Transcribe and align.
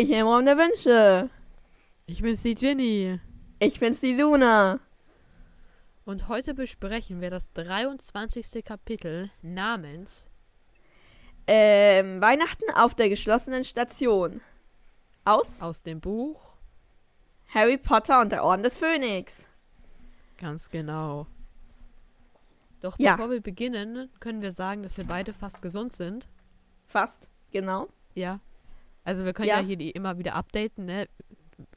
Hi, 0.00 0.06
hier 0.06 0.20
im 0.20 0.28
Raum 0.28 0.46
der 0.46 0.56
Wünsche. 0.56 1.28
Ich 2.06 2.22
bin's, 2.22 2.40
die 2.40 2.54
Ginny. 2.54 3.20
Ich 3.58 3.80
bin's, 3.80 4.00
die 4.00 4.14
Luna. 4.14 4.80
Und 6.06 6.28
heute 6.28 6.54
besprechen 6.54 7.20
wir 7.20 7.28
das 7.28 7.52
23. 7.52 8.64
Kapitel 8.64 9.28
namens 9.42 10.26
Ähm, 11.46 12.18
Weihnachten 12.22 12.70
auf 12.74 12.94
der 12.94 13.10
geschlossenen 13.10 13.62
Station. 13.62 14.40
Aus 15.26 15.60
aus 15.60 15.82
dem 15.82 16.00
Buch. 16.00 16.56
Harry 17.48 17.76
Potter 17.76 18.22
und 18.22 18.32
der 18.32 18.42
Orden 18.42 18.62
des 18.62 18.78
Phönix. 18.78 19.48
Ganz 20.38 20.70
genau. 20.70 21.26
Doch 22.80 22.98
Ja. 22.98 23.16
bevor 23.16 23.30
wir 23.32 23.42
beginnen, 23.42 24.08
können 24.18 24.40
wir 24.40 24.50
sagen, 24.52 24.82
dass 24.82 24.96
wir 24.96 25.04
beide 25.04 25.34
fast 25.34 25.60
gesund 25.60 25.92
sind. 25.92 26.26
Fast, 26.86 27.28
genau. 27.50 27.88
Ja. 28.14 28.40
Also 29.04 29.24
wir 29.24 29.32
können 29.32 29.48
Ja. 29.48 29.60
ja, 29.60 29.66
hier 29.66 29.76
die 29.76 29.90
immer 29.90 30.18
wieder 30.18 30.34
updaten, 30.34 30.84
ne? 30.86 31.08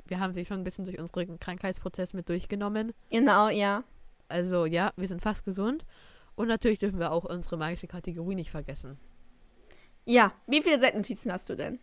Wir 0.06 0.20
haben 0.20 0.34
sie 0.34 0.46
schon 0.46 0.60
ein 0.60 0.64
bisschen 0.64 0.86
durch 0.86 1.00
unseren 1.00 1.40
Krankheitsprozess 1.40 2.14
mit 2.14 2.30
durchgenommen. 2.30 2.94
Genau, 3.10 3.50
ja. 3.50 3.84
Also 4.28 4.66
ja, 4.66 4.94
wir 4.96 5.08
sind 5.08 5.22
fast 5.22 5.46
gesund. 5.46 5.86
Und 6.36 6.48
natürlich 6.48 6.80
dürfen 6.80 7.00
wir 7.00 7.12
auch 7.12 7.26
unsere 7.26 7.58
magische 7.58 7.88
Kategorie 7.88 8.36
nicht 8.36 8.50
vergessen. 8.52 8.98
Ja, 10.06 10.34
wie 10.48 10.62
viele 10.62 10.80
Seitennotizen 10.80 11.32
hast 11.32 11.50
du 11.50 11.56
denn? 11.56 11.80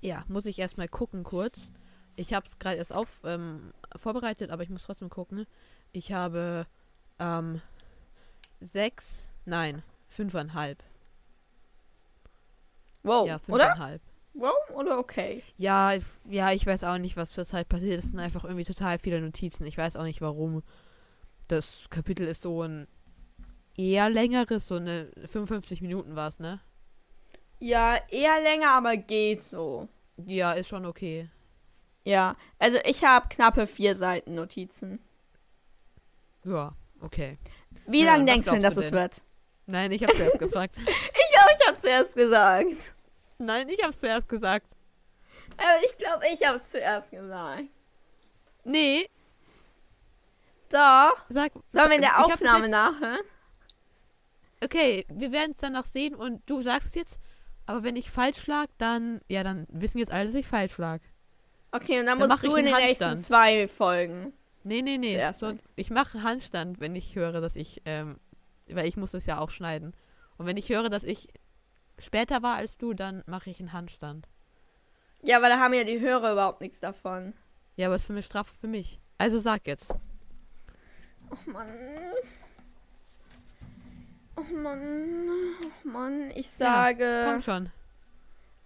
Ja, 0.00 0.24
muss 0.28 0.46
ich 0.46 0.58
erstmal 0.58 0.88
gucken 0.88 1.24
kurz. 1.24 1.72
Ich 2.16 2.32
habe 2.32 2.46
es 2.46 2.58
gerade 2.58 2.76
erst 2.76 2.92
auf 2.92 3.08
ähm, 3.24 3.72
vorbereitet, 3.96 4.50
aber 4.50 4.62
ich 4.62 4.70
muss 4.70 4.84
trotzdem 4.84 5.08
gucken. 5.08 5.46
Ich 5.92 6.12
habe 6.12 6.66
ähm, 7.18 7.60
sechs, 8.60 9.28
nein, 9.44 9.82
fünfeinhalb. 10.08 10.82
Wow, 13.02 13.26
ja, 13.26 13.40
Oh, 13.48 13.52
oder? 13.52 13.98
Wow, 14.40 14.54
oder 14.74 14.98
okay? 14.98 15.42
Ja, 15.56 15.94
ich- 15.94 16.04
ja, 16.30 16.52
ich 16.52 16.64
weiß 16.64 16.84
auch 16.84 16.98
nicht, 16.98 17.16
was 17.16 17.32
zurzeit 17.32 17.68
passiert. 17.68 17.98
Es 17.98 18.10
sind 18.10 18.20
einfach 18.20 18.44
irgendwie 18.44 18.64
total 18.64 18.98
viele 19.00 19.20
Notizen. 19.20 19.66
Ich 19.66 19.76
weiß 19.76 19.96
auch 19.96 20.04
nicht, 20.04 20.20
warum. 20.20 20.62
Das 21.48 21.90
Kapitel 21.90 22.26
ist 22.28 22.42
so 22.42 22.62
ein 22.62 22.86
eher 23.76 24.08
längeres, 24.10 24.68
so 24.68 24.76
eine 24.76 25.10
55 25.26 25.80
Minuten 25.82 26.14
war 26.14 26.28
es, 26.28 26.38
ne? 26.38 26.60
Ja, 27.58 27.96
eher 28.10 28.40
länger, 28.42 28.70
aber 28.72 28.96
geht 28.96 29.42
so. 29.42 29.88
Ja, 30.24 30.52
ist 30.52 30.68
schon 30.68 30.86
okay. 30.86 31.28
Ja, 32.04 32.36
also 32.60 32.78
ich 32.84 33.02
habe 33.04 33.28
knappe 33.28 33.66
vier 33.66 33.96
Seiten 33.96 34.34
Notizen. 34.36 35.00
Ja, 36.44 36.74
okay. 37.00 37.38
Wie 37.86 38.04
Ja, 38.04 38.12
lange 38.12 38.24
denkst 38.26 38.46
du 38.46 38.52
denn, 38.54 38.62
dass 38.62 38.76
es 38.76 38.92
wird? 38.92 39.22
Nein, 39.66 39.90
ich 39.92 40.02
habe 40.04 40.14
zuerst 40.14 40.38
gefragt. 40.38 40.76
Ich 40.86 41.34
glaube, 41.34 41.50
ich 41.60 41.66
habe 41.68 41.76
zuerst 41.78 42.14
gesagt. 42.14 42.94
Nein, 43.38 43.68
ich 43.68 43.82
habe 43.82 43.96
zuerst 43.96 44.28
gesagt. 44.28 44.66
Aber 45.56 45.84
ich 45.86 45.96
glaube, 45.96 46.24
ich 46.32 46.46
habe 46.46 46.58
es 46.58 46.68
zuerst 46.70 47.10
gesagt. 47.10 47.64
Nee, 48.64 49.08
Doch. 50.70 51.16
sag. 51.28 51.52
Sollen 51.70 51.88
wir 51.88 51.96
in 51.96 52.02
der 52.02 52.10
das 52.16 52.24
Aufnahme 52.26 52.64
jetzt- 52.64 52.70
nachhören? 52.70 53.20
Okay, 54.62 55.06
wir 55.08 55.30
werden 55.32 55.52
es 55.52 55.58
dann 55.58 55.72
noch 55.72 55.84
sehen 55.84 56.14
und 56.14 56.42
du 56.50 56.62
sagst 56.62 56.88
es 56.88 56.94
jetzt. 56.94 57.20
Aber 57.66 57.84
wenn 57.84 57.96
ich 57.96 58.10
falsch 58.10 58.46
lag, 58.46 58.66
dann. 58.78 59.20
Ja, 59.28 59.44
dann 59.44 59.66
wissen 59.70 59.98
jetzt 59.98 60.10
alle, 60.12 60.26
dass 60.26 60.34
ich 60.34 60.46
falsch 60.46 60.76
lag. 60.78 61.00
Okay, 61.70 62.00
und 62.00 62.06
dann, 62.06 62.18
Dann 62.18 62.28
musst 62.28 62.42
du 62.42 62.56
in 62.56 62.64
den 62.64 62.74
nächsten 62.74 63.04
Handstand. 63.04 63.24
zwei 63.26 63.68
Folgen. 63.68 64.32
Nee, 64.64 64.82
nee, 64.82 64.98
nee. 64.98 65.14
Zuerst 65.14 65.38
So, 65.40 65.54
ich 65.76 65.90
mache 65.90 66.22
Handstand, 66.22 66.80
wenn 66.80 66.96
ich 66.96 67.14
höre, 67.14 67.40
dass 67.40 67.56
ich, 67.56 67.82
ähm, 67.84 68.18
weil 68.68 68.86
ich 68.86 68.96
muss 68.96 69.14
es 69.14 69.26
ja 69.26 69.38
auch 69.38 69.50
schneiden. 69.50 69.94
Und 70.38 70.46
wenn 70.46 70.56
ich 70.56 70.68
höre, 70.70 70.88
dass 70.88 71.04
ich 71.04 71.28
später 71.98 72.42
war 72.42 72.56
als 72.56 72.78
du, 72.78 72.94
dann 72.94 73.22
mache 73.26 73.50
ich 73.50 73.60
einen 73.60 73.72
Handstand. 73.72 74.28
Ja, 75.22 75.38
aber 75.38 75.48
da 75.48 75.58
haben 75.58 75.74
ja 75.74 75.84
die 75.84 76.00
Hörer 76.00 76.32
überhaupt 76.32 76.60
nichts 76.60 76.80
davon. 76.80 77.32
Ja, 77.76 77.86
aber 77.86 77.96
es 77.96 78.02
ist 78.02 78.06
für 78.06 78.12
eine 78.12 78.22
Strafe 78.22 78.54
für 78.54 78.68
mich. 78.68 79.00
Also 79.18 79.38
sag 79.38 79.66
jetzt. 79.66 79.92
Oh 81.30 81.50
Mann. 81.50 81.68
Oh 84.36 84.54
Mann. 84.54 85.28
Oh 85.84 85.88
Mann. 85.88 86.30
Ich 86.34 86.50
sage 86.50 87.24
Komm 87.26 87.42
schon. 87.42 87.70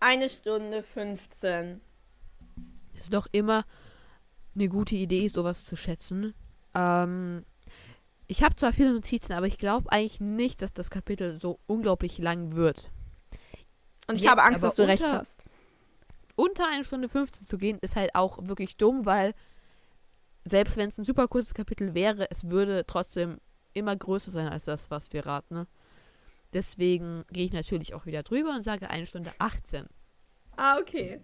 eine 0.00 0.28
Stunde 0.28 0.82
15. 0.82 1.80
Ist 2.94 3.12
doch 3.14 3.26
immer 3.32 3.64
eine 4.54 4.68
gute 4.68 4.94
Idee, 4.94 5.28
sowas 5.28 5.64
zu 5.64 5.76
schätzen. 5.76 6.34
Ähm, 6.74 7.44
ich 8.26 8.42
habe 8.42 8.54
zwar 8.56 8.72
viele 8.72 8.92
Notizen, 8.92 9.32
aber 9.32 9.46
ich 9.46 9.56
glaube 9.58 9.90
eigentlich 9.90 10.20
nicht, 10.20 10.60
dass 10.62 10.72
das 10.74 10.90
Kapitel 10.90 11.34
so 11.36 11.58
unglaublich 11.66 12.18
lang 12.18 12.54
wird. 12.54 12.90
Und 14.06 14.16
ich 14.16 14.26
habe 14.26 14.42
Angst, 14.42 14.62
dass 14.62 14.74
du 14.74 14.82
recht 14.86 15.02
hast. 15.04 15.44
unter 16.36 16.68
eine 16.68 16.84
Stunde 16.84 17.08
15 17.08 17.46
zu 17.46 17.58
gehen, 17.58 17.78
ist 17.80 17.96
halt 17.96 18.14
auch 18.14 18.38
wirklich 18.46 18.76
dumm, 18.76 19.06
weil 19.06 19.34
selbst 20.44 20.76
wenn 20.76 20.88
es 20.88 20.98
ein 20.98 21.04
super 21.04 21.28
kurzes 21.28 21.54
Kapitel 21.54 21.94
wäre, 21.94 22.30
es 22.30 22.50
würde 22.50 22.84
trotzdem 22.86 23.38
immer 23.74 23.96
größer 23.96 24.30
sein 24.30 24.48
als 24.48 24.64
das, 24.64 24.90
was 24.90 25.12
wir 25.12 25.24
raten. 25.26 25.54
Ne? 25.54 25.66
Deswegen 26.52 27.24
gehe 27.30 27.46
ich 27.46 27.52
natürlich 27.52 27.94
auch 27.94 28.06
wieder 28.06 28.22
drüber 28.22 28.50
und 28.50 28.62
sage 28.62 28.90
eine 28.90 29.06
Stunde 29.06 29.32
18. 29.38 29.86
Ah, 30.56 30.78
okay. 30.78 31.20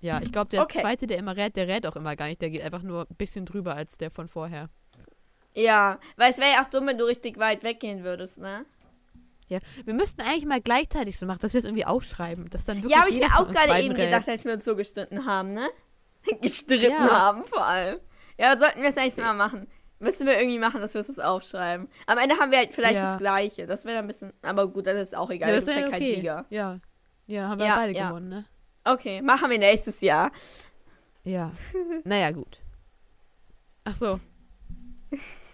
Ja, 0.00 0.20
ich 0.22 0.30
glaube, 0.32 0.48
der 0.50 0.62
Okay. 0.62 0.80
zweite, 0.80 1.06
der 1.06 1.18
immer 1.18 1.36
rät, 1.36 1.56
der 1.56 1.66
rät 1.68 1.86
auch 1.86 1.96
immer 1.96 2.14
gar 2.16 2.28
nicht. 2.28 2.40
Der 2.40 2.50
geht 2.50 2.62
einfach 2.62 2.82
nur 2.82 3.06
ein 3.10 3.16
bisschen 3.16 3.44
drüber 3.46 3.74
als 3.74 3.98
der 3.98 4.10
von 4.10 4.28
vorher. 4.28 4.70
Ja, 5.54 5.98
weil 6.16 6.30
es 6.30 6.38
wäre 6.38 6.52
ja 6.52 6.64
auch 6.64 6.68
dumm, 6.68 6.86
wenn 6.86 6.98
du 6.98 7.04
richtig 7.04 7.38
weit 7.38 7.62
weggehen 7.64 8.04
würdest, 8.04 8.38
ne? 8.38 8.64
Ja, 9.48 9.58
wir 9.84 9.94
müssten 9.94 10.20
eigentlich 10.20 10.44
mal 10.46 10.60
gleichzeitig 10.60 11.18
so 11.18 11.26
machen, 11.26 11.38
dass 11.40 11.54
wir 11.54 11.58
es 11.58 11.64
irgendwie 11.64 11.86
aufschreiben. 11.86 12.50
Dass 12.50 12.64
dann 12.64 12.78
wirklich 12.78 12.92
Ja, 12.92 13.00
habe 13.00 13.10
ich 13.10 13.18
mir 13.18 13.26
auch 13.38 13.48
gerade 13.50 13.82
eben 13.82 13.94
gedacht, 13.94 14.28
als 14.28 14.44
wir 14.44 14.52
uns 14.52 14.64
so 14.64 14.76
gestritten 14.76 15.24
haben, 15.26 15.54
ne? 15.54 15.68
gestritten 16.42 16.90
Ja. 16.92 17.10
haben, 17.10 17.44
vor 17.44 17.64
allem. 17.64 17.98
Ja, 18.36 18.58
sollten 18.58 18.82
wir 18.82 18.88
das 18.92 18.96
nächste 18.96 19.22
Mal 19.22 19.34
machen. 19.34 19.66
Müssen 20.00 20.26
wir 20.26 20.38
irgendwie 20.38 20.58
machen, 20.58 20.80
dass 20.80 20.94
wir 20.94 21.00
es 21.00 21.08
uns 21.08 21.18
aufschreiben. 21.18 21.88
Am 22.06 22.18
Ende 22.18 22.36
haben 22.36 22.50
wir 22.52 22.58
halt 22.58 22.72
vielleicht 22.72 22.94
Ja. 22.94 23.04
das 23.06 23.18
Gleiche. 23.18 23.66
Das 23.66 23.84
wäre 23.84 23.96
dann 23.96 24.04
ein 24.04 24.08
bisschen. 24.08 24.32
Aber 24.42 24.68
gut, 24.68 24.86
das 24.86 24.96
ist 24.96 25.16
auch 25.16 25.30
egal. 25.30 25.48
Ja, 25.48 25.56
das 25.56 25.64
bist 25.64 25.76
ja 25.76 25.82
wäre 25.82 25.90
kein 25.92 26.02
okay. 26.02 26.14
Sieger. 26.16 26.44
Ja. 26.50 26.78
Ja, 27.26 27.48
haben 27.48 27.58
wir 27.58 27.66
Ja, 27.66 27.76
beide 27.76 27.92
gewonnen, 27.94 28.28
ne? 28.28 28.44
Okay, 28.84 29.20
machen 29.22 29.50
wir 29.50 29.58
nächstes 29.58 30.00
Jahr. 30.00 30.30
Ja. 31.24 31.52
naja, 32.04 32.30
gut. 32.30 32.58
Ach 33.84 33.96
so. 33.96 34.20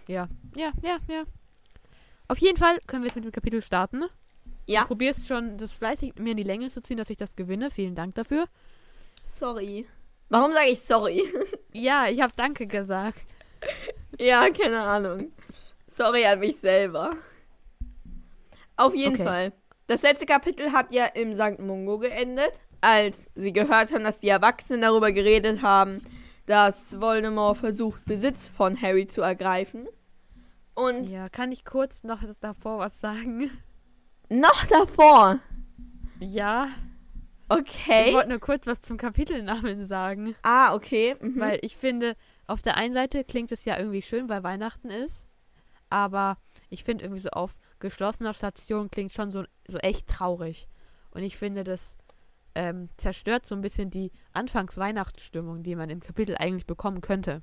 Ja, 0.07 0.27
ja, 0.55 0.71
ja, 0.83 0.97
ja. 1.07 1.23
Auf 2.27 2.37
jeden 2.39 2.57
Fall 2.57 2.77
können 2.87 3.03
wir 3.03 3.07
jetzt 3.07 3.15
mit 3.15 3.25
dem 3.25 3.31
Kapitel 3.31 3.61
starten. 3.61 4.03
Ja. 4.65 4.81
Du 4.81 4.87
probierst 4.87 5.27
schon 5.27 5.57
das 5.57 5.73
fleißig 5.73 6.15
mir 6.17 6.31
in 6.31 6.37
die 6.37 6.43
Länge 6.43 6.69
zu 6.69 6.81
ziehen, 6.81 6.97
dass 6.97 7.09
ich 7.09 7.17
das 7.17 7.35
gewinne. 7.35 7.69
Vielen 7.69 7.93
Dank 7.95 8.15
dafür. 8.15 8.45
Sorry. 9.25 9.85
Warum 10.29 10.51
sage 10.53 10.69
ich 10.69 10.81
sorry? 10.81 11.23
Ja, 11.73 12.07
ich 12.07 12.21
habe 12.21 12.31
Danke 12.37 12.67
gesagt. 12.67 13.35
ja, 14.17 14.49
keine 14.49 14.79
Ahnung. 14.81 15.33
Sorry 15.89 16.25
an 16.25 16.39
mich 16.39 16.55
selber. 16.57 17.11
Auf 18.77 18.95
jeden 18.95 19.15
Okay. 19.15 19.23
Fall. 19.25 19.53
Das 19.87 20.01
letzte 20.03 20.25
Kapitel 20.25 20.71
hat 20.71 20.91
ja 20.93 21.05
im 21.05 21.33
St. 21.33 21.59
Mungo 21.59 21.99
geendet, 21.99 22.53
als 22.79 23.29
sie 23.35 23.51
gehört 23.51 23.91
haben, 23.93 24.05
dass 24.05 24.19
die 24.19 24.29
Erwachsenen 24.29 24.81
darüber 24.81 25.11
geredet 25.11 25.61
haben, 25.61 26.01
dass 26.45 26.99
Voldemort 26.99 27.57
versucht, 27.57 28.05
Besitz 28.05 28.47
von 28.47 28.81
Harry 28.81 29.05
zu 29.05 29.21
ergreifen. 29.21 29.87
Und 30.75 31.09
Ja, 31.09 31.29
kann 31.29 31.51
ich 31.51 31.65
kurz 31.65 32.03
noch 32.03 32.21
davor 32.39 32.79
was 32.79 32.99
sagen? 32.99 33.49
noch 34.29 34.65
davor. 34.67 35.39
Ja. 36.19 36.67
Okay. 37.47 38.07
Ich 38.09 38.13
wollte 38.15 38.29
nur 38.29 38.39
kurz 38.39 38.65
was 38.65 38.81
zum 38.81 38.97
Kapitelnamen 38.97 39.85
sagen. 39.85 40.35
ah, 40.41 40.73
okay. 40.73 41.15
Mhm. 41.21 41.39
Weil 41.39 41.59
ich 41.61 41.77
finde, 41.77 42.15
auf 42.47 42.61
der 42.61 42.77
einen 42.77 42.93
Seite 42.93 43.23
klingt 43.23 43.51
es 43.51 43.65
ja 43.65 43.77
irgendwie 43.77 44.01
schön, 44.01 44.29
weil 44.29 44.43
Weihnachten 44.43 44.89
ist. 44.89 45.27
Aber 45.89 46.37
ich 46.69 46.83
finde 46.83 47.03
irgendwie 47.05 47.21
so 47.21 47.29
auf 47.29 47.55
geschlossener 47.79 48.33
Station 48.33 48.89
klingt 48.89 49.13
schon 49.13 49.31
so, 49.31 49.43
so 49.67 49.77
echt 49.77 50.07
traurig. 50.07 50.67
Und 51.11 51.21
ich 51.21 51.37
finde, 51.37 51.63
das 51.63 51.95
ähm, 52.55 52.89
zerstört 52.97 53.45
so 53.45 53.53
ein 53.53 53.61
bisschen 53.61 53.91
die 53.91 54.11
Anfangs-Weihnachtsstimmung, 54.33 55.61
die 55.61 55.75
man 55.75 55.89
im 55.89 55.99
Kapitel 55.99 56.35
eigentlich 56.37 56.65
bekommen 56.65 57.01
könnte. 57.01 57.41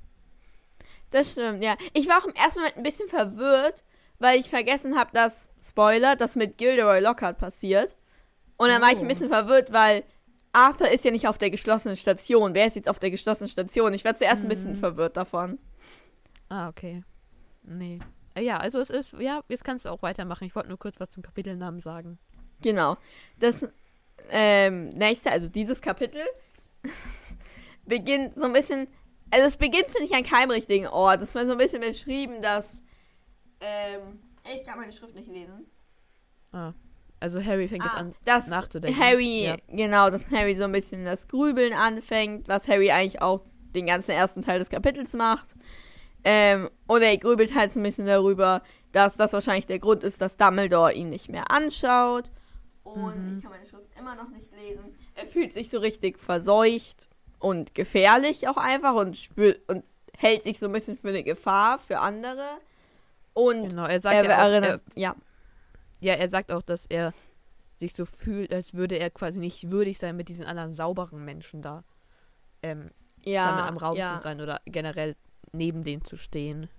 Das 1.13 1.31
stimmt, 1.31 1.63
ja. 1.63 1.75
Ich 1.93 2.07
war 2.07 2.17
auch 2.19 2.25
im 2.25 2.33
ersten 2.33 2.59
Moment 2.59 2.77
ein 2.77 2.83
bisschen 2.83 3.07
verwirrt, 3.07 3.83
weil 4.19 4.39
ich 4.39 4.49
vergessen 4.49 4.97
habe, 4.97 5.11
dass, 5.13 5.49
Spoiler, 5.61 6.15
das 6.15 6.35
mit 6.35 6.57
Gilderoy 6.57 6.99
Lockhart 7.01 7.37
passiert. 7.37 7.95
Und 8.57 8.69
dann 8.69 8.81
war 8.81 8.91
ich 8.91 8.97
ein 8.99 9.05
Oh. 9.05 9.07
bisschen 9.07 9.29
verwirrt, 9.29 9.71
weil 9.71 10.03
Arthur 10.53 10.89
ist 10.89 11.05
ja 11.05 11.11
nicht 11.11 11.27
auf 11.27 11.37
der 11.37 11.51
geschlossenen 11.51 11.97
Station. 11.97 12.53
Wer 12.53 12.65
ist 12.67 12.75
jetzt 12.75 12.89
auf 12.89 12.99
der 12.99 13.11
geschlossenen 13.11 13.49
Station? 13.49 13.93
Ich 13.93 14.03
war 14.05 14.15
zuerst 14.15 14.43
ein 14.43 14.49
bisschen 14.49 14.71
Mhm. 14.73 14.77
verwirrt 14.77 15.15
davon. 15.17 15.59
Ah, 16.49 16.67
okay. 16.69 17.03
Nee. 17.63 17.99
Äh, 18.35 18.43
Ja, 18.43 18.57
also 18.57 18.79
es 18.79 18.89
ist, 18.89 19.13
ja, 19.19 19.41
jetzt 19.49 19.63
kannst 19.63 19.85
du 19.85 19.89
auch 19.89 20.01
weitermachen. 20.01 20.45
Ich 20.45 20.55
wollte 20.55 20.69
nur 20.69 20.79
kurz 20.79 20.99
was 20.99 21.09
zum 21.09 21.21
Kapitelnamen 21.23 21.79
sagen. 21.79 22.17
Genau. 22.61 22.97
Das 23.39 23.67
ähm, 24.29 24.89
nächste, 24.89 25.31
also 25.31 25.47
dieses 25.47 25.79
Kapitel, 25.81 26.21
beginnt 27.85 28.35
so 28.35 28.43
ein 28.45 28.53
bisschen. 28.53 28.87
Also 29.33 29.47
es 29.47 29.57
beginnt, 29.57 29.87
finde 29.87 30.05
ich, 30.05 30.13
an 30.13 30.23
keinem 30.23 30.51
richtigen 30.51 30.87
Ort. 30.87 31.21
Es 31.23 31.33
war 31.33 31.45
so 31.45 31.53
ein 31.53 31.57
bisschen 31.57 31.81
beschrieben, 31.81 32.41
dass. 32.41 32.83
Ähm, 33.59 34.19
ich 34.43 34.63
kann 34.63 34.77
meine 34.79 34.93
Schrift 34.93 35.15
nicht 35.15 35.27
lesen. 35.27 35.65
Ah. 36.51 36.73
Also 37.19 37.43
Harry 37.43 37.67
fängt 37.69 37.85
es 37.85 37.93
Ah, 37.93 37.97
an 37.99 38.15
dass 38.25 38.47
nachzudenken. 38.47 39.01
Harry, 39.01 39.45
Ja. 39.45 39.55
genau, 39.69 40.09
dass 40.09 40.29
Harry 40.29 40.55
so 40.55 40.65
ein 40.65 40.71
bisschen 40.73 41.05
das 41.05 41.27
Grübeln 41.29 41.73
anfängt, 41.73 42.47
was 42.49 42.67
Harry 42.67 42.91
eigentlich 42.91 43.21
auch 43.21 43.41
den 43.73 43.85
ganzen 43.87 44.11
ersten 44.11 44.41
Teil 44.41 44.59
des 44.59 44.69
Kapitels 44.69 45.13
macht. 45.13 45.47
Ähm, 46.25 46.69
und 46.85 47.01
er 47.01 47.17
grübelt 47.17 47.55
halt 47.55 47.71
so 47.71 47.79
ein 47.79 47.83
bisschen 47.83 48.05
darüber, 48.05 48.61
dass 48.91 49.15
das 49.15 49.31
wahrscheinlich 49.33 49.65
der 49.67 49.79
Grund 49.79 50.03
ist, 50.03 50.21
dass 50.21 50.37
Dumbledore 50.37 50.93
ihn 50.93 51.09
nicht 51.09 51.29
mehr 51.29 51.49
anschaut. 51.49 52.29
Und 52.83 53.15
Mhm. 53.15 53.37
ich 53.37 53.43
kann 53.43 53.51
meine 53.51 53.65
Schrift 53.65 53.97
immer 53.97 54.15
noch 54.15 54.29
nicht 54.29 54.51
lesen. 54.53 54.93
Er 55.15 55.25
fühlt 55.25 55.53
sich 55.53 55.69
so 55.69 55.79
richtig 55.79 56.19
verseucht 56.19 57.07
und 57.43 57.75
gefährlich 57.75 58.47
auch 58.47 58.55
einfach 58.55 58.95
und 58.95 59.17
spürt 59.17 59.67
und 59.67 59.83
hält 60.17 60.43
sich 60.43 60.59
so 60.59 60.67
ein 60.67 60.71
bisschen 60.71 60.97
für 60.97 61.09
eine 61.09 61.23
Gefahr 61.23 61.77
für 61.77 61.99
andere. 61.99 62.57
Und 63.33 63.69
Genau, 63.69 63.85
er 63.85 63.99
sagt 63.99 64.15
er 64.15 64.23
ja, 64.23 64.37
auch, 64.37 64.49
erinnert, 64.49 64.81
er, 64.95 65.01
ja, 65.01 65.15
ja, 65.99 66.13
er 66.13 66.29
sagt 66.29 66.51
auch, 66.51 66.61
dass 66.61 66.85
er 66.85 67.13
sich 67.75 67.93
so 67.93 68.05
fühlt, 68.05 68.53
als 68.53 68.75
würde 68.75 68.95
er 68.95 69.09
quasi 69.09 69.39
nicht 69.39 69.69
würdig 69.69 69.99
sein, 69.99 70.15
mit 70.15 70.29
diesen 70.29 70.45
anderen 70.45 70.73
sauberen 70.73 71.25
Menschen 71.25 71.61
da 71.61 71.83
ähm, 72.61 72.91
ja, 73.25 73.67
am 73.67 73.77
Raum 73.77 73.97
ja. 73.97 74.15
zu 74.15 74.21
sein 74.21 74.39
oder 74.39 74.61
generell 74.65 75.17
neben 75.51 75.83
denen 75.83 76.05
zu 76.05 76.15
stehen. 76.15 76.69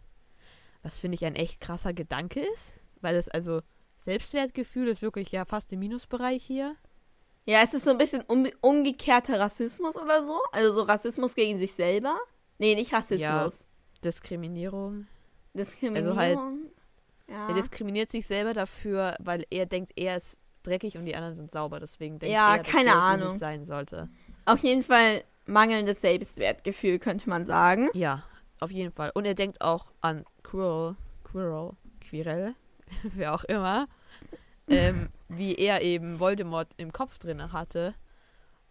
Was 0.82 0.99
finde 0.99 1.16
ich 1.16 1.26
ein 1.26 1.37
echt 1.37 1.61
krasser 1.61 1.93
Gedanke 1.93 2.40
ist, 2.40 2.78
weil 3.02 3.16
es 3.16 3.28
also 3.28 3.61
Selbstwertgefühl 3.99 4.88
ist 4.88 5.02
wirklich 5.02 5.31
ja 5.31 5.44
fast 5.44 5.72
im 5.75 5.81
Minusbereich 5.81 6.43
hier. 6.43 6.75
Ja, 7.46 7.62
es 7.62 7.75
ist 7.75 7.85
so 7.85 7.91
ein 7.91 7.99
bisschen 7.99 8.23
um, 8.26 8.46
umgekehrter 8.61 9.38
Rassismus 9.38 9.96
oder 9.96 10.26
so. 10.26 10.38
Also 10.52 10.73
so 10.73 10.82
Rassismus 10.82 11.35
gegen 11.35 11.58
sich 11.58 11.73
selber. 11.75 12.17
Nee, 12.58 12.75
nicht 12.75 12.93
Rassismus. 12.93 13.64
Diskriminierung. 14.02 15.06
Diskriminierung. 15.55 16.19
Also 16.19 16.20
halt- 16.20 16.38
ja. 17.29 17.49
Er 17.49 17.55
diskriminiert 17.55 18.08
sich 18.08 18.26
selber 18.26 18.52
dafür, 18.55 19.17
weil 19.19 19.46
er 19.50 19.67
denkt, 19.67 19.93
er 19.96 20.17
ist 20.17 20.38
dreckig 20.62 20.96
und 20.96 21.05
die 21.06 21.14
anderen 21.17 21.35
sind 21.35 21.50
sauber. 21.50 21.81
Deswegen 21.81 22.19
denkt 22.19 22.35
Ja, 22.35 22.56
er, 22.56 22.62
dass 22.62 22.73
keine 22.73 22.91
er 22.91 22.96
Ahnung. 22.96 23.29
nicht 23.29 23.38
sein 23.41 23.64
sollte. 23.64 24.08
Auf 24.47 24.61
jeden 24.61 24.82
Fall 24.82 25.25
mangelndes 25.47 26.00
Selbstwertgefühl, 26.00 26.99
könnte 26.99 27.29
man 27.29 27.44
sagen. 27.44 27.88
Ja, 27.94 28.23
auf 28.61 28.70
jeden 28.70 28.93
Fall. 28.93 29.11
Und 29.14 29.25
er 29.26 29.35
denkt 29.35 29.61
auch 29.61 29.87
an 30.00 30.25
Quirrell, 30.43 30.97
Quirrell, 31.25 31.70
Quirrell, 32.00 32.55
wer 33.02 33.35
auch 33.35 33.44
immer, 33.44 33.87
ähm, 34.69 35.08
wie 35.36 35.54
er 35.54 35.82
eben 35.82 36.20
Voldemort 36.20 36.69
im 36.76 36.92
Kopf 36.92 37.19
drin 37.19 37.52
hatte. 37.52 37.94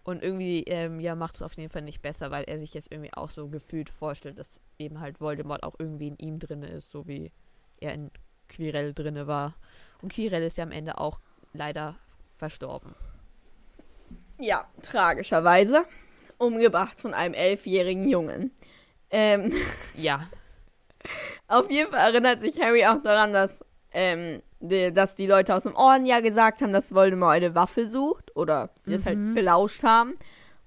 Und 0.04 0.22
irgendwie, 0.22 0.64
ähm, 0.64 1.00
ja, 1.00 1.16
macht 1.16 1.36
es 1.36 1.42
auf 1.42 1.56
jeden 1.56 1.70
Fall 1.70 1.82
nicht 1.82 2.02
besser, 2.02 2.30
weil 2.30 2.44
er 2.44 2.60
sich 2.60 2.74
jetzt 2.74 2.92
irgendwie 2.92 3.14
auch 3.14 3.30
so 3.30 3.48
gefühlt 3.48 3.90
vorstellt, 3.90 4.38
dass 4.38 4.60
eben 4.78 5.00
halt 5.00 5.22
Voldemort 5.22 5.64
auch 5.64 5.76
irgendwie 5.80 6.10
in 6.10 6.18
ihm 6.18 6.40
drin 6.40 6.62
ist, 6.62 6.92
so 6.92 7.08
wie 7.08 7.32
er 7.80 7.94
in 7.94 8.12
Quirrell 8.50 8.94
drinne 8.94 9.28
war. 9.28 9.56
Und 10.02 10.12
Quirrell 10.12 10.44
ist 10.44 10.58
ja 10.58 10.66
am 10.66 10.72
Ende 10.72 10.98
auch 10.98 11.22
leider 11.54 11.96
verstorben. 12.36 12.94
Ja, 14.40 14.68
tragischerweise. 14.82 15.86
Umgebracht 16.38 17.00
von 17.00 17.14
einem 17.14 17.34
elfjährigen 17.34 18.10
Jungen. 18.10 18.52
Ähm, 19.10 19.54
Ja, 19.96 20.28
auf 21.48 21.70
jeden 21.70 21.92
Fall 21.92 22.12
erinnert 22.14 22.42
sich 22.42 22.60
Harry 22.60 22.86
auch 22.86 23.02
daran, 23.02 23.32
dass, 23.32 23.64
ähm, 23.92 24.42
dass 24.94 25.16
die 25.16 25.28
Leute 25.28 25.54
aus 25.56 25.64
dem 25.64 25.76
Orden 25.76 26.06
ja 26.06 26.22
gesagt 26.22 26.62
haben, 26.62 26.74
dass 26.74 26.94
Voldemort 26.96 27.36
eine 27.36 27.54
Waffe 27.56 27.90
sucht. 27.90 28.36
Oder 28.36 28.70
sie 28.86 28.94
das 28.94 29.06
halt 29.06 29.18
Mhm. 29.18 29.34
belauscht 29.34 29.84
haben. 29.84 30.14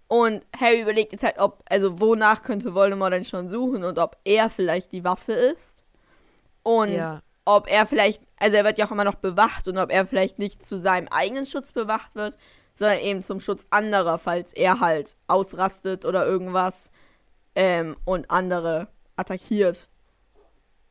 Und 0.08 0.44
Harry 0.60 0.82
überlegt 0.82 1.12
jetzt 1.12 1.25
halt, 1.25 1.38
ob, 1.38 1.62
also 1.69 1.98
wonach 2.00 2.43
könnte 2.43 2.75
Voldemort 2.75 3.12
denn 3.12 3.25
schon 3.25 3.48
suchen 3.50 3.82
und 3.84 3.98
ob 3.98 4.16
er 4.25 4.50
vielleicht 4.50 4.93
die 4.93 5.02
Waffe 5.02 5.32
ist. 5.32 5.82
Und 6.62 6.93
ja, 6.93 7.22
ob 7.44 7.69
er 7.69 7.87
vielleicht, 7.87 8.22
also 8.38 8.56
er 8.56 8.64
wird 8.64 8.78
ja 8.78 8.87
auch 8.87 8.93
immer 8.93 9.04
noch 9.04 9.16
bewacht 9.16 9.66
und 9.69 9.78
ob 9.78 9.90
er 9.90 10.06
vielleicht 10.06 10.38
nicht 10.38 10.64
zu 10.64 10.81
seinem 10.81 11.08
eigenen 11.08 11.46
Schutz 11.46 11.72
bewacht 11.72 12.14
wird, 12.14 12.37
sondern 12.76 12.99
eben 12.99 13.22
zum 13.22 13.40
Schutz 13.40 13.64
anderer, 13.70 14.19
falls 14.19 14.52
er 14.52 14.81
halt 14.81 15.16
ausrastet 15.26 16.04
oder 16.04 16.26
irgendwas 16.26 16.90
ähm, 17.54 17.96
und 18.04 18.31
andere 18.31 18.88
attackiert. 19.16 19.88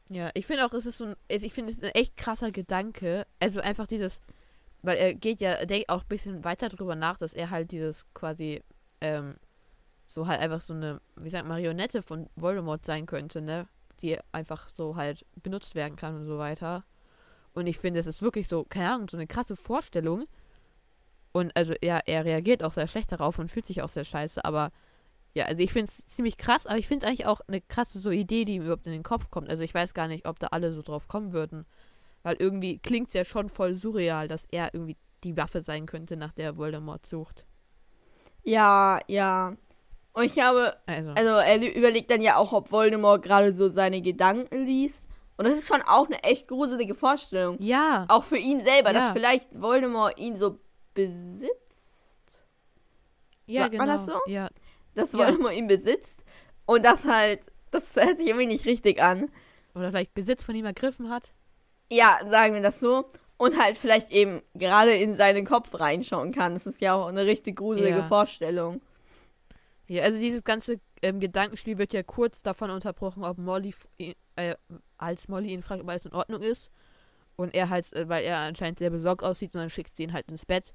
Ja, 0.10 0.30
ich 0.36 0.46
finde 0.46 0.66
auch, 0.66 0.74
es 0.74 0.86
ist 0.86 1.00
so 1.00 1.06
ein, 1.06 1.16
ich 1.28 1.54
finde 1.54 1.72
es 1.72 1.80
ist 1.80 1.84
ein 1.84 1.92
echt 1.92 2.16
krasser 2.16 2.52
Gedanke. 2.52 3.26
Also 3.40 3.60
einfach 3.62 3.88
dieses, 3.88 4.22
weil 4.84 4.98
er 4.98 5.14
geht 5.16 5.42
ja, 5.42 5.66
denkt 5.66 5.90
auch 5.90 6.02
ein 6.04 6.08
bisschen 6.08 6.44
weiter 6.44 6.70
drüber 6.70 6.96
nach, 6.96 7.18
dass 7.18 7.34
er 7.34 7.50
halt 7.50 7.72
dieses 7.72 8.06
quasi, 8.14 8.62
ähm, 9.02 9.36
so 10.06 10.28
halt 10.28 10.40
einfach 10.42 10.62
so 10.62 10.74
eine, 10.74 11.02
wie 11.16 11.30
sagt 11.30 11.48
Marionette 11.48 12.04
von 12.04 12.30
Voldemort 12.36 12.86
sein 12.86 13.08
könnte, 13.08 13.42
ne? 13.42 13.68
Die 14.02 14.18
einfach 14.32 14.70
so 14.70 14.96
halt 14.96 15.26
benutzt 15.42 15.74
werden 15.74 15.96
kann 15.96 16.16
und 16.16 16.26
so 16.28 16.38
weiter. 16.38 16.84
Und 17.54 17.68
ich 17.68 17.80
finde, 17.80 18.00
es 18.00 18.08
ist 18.08 18.22
wirklich 18.22 18.48
so, 18.48 18.66
keine 18.66 18.92
Ahnung, 18.92 19.08
so 19.10 19.18
eine 19.18 19.28
krasse 19.28 19.56
Vorstellung. 19.56 20.26
Und 21.32 21.56
also, 21.58 21.74
ja, 21.82 22.00
er 22.06 22.26
reagiert 22.26 22.64
auch 22.64 22.74
sehr 22.74 22.88
schlecht 22.88 23.12
darauf 23.12 23.40
und 23.40 23.50
fühlt 23.50 23.66
sich 23.66 23.82
auch 23.82 23.90
sehr 23.90 24.06
scheiße, 24.06 24.46
aber 24.46 24.72
ja, 25.36 25.46
also 25.46 25.62
ich 25.62 25.72
finde 25.74 25.92
es 25.92 26.08
ziemlich 26.08 26.38
krass, 26.38 26.66
aber 26.66 26.78
ich 26.78 26.88
finde 26.88 27.06
es 27.06 27.10
eigentlich 27.10 27.28
auch 27.28 27.42
eine 27.48 27.62
krasse 27.62 28.00
so 28.00 28.10
Idee, 28.10 28.46
die 28.46 28.56
ihm 28.56 28.64
überhaupt 28.64 28.88
in 28.88 28.94
den 28.94 29.04
Kopf 29.04 29.30
kommt. 29.30 29.50
Also 29.50 29.62
ich 29.64 29.74
weiß 29.74 29.94
gar 29.94 30.08
nicht, 30.08 30.28
ob 30.28 30.40
da 30.40 30.48
alle 30.48 30.72
so 30.74 30.82
drauf 30.82 31.08
kommen 31.08 31.34
würden. 31.34 31.66
Weil 32.24 32.38
irgendwie 32.40 32.80
klingt 32.80 33.10
es 33.10 33.14
ja 33.14 33.24
schon 33.26 33.50
voll 33.50 33.76
surreal, 33.76 34.28
dass 34.28 34.46
er 34.50 34.74
irgendwie 34.74 34.98
die 35.24 35.38
Waffe 35.38 35.62
sein 35.62 35.86
könnte, 35.86 36.18
nach 36.18 36.32
der 36.32 36.58
Voldemort 36.58 37.06
sucht. 37.06 37.46
Ja, 38.44 39.00
ja. 39.08 39.56
Und 40.14 40.24
ich 40.24 40.34
glaube, 40.34 40.76
Also, 40.86 41.10
also 41.12 41.30
er 41.32 41.76
überlegt 41.76 42.10
dann 42.10 42.22
ja 42.22 42.38
auch, 42.38 42.54
ob 42.54 42.72
Voldemort 42.72 43.22
gerade 43.22 43.54
so 43.54 43.70
seine 43.70 44.02
Gedanken 44.02 44.66
liest. 44.66 45.04
Und 45.38 45.46
das 45.46 45.58
ist 45.58 45.68
schon 45.68 45.82
auch 45.82 46.06
eine 46.08 46.24
echt 46.24 46.48
gruselige 46.48 46.96
Vorstellung. 46.96 47.58
ja, 47.62 48.06
Auch 48.08 48.24
für 48.24 48.38
ihn 48.38 48.62
selber, 48.62 48.94
Ja. 48.94 49.00
dass 49.08 49.12
vielleicht 49.14 49.50
Voldemort 49.62 50.18
ihn 50.18 50.38
so 50.38 50.60
besitzt. 50.94 52.46
ja, 53.46 53.64
war- 53.64 53.70
genau. 53.70 53.80
war 53.86 53.88
das 53.98 54.06
so? 54.06 54.14
Ja, 54.28 54.48
dass 54.96 55.12
Ja. 55.14 55.20
Voldemort 55.20 55.54
ihn 55.54 55.68
besitzt 55.68 56.24
und 56.66 56.84
das 56.86 57.06
halt, 57.06 57.42
das 57.72 57.96
hört 57.96 58.18
sich 58.18 58.28
irgendwie 58.28 58.48
nicht 58.48 58.66
richtig 58.66 59.02
an. 59.02 59.30
oder 59.76 59.90
vielleicht 59.90 60.14
Besitz 60.14 60.44
von 60.44 60.56
ihm 60.56 60.66
ergriffen 60.66 61.10
hat. 61.10 61.34
Ja, 61.92 62.20
sagen 62.30 62.54
wir 62.56 62.62
das 62.62 62.80
so. 62.80 63.06
Und 63.38 63.60
halt 63.62 63.76
vielleicht 63.78 64.12
eben 64.12 64.42
gerade 64.54 64.96
in 64.96 65.16
seinen 65.18 65.46
Kopf 65.46 65.78
reinschauen 65.78 66.32
kann. 66.32 66.54
Das 66.54 66.66
ist 66.66 66.80
ja 66.80 66.94
auch 66.96 67.08
eine 67.08 67.26
richtig 67.26 67.58
gruselige 67.58 67.98
Ja. 67.98 68.08
Vorstellung. 68.08 68.82
Ja, 69.88 70.04
also 70.04 70.18
dieses 70.18 70.44
ganze 70.46 70.80
ähm, 71.02 71.20
Gedankenspiel 71.20 71.78
wird 71.78 71.92
ja 71.94 72.02
kurz 72.02 72.42
davon 72.42 72.70
unterbrochen, 72.72 73.24
ob 73.26 73.38
Molly, 73.38 73.76
äh, 74.38 74.56
als 74.98 75.28
Molly 75.28 75.50
ihn 75.50 75.62
fragt, 75.62 75.82
ob 75.84 75.90
alles 75.90 76.06
in 76.06 76.14
Ordnung 76.14 76.42
ist. 76.42 76.72
Und 77.36 77.54
er 77.54 77.70
halt, 77.70 77.92
äh, 77.94 78.08
weil 78.08 78.24
er 78.24 78.38
anscheinend 78.38 78.80
sehr 78.80 78.90
besorgt 78.90 79.24
aussieht, 79.24 79.54
und 79.54 79.60
dann 79.60 79.70
schickt 79.70 79.98
sie 79.98 80.04
ihn 80.04 80.14
halt 80.14 80.30
ins 80.30 80.46
Bett. 80.46 80.74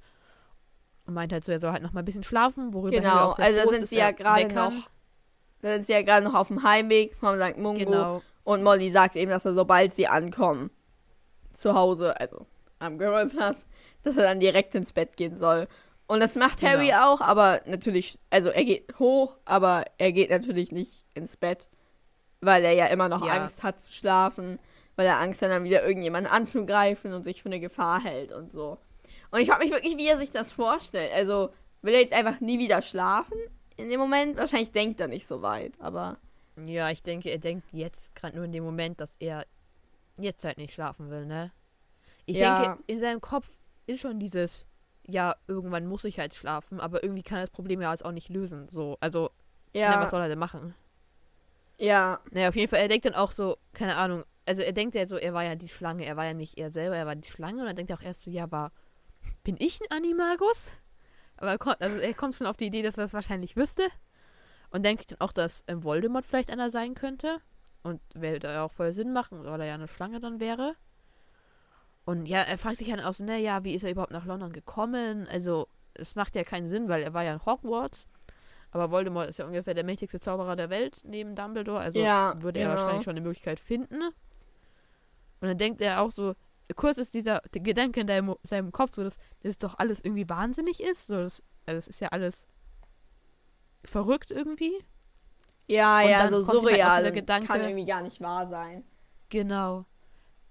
Und 1.11 1.15
meint 1.15 1.33
halt 1.33 1.45
so, 1.45 1.51
er 1.51 1.59
soll 1.59 1.73
halt 1.73 1.83
noch 1.83 1.93
mal 1.93 2.03
ein 2.03 2.05
bisschen 2.05 2.23
schlafen, 2.23 2.73
worüber 2.73 3.01
Genau, 3.01 3.31
auch 3.31 3.37
sehr 3.37 3.47
also 3.47 3.59
da 3.65 3.69
sind 3.75 3.89
sie 3.89 3.97
ja 3.97 4.05
er 4.05 4.13
gerade 4.13 4.55
noch, 4.55 4.73
da 5.61 5.73
sind 5.73 5.87
sie 5.87 5.93
ja 5.93 6.03
gerade 6.03 6.25
noch 6.25 6.35
auf 6.35 6.47
dem 6.47 6.63
Heimweg 6.63 7.17
vom 7.17 7.35
St. 7.37 7.59
Mungo. 7.59 7.85
Genau. 7.85 8.23
Und 8.45 8.63
Molly 8.63 8.93
sagt 8.93 9.17
eben, 9.17 9.29
dass 9.33 9.45
er, 9.45 9.55
sobald 9.55 9.93
sie 9.93 10.07
ankommen, 10.07 10.71
zu 11.51 11.75
Hause, 11.75 12.19
also 12.21 12.47
am 12.79 12.97
Grimmelplatz, 12.97 13.67
dass 14.05 14.17
er 14.17 14.23
dann 14.23 14.39
direkt 14.39 14.73
ins 14.77 14.93
Bett 14.93 15.17
gehen 15.17 15.37
soll. 15.37 15.67
Und 16.07 16.21
das 16.21 16.37
macht 16.37 16.61
Genau. 16.61 16.75
Harry 16.75 16.93
auch, 16.93 17.21
aber 17.21 17.61
natürlich, 17.67 18.17
also 18.31 18.51
er 18.51 18.65
geht 18.65 18.97
hoch, 19.01 19.37
aber 19.45 19.87
er 19.99 20.13
geht 20.13 20.31
natürlich 20.31 20.71
nicht 20.71 21.05
ins 21.15 21.37
Bett, 21.37 21.69
weil 22.41 22.65
er 22.65 22.73
ja 22.73 22.87
immer 22.87 23.09
noch 23.09 23.27
Ja. 23.27 23.33
Angst 23.33 23.65
hat 23.65 23.81
zu 23.81 23.93
schlafen, 23.93 24.61
weil 24.95 25.09
er 25.09 25.19
Angst 25.19 25.43
hat, 25.43 25.51
dann 25.51 25.65
wieder 25.65 25.85
irgendjemanden 25.85 26.33
anzugreifen 26.33 27.13
und 27.15 27.25
sich 27.25 27.43
für 27.43 27.49
eine 27.49 27.59
Gefahr 27.59 28.01
hält 28.01 28.31
und 28.31 28.53
so. 28.53 28.79
Und 29.31 29.41
ich 29.41 29.49
frage 29.49 29.65
mich 29.65 29.73
wirklich, 29.73 29.97
wie 29.97 30.09
er 30.09 30.19
sich 30.19 30.31
das 30.31 30.53
vorstellt. 30.53 31.13
Also, 31.13 31.51
will 31.83 31.95
er 31.95 32.01
jetzt 32.01 32.13
einfach 32.13 32.41
nie 32.41 32.59
wieder 32.59 32.83
schlafen 32.83 33.37
in 33.77 33.89
dem 33.89 34.01
Moment? 34.01 34.37
Wahrscheinlich 34.37 34.73
denkt 34.73 35.01
er 35.01 35.09
nicht 35.09 35.27
so 35.27 35.43
weit, 35.43 35.73
aber 35.81 36.19
Ja, 36.57 36.91
ich 36.91 37.03
denke, 37.03 37.31
er 37.31 37.39
denkt 37.39 37.73
jetzt 37.73 38.15
gerade 38.15 38.37
nur 38.37 38.45
in 38.45 38.53
dem 38.53 38.65
Moment, 38.65 39.01
dass 39.01 39.17
er 39.17 39.47
jetzt 40.19 40.45
halt 40.45 40.59
nicht 40.59 40.75
schlafen 40.75 41.11
will, 41.11 41.27
ne? 41.27 41.53
Ich 42.27 42.39
Ja. 42.39 42.55
denke, 42.55 42.85
in 42.87 43.01
seinem 43.01 43.21
Kopf 43.21 43.49
ist 43.87 44.01
schon 44.01 44.21
dieses, 44.21 44.67
ja, 45.07 45.37
irgendwann 45.49 45.87
muss 45.87 46.05
ich 46.05 46.19
halt 46.19 46.35
schlafen, 46.35 46.81
aber 46.81 47.03
irgendwie 47.03 47.23
kann 47.23 47.39
er 47.39 47.43
das 47.45 47.51
Problem 47.51 47.81
ja 47.83 47.91
jetzt 47.93 48.05
auch 48.05 48.13
nicht 48.13 48.29
lösen. 48.29 48.69
So, 48.69 48.97
also, 49.01 49.31
ja, 49.75 49.91
na, 49.91 50.01
was 50.01 50.11
soll 50.11 50.21
er 50.23 50.29
denn 50.29 50.39
machen? 50.39 50.75
ja, 51.79 52.21
Naja, 52.31 52.49
auf 52.49 52.57
jeden 52.57 52.69
Fall, 52.69 52.81
er 52.81 52.89
denkt 52.89 53.07
dann 53.07 53.15
auch 53.15 53.33
so, 53.33 53.57
keine 53.73 53.97
Ahnung, 53.97 54.25
also 54.47 54.63
er 54.63 54.73
denkt 54.73 54.95
ja 54.95 55.07
so, 55.07 55.17
er 55.17 55.35
war 55.35 55.45
ja 55.45 55.55
die 55.55 55.69
Schlange, 55.69 56.05
er 56.05 56.17
war 56.17 56.25
ja 56.25 56.35
nicht 56.35 56.59
er 56.59 56.71
selber, 56.71 56.97
er 56.97 57.07
war 57.07 57.17
die 57.17 57.29
Schlange 57.29 57.61
und 57.61 57.67
dann 57.67 57.77
denkt 57.77 57.91
er 57.91 57.99
auch 57.99 58.03
erst 58.03 58.23
so, 58.23 58.31
ja, 58.31 58.45
aber 58.45 58.73
bin 59.45 59.57
ich 59.59 59.81
ein 59.81 59.97
Animagus? 59.97 60.73
Aber 61.37 61.51
er 61.51 61.59
kommt, 61.59 61.81
also 61.81 61.99
er 61.99 62.15
kommt 62.15 62.35
schon 62.35 62.47
auf 62.47 62.57
die 62.57 62.67
Idee, 62.67 62.83
dass 62.83 62.99
er 62.99 63.05
das 63.05 63.15
wahrscheinlich 63.15 63.57
wüsste 63.57 63.89
und 64.71 64.85
denkt 64.85 65.13
dann 65.13 65.21
auch, 65.21 65.33
dass 65.33 65.65
ähm, 65.69 65.83
Voldemort 65.83 66.25
vielleicht 66.25 66.51
einer 66.51 66.71
sein 66.71 66.95
könnte 66.95 67.39
und 67.83 68.01
würde 68.15 68.49
ja 68.49 68.65
auch 68.65 68.73
voll 68.73 68.93
Sinn 68.93 69.13
machen, 69.13 69.45
weil 69.45 69.61
er 69.61 69.67
ja 69.67 69.75
eine 69.75 69.89
Schlange 69.89 70.21
dann 70.21 70.41
wäre. 70.41 70.77
Und 72.05 72.27
ja, 72.27 72.41
er 72.41 72.59
fragt 72.59 72.79
sich 72.79 72.89
dann 72.89 73.01
auch 73.01 73.15
so, 73.15 73.25
naja, 73.25 73.65
wie 73.65 73.75
ist 73.75 73.85
er 73.85 73.91
überhaupt 73.91 74.13
nach 74.13 74.25
London 74.25 74.53
gekommen? 74.53 75.29
Also, 75.29 75.69
es 75.95 76.15
macht 76.15 76.35
ja 76.35 76.45
keinen 76.45 76.69
Sinn, 76.69 76.89
weil 76.89 77.03
er 77.03 77.15
war 77.15 77.23
ja 77.23 77.33
in 77.33 77.45
Hogwarts. 77.45 78.07
Aber 78.73 78.91
Voldemort 78.91 79.29
ist 79.29 79.39
ja 79.39 79.47
ungefähr 79.47 79.75
der 79.75 79.85
mächtigste 79.85 80.21
Zauberer 80.21 80.57
der 80.57 80.71
Welt 80.71 81.01
neben 81.05 81.35
Dumbledore. 81.35 81.81
Also 81.81 82.01
Ja, 82.01 82.35
würde 82.41 82.61
er 82.61 82.69
genau. 82.69 82.79
wahrscheinlich 82.79 83.05
schon 83.05 83.13
eine 83.13 83.21
Möglichkeit 83.21 83.59
finden. 83.59 84.03
Und 84.03 85.49
dann 85.49 85.59
denkt 85.59 85.81
er 85.81 86.01
auch 86.03 86.11
so, 86.11 86.35
kurz 86.77 86.99
ist 86.99 87.15
dieser 87.15 87.43
Gedanke 87.53 88.01
in 88.01 88.07
deinem, 88.07 88.35
seinem 88.43 88.73
Kopf, 88.73 88.95
so 88.95 89.03
dass 89.05 89.19
das 89.43 89.59
doch 89.59 89.79
alles 89.79 90.01
irgendwie 90.03 90.29
wahnsinnig 90.29 90.81
ist. 90.81 91.07
So, 91.07 91.17
das, 91.17 91.43
also 91.67 91.77
das 91.79 91.87
ist 91.89 92.01
ja 92.01 92.09
alles 92.09 92.47
verrückt 93.85 94.31
irgendwie. 94.31 94.73
Ja, 95.67 96.01
Und 96.03 96.09
ja, 96.11 96.29
so 96.29 96.47
halt 96.49 96.61
surreal. 96.63 96.97
dieser 97.03 97.13
Gedanke- 97.13 97.47
Kann 97.47 97.63
irgendwie 97.63 97.85
gar 97.85 98.03
nicht 98.03 98.21
wahr 98.21 98.47
sein. 98.47 98.85
Genau. 99.29 99.87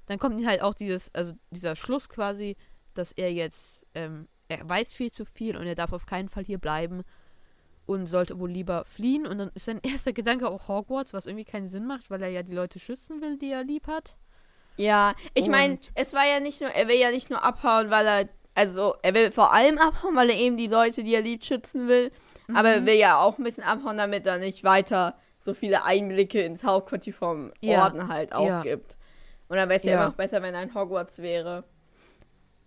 Dann 0.06 0.18
kommt 0.18 0.40
ihm 0.40 0.48
halt 0.48 0.62
auch 0.62 0.74
dieses, 0.74 1.14
also 1.14 1.34
dieser 1.52 1.76
Schluss 1.76 2.10
quasi, 2.10 2.56
dass 2.94 3.12
er 3.12 3.32
jetzt, 3.32 3.86
ähm, 3.94 4.28
er 4.48 4.68
weiß 4.68 4.94
viel 4.94 5.12
zu 5.12 5.26
viel 5.26 5.56
und 5.58 5.68
er 5.68 5.76
darf 5.76 5.94
auf 5.94 6.06
keinen 6.06 6.30
Fall 6.30 6.44
hier 6.46 6.58
bleiben 6.58 7.04
und 7.86 8.08
sollte 8.08 8.40
wohl 8.40 8.50
lieber 8.50 8.86
fliehen. 8.86 9.28
Und 9.28 9.38
dann 9.38 9.50
ist 9.54 9.66
sein 9.66 9.80
erster 9.84 10.14
Gedanke 10.14 10.50
auch 10.50 10.68
Hogwarts, 10.68 11.14
was 11.14 11.26
irgendwie 11.26 11.46
keinen 11.46 11.70
Sinn 11.70 11.86
macht, 11.86 12.10
weil 12.10 12.22
er 12.24 12.30
ja 12.30 12.42
die 12.42 12.54
Leute 12.54 12.80
schützen 12.80 13.22
will, 13.22 13.38
die 13.38 13.52
er 13.52 13.64
lieb 13.64 13.88
hat. 13.88 14.18
Ja, 14.80 15.14
ich 15.34 15.48
meine, 15.50 15.78
es 15.94 16.14
war 16.14 16.26
ja 16.26 16.40
nicht 16.40 16.62
nur, 16.62 16.70
er 16.70 16.88
will 16.88 16.96
ja 16.98 17.12
nicht 17.12 17.30
nur 17.30 17.44
abhauen, 17.44 17.90
weil 17.90 18.08
er, 18.08 18.30
also 18.56 18.96
er 19.02 19.14
will 19.14 19.32
vor 19.32 19.52
allem 19.54 19.78
abhauen, 19.78 20.16
weil 20.16 20.30
er 20.30 20.38
eben 20.38 20.56
die 20.56 20.68
Leute, 20.68 21.04
die 21.04 21.14
er 21.14 21.22
liebt, 21.22 21.46
schützen 21.46 21.88
will. 21.90 22.12
Aber 22.56 22.70
er 22.70 22.82
Mhm. 22.82 22.86
will 22.86 22.94
ja 22.96 23.20
auch 23.20 23.38
ein 23.38 23.44
bisschen 23.44 23.64
abhauen, 23.64 23.98
damit 23.98 24.26
er 24.26 24.38
nicht 24.38 24.64
weiter 24.64 25.16
so 25.38 25.54
viele 25.54 25.84
Einblicke 25.84 26.42
ins 26.42 26.64
Hauptquartier 26.64 27.14
vom 27.14 27.52
Ja, 27.60 27.84
Orden 27.84 28.08
halt 28.08 28.34
auch 28.34 28.48
ja. 28.48 28.62
gibt. 28.62 28.98
Und 29.50 29.58
dann 29.58 29.68
wäre 29.68 29.80
es 29.80 29.84
ja. 29.86 29.92
Ja. 29.92 29.98
immer 29.98 30.08
noch 30.08 30.16
besser, 30.16 30.42
wenn 30.42 30.56
er 30.56 30.64
in 30.64 30.74
Hogwarts 30.74 31.22
wäre. 31.22 31.66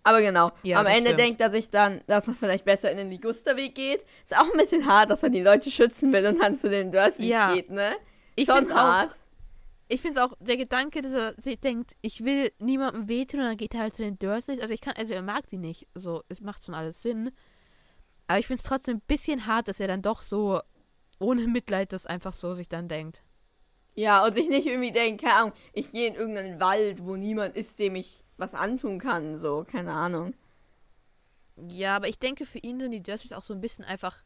Aber 0.03 0.21
genau, 0.21 0.51
Ja, 0.63 0.79
am 0.79 0.85
Ende 0.85 1.01
stimmt. 1.11 1.19
denkt 1.19 1.41
er 1.41 1.51
sich 1.51 1.69
dann, 1.69 2.01
dass 2.07 2.27
er 2.27 2.35
vielleicht 2.35 2.65
besser 2.65 2.91
in 2.91 2.97
den 2.97 3.09
Ligusterweg 3.09 3.73
geht. 3.73 4.01
Ist 4.25 4.37
auch 4.37 4.51
ein 4.51 4.57
bisschen 4.57 4.85
hart, 4.85 5.09
dass 5.09 5.23
er 5.23 5.29
die 5.29 5.41
Leute 5.41 5.71
schützen 5.71 6.11
will 6.13 6.25
und 6.27 6.41
dann 6.41 6.55
zu 6.55 6.69
den 6.69 6.91
Dursleys 6.91 7.25
Ja. 7.27 7.53
geht, 7.53 7.69
ne? 7.71 7.93
Ich 8.35 8.45
Schon 8.45 8.57
find's 8.57 8.71
auch- 8.71 8.75
hart. 8.75 9.11
Ich 9.87 10.01
finde 10.01 10.19
es 10.19 10.25
auch, 10.25 10.35
der 10.39 10.57
Gedanke, 10.57 11.01
dass 11.01 11.13
er 11.13 11.41
sich 11.41 11.59
denkt, 11.59 11.93
ich 12.01 12.23
will 12.23 12.51
niemandem 12.59 13.07
wehtun 13.07 13.41
und 13.41 13.45
dann 13.47 13.57
geht 13.57 13.73
er 13.73 13.81
halt 13.81 13.95
zu 13.95 14.03
den 14.03 14.17
Dursleys. 14.17 14.61
Also 14.61 14.73
ich 14.73 14.81
kann, 14.81 14.93
also 14.97 15.13
er 15.13 15.21
mag 15.21 15.47
die 15.47 15.57
nicht. 15.57 15.87
So, 15.93 16.23
es 16.29 16.41
macht 16.41 16.65
schon 16.65 16.75
alles 16.75 17.01
Sinn. 17.01 17.31
Aber 18.27 18.39
ich 18.39 18.47
finde 18.47 18.61
es 18.61 18.67
trotzdem 18.67 18.97
ein 18.97 19.03
bisschen 19.07 19.45
hart, 19.45 19.67
dass 19.67 19.79
er 19.79 19.87
dann 19.87 20.01
doch 20.01 20.21
so 20.21 20.61
ohne 21.19 21.47
Mitleid 21.47 21.93
das 21.93 22.05
einfach 22.05 22.33
so 22.33 22.53
sich 22.53 22.69
dann 22.69 22.87
denkt. 22.87 23.21
Ja, 23.95 24.25
und 24.25 24.33
sich 24.33 24.49
nicht 24.49 24.65
irgendwie 24.65 24.91
denkt, 24.91 25.21
keine 25.21 25.35
Ahnung, 25.35 25.53
ich 25.71 25.91
gehe 25.91 26.07
in 26.07 26.15
irgendeinen 26.15 26.59
Wald, 26.59 27.05
wo 27.05 27.15
niemand 27.15 27.55
ist, 27.55 27.77
dem 27.77 27.95
ich 27.95 28.23
was 28.37 28.53
antun 28.53 28.99
kann, 28.99 29.37
so, 29.37 29.63
keine 29.69 29.93
Ahnung. 29.93 30.33
Ja, 31.69 31.95
aber 31.95 32.07
ich 32.07 32.17
denke, 32.17 32.45
für 32.45 32.57
ihn 32.57 32.79
sind 32.79 32.91
die 32.91 33.03
Dursleys 33.03 33.33
auch 33.33 33.43
so 33.43 33.53
ein 33.53 33.61
bisschen 33.61 33.85
einfach, 33.85 34.23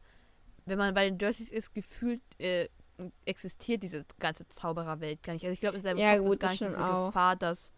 wenn 0.64 0.78
man 0.78 0.94
bei 0.94 1.04
den 1.04 1.18
Dursleys 1.18 1.50
ist, 1.50 1.74
gefühlt 1.74 2.22
äh, 2.38 2.68
existiert 3.24 3.82
diese 3.82 4.04
ganze 4.18 4.48
Zaubererwelt 4.48 5.22
gar 5.22 5.32
nicht. 5.32 5.44
Also 5.44 5.52
ich 5.52 5.60
glaube, 5.60 5.76
in 5.76 5.82
seinem 5.82 5.98
Ja, 5.98 6.16
Kopf 6.16 6.24
gut, 6.26 6.32
ist 6.34 6.40
gar 6.40 6.50
nicht 6.50 6.60
diese 6.62 6.84
auch. 6.84 7.06
Gefahr, 7.06 7.36
dass 7.36 7.72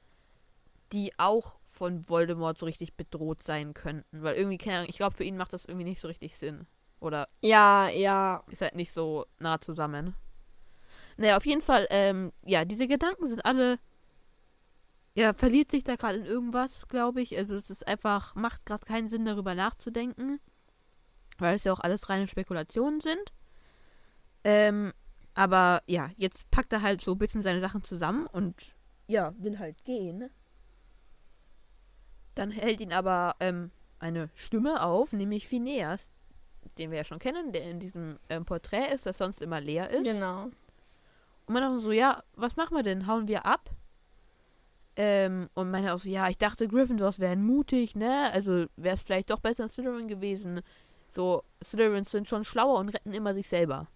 die 0.92 1.12
auch 1.18 1.56
von 1.64 2.08
Voldemort 2.08 2.58
so 2.58 2.66
richtig 2.66 2.94
bedroht 2.94 3.42
sein 3.42 3.74
könnten. 3.74 4.22
Weil 4.22 4.36
irgendwie, 4.36 4.58
keine 4.58 4.78
Ahnung, 4.78 4.90
ich 4.90 4.96
glaube, 4.96 5.16
für 5.16 5.24
ihn 5.24 5.36
macht 5.36 5.52
das 5.52 5.64
irgendwie 5.64 5.84
nicht 5.84 6.00
so 6.00 6.08
richtig 6.08 6.36
Sinn. 6.36 6.66
Oder 7.00 7.28
Ja, 7.42 7.88
ja. 7.88 8.42
ist 8.50 8.60
halt 8.60 8.74
nicht 8.74 8.92
so 8.92 9.26
nah 9.38 9.60
zusammen. 9.60 10.14
Naja, 11.16 11.36
auf 11.36 11.46
jeden 11.46 11.62
Fall, 11.62 11.86
ähm, 11.90 12.32
ja, 12.44 12.64
diese 12.64 12.88
Gedanken 12.88 13.28
sind 13.28 13.44
alle. 13.44 13.78
Er 15.14 15.34
verliert 15.34 15.70
sich 15.70 15.84
da 15.84 15.96
gerade 15.96 16.18
in 16.18 16.24
irgendwas, 16.24 16.88
glaube 16.88 17.20
ich. 17.20 17.36
Also 17.36 17.54
es 17.54 17.68
ist 17.70 17.86
einfach, 17.86 18.34
macht 18.34 18.64
gerade 18.64 18.86
keinen 18.86 19.08
Sinn, 19.08 19.24
darüber 19.24 19.54
nachzudenken. 19.54 20.40
Weil 21.38 21.56
es 21.56 21.64
ja 21.64 21.72
auch 21.72 21.80
alles 21.80 22.08
reine 22.08 22.26
Spekulationen 22.26 23.00
sind. 23.00 23.32
Ähm, 24.44 24.92
aber 25.40 25.82
ja, 25.86 26.10
jetzt 26.18 26.50
packt 26.50 26.70
er 26.74 26.82
halt 26.82 27.00
so 27.00 27.12
ein 27.12 27.18
bisschen 27.18 27.40
seine 27.40 27.60
Sachen 27.60 27.82
zusammen 27.82 28.26
und 28.26 28.74
ja, 29.06 29.32
will 29.38 29.58
halt 29.58 29.82
gehen. 29.86 30.28
Dann 32.34 32.50
hält 32.50 32.82
ihn 32.82 32.92
aber 32.92 33.36
ähm, 33.40 33.70
eine 33.98 34.28
Stimme 34.34 34.82
auf, 34.82 35.14
nämlich 35.14 35.48
Phineas, 35.48 36.08
den 36.76 36.90
wir 36.90 36.98
ja 36.98 37.04
schon 37.04 37.20
kennen, 37.20 37.52
der 37.52 37.70
in 37.70 37.80
diesem 37.80 38.18
ähm, 38.28 38.44
Porträt 38.44 38.92
ist, 38.92 39.06
das 39.06 39.16
sonst 39.16 39.40
immer 39.40 39.62
leer 39.62 39.88
ist. 39.88 40.04
Genau. 40.04 40.50
Und 41.46 41.54
man 41.54 41.62
dachte 41.62 41.78
so, 41.78 41.90
ja, 41.90 42.22
was 42.36 42.56
machen 42.56 42.76
wir 42.76 42.82
denn? 42.82 43.06
Hauen 43.06 43.26
wir 43.26 43.46
ab? 43.46 43.70
Ähm, 44.96 45.48
und 45.54 45.70
meine 45.70 45.94
auch 45.94 46.00
so, 46.00 46.10
ja, 46.10 46.28
ich 46.28 46.36
dachte, 46.36 46.68
Gryffindors 46.68 47.18
wären 47.18 47.42
mutig, 47.46 47.96
ne? 47.96 48.30
Also 48.34 48.66
wäre 48.76 48.96
es 48.96 49.02
vielleicht 49.02 49.30
doch 49.30 49.40
besser 49.40 49.70
Slytherin 49.70 50.06
gewesen. 50.06 50.60
So, 51.08 51.44
Slytherins 51.64 52.10
sind 52.10 52.28
schon 52.28 52.44
schlauer 52.44 52.78
und 52.78 52.90
retten 52.90 53.14
immer 53.14 53.32
sich 53.32 53.48
selber. 53.48 53.88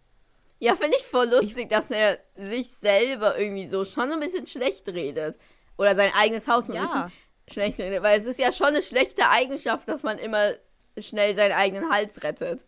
Ja, 0.64 0.76
finde 0.76 0.97
ich 0.99 1.04
voll 1.04 1.28
lustig, 1.28 1.68
dass 1.68 1.90
er 1.90 2.18
sich 2.37 2.71
selber 2.80 3.38
irgendwie 3.38 3.68
so 3.68 3.85
schon 3.85 4.09
so 4.09 4.14
ein 4.14 4.21
bisschen 4.21 4.47
schlecht 4.47 4.88
redet. 4.88 5.37
Oder 5.76 5.94
sein 5.94 6.12
eigenes 6.14 6.47
Haus 6.49 6.66
so 6.66 6.73
ein 6.73 6.76
Ja. 6.83 7.04
bisschen 7.04 7.12
schlecht 7.50 7.78
redet. 7.78 8.02
Weil 8.02 8.21
es 8.21 8.26
ist 8.26 8.38
ja 8.38 8.50
schon 8.52 8.68
eine 8.68 8.83
schlechte 8.83 9.28
Eigenschaft, 9.28 9.88
dass 9.88 10.02
man 10.02 10.18
immer 10.18 10.52
schnell 10.99 11.35
seinen 11.37 11.52
eigenen 11.52 11.90
Hals 11.90 12.23
rettet. 12.23 12.64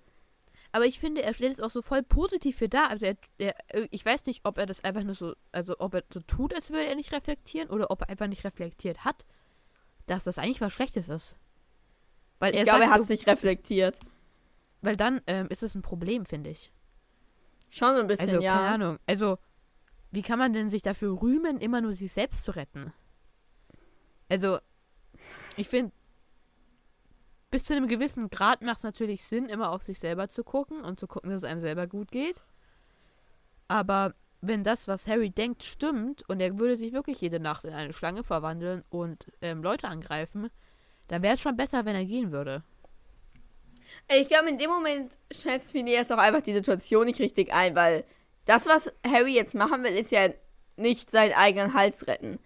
Aber 0.72 0.84
ich 0.84 0.98
finde, 0.98 1.22
er 1.22 1.32
stellt 1.32 1.52
es 1.52 1.60
auch 1.60 1.70
so 1.70 1.80
voll 1.80 2.02
positiv 2.02 2.58
für 2.58 2.68
dar. 2.68 2.90
Also 2.90 3.06
er, 3.06 3.16
er, 3.38 3.54
ich 3.90 4.04
weiß 4.04 4.26
nicht, 4.26 4.42
ob 4.44 4.58
er 4.58 4.66
das 4.66 4.84
einfach 4.84 5.04
nur 5.04 5.14
so, 5.14 5.34
also 5.52 5.76
ob 5.78 5.94
er 5.94 6.04
so 6.12 6.20
tut, 6.20 6.52
als 6.54 6.70
würde 6.70 6.86
er 6.86 6.96
nicht 6.96 7.12
reflektieren, 7.12 7.70
oder 7.70 7.90
ob 7.90 8.02
er 8.02 8.10
einfach 8.10 8.26
nicht 8.26 8.44
reflektiert 8.44 9.04
hat, 9.04 9.24
dass 10.06 10.24
das 10.24 10.36
eigentlich 10.38 10.60
was 10.60 10.72
Schlechtes 10.74 11.08
ist. 11.08 11.36
Weil 12.40 12.52
Ich 12.52 12.58
er 12.58 12.64
glaube, 12.64 12.82
er 12.84 12.90
hat 12.90 12.96
so, 12.98 13.02
es 13.04 13.08
nicht 13.08 13.26
reflektiert. 13.26 13.98
weil 14.82 14.96
dann 14.96 15.22
ähm, 15.26 15.46
ist 15.48 15.62
es 15.62 15.74
ein 15.74 15.80
Problem, 15.82 16.26
finde 16.26 16.50
ich. 16.50 16.72
Schon 17.76 17.94
so 17.94 18.00
ein 18.00 18.06
bisschen, 18.06 18.28
Also, 18.30 18.40
ja. 18.40 18.56
keine 18.56 18.68
Ahnung. 18.68 18.98
Also, 19.06 19.38
wie 20.10 20.22
kann 20.22 20.38
man 20.38 20.54
denn 20.54 20.70
sich 20.70 20.80
dafür 20.80 21.20
rühmen, 21.20 21.58
immer 21.58 21.82
nur 21.82 21.92
sich 21.92 22.10
selbst 22.10 22.44
zu 22.44 22.52
retten? 22.56 22.94
Also, 24.30 24.58
ich 25.58 25.68
finde, 25.68 25.92
bis 27.50 27.64
zu 27.64 27.74
einem 27.74 27.86
gewissen 27.86 28.30
Grad 28.30 28.62
macht 28.62 28.78
es 28.78 28.82
natürlich 28.82 29.26
Sinn, 29.26 29.50
immer 29.50 29.72
auf 29.72 29.82
sich 29.82 29.98
selber 29.98 30.30
zu 30.30 30.42
gucken 30.42 30.80
und 30.84 30.98
zu 30.98 31.06
gucken, 31.06 31.28
dass 31.28 31.38
es 31.42 31.44
einem 31.44 31.60
selber 31.60 31.86
gut 31.86 32.10
geht. 32.10 32.42
Aber 33.68 34.14
wenn 34.40 34.64
das, 34.64 34.88
was 34.88 35.06
Harry 35.06 35.28
denkt, 35.28 35.62
stimmt 35.62 36.26
und 36.30 36.40
er 36.40 36.58
würde 36.58 36.78
sich 36.78 36.94
wirklich 36.94 37.20
jede 37.20 37.40
Nacht 37.40 37.64
in 37.64 37.74
eine 37.74 37.92
Schlange 37.92 38.24
verwandeln 38.24 38.84
und 38.88 39.30
ähm, 39.42 39.62
Leute 39.62 39.88
angreifen, 39.88 40.48
dann 41.08 41.22
wäre 41.22 41.34
es 41.34 41.42
schon 41.42 41.56
besser, 41.56 41.84
wenn 41.84 41.94
er 41.94 42.06
gehen 42.06 42.32
würde. 42.32 42.62
Ich 44.08 44.28
glaube, 44.28 44.48
in 44.48 44.58
dem 44.58 44.70
Moment 44.70 45.18
schätzt 45.32 45.72
Phineas 45.72 46.10
auch 46.10 46.18
einfach 46.18 46.42
die 46.42 46.54
Situation 46.54 47.06
nicht 47.06 47.20
richtig 47.20 47.52
ein, 47.52 47.74
weil 47.74 48.04
das, 48.44 48.66
was 48.66 48.92
Harry 49.04 49.34
jetzt 49.34 49.54
machen 49.54 49.82
will, 49.82 49.96
ist 49.96 50.12
ja 50.12 50.28
nicht 50.76 51.10
seinen 51.10 51.32
eigenen 51.34 51.74
Hals 51.74 52.06
retten. 52.06 52.38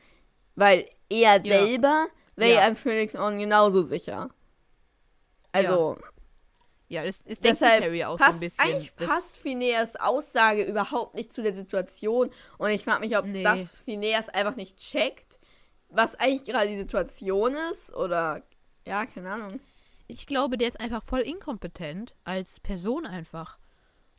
Weil 0.54 0.88
er 1.08 1.36
Ja. 1.36 1.40
selber 1.40 2.06
wäre 2.36 2.52
Ja. 2.54 2.60
ja. 2.62 2.68
im 2.68 2.76
Phoenix 2.76 3.14
On 3.14 3.38
genauso 3.38 3.82
sicher. 3.82 4.30
Also, 5.52 5.98
Ja, 6.88 7.04
das, 7.04 7.22
das 7.22 7.38
denkt 7.40 7.60
Harry 7.60 8.02
auch 8.04 8.18
so 8.18 8.24
passt, 8.24 8.34
ein 8.34 8.40
bisschen. 8.40 8.64
eigentlich 8.64 8.92
Das- 8.96 9.06
passt 9.08 9.36
Phineas 9.36 9.94
Aussage 9.96 10.64
überhaupt 10.64 11.14
nicht 11.14 11.32
zu 11.32 11.40
der 11.42 11.54
Situation. 11.54 12.30
Und 12.58 12.70
ich 12.70 12.82
frage 12.84 13.00
mich, 13.00 13.16
ob 13.16 13.26
Nee. 13.26 13.42
das 13.44 13.70
Phineas 13.84 14.28
einfach 14.28 14.56
nicht 14.56 14.76
checkt, 14.78 15.38
was 15.88 16.14
eigentlich 16.16 16.44
gerade 16.44 16.66
die 16.68 16.78
Situation 16.78 17.54
ist. 17.72 17.92
Oder, 17.94 18.42
ja, 18.86 19.06
keine 19.06 19.30
Ahnung. 19.30 19.60
Ich 20.10 20.26
glaube, 20.26 20.58
der 20.58 20.68
ist 20.68 20.80
einfach 20.80 21.02
voll 21.02 21.20
inkompetent 21.20 22.16
als 22.24 22.60
Person 22.60 23.06
einfach. 23.06 23.58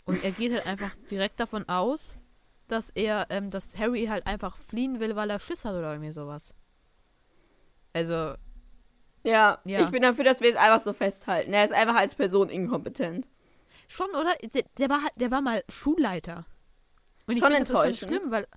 Und 0.05 0.24
er 0.24 0.31
geht 0.31 0.53
halt 0.53 0.65
einfach 0.65 0.91
direkt 1.12 1.39
davon 1.39 1.67
aus, 1.69 2.13
dass 2.67 2.89
er, 2.91 3.27
ähm, 3.29 3.50
dass 3.51 3.77
Harry 3.77 4.05
halt 4.05 4.25
einfach 4.27 4.57
fliehen 4.57 5.00
will, 5.00 5.15
weil 5.15 5.29
er 5.29 5.39
Schiss 5.39 5.65
hat 5.65 5.74
oder 5.75 5.91
irgendwie 5.91 6.12
sowas. 6.12 6.53
Also, 7.93 8.36
Ja, 9.24 9.60
Ja. 9.65 9.81
ich 9.81 9.89
bin 9.91 10.01
dafür, 10.01 10.24
dass 10.24 10.41
wir 10.41 10.50
es 10.51 10.55
einfach 10.57 10.81
so 10.83 10.93
festhalten. 10.93 11.53
Er 11.53 11.65
ist 11.65 11.74
einfach 11.74 11.95
als 11.95 12.15
Person 12.15 12.50
inkompetent. 12.50 13.27
schon, 13.88 14.10
oder? 14.12 14.33
Der, 14.53 14.63
der 14.77 14.89
war 14.89 15.03
halt, 15.03 15.13
der 15.17 15.29
war 15.31 15.41
mal 15.41 15.63
Schulleiter. 15.69 16.45
Und 17.27 17.36
ich 17.38 17.43
finde 17.43 17.60
das 17.63 17.69
schon 17.69 17.93
schlimm, 18.10 18.31
weil 18.31 18.48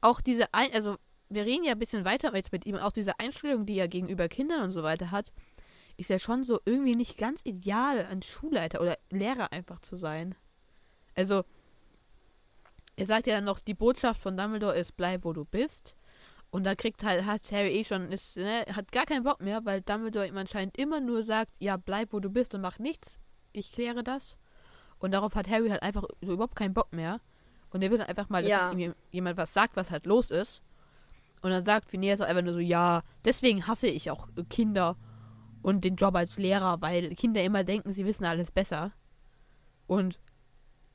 auch 0.00 0.20
diese 0.20 0.52
ein, 0.52 0.72
also 0.74 0.96
wir 1.28 1.44
reden 1.46 1.64
ja 1.64 1.72
ein 1.72 1.78
bisschen 1.78 2.04
weiter 2.04 2.34
jetzt 2.36 2.52
mit 2.52 2.66
ihm, 2.66 2.76
auch 2.76 2.92
diese 2.92 3.18
Einstellung, 3.20 3.64
die 3.64 3.78
er 3.78 3.88
gegenüber 3.88 4.28
Kindern 4.28 4.64
und 4.64 4.72
so 4.72 4.82
weiter 4.82 5.10
hat, 5.12 5.32
ist 6.02 6.10
ja 6.10 6.18
schon 6.18 6.44
so 6.44 6.60
irgendwie 6.64 6.94
nicht 6.94 7.16
ganz 7.16 7.40
ideal, 7.44 8.06
ein 8.10 8.22
Schulleiter 8.22 8.80
oder 8.80 8.98
Lehrer 9.10 9.52
einfach 9.52 9.80
zu 9.80 9.96
sein. 9.96 10.34
Also, 11.14 11.44
er 12.96 13.06
sagt 13.06 13.26
ja 13.26 13.40
noch, 13.40 13.60
die 13.60 13.74
Botschaft 13.74 14.20
von 14.20 14.36
Dumbledore 14.36 14.76
ist, 14.76 14.96
bleib 14.96 15.24
wo 15.24 15.32
du 15.32 15.44
bist. 15.44 15.94
Und 16.50 16.64
da 16.64 16.74
kriegt 16.74 17.02
halt, 17.02 17.24
hat 17.24 17.50
Harry 17.50 17.68
eh 17.70 17.84
schon, 17.84 18.12
ist, 18.12 18.36
ne, 18.36 18.64
hat 18.74 18.92
gar 18.92 19.06
keinen 19.06 19.24
Bock 19.24 19.40
mehr, 19.40 19.64
weil 19.64 19.80
Dumbledore 19.80 20.26
ihm 20.26 20.36
anscheinend 20.36 20.76
immer 20.76 21.00
nur 21.00 21.22
sagt, 21.22 21.52
ja, 21.58 21.78
bleib 21.78 22.12
wo 22.12 22.20
du 22.20 22.28
bist 22.28 22.54
und 22.54 22.60
mach 22.60 22.78
nichts. 22.78 23.18
Ich 23.52 23.72
kläre 23.72 24.04
das. 24.04 24.36
Und 24.98 25.12
darauf 25.12 25.34
hat 25.34 25.48
Harry 25.48 25.70
halt 25.70 25.82
einfach 25.82 26.04
so 26.20 26.32
überhaupt 26.32 26.56
keinen 26.56 26.74
Bock 26.74 26.92
mehr. 26.92 27.20
Und 27.70 27.82
er 27.82 27.90
will 27.90 27.98
dann 27.98 28.08
einfach 28.08 28.28
mal, 28.28 28.42
dass 28.42 28.50
Ja. 28.50 28.70
ihm 28.70 28.94
jemand 29.10 29.38
was 29.38 29.54
sagt, 29.54 29.76
was 29.76 29.90
halt 29.90 30.04
los 30.04 30.30
ist. 30.30 30.60
Und 31.40 31.50
dann 31.50 31.64
sagt 31.64 31.90
Phineas 31.90 32.20
auch 32.20 32.26
einfach 32.26 32.42
nur 32.42 32.52
so, 32.54 32.60
ja, 32.60 33.02
deswegen 33.24 33.66
hasse 33.66 33.88
ich 33.88 34.10
auch 34.10 34.28
Kinder 34.50 34.96
und 35.62 35.84
den 35.84 35.96
Job 35.96 36.14
als 36.14 36.38
Lehrer, 36.38 36.80
weil 36.80 37.14
Kinder 37.14 37.42
immer 37.42 37.64
denken, 37.64 37.92
sie 37.92 38.04
wissen 38.04 38.24
alles 38.24 38.50
besser. 38.50 38.92
Und 39.86 40.18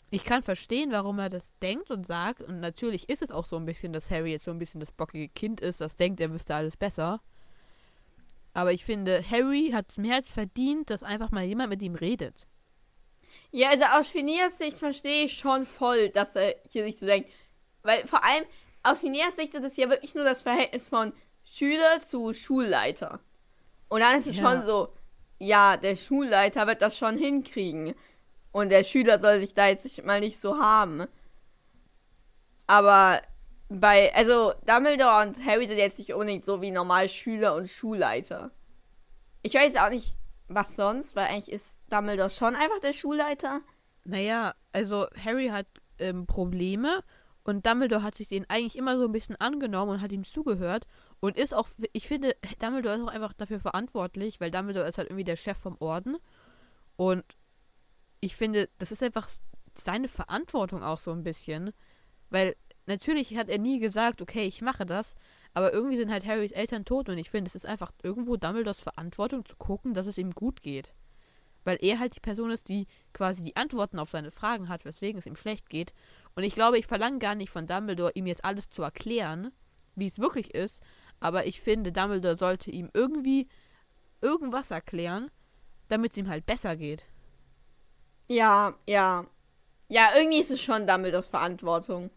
ich 0.09 0.23
kann 0.23 0.43
verstehen, 0.43 0.91
warum 0.91 1.19
er 1.19 1.29
das 1.29 1.51
denkt 1.61 1.91
und 1.91 2.05
sagt. 2.05 2.41
Und 2.41 2.59
natürlich 2.59 3.09
ist 3.09 3.21
es 3.21 3.31
auch 3.31 3.45
so 3.45 3.57
ein 3.57 3.65
bisschen, 3.65 3.93
dass 3.93 4.09
Harry 4.09 4.31
jetzt 4.31 4.45
so 4.45 4.51
ein 4.51 4.59
bisschen 4.59 4.79
das 4.79 4.91
bockige 4.91 5.29
Kind 5.29 5.59
ist, 5.61 5.81
das 5.81 5.95
denkt, 5.95 6.19
er 6.19 6.31
wüsste 6.31 6.55
alles 6.55 6.77
besser. 6.77 7.21
Aber 8.53 8.71
ich 8.71 8.85
finde, 8.85 9.21
Harry 9.29 9.71
hat 9.73 9.89
es 9.89 9.97
mehr 9.97 10.15
als 10.15 10.31
verdient, 10.31 10.89
dass 10.89 11.03
einfach 11.03 11.31
mal 11.31 11.43
jemand 11.43 11.69
mit 11.69 11.81
ihm 11.81 11.95
redet. 11.95 12.47
Ja, 13.51 13.69
also 13.69 13.85
aus 13.85 14.07
Phineas 14.07 14.57
Sicht 14.57 14.77
verstehe 14.77 15.25
ich 15.25 15.37
schon 15.37 15.65
voll, 15.65 16.09
dass 16.09 16.35
er 16.35 16.55
hier 16.69 16.83
sich 16.83 16.97
so 16.97 17.05
denkt. 17.05 17.29
Weil 17.83 18.07
vor 18.07 18.23
allem 18.23 18.43
aus 18.83 19.01
Phineas 19.01 19.35
Sicht 19.35 19.53
ist 19.53 19.63
es 19.63 19.77
ja 19.77 19.89
wirklich 19.89 20.15
nur 20.15 20.23
das 20.23 20.41
Verhältnis 20.41 20.89
von 20.89 21.13
Schüler 21.43 22.01
zu 22.05 22.33
Schulleiter. 22.33 23.19
Und 23.89 24.01
dann 24.01 24.19
ist 24.19 24.27
es 24.27 24.37
Ja. 24.37 24.51
schon 24.51 24.65
so, 24.65 24.93
ja, 25.39 25.77
der 25.77 25.95
Schulleiter 25.95 26.67
wird 26.67 26.81
das 26.81 26.97
schon 26.97 27.17
hinkriegen. 27.17 27.93
Und 28.51 28.69
der 28.69 28.83
Schüler 28.83 29.19
soll 29.19 29.39
sich 29.39 29.53
da 29.53 29.67
jetzt 29.67 29.83
nicht- 29.85 30.03
mal 30.05 30.19
nicht 30.19 30.41
so 30.41 30.57
haben. 30.59 31.07
Aber 32.65 33.21
bei, 33.69 34.13
also 34.15 34.53
Dumbledore 34.65 35.27
und 35.27 35.45
Harry 35.45 35.67
sind 35.67 35.77
jetzt 35.77 35.99
nicht 35.99 36.13
unbedingt 36.13 36.45
so 36.45 36.61
wie 36.61 36.71
normal 36.71 37.07
Schüler 37.09 37.55
und 37.55 37.67
Schulleiter. 37.67 38.51
Ich 39.41 39.53
weiß 39.53 39.75
auch 39.77 39.89
nicht, 39.89 40.15
was 40.47 40.75
sonst, 40.75 41.15
weil 41.15 41.27
eigentlich 41.27 41.51
ist 41.51 41.79
Dumbledore 41.89 42.29
schon 42.29 42.55
einfach 42.55 42.79
der 42.79 42.93
Schulleiter. 42.93 43.61
Naja, 44.03 44.53
also 44.73 45.07
Harry 45.23 45.47
hat 45.49 45.67
ähm, 45.99 46.25
Probleme 46.25 47.03
und 47.43 47.65
Dumbledore 47.65 48.03
hat 48.03 48.15
sich 48.15 48.27
den 48.27 48.49
eigentlich 48.49 48.77
immer 48.77 48.97
so 48.97 49.05
ein 49.05 49.11
bisschen 49.11 49.35
angenommen 49.37 49.91
und 49.93 50.01
hat 50.01 50.11
ihm 50.11 50.23
zugehört 50.23 50.85
und 51.19 51.37
ist 51.37 51.53
auch, 51.53 51.67
ich 51.93 52.07
finde, 52.07 52.35
Dumbledore 52.59 52.95
ist 52.95 53.01
auch 53.01 53.07
einfach 53.07 53.33
dafür 53.33 53.59
verantwortlich, 53.59 54.39
weil 54.39 54.51
Dumbledore 54.51 54.87
ist 54.87 54.97
halt 54.97 55.09
irgendwie 55.09 55.23
der 55.23 55.35
Chef 55.35 55.57
vom 55.57 55.77
Orden 55.79 56.17
und 56.95 57.23
ich 58.19 58.35
finde, 58.35 58.69
das 58.77 58.91
ist 58.91 59.03
einfach 59.03 59.29
seine 59.75 60.07
Verantwortung 60.07 60.83
auch 60.83 60.97
so 60.97 61.11
ein 61.11 61.23
bisschen, 61.23 61.71
weil 62.29 62.55
natürlich 62.85 63.37
hat 63.37 63.49
er 63.49 63.59
nie 63.59 63.79
gesagt, 63.79 64.21
okay, 64.21 64.45
ich 64.45 64.61
mache 64.61 64.85
das, 64.85 65.15
aber 65.53 65.73
irgendwie 65.73 65.97
sind 65.97 66.11
halt 66.11 66.25
Harrys 66.25 66.51
Eltern 66.51 66.85
tot 66.85 67.09
und 67.09 67.17
ich 67.17 67.29
finde, 67.29 67.47
es 67.47 67.55
ist 67.55 67.65
einfach 67.65 67.91
irgendwo 68.03 68.37
Dumbledores 68.37 68.81
Verantwortung 68.81 69.45
zu 69.45 69.55
gucken, 69.55 69.93
dass 69.93 70.07
es 70.07 70.17
ihm 70.17 70.31
gut 70.31 70.61
geht. 70.61 70.93
Weil 71.63 71.77
er 71.81 71.99
halt 71.99 72.15
die 72.15 72.21
Person 72.21 72.51
ist, 72.51 72.69
die 72.69 72.87
quasi 73.13 73.43
die 73.43 73.55
Antworten 73.55 73.99
auf 73.99 74.09
seine 74.09 74.31
Fragen 74.31 74.69
hat, 74.69 74.85
weswegen 74.85 75.19
es 75.19 75.25
ihm 75.25 75.35
schlecht 75.35 75.69
geht. 75.69 75.93
Und 76.35 76.43
ich 76.43 76.55
glaube, 76.55 76.77
ich 76.77 76.87
verlange 76.87 77.19
gar 77.19 77.35
nicht 77.35 77.49
von 77.49 77.67
Dumbledore, 77.67 78.11
ihm 78.15 78.27
jetzt 78.27 78.45
alles 78.45 78.69
zu 78.69 78.83
erklären, 78.83 79.51
wie 79.95 80.05
es 80.05 80.19
wirklich 80.19 80.53
ist, 80.53 80.81
aber 81.19 81.45
ich 81.45 81.61
finde, 81.61 81.91
Dumbledore 81.91 82.37
sollte 82.37 82.71
ihm 82.71 82.89
irgendwie 82.93 83.47
irgendwas 84.21 84.71
erklären, 84.71 85.31
damit 85.87 86.11
es 86.11 86.17
ihm 86.17 86.29
halt 86.29 86.45
besser 86.45 86.75
geht. 86.75 87.07
Ja, 88.27 88.75
ja. 88.87 89.25
Ja, 89.89 90.09
irgendwie 90.15 90.39
ist 90.39 90.51
es 90.51 90.61
schon 90.61 90.85
Dumbledores 90.85 91.29
Verantwortung. 91.29 92.09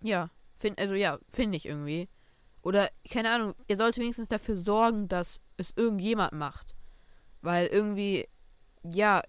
Ja, 0.00 0.30
find, 0.54 0.78
also 0.78 0.94
ja, 0.94 1.18
finde 1.28 1.56
ich 1.56 1.66
irgendwie. 1.66 2.08
Oder, 2.62 2.88
keine 3.10 3.30
Ahnung, 3.30 3.54
er 3.68 3.76
sollte 3.76 4.00
wenigstens 4.00 4.28
dafür 4.28 4.56
sorgen, 4.56 5.08
dass 5.08 5.40
es 5.56 5.72
irgendjemand 5.76 6.32
macht. 6.32 6.74
Weil 7.40 7.66
irgendwie, 7.66 8.28
ja, 8.82 9.22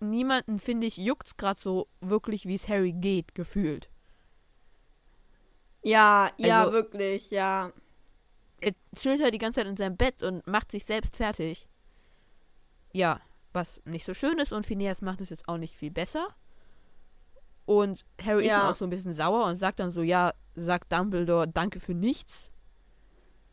niemanden, 0.00 0.58
finde 0.58 0.86
ich, 0.86 0.96
juckt's 0.96 1.36
gerade 1.36 1.60
so 1.60 1.88
wirklich, 2.00 2.46
wie 2.46 2.54
es 2.54 2.68
Harry 2.68 2.92
geht, 2.92 3.34
gefühlt. 3.34 3.90
Ja, 5.86 6.32
ja, 6.36 6.60
Also- 6.60 6.72
wirklich, 6.72 7.30
ja. 7.30 7.72
Er 8.60 8.72
chillt 8.96 9.22
halt 9.22 9.34
die 9.34 9.38
ganze 9.38 9.60
Zeit 9.60 9.68
in 9.68 9.76
seinem 9.76 9.96
Bett 9.96 10.22
und 10.22 10.46
macht 10.46 10.70
sich 10.72 10.84
selbst 10.84 11.14
fertig. 11.16 11.68
Ja, 12.92 13.20
was 13.52 13.80
nicht 13.84 14.04
so 14.04 14.14
schön 14.14 14.38
ist 14.38 14.52
und 14.52 14.66
Phineas 14.66 15.00
macht 15.02 15.20
es 15.20 15.30
jetzt 15.30 15.48
auch 15.48 15.58
nicht 15.58 15.76
viel 15.76 15.90
besser. 15.90 16.28
Und 17.66 18.04
Harry 18.24 18.46
ist 18.46 18.50
Ja. 18.50 18.60
dann 18.60 18.70
auch 18.70 18.74
so 18.74 18.84
ein 18.84 18.90
bisschen 18.90 19.12
sauer 19.12 19.44
und 19.46 19.56
sagt 19.56 19.78
dann 19.78 19.90
so, 19.90 20.02
ja, 20.02 20.32
sagt 20.54 20.92
Dumbledore, 20.92 21.46
danke 21.48 21.78
für 21.80 21.94
nichts. 21.94 22.50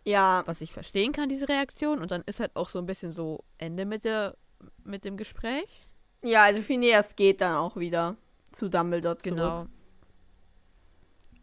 Ja, 0.06 0.44
was 0.46 0.62
ich 0.62 0.72
verstehen 0.74 1.12
kann, 1.12 1.30
diese 1.30 1.48
Reaktion. 1.50 2.00
Und 2.00 2.12
dann 2.12 2.24
ist 2.26 2.40
halt 2.40 2.56
auch 2.56 2.70
so 2.70 2.80
ein 2.80 2.86
bisschen 2.86 3.12
so 3.12 3.44
Ende 3.58 3.86
mit 3.86 4.04
der 4.06 4.36
mit 4.84 5.04
dem 5.06 5.18
Gespräch. 5.18 5.86
ja, 6.24 6.44
also 6.44 6.62
Phineas 6.62 7.16
geht 7.18 7.42
dann 7.42 7.56
auch 7.58 7.76
wieder 7.76 8.16
zu 8.54 8.70
Dumbledore 8.70 9.18
zurück. 9.18 9.36
Genau. 9.38 9.68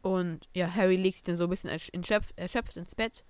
Und 0.02 0.48
ja, 0.54 0.72
Harry 0.74 0.96
legt 0.96 1.16
sich 1.16 1.22
dann 1.24 1.36
so 1.36 1.44
ein 1.44 1.50
bisschen 1.50 1.70
ersch- 1.70 1.92
erschöpft, 1.94 2.36
erschöpft 2.38 2.76
ins 2.76 2.94
Bett. 2.94 3.24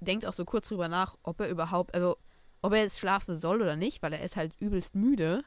Denkt 0.00 0.26
auch 0.26 0.32
so 0.32 0.44
kurz 0.44 0.68
drüber 0.68 0.88
nach, 0.88 1.16
ob 1.22 1.40
er 1.40 1.48
überhaupt, 1.48 1.94
also 1.94 2.16
ob 2.62 2.72
er 2.72 2.80
jetzt 2.82 2.98
schlafen 2.98 3.36
soll 3.36 3.62
oder 3.62 3.76
nicht, 3.76 4.02
weil 4.02 4.12
er 4.12 4.22
ist 4.22 4.36
halt 4.36 4.52
übelst 4.58 4.94
müde. 4.96 5.44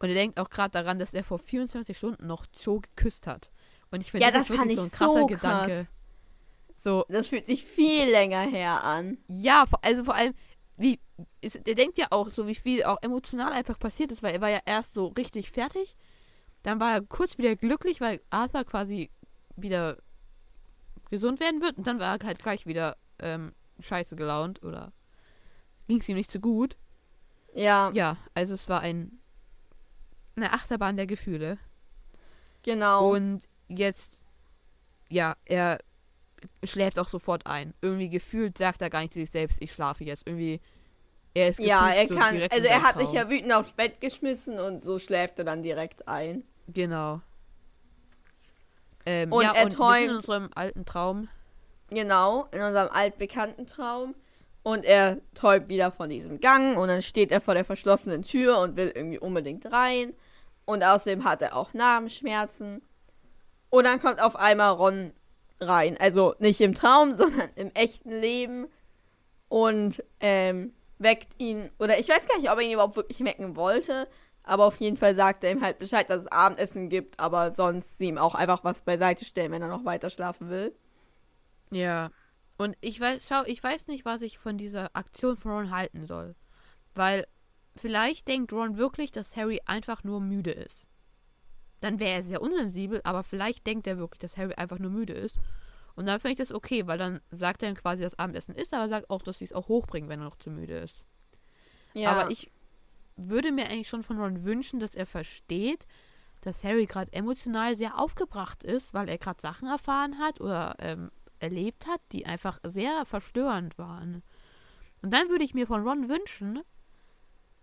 Und 0.00 0.08
er 0.08 0.14
denkt 0.14 0.40
auch 0.40 0.50
gerade 0.50 0.70
daran, 0.72 0.98
dass 0.98 1.14
er 1.14 1.22
vor 1.22 1.38
24 1.38 1.96
Stunden 1.96 2.26
noch 2.26 2.44
Joe 2.60 2.80
geküsst 2.80 3.26
hat. 3.28 3.52
Und 3.90 4.00
ich 4.00 4.10
finde, 4.10 4.26
Ja, 4.26 4.32
das, 4.32 4.48
das 4.48 4.50
ist 4.50 4.58
wirklich 4.58 4.76
so 4.76 4.82
ein 4.82 4.90
krasser 4.90 5.20
so 5.20 5.26
Gedanke. 5.26 5.86
So, 6.74 7.04
Das 7.08 7.28
fühlt 7.28 7.46
sich 7.46 7.64
viel 7.64 8.10
länger 8.10 8.42
her 8.42 8.82
an. 8.82 9.18
Ja, 9.28 9.64
also 9.82 10.02
vor 10.04 10.16
allem, 10.16 10.34
wie, 10.76 10.98
ist, 11.40 11.64
der 11.66 11.76
denkt 11.76 11.98
ja 11.98 12.08
auch 12.10 12.30
so, 12.30 12.48
wie 12.48 12.56
viel 12.56 12.82
auch 12.82 12.98
emotional 13.02 13.52
einfach 13.52 13.78
passiert 13.78 14.10
ist, 14.10 14.24
weil 14.24 14.34
er 14.34 14.40
war 14.40 14.50
ja 14.50 14.60
erst 14.66 14.92
so 14.94 15.06
richtig 15.06 15.52
fertig, 15.52 15.94
dann 16.64 16.80
war 16.80 16.92
er 16.92 17.02
kurz 17.02 17.38
wieder 17.38 17.54
glücklich, 17.54 18.00
weil 18.00 18.20
Arthur 18.30 18.64
quasi 18.64 19.10
wieder 19.54 19.98
gesund 21.10 21.38
werden 21.38 21.62
wird 21.62 21.78
und 21.78 21.86
dann 21.86 22.00
war 22.00 22.18
er 22.18 22.26
halt 22.26 22.42
gleich 22.42 22.66
wieder 22.66 22.96
ähm, 23.20 23.52
scheiße 23.78 24.16
gelaunt 24.16 24.62
oder 24.64 24.92
ging 25.86 26.00
es 26.00 26.08
ihm 26.08 26.16
nicht 26.16 26.30
so 26.30 26.40
gut. 26.40 26.76
Ja, 27.54 27.92
Ja, 27.94 28.16
also 28.34 28.54
es 28.54 28.68
war 28.68 28.80
ein 28.80 29.20
eine 30.36 30.52
Achterbahn 30.52 30.96
der 30.96 31.06
Gefühle. 31.06 31.58
genau. 32.62 33.10
Und 33.12 33.48
jetzt, 33.68 34.18
ja, 35.08 35.36
er 35.44 35.78
schläft 36.64 36.98
auch 36.98 37.08
sofort 37.08 37.46
ein. 37.46 37.74
Irgendwie 37.80 38.08
gefühlt 38.08 38.58
sagt 38.58 38.82
er 38.82 38.90
gar 38.90 39.00
nicht 39.00 39.12
zu 39.12 39.20
sich 39.20 39.30
selbst, 39.30 39.62
ich 39.62 39.72
schlafe 39.72 40.04
jetzt. 40.04 40.26
Irgendwie, 40.26 40.60
er 41.34 41.48
ist 41.48 41.60
ja, 41.60 41.88
er 41.90 42.08
so 42.08 42.16
kann, 42.16 42.36
also 42.50 42.66
er 42.66 42.82
hat 42.82 42.98
sich 42.98 43.12
ja 43.12 43.30
wütend 43.30 43.52
aufs 43.52 43.72
Bett 43.72 44.00
geschmissen 44.00 44.58
und 44.58 44.82
so 44.82 44.98
schläft 44.98 45.38
er 45.38 45.44
dann 45.44 45.62
direkt 45.62 46.08
ein. 46.08 46.42
Genau. 46.68 47.20
Ähm, 49.06 49.32
Und 49.32 49.42
ja, 49.44 49.52
er 49.52 49.64
und 49.66 49.74
träumt- 49.74 50.04
in 50.10 50.16
unserem 50.16 50.50
alten 50.54 50.84
Traum. 50.86 51.28
Genau, 51.90 52.48
in 52.52 52.62
unserem 52.62 52.88
altbekannten 52.90 53.66
Traum. 53.66 54.14
Und 54.62 54.84
er 54.86 55.18
träumt 55.34 55.68
wieder 55.68 55.90
von 55.92 56.08
diesem 56.08 56.40
Gang 56.40 56.78
und 56.78 56.88
dann 56.88 57.02
steht 57.02 57.30
er 57.30 57.42
vor 57.42 57.52
der 57.52 57.66
verschlossenen 57.66 58.22
Tür 58.22 58.58
und 58.60 58.76
will 58.76 58.90
irgendwie 58.94 59.18
unbedingt 59.18 59.70
rein. 59.70 60.14
Und 60.64 60.82
außerdem 60.82 61.24
hat 61.24 61.42
er 61.42 61.54
auch 61.54 61.74
Narbenschmerzen. 61.74 62.80
Und 63.68 63.84
dann 63.84 64.00
kommt 64.00 64.20
auf 64.22 64.36
einmal 64.36 64.72
Ron 64.72 65.12
rein. 65.60 65.98
Also 65.98 66.34
nicht 66.38 66.62
im 66.62 66.74
Traum, 66.74 67.12
sondern 67.16 67.50
im 67.56 67.70
echten 67.74 68.10
Leben. 68.10 68.68
Und 69.50 70.02
ähm, 70.20 70.72
weckt 70.98 71.38
ihn. 71.38 71.70
Oder 71.78 71.98
ich 71.98 72.08
weiß 72.08 72.26
gar 72.26 72.38
nicht, 72.38 72.50
ob 72.50 72.56
er 72.58 72.64
ihn 72.64 72.72
überhaupt 72.72 72.96
wirklich 72.96 73.22
wecken 73.22 73.56
wollte. 73.56 74.08
Aber 74.44 74.66
auf 74.66 74.78
jeden 74.78 74.98
Fall 74.98 75.14
sagt 75.14 75.42
er 75.42 75.50
ihm 75.50 75.62
halt 75.62 75.78
Bescheid, 75.78 76.08
dass 76.08 76.22
es 76.22 76.26
Abendessen 76.28 76.90
gibt. 76.90 77.18
Aber 77.18 77.50
sonst 77.50 77.98
sie 77.98 78.08
ihm 78.08 78.18
auch 78.18 78.34
einfach 78.34 78.62
was 78.62 78.82
beiseite 78.82 79.24
stellen, 79.24 79.52
wenn 79.52 79.62
er 79.62 79.68
noch 79.68 79.86
weiter 79.86 80.10
schlafen 80.10 80.50
will. 80.50 80.74
Ja. 81.70 82.10
Und 82.58 82.76
ich 82.80 83.00
weiß, 83.00 83.26
schau, 83.26 83.42
ich 83.46 83.62
weiß 83.64 83.88
nicht, 83.88 84.04
was 84.04 84.20
ich 84.20 84.38
von 84.38 84.58
dieser 84.58 84.94
Aktion 84.94 85.36
von 85.36 85.50
Ron 85.50 85.70
halten 85.70 86.06
soll. 86.06 86.36
Weil 86.94 87.26
vielleicht 87.74 88.28
denkt 88.28 88.52
Ron 88.52 88.76
wirklich, 88.76 89.10
dass 89.10 89.34
Harry 89.34 89.60
einfach 89.64 90.04
nur 90.04 90.20
müde 90.20 90.52
ist. 90.52 90.86
Dann 91.80 91.98
wäre 91.98 92.18
er 92.18 92.22
sehr 92.22 92.42
unsensibel, 92.42 93.00
aber 93.04 93.24
vielleicht 93.24 93.66
denkt 93.66 93.86
er 93.86 93.98
wirklich, 93.98 94.20
dass 94.20 94.36
Harry 94.36 94.54
einfach 94.54 94.78
nur 94.78 94.90
müde 94.90 95.14
ist. 95.14 95.38
Und 95.96 96.06
dann 96.06 96.20
finde 96.20 96.32
ich 96.32 96.38
das 96.38 96.54
okay, 96.54 96.86
weil 96.86 96.98
dann 96.98 97.20
sagt 97.30 97.62
er 97.62 97.70
ihm 97.70 97.76
quasi, 97.76 98.02
dass 98.02 98.18
Abendessen 98.18 98.54
ist, 98.54 98.74
aber 98.74 98.88
sagt 98.88 99.10
auch, 99.10 99.22
dass 99.22 99.38
sie 99.38 99.44
es 99.44 99.52
auch 99.52 99.68
hochbringen, 99.68 100.08
wenn 100.08 100.20
er 100.20 100.26
noch 100.26 100.36
zu 100.36 100.50
müde 100.50 100.78
ist. 100.78 101.04
Ja. 101.94 102.10
Aber 102.12 102.30
ich 102.30 102.50
würde 103.16 103.52
mir 103.52 103.66
eigentlich 103.66 103.88
schon 103.88 104.02
von 104.02 104.18
Ron 104.18 104.44
wünschen, 104.44 104.80
dass 104.80 104.94
er 104.94 105.06
versteht, 105.06 105.86
dass 106.40 106.64
Harry 106.64 106.86
gerade 106.86 107.12
emotional 107.12 107.76
sehr 107.76 107.98
aufgebracht 107.98 108.62
ist, 108.62 108.92
weil 108.94 109.08
er 109.08 109.18
gerade 109.18 109.40
Sachen 109.40 109.68
erfahren 109.68 110.18
hat 110.18 110.40
oder 110.40 110.76
ähm, 110.78 111.10
erlebt 111.38 111.86
hat, 111.86 112.00
die 112.12 112.26
einfach 112.26 112.58
sehr 112.64 113.04
verstörend 113.06 113.78
waren. 113.78 114.22
Und 115.02 115.12
dann 115.12 115.28
würde 115.28 115.44
ich 115.44 115.54
mir 115.54 115.66
von 115.66 115.86
Ron 115.86 116.08
wünschen, 116.08 116.60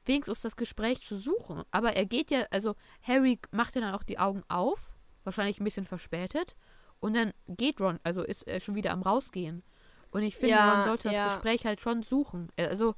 wenigstens 0.06 0.42
das 0.42 0.56
Gespräch 0.56 1.02
zu 1.02 1.16
suchen. 1.16 1.64
Aber 1.72 1.96
er 1.96 2.06
geht 2.06 2.32
ja, 2.32 2.46
also 2.52 2.76
Harry 3.04 3.40
macht 3.52 3.76
ja 3.76 3.82
dann 3.82 3.94
auch 3.94 4.04
die 4.04 4.20
Augen 4.20 4.44
auf, 4.48 4.94
wahrscheinlich 5.24 5.60
ein 5.60 5.64
bisschen 5.64 5.86
verspätet, 5.86 6.56
und 7.00 7.16
dann 7.16 7.34
geht 7.48 7.82
Ron, 7.82 8.00
also 8.04 8.24
ist 8.24 8.48
er 8.48 8.60
schon 8.60 8.76
wieder 8.76 8.92
am 8.92 9.02
Rausgehen. 9.02 9.64
Und 10.12 10.24
ich 10.24 10.36
finde, 10.36 10.56
Ja, 10.56 10.76
Ron 10.76 10.84
sollte 10.84 11.04
das 11.08 11.14
ja. 11.14 11.34
Gespräch 11.34 11.66
halt 11.66 11.82
schon 11.82 12.04
suchen. 12.04 12.52
Also, 12.58 12.96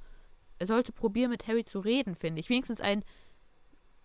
er 0.63 0.67
sollte 0.67 0.91
probieren, 0.93 1.29
mit 1.29 1.47
Harry 1.47 1.65
zu 1.65 1.79
reden, 1.79 2.15
finde 2.15 2.39
ich. 2.39 2.49
Wenigstens 2.49 2.79
ein 2.81 3.03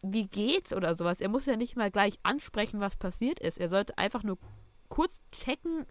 Wie 0.03 0.27
geht's 0.27 0.73
oder 0.73 0.95
sowas. 0.95 1.21
Er 1.21 1.29
muss 1.29 1.47
ja 1.47 1.57
nicht 1.57 1.77
mal 1.77 1.91
gleich 1.91 2.19
ansprechen, 2.23 2.79
was 2.81 2.97
passiert 2.97 3.41
ist. 3.41 3.59
Er 3.59 3.69
sollte 3.69 3.97
einfach 3.99 4.23
nur 4.23 4.39
kurz 4.89 5.19
checken, 5.33 5.87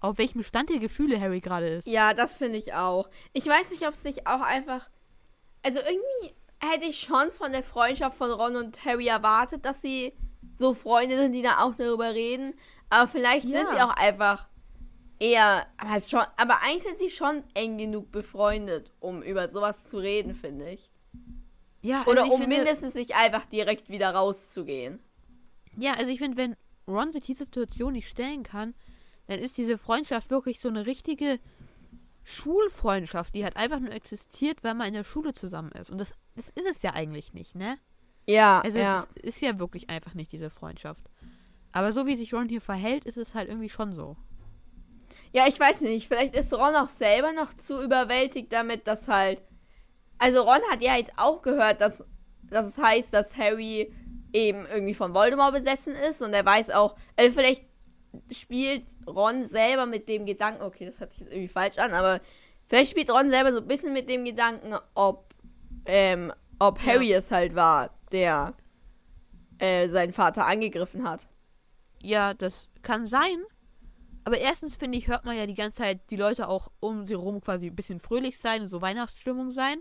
auf 0.00 0.18
welchem 0.18 0.42
Stand 0.42 0.70
der 0.70 0.78
Gefühle 0.78 1.20
Harry 1.20 1.40
gerade 1.40 1.68
ist. 1.68 1.86
Ja, 1.88 2.14
das 2.14 2.34
finde 2.34 2.58
ich 2.58 2.74
auch. 2.74 3.08
Ich 3.32 3.46
weiß 3.46 3.70
nicht, 3.70 3.86
ob 3.86 3.94
es 3.94 4.02
sich 4.02 4.26
auch 4.26 4.40
einfach. 4.40 4.88
Also 5.62 5.80
irgendwie 5.80 6.34
hätte 6.60 6.86
ich 6.86 7.00
schon 7.00 7.30
von 7.32 7.52
der 7.52 7.62
Freundschaft 7.64 8.16
von 8.16 8.30
Ron 8.30 8.56
und 8.56 8.84
Harry 8.84 9.06
erwartet, 9.08 9.64
dass 9.64 9.82
sie 9.82 10.12
so 10.58 10.74
Freunde 10.74 11.16
sind, 11.16 11.32
die 11.32 11.42
da 11.42 11.58
auch 11.62 11.74
darüber 11.74 12.14
reden. 12.14 12.54
Aber 12.90 13.06
vielleicht 13.08 13.42
sind 13.42 13.54
Ja. 13.54 13.74
sie 13.74 13.82
auch 13.82 13.96
einfach 13.96 14.47
eher, 15.18 15.66
aber, 15.76 16.00
schon, 16.00 16.22
aber 16.36 16.62
eigentlich 16.62 16.82
sind 16.84 16.98
sie 16.98 17.10
schon 17.10 17.44
eng 17.54 17.78
genug 17.78 18.10
befreundet, 18.12 18.92
um 19.00 19.22
über 19.22 19.48
sowas 19.50 19.84
zu 19.88 19.98
reden, 19.98 20.34
finde 20.34 20.70
ich. 20.70 20.90
Ja, 21.82 22.00
also 22.00 22.10
Oder 22.10 22.24
ich 22.24 22.30
um 22.30 22.40
finde, 22.40 22.56
mindestens 22.56 22.94
nicht 22.94 23.14
einfach 23.14 23.44
direkt 23.46 23.88
wieder 23.88 24.10
rauszugehen. 24.10 25.00
Ja, 25.76 25.92
also 25.92 26.10
ich 26.10 26.18
finde, 26.18 26.36
wenn 26.36 26.56
Ron 26.86 27.12
sich 27.12 27.24
die 27.24 27.34
Situation 27.34 27.92
nicht 27.92 28.08
stellen 28.08 28.42
kann, 28.42 28.74
dann 29.26 29.38
ist 29.38 29.58
diese 29.58 29.78
Freundschaft 29.78 30.30
wirklich 30.30 30.58
so 30.60 30.68
eine 30.68 30.86
richtige 30.86 31.38
Schulfreundschaft, 32.24 33.34
die 33.34 33.44
halt 33.44 33.56
einfach 33.56 33.78
nur 33.78 33.92
existiert, 33.92 34.64
weil 34.64 34.74
man 34.74 34.88
in 34.88 34.94
der 34.94 35.04
Schule 35.04 35.32
zusammen 35.34 35.72
ist. 35.72 35.90
Und 35.90 35.98
das, 35.98 36.14
das 36.34 36.50
ist 36.50 36.66
es 36.66 36.82
ja 36.82 36.94
eigentlich 36.94 37.32
nicht, 37.32 37.54
ne? 37.54 37.78
Ja, 38.26 38.60
Also 38.60 38.78
ja. 38.78 38.92
das 38.92 39.08
ist 39.22 39.40
ja 39.40 39.58
wirklich 39.58 39.88
einfach 39.88 40.14
nicht 40.14 40.32
diese 40.32 40.50
Freundschaft. 40.50 41.04
Aber 41.72 41.92
so 41.92 42.06
wie 42.06 42.16
sich 42.16 42.34
Ron 42.34 42.48
hier 42.48 42.60
verhält, 42.60 43.04
ist 43.04 43.16
es 43.16 43.34
halt 43.34 43.48
irgendwie 43.48 43.70
schon 43.70 43.94
so. 43.94 44.16
Ja, 45.32 45.46
ich 45.46 45.58
weiß 45.58 45.82
nicht. 45.82 46.08
Vielleicht 46.08 46.34
ist 46.34 46.52
Ron 46.52 46.74
auch 46.76 46.88
selber 46.88 47.32
noch 47.32 47.54
zu 47.56 47.82
überwältigt 47.82 48.52
damit, 48.52 48.86
dass 48.86 49.08
halt. 49.08 49.42
Also 50.18 50.42
Ron 50.42 50.60
hat 50.70 50.82
ja 50.82 50.96
jetzt 50.96 51.12
auch 51.16 51.42
gehört, 51.42 51.80
dass, 51.80 52.02
dass 52.42 52.66
es 52.66 52.78
heißt, 52.78 53.14
dass 53.14 53.36
Harry 53.36 53.92
eben 54.32 54.66
irgendwie 54.66 54.94
von 54.94 55.14
Voldemort 55.14 55.54
besessen 55.54 55.94
ist 55.94 56.22
und 56.22 56.34
er 56.34 56.44
weiß 56.44 56.70
auch, 56.70 56.96
also 57.16 57.32
vielleicht 57.32 57.64
spielt 58.30 58.84
Ron 59.06 59.46
selber 59.48 59.86
mit 59.86 60.08
dem 60.08 60.26
Gedanken, 60.26 60.62
okay, 60.62 60.86
das 60.86 61.00
hört 61.00 61.12
sich 61.12 61.20
jetzt 61.20 61.32
irgendwie 61.32 61.48
falsch 61.48 61.78
an, 61.78 61.92
aber 61.92 62.20
vielleicht 62.66 62.90
spielt 62.90 63.10
Ron 63.10 63.30
selber 63.30 63.52
so 63.52 63.60
ein 63.60 63.68
bisschen 63.68 63.92
mit 63.92 64.08
dem 64.08 64.24
Gedanken, 64.24 64.74
ob, 64.94 65.34
ähm, 65.86 66.32
ob 66.58 66.78
Ja. 66.80 66.92
Harry 66.92 67.12
es 67.12 67.30
halt 67.30 67.54
war, 67.54 67.90
der 68.12 68.54
äh, 69.58 69.88
seinen 69.88 70.12
Vater 70.12 70.46
angegriffen 70.46 71.08
hat. 71.08 71.28
Ja, 72.00 72.34
das 72.34 72.68
kann 72.82 73.06
sein. 73.06 73.38
Aber 74.28 74.36
erstens 74.36 74.76
finde 74.76 74.98
ich, 74.98 75.08
hört 75.08 75.24
man 75.24 75.38
ja 75.38 75.46
die 75.46 75.54
ganze 75.54 75.78
Zeit 75.78 76.10
die 76.10 76.16
Leute 76.16 76.50
auch 76.50 76.70
um 76.80 77.06
sie 77.06 77.14
rum 77.14 77.40
quasi 77.40 77.68
ein 77.68 77.74
bisschen 77.74 77.98
fröhlich 77.98 78.38
sein, 78.38 78.66
so 78.66 78.82
Weihnachtsstimmung 78.82 79.50
sein. 79.50 79.78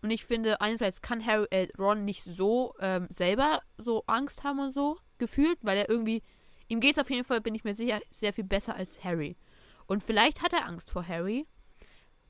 Und 0.00 0.10
ich 0.10 0.24
finde, 0.24 0.62
einerseits 0.62 1.02
kann 1.02 1.26
Harry, 1.26 1.46
äh, 1.50 1.68
Ron 1.78 2.06
nicht 2.06 2.24
so 2.24 2.72
ähm, 2.80 3.06
selber 3.10 3.60
so 3.76 4.02
Angst 4.06 4.44
haben 4.44 4.60
und 4.60 4.72
so 4.72 4.96
gefühlt, 5.18 5.58
weil 5.60 5.76
er 5.76 5.90
irgendwie, 5.90 6.22
ihm 6.68 6.80
geht 6.80 6.96
es 6.96 7.02
auf 7.02 7.10
jeden 7.10 7.26
Fall, 7.26 7.42
bin 7.42 7.54
ich 7.54 7.64
mir 7.64 7.74
sicher, 7.74 8.00
sehr 8.10 8.32
viel 8.32 8.44
besser 8.44 8.76
als 8.76 9.04
Harry. 9.04 9.36
Und 9.84 10.02
vielleicht 10.02 10.40
hat 10.40 10.54
er 10.54 10.66
Angst 10.66 10.90
vor 10.90 11.06
Harry. 11.06 11.46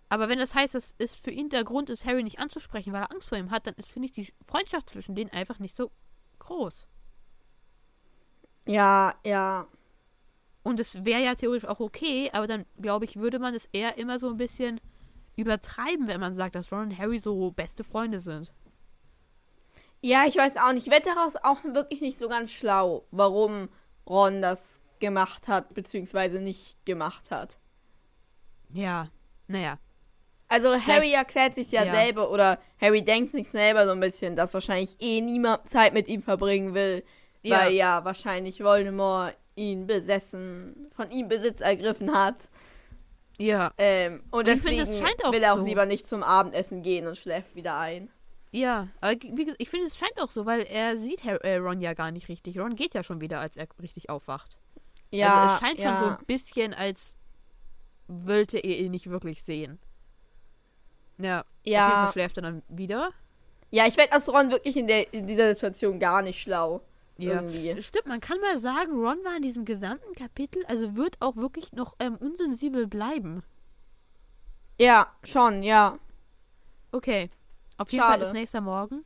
Aber 0.08 0.28
wenn 0.28 0.40
das 0.40 0.56
heißt, 0.56 0.74
dass 0.74 0.96
es 0.98 1.14
für 1.14 1.30
ihn 1.30 1.48
der 1.48 1.62
Grund 1.62 1.90
ist, 1.90 2.06
Harry 2.06 2.24
nicht 2.24 2.40
anzusprechen, 2.40 2.92
weil 2.92 3.02
er 3.02 3.12
Angst 3.12 3.28
vor 3.28 3.38
ihm 3.38 3.52
hat, 3.52 3.68
dann 3.68 3.74
ist, 3.74 3.88
finde 3.88 4.06
ich, 4.06 4.12
die 4.12 4.34
Freundschaft 4.48 4.90
zwischen 4.90 5.14
denen 5.14 5.30
einfach 5.30 5.60
nicht 5.60 5.76
so 5.76 5.92
groß. 6.40 6.88
Ja, 8.66 9.14
ja. 9.22 9.68
Und 10.62 10.78
es 10.78 11.04
wäre 11.04 11.22
ja 11.22 11.34
theoretisch 11.34 11.68
auch 11.68 11.80
okay, 11.80 12.30
aber 12.32 12.46
dann, 12.46 12.66
glaube 12.80 13.04
ich, 13.04 13.16
würde 13.16 13.38
man 13.38 13.54
es 13.54 13.68
eher 13.72 13.98
immer 13.98 14.18
so 14.18 14.28
ein 14.28 14.36
bisschen 14.36 14.80
übertreiben, 15.36 16.06
wenn 16.06 16.20
man 16.20 16.34
sagt, 16.34 16.54
dass 16.54 16.70
Ron 16.70 16.90
und 16.90 16.98
Harry 16.98 17.18
so 17.18 17.50
beste 17.50 17.84
Freunde 17.84 18.20
sind. 18.20 18.52
Ja, 20.00 20.24
ich 20.26 20.36
weiß 20.36 20.56
auch 20.56 20.72
nicht. 20.72 20.86
Ich 20.86 20.92
werde 20.92 21.06
daraus 21.14 21.36
auch 21.36 21.62
wirklich 21.64 22.00
nicht 22.00 22.18
so 22.18 22.28
ganz 22.28 22.52
schlau, 22.52 23.06
warum 23.10 23.68
Ron 24.08 24.42
das 24.42 24.80
gemacht 24.98 25.48
hat, 25.48 25.74
beziehungsweise 25.74 26.40
nicht 26.40 26.84
gemacht 26.84 27.30
hat. 27.30 27.56
Ja, 28.72 29.08
naja. 29.46 29.78
Also 30.48 30.74
Harry 30.76 31.12
erklärt 31.12 31.54
sich 31.54 31.72
ja, 31.72 31.84
ja. 31.84 31.92
selber 31.92 32.30
oder 32.30 32.58
Harry 32.80 33.02
denkt 33.02 33.32
sich 33.32 33.48
selber 33.50 33.86
so 33.86 33.92
ein 33.92 34.00
bisschen, 34.00 34.36
dass 34.36 34.52
wahrscheinlich 34.52 34.96
eh 35.00 35.20
niemand 35.20 35.66
Zeit 35.68 35.94
mit 35.94 36.08
ihm 36.08 36.22
verbringen 36.22 36.74
will, 36.74 37.04
Ja. 37.42 37.60
weil 37.60 37.72
ja 37.72 38.04
wahrscheinlich 38.04 38.62
Voldemort 38.62 39.34
ihn 39.56 39.86
besessen, 39.86 40.88
von 40.94 41.10
ihm 41.10 41.28
Besitz 41.28 41.60
ergriffen 41.60 42.14
hat. 42.14 42.48
Ja, 43.38 43.72
Ähm, 43.78 44.22
und 44.30 44.46
Und 44.46 44.48
ich 44.48 44.62
deswegen 44.62 44.78
es 44.80 44.98
scheint 44.98 45.24
auch 45.24 45.32
will 45.32 45.42
er 45.42 45.54
auch 45.54 45.58
so. 45.58 45.64
lieber 45.64 45.86
nicht 45.86 46.06
zum 46.08 46.22
Abendessen 46.22 46.82
gehen 46.82 47.06
und 47.06 47.16
schläft 47.18 47.54
wieder 47.54 47.76
ein. 47.78 48.10
ja. 48.52 48.88
Aber 49.00 49.14
gesagt, 49.16 49.56
ich 49.58 49.68
finde, 49.70 49.86
es 49.86 49.96
scheint 49.96 50.20
auch 50.20 50.30
so, 50.30 50.46
weil 50.46 50.62
er 50.62 50.96
sieht 50.96 51.24
äh, 51.24 51.56
Ron 51.56 51.80
ja 51.80 51.94
gar 51.94 52.10
nicht 52.10 52.28
richtig. 52.28 52.58
Ron 52.58 52.76
geht 52.76 52.94
ja 52.94 53.02
schon 53.02 53.20
wieder, 53.20 53.40
als 53.40 53.56
er 53.56 53.66
richtig 53.80 54.10
aufwacht. 54.10 54.58
Ja, 55.10 55.34
also 55.34 55.54
es 55.54 55.60
scheint 55.60 55.78
ja. 55.78 55.96
schon 55.96 55.96
so 55.96 56.10
ein 56.10 56.18
bisschen, 56.26 56.74
als 56.74 57.16
wollte 58.08 58.58
er 58.58 58.78
ihn 58.78 58.90
nicht 58.92 59.08
wirklich 59.10 59.42
sehen. 59.42 59.78
Ja, 61.18 61.40
auf 61.40 61.46
jeden 61.72 61.72
Ja, 61.74 61.90
Fall 61.96 62.12
schläft 62.12 62.36
er 62.38 62.42
dann 62.42 62.62
wieder. 62.68 63.10
ja, 63.70 63.86
ich 63.86 63.96
werde 63.96 64.16
aus 64.16 64.28
Ron 64.28 64.50
wirklich 64.50 64.76
in, 64.76 64.86
der, 64.86 65.12
in 65.14 65.26
dieser 65.26 65.54
Situation 65.54 65.98
gar 65.98 66.22
nicht 66.22 66.40
schlau. 66.40 66.82
Ja. 67.22 67.42
Irgendwie. 67.42 67.82
Stimmt, 67.82 68.06
man 68.06 68.20
kann 68.20 68.40
mal 68.40 68.58
sagen, 68.58 68.92
Ron 68.92 69.24
war 69.24 69.36
in 69.36 69.42
diesem 69.42 69.64
gesamten 69.64 70.14
Kapitel, 70.14 70.64
also 70.66 70.96
wird 70.96 71.16
auch 71.20 71.36
wirklich 71.36 71.72
noch 71.72 71.94
ähm, 71.98 72.16
unsensibel 72.16 72.86
bleiben. 72.86 73.42
Ja, 74.78 75.14
schon, 75.22 75.62
ja. 75.62 75.98
Okay. 76.90 77.28
Auf 77.78 77.90
jeden 77.90 78.02
Schade. 78.02 78.18
Fall 78.18 78.22
ist 78.28 78.32
nächster 78.32 78.60
Morgen. 78.60 79.04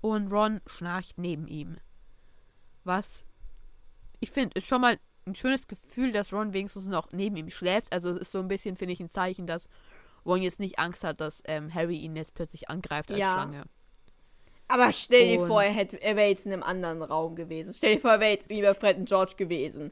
Und 0.00 0.32
Ron 0.32 0.60
schnarcht 0.66 1.18
neben 1.18 1.46
ihm. 1.46 1.76
Was 2.84 3.24
ich 4.20 4.30
finde, 4.30 4.58
ist 4.58 4.66
schon 4.66 4.80
mal 4.80 4.98
ein 5.26 5.34
schönes 5.34 5.66
Gefühl, 5.66 6.12
dass 6.12 6.32
Ron 6.32 6.52
wenigstens 6.52 6.86
noch 6.86 7.12
neben 7.12 7.36
ihm 7.36 7.50
schläft. 7.50 7.92
Also 7.92 8.10
es 8.10 8.22
ist 8.22 8.32
so 8.32 8.38
ein 8.38 8.48
bisschen, 8.48 8.76
finde 8.76 8.92
ich, 8.92 9.00
ein 9.00 9.10
Zeichen, 9.10 9.46
dass 9.46 9.68
Ron 10.26 10.42
jetzt 10.42 10.60
nicht 10.60 10.78
Angst 10.78 11.04
hat, 11.04 11.20
dass 11.20 11.42
ähm, 11.46 11.72
Harry 11.74 11.96
ihn 11.96 12.16
jetzt 12.16 12.34
plötzlich 12.34 12.68
angreift 12.68 13.10
als 13.10 13.18
Ja. 13.20 13.32
Schlange. 13.34 13.64
Aber 14.70 14.92
stell 14.92 15.28
dir 15.28 15.40
Und- 15.40 15.48
vor, 15.48 15.62
er, 15.62 15.72
hätte- 15.72 16.00
er 16.00 16.16
wäre 16.16 16.28
jetzt 16.28 16.46
in 16.46 16.52
einem 16.52 16.62
anderen 16.62 17.02
Raum 17.02 17.34
gewesen. 17.34 17.72
Stell 17.76 17.96
dir 17.96 18.00
vor, 18.00 18.12
er 18.12 18.20
wäre 18.20 18.30
jetzt 18.32 18.48
wie 18.48 18.62
bei 18.62 18.74
Fred 18.74 18.96
und 18.98 19.08
George 19.08 19.32
gewesen. 19.36 19.90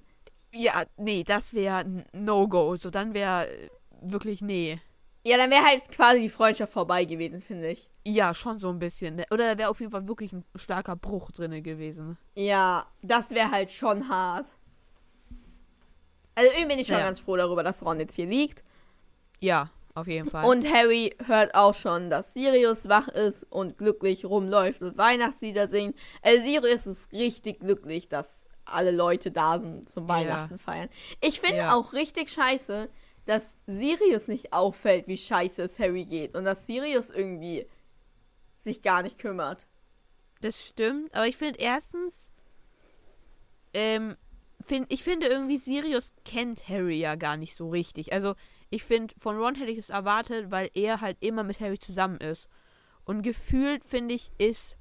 Ja, 0.54 0.84
nee, 0.96 1.24
das 1.24 1.52
wäre 1.52 2.04
No-Go. 2.12 2.76
So, 2.76 2.90
dann 2.90 3.12
wäre 3.12 3.48
äh, 3.48 3.68
wirklich 4.00 4.40
nee. 4.40 4.78
Ja, 5.24 5.36
dann 5.36 5.50
wäre 5.50 5.64
halt 5.64 5.90
quasi 5.90 6.20
die 6.20 6.28
Freundschaft 6.28 6.72
vorbei 6.72 7.04
gewesen, 7.04 7.40
finde 7.40 7.70
ich. 7.70 7.90
Ja, 8.06 8.32
schon 8.34 8.58
so 8.58 8.68
ein 8.70 8.78
bisschen. 8.78 9.16
ne? 9.16 9.24
Oder 9.30 9.52
da 9.52 9.58
wäre 9.58 9.68
auf 9.68 9.80
jeden 9.80 9.92
Fall 9.92 10.06
wirklich 10.08 10.32
ein 10.32 10.44
starker 10.54 10.96
Bruch 10.96 11.32
drinne 11.32 11.60
gewesen. 11.60 12.16
Ja, 12.34 12.86
das 13.02 13.30
wäre 13.32 13.50
halt 13.50 13.70
schon 13.72 14.08
hart. 14.08 14.46
Also 16.34 16.50
irgendwie 16.52 16.68
bin 16.68 16.78
ich 16.78 16.86
schon 16.86 16.96
Ja. 16.96 17.02
ganz 17.04 17.20
froh 17.20 17.36
darüber, 17.36 17.62
dass 17.62 17.84
Ron 17.84 17.98
jetzt 18.00 18.14
hier 18.14 18.26
liegt. 18.26 18.62
Ja, 19.40 19.70
auf 20.00 20.06
jeden 20.06 20.30
Fall. 20.30 20.44
Und 20.44 20.70
Harry 20.72 21.14
hört 21.26 21.54
auch 21.54 21.74
schon, 21.74 22.10
dass 22.10 22.32
Sirius 22.34 22.88
wach 22.88 23.08
ist 23.08 23.44
und 23.44 23.78
glücklich 23.78 24.24
rumläuft 24.24 24.82
und 24.82 24.96
Weihnachtslieder 24.98 25.68
singt. 25.68 25.96
Also 26.22 26.42
Sirius 26.44 26.86
ist 26.86 27.12
richtig 27.12 27.60
glücklich, 27.60 28.08
dass 28.08 28.44
alle 28.64 28.90
Leute 28.90 29.30
da 29.30 29.58
sind 29.58 29.88
zum 29.88 30.04
Ja. 30.04 30.08
Weihnachten 30.14 30.58
feiern. 30.58 30.88
Ich 31.20 31.40
finde 31.40 31.58
Ja. 31.58 31.74
auch 31.74 31.92
richtig 31.92 32.30
scheiße, 32.30 32.88
dass 33.26 33.56
Sirius 33.66 34.28
nicht 34.28 34.52
auffällt, 34.52 35.06
wie 35.06 35.16
scheiße 35.18 35.62
es 35.62 35.78
Harry 35.78 36.04
geht. 36.04 36.34
Und 36.34 36.44
dass 36.44 36.66
Sirius 36.66 37.10
irgendwie 37.10 37.66
sich 38.60 38.82
gar 38.82 39.02
nicht 39.02 39.18
kümmert. 39.18 39.66
Das 40.40 40.60
stimmt, 40.64 41.14
aber 41.14 41.26
ich 41.26 41.36
finde 41.36 41.58
erstens, 41.60 42.30
ähm, 43.74 44.16
find, 44.62 44.90
ich 44.92 45.02
finde 45.02 45.26
irgendwie 45.26 45.58
Sirius 45.58 46.12
kennt 46.24 46.68
Harry 46.68 46.98
ja 46.98 47.14
gar 47.16 47.36
nicht 47.36 47.54
so 47.54 47.68
richtig. 47.70 48.12
Also 48.12 48.34
ich 48.70 48.84
finde, 48.84 49.14
von 49.18 49.36
Ron 49.38 49.54
hätte 49.54 49.70
ich 49.70 49.78
es 49.78 49.90
erwartet, 49.90 50.50
weil 50.50 50.70
er 50.74 51.00
halt 51.00 51.16
immer 51.20 51.42
mit 51.44 51.60
Harry 51.60 51.78
zusammen 51.78 52.18
ist. 52.18 52.48
Und 53.04 53.22
gefühlt, 53.22 53.84
finde 53.84 54.14
ich, 54.14 54.30
ist, 54.38 54.76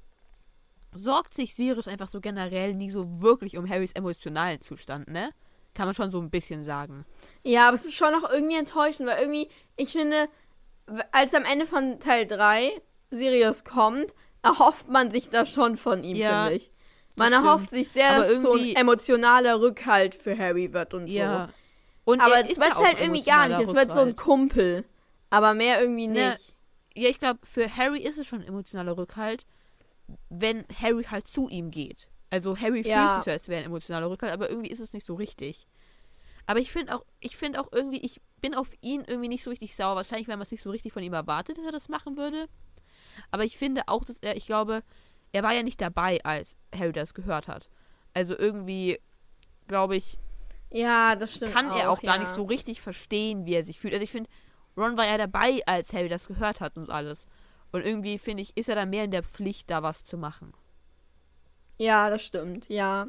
sorgt 0.92 1.34
sich 1.34 1.54
Sirius 1.54 1.88
einfach 1.88 2.08
so 2.08 2.20
generell 2.20 2.74
nie 2.74 2.90
so 2.90 3.20
wirklich 3.22 3.56
um 3.56 3.68
Harrys 3.68 3.92
emotionalen 3.92 4.60
Zustand, 4.60 5.08
ne? 5.08 5.30
Kann 5.74 5.86
man 5.86 5.94
schon 5.94 6.10
so 6.10 6.20
ein 6.20 6.30
bisschen 6.30 6.64
sagen. 6.64 7.04
Ja, 7.44 7.68
aber 7.68 7.76
es 7.76 7.84
ist 7.84 7.94
schon 7.94 8.12
noch 8.12 8.28
irgendwie 8.28 8.56
enttäuschend, 8.56 9.08
weil 9.08 9.20
irgendwie, 9.20 9.48
ich 9.76 9.92
finde, 9.92 10.28
als 11.12 11.34
am 11.34 11.44
Ende 11.44 11.66
von 11.66 12.00
Teil 12.00 12.26
3 12.26 12.72
Sirius 13.10 13.64
kommt, 13.64 14.12
erhofft 14.42 14.88
man 14.88 15.10
sich 15.10 15.30
das 15.30 15.50
schon 15.50 15.76
von 15.76 16.02
ihm, 16.04 16.16
Ja, 16.16 16.44
finde 16.46 16.56
ich. 16.56 16.72
Man 17.16 17.32
erhofft 17.32 17.70
sich 17.70 17.88
sehr, 17.88 18.10
Aber 18.10 18.24
dass 18.28 18.42
so 18.42 18.52
ein 18.52 18.58
irgendwie- 18.58 18.74
emotionaler 18.76 19.60
Rückhalt 19.60 20.14
für 20.14 20.36
Harry 20.38 20.72
wird 20.72 20.94
und 20.94 21.06
Ja. 21.08 21.46
so. 21.46 21.52
Und 22.08 22.20
Aber 22.22 22.36
er 22.36 22.50
es 22.50 22.58
wird 22.58 22.74
halt 22.74 22.98
irgendwie 22.98 23.22
gar 23.22 23.48
nicht. 23.48 23.60
Es 23.60 23.74
wird 23.74 23.92
so 23.92 24.00
ein. 24.00 24.16
Kumpel. 24.16 24.86
Aber 25.28 25.52
mehr 25.52 25.78
irgendwie 25.78 26.06
Ne, 26.08 26.30
nicht. 26.30 26.54
Ja, 26.94 27.10
ich 27.10 27.18
glaube, 27.18 27.40
für 27.44 27.76
Harry 27.76 28.00
ist 28.00 28.16
es 28.16 28.26
schon 28.26 28.40
ein 28.40 28.48
emotionaler 28.48 28.96
Rückhalt, 28.96 29.44
wenn 30.30 30.64
Harry 30.80 31.04
halt 31.04 31.28
zu 31.28 31.50
ihm 31.50 31.70
geht. 31.70 32.08
Also 32.30 32.56
Harry 32.56 32.80
Ja. 32.80 33.10
fühlt 33.12 33.24
sich 33.24 33.32
als 33.34 33.48
wäre 33.48 33.60
ein 33.60 33.66
emotionaler 33.66 34.08
Rückhalt, 34.08 34.32
aber 34.32 34.48
irgendwie 34.48 34.70
ist 34.70 34.80
es 34.80 34.94
nicht 34.94 35.04
so 35.04 35.16
richtig. 35.16 35.66
Aber 36.46 36.60
ich 36.60 36.72
finde 36.72 36.94
auch, 36.94 37.04
ich 37.20 37.36
finde 37.36 37.60
auch 37.60 37.68
irgendwie, 37.72 37.98
ich 38.00 38.22
bin 38.40 38.54
auf 38.54 38.70
ihn 38.80 39.04
irgendwie 39.06 39.28
nicht 39.28 39.44
so 39.44 39.50
richtig 39.50 39.76
sauer. 39.76 39.96
Wahrscheinlich, 39.96 40.28
weil 40.28 40.36
man 40.38 40.44
es 40.46 40.50
nicht 40.50 40.62
so 40.62 40.70
richtig 40.70 40.94
von 40.94 41.02
ihm 41.02 41.12
erwartet, 41.12 41.58
dass 41.58 41.66
er 41.66 41.72
das 41.72 41.90
machen 41.90 42.16
würde. 42.16 42.48
Aber 43.30 43.44
ich 43.44 43.58
finde 43.58 43.82
auch, 43.86 44.02
dass 44.06 44.16
er, 44.20 44.34
ich 44.34 44.46
glaube, 44.46 44.82
er 45.32 45.42
war 45.42 45.52
ja 45.52 45.62
nicht 45.62 45.78
dabei, 45.82 46.24
als 46.24 46.56
Harry 46.74 46.92
das 46.92 47.12
gehört 47.12 47.48
hat. 47.48 47.68
Also 48.14 48.34
irgendwie, 48.38 48.98
glaube 49.66 49.94
ich, 49.96 50.18
Ja, 50.70 51.16
das 51.16 51.34
stimmt. 51.34 51.52
kann 51.52 51.70
er 51.70 51.90
auch 51.90 52.02
gar 52.02 52.16
ja. 52.16 52.22
nicht 52.22 52.30
so 52.30 52.44
richtig 52.44 52.80
verstehen, 52.80 53.46
wie 53.46 53.54
er 53.54 53.62
sich 53.62 53.78
fühlt. 53.78 53.94
Also 53.94 54.04
ich 54.04 54.10
finde, 54.10 54.28
Ron 54.76 54.96
war 54.96 55.06
ja 55.06 55.18
dabei, 55.18 55.60
als 55.66 55.92
Harry 55.92 56.08
das 56.08 56.26
gehört 56.26 56.60
hat 56.60 56.76
und 56.76 56.90
alles. 56.90 57.26
Und 57.72 57.84
irgendwie, 57.84 58.18
finde 58.18 58.42
ich, 58.42 58.56
ist 58.56 58.68
er 58.68 58.74
dann 58.74 58.90
mehr 58.90 59.04
in 59.04 59.10
der 59.10 59.22
Pflicht, 59.22 59.70
da 59.70 59.82
was 59.82 60.04
zu 60.04 60.16
machen. 60.16 60.52
Ja, 61.78 62.10
das 62.10 62.22
stimmt. 62.22 62.68
Ja. 62.68 63.08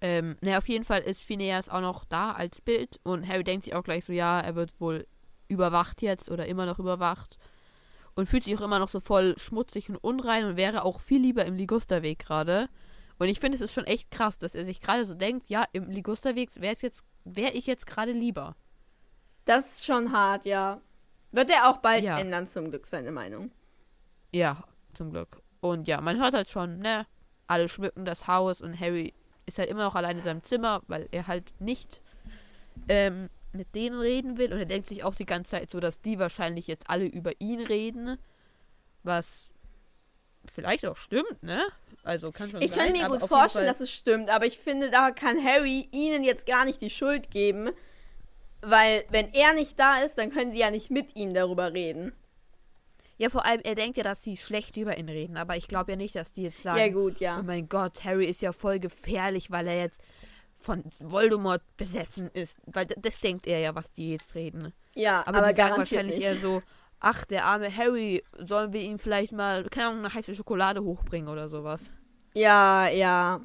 Ähm, 0.00 0.36
naja, 0.40 0.58
auf 0.58 0.68
jeden 0.68 0.84
Fall 0.84 1.00
ist 1.00 1.22
Phineas 1.22 1.68
auch 1.68 1.80
noch 1.80 2.04
da 2.04 2.32
als 2.32 2.60
Bild 2.60 2.98
und 3.04 3.28
Harry 3.28 3.44
denkt 3.44 3.64
sich 3.64 3.74
auch 3.74 3.84
gleich 3.84 4.04
so, 4.04 4.12
ja, 4.12 4.40
er 4.40 4.56
wird 4.56 4.72
wohl 4.80 5.06
überwacht 5.48 6.02
jetzt 6.02 6.30
oder 6.30 6.46
immer 6.46 6.66
noch 6.66 6.80
überwacht 6.80 7.38
und 8.16 8.28
fühlt 8.28 8.42
sich 8.42 8.56
auch 8.56 8.62
immer 8.62 8.80
noch 8.80 8.88
so 8.88 8.98
voll 8.98 9.38
schmutzig 9.38 9.88
und 9.88 9.96
unrein 9.96 10.44
und 10.44 10.56
wäre 10.56 10.84
auch 10.84 11.00
viel 11.00 11.20
lieber 11.20 11.44
im 11.44 11.54
Ligusterweg 11.54 12.18
gerade. 12.18 12.68
Und 13.22 13.28
ich 13.28 13.38
finde, 13.38 13.54
es 13.54 13.60
ist 13.60 13.72
schon 13.72 13.84
echt 13.84 14.10
krass, 14.10 14.40
dass 14.40 14.56
er 14.56 14.64
sich 14.64 14.80
gerade 14.80 15.06
so 15.06 15.14
denkt, 15.14 15.48
ja, 15.48 15.64
im 15.72 15.88
Ligusterweg 15.88 16.50
wäre 16.60 16.74
jetzt, 16.80 17.04
wäre 17.22 17.52
ich 17.52 17.66
jetzt 17.66 17.86
gerade 17.86 18.10
lieber. 18.10 18.56
Das 19.44 19.74
ist 19.74 19.84
schon 19.84 20.10
hart, 20.10 20.44
ja. 20.44 20.80
Wird 21.30 21.48
er 21.48 21.70
auch 21.70 21.76
bald 21.76 22.02
Ja. 22.02 22.18
ändern, 22.18 22.48
zum 22.48 22.70
Glück, 22.70 22.84
seine 22.88 23.12
Meinung. 23.12 23.52
Ja, 24.32 24.64
zum 24.92 25.12
Glück. 25.12 25.40
Und 25.60 25.86
ja, 25.86 26.00
man 26.00 26.20
hört 26.20 26.34
halt 26.34 26.50
schon, 26.50 26.80
ne, 26.80 27.06
alle 27.46 27.68
schmücken 27.68 28.04
das 28.04 28.26
Haus 28.26 28.60
und 28.60 28.80
Harry 28.80 29.14
ist 29.46 29.58
halt 29.58 29.68
immer 29.68 29.84
noch 29.84 29.94
allein 29.94 30.18
in 30.18 30.24
seinem 30.24 30.42
Zimmer, 30.42 30.82
weil 30.88 31.08
er 31.12 31.28
halt 31.28 31.52
nicht 31.60 32.00
ähm, 32.88 33.30
mit 33.52 33.72
denen 33.76 34.00
reden 34.00 34.36
will. 34.36 34.52
Und 34.52 34.58
er 34.58 34.66
denkt 34.66 34.88
sich 34.88 35.04
auch 35.04 35.14
die 35.14 35.26
ganze 35.26 35.52
Zeit 35.52 35.70
so, 35.70 35.78
dass 35.78 36.00
die 36.00 36.18
wahrscheinlich 36.18 36.66
jetzt 36.66 36.90
alle 36.90 37.06
über 37.06 37.40
ihn 37.40 37.60
reden. 37.60 38.18
Was 39.04 39.52
vielleicht 40.44 40.86
auch 40.86 40.96
stimmt, 40.96 41.40
ne? 41.44 41.62
Also 42.04 42.32
kann 42.32 42.50
schon 42.50 42.62
Ich 42.62 42.72
sein. 42.72 42.92
kann 42.92 42.92
mir 42.92 43.08
gut 43.08 43.28
vorstellen, 43.28 43.66
dass 43.66 43.80
es 43.80 43.90
stimmt, 43.90 44.28
aber 44.30 44.46
ich 44.46 44.58
finde, 44.58 44.90
da 44.90 45.10
kann 45.12 45.42
Harry 45.42 45.88
ihnen 45.92 46.24
jetzt 46.24 46.46
gar 46.46 46.64
nicht 46.64 46.80
die 46.80 46.90
Schuld 46.90 47.30
geben, 47.30 47.70
weil 48.60 49.04
wenn 49.10 49.32
er 49.32 49.54
nicht 49.54 49.78
da 49.78 49.98
ist, 50.02 50.18
dann 50.18 50.30
können 50.30 50.50
sie 50.50 50.58
ja 50.58 50.70
nicht 50.70 50.90
mit 50.90 51.14
ihm 51.16 51.34
darüber 51.34 51.72
reden. 51.72 52.12
Ja, 53.18 53.28
vor 53.30 53.44
allem, 53.44 53.60
er 53.62 53.76
denkt 53.76 53.98
ja, 53.98 54.04
dass 54.04 54.22
sie 54.22 54.36
schlecht 54.36 54.76
über 54.76 54.98
ihn 54.98 55.08
reden, 55.08 55.36
aber 55.36 55.56
ich 55.56 55.68
glaube 55.68 55.92
ja 55.92 55.96
nicht, 55.96 56.16
dass 56.16 56.32
die 56.32 56.42
jetzt 56.42 56.62
sagen, 56.62 56.80
ja 56.80 56.88
gut, 56.88 57.20
ja. 57.20 57.38
oh 57.38 57.42
mein 57.44 57.68
Gott, 57.68 58.04
Harry 58.04 58.26
ist 58.26 58.42
ja 58.42 58.52
voll 58.52 58.80
gefährlich, 58.80 59.50
weil 59.50 59.68
er 59.68 59.76
jetzt 59.80 60.00
von 60.62 60.82
Voldemort 60.98 61.62
besessen 61.76 62.30
ist. 62.32 62.56
Weil 62.66 62.86
das 62.86 63.18
denkt 63.20 63.46
er 63.46 63.58
ja, 63.60 63.74
was 63.74 63.92
die 63.92 64.12
jetzt 64.12 64.34
reden. 64.34 64.72
Ja, 64.94 65.20
Aber, 65.26 65.38
aber, 65.38 65.48
die 65.48 65.54
sagen 65.54 65.70
garantiert 65.70 65.78
wahrscheinlich 65.78 66.16
nicht. 66.16 66.24
eher 66.24 66.36
so, 66.36 66.62
ach, 67.02 67.24
der 67.24 67.44
arme 67.44 67.74
Harry, 67.76 68.22
sollen 68.38 68.72
wir 68.72 68.80
ihm 68.80 68.98
vielleicht 68.98 69.32
mal, 69.32 69.64
keine 69.64 69.88
Ahnung, 69.88 69.98
eine 70.04 70.14
heiße 70.14 70.34
Schokolade 70.34 70.82
hochbringen 70.84 71.28
oder 71.28 71.48
sowas. 71.48 71.90
Ja, 72.34 72.88
ja. 72.88 73.40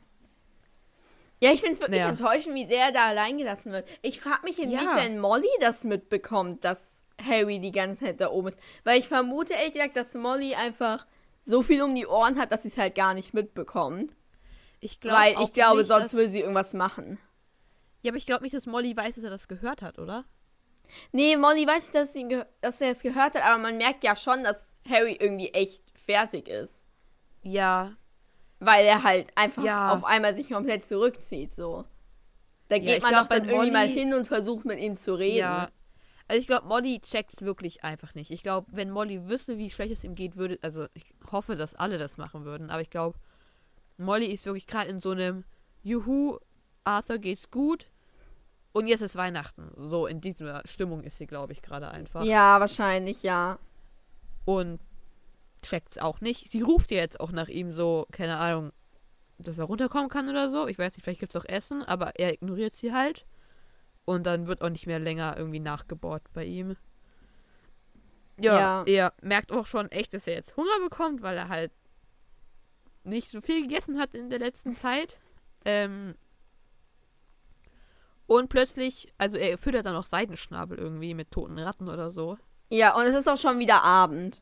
Ja, 1.40 1.52
ich 1.52 1.60
finde 1.60 1.74
es 1.74 1.80
wirklich 1.80 2.00
Ja. 2.00 2.10
enttäuschend, 2.10 2.56
wie 2.56 2.66
sehr 2.66 2.86
er 2.86 2.92
da 2.92 3.08
allein 3.08 3.38
gelassen 3.38 3.72
wird. 3.72 3.88
Ich 4.02 4.22
frage 4.22 4.44
mich, 4.44 4.60
inwiefern 4.62 5.20
Molly 5.20 5.50
das 5.60 5.84
mitbekommt, 5.84 6.64
dass 6.64 7.04
Harry 7.22 7.60
die 7.60 7.72
ganze 7.72 8.06
Zeit 8.06 8.22
da 8.22 8.30
oben 8.30 8.50
ist. 8.50 8.60
Weil 8.84 9.00
ich 9.00 9.08
vermute 9.08 9.54
ehrlich 9.54 9.74
gesagt, 9.74 9.98
dass 9.98 10.14
Molly 10.14 10.56
einfach 10.56 11.06
so 11.46 11.62
viel 11.62 11.82
um 11.82 11.96
die 11.96 12.08
Ohren 12.08 12.40
hat, 12.40 12.52
dass 12.52 12.64
sie 12.64 12.70
es 12.70 12.78
halt 12.78 12.96
gar 12.96 13.14
nicht 13.14 13.34
mitbekommt. 13.34 14.16
Ich 14.80 15.00
glaube 15.00 15.18
Weil 15.18 15.44
ich 15.44 15.54
glaube, 15.54 15.80
nicht, 15.80 15.88
sonst 15.88 16.14
würde 16.14 16.30
sie 16.30 16.40
irgendwas 16.42 16.74
machen. 16.74 17.18
Ja, 18.04 18.12
aber 18.12 18.18
ich 18.18 18.26
glaube 18.28 18.44
nicht, 18.44 18.56
dass 18.56 18.68
Molly 18.68 18.96
weiß, 18.96 19.16
dass 19.16 19.24
er 19.24 19.30
das 19.32 19.48
gehört 19.48 19.82
hat, 19.82 19.98
oder? 19.98 20.26
Nee, 21.12 21.36
Molly 21.38 21.66
weiß 21.68 21.84
nicht, 21.84 21.96
dass, 21.96 22.14
sie, 22.14 22.28
dass 22.62 22.82
er 22.82 22.92
es 22.92 23.02
gehört 23.02 23.36
hat, 23.36 23.44
aber 23.44 23.58
man 23.62 23.78
merkt 23.78 24.04
ja 24.04 24.16
schon, 24.16 24.44
dass 24.44 24.74
Harry 24.90 25.18
irgendwie 25.20 25.50
echt 25.50 25.84
fertig 25.96 26.48
ist. 26.48 26.84
Ja. 27.44 27.94
Weil 28.60 28.86
er 28.86 29.04
halt 29.04 29.28
einfach 29.36 29.64
Ja. 29.64 29.94
auf 29.94 30.04
einmal 30.04 30.36
sich 30.36 30.50
komplett 30.50 30.86
zurückzieht, 30.86 31.54
so. 31.54 31.86
Da 32.70 32.76
Ja, 32.76 32.82
geht 32.84 32.98
ich 32.98 33.02
man 33.04 33.12
glaub, 33.12 33.30
doch 33.30 33.36
dann 33.38 33.48
irgendwie 33.48 33.72
mal 33.72 33.88
hin 33.88 34.14
und 34.14 34.26
versucht 34.28 34.66
mit 34.66 34.80
ihm 34.80 34.98
zu 34.98 35.14
reden. 35.16 35.38
Ja. 35.38 35.70
Also 36.28 36.42
ich 36.42 36.48
glaube, 36.48 36.68
Molly 36.68 37.00
checkt's 37.00 37.44
wirklich 37.44 37.84
einfach 37.86 38.14
nicht. 38.14 38.32
Ich 38.32 38.44
glaube, 38.44 38.68
wenn 38.72 38.90
Molly 38.90 39.30
wüsste, 39.30 39.58
wie 39.58 39.70
schlecht 39.70 39.94
es 39.94 40.04
ihm 40.04 40.16
geht, 40.16 40.36
würde, 40.36 40.60
also 40.62 40.88
ich 40.94 41.06
hoffe, 41.32 41.56
dass 41.56 41.74
alle 41.76 41.98
das 41.98 42.18
machen 42.18 42.44
würden, 42.44 42.70
aber 42.70 42.82
ich 42.82 42.90
glaube, 42.90 43.18
Molly 43.98 44.26
ist 44.26 44.46
wirklich 44.46 44.68
gerade 44.68 44.90
in 44.90 45.00
so 45.00 45.12
einem 45.12 45.46
Juhu, 45.84 46.38
Arthur 46.84 47.18
geht's 47.20 47.50
gut 47.50 47.88
und 48.78 48.88
jetzt 48.88 49.02
ist 49.02 49.16
Weihnachten. 49.16 49.72
So 49.76 50.08
in 50.08 50.22
dieser 50.22 50.62
Stimmung 50.66 51.04
ist 51.04 51.18
sie, 51.18 51.28
glaube 51.28 51.54
ich, 51.54 51.62
gerade 51.62 51.90
einfach. 51.90 52.24
Ja, 52.24 52.60
wahrscheinlich, 52.60 53.24
ja. 53.24 53.58
Und 54.46 54.80
checkt's 55.62 55.98
auch 55.98 56.22
nicht. 56.22 56.50
Sie 56.52 56.62
ruft 56.62 56.92
ja 56.92 56.98
jetzt 56.98 57.20
auch 57.20 57.32
nach 57.32 57.48
ihm 57.48 57.72
so, 57.72 58.08
keine 58.12 58.38
Ahnung, 58.38 58.72
dass 59.40 59.58
er 59.58 59.66
runterkommen 59.66 60.10
kann 60.10 60.30
oder 60.30 60.50
so. 60.50 60.68
Ich 60.68 60.78
weiß 60.80 60.96
nicht, 60.96 61.04
vielleicht 61.04 61.20
gibt's 61.20 61.36
auch 61.36 61.46
Essen, 61.46 61.84
aber 61.84 62.14
er 62.20 62.34
ignoriert 62.34 62.76
sie 62.76 62.94
halt. 62.94 63.26
Und 64.06 64.26
dann 64.26 64.48
wird 64.48 64.62
auch 64.64 64.70
nicht 64.70 64.88
mehr 64.88 65.00
länger 65.00 65.36
irgendwie 65.38 65.60
nachgebohrt 65.60 66.24
bei 66.34 66.46
ihm. 66.46 66.76
Ja, 68.40 68.58
Ja. 68.58 68.84
er 68.86 69.14
merkt 69.22 69.52
auch 69.52 69.66
schon 69.66 69.90
echt, 69.92 70.14
dass 70.14 70.28
er 70.28 70.36
jetzt 70.36 70.56
Hunger 70.56 70.80
bekommt, 70.82 71.22
weil 71.24 71.36
er 71.38 71.50
halt 71.50 71.72
nicht 73.04 73.30
so 73.32 73.42
viel 73.42 73.62
gegessen 73.64 74.00
hat 74.00 74.14
in 74.14 74.30
der 74.30 74.40
letzten 74.40 74.76
Zeit. 74.76 75.20
Ähm, 75.66 76.16
und 78.28 78.50
plötzlich, 78.50 79.12
also 79.18 79.38
er 79.38 79.58
füttert 79.58 79.86
dann 79.86 79.96
auch 79.96 80.04
Seidenschnabel 80.04 80.78
irgendwie 80.78 81.14
mit 81.14 81.32
toten 81.32 81.58
Ratten 81.58 81.90
oder 81.90 82.12
so. 82.12 82.38
Ja, 82.70 82.96
und 82.96 83.04
es 83.04 83.16
ist 83.16 83.28
auch 83.28 83.38
schon 83.38 83.60
wieder 83.60 83.84
Abend. 83.84 84.42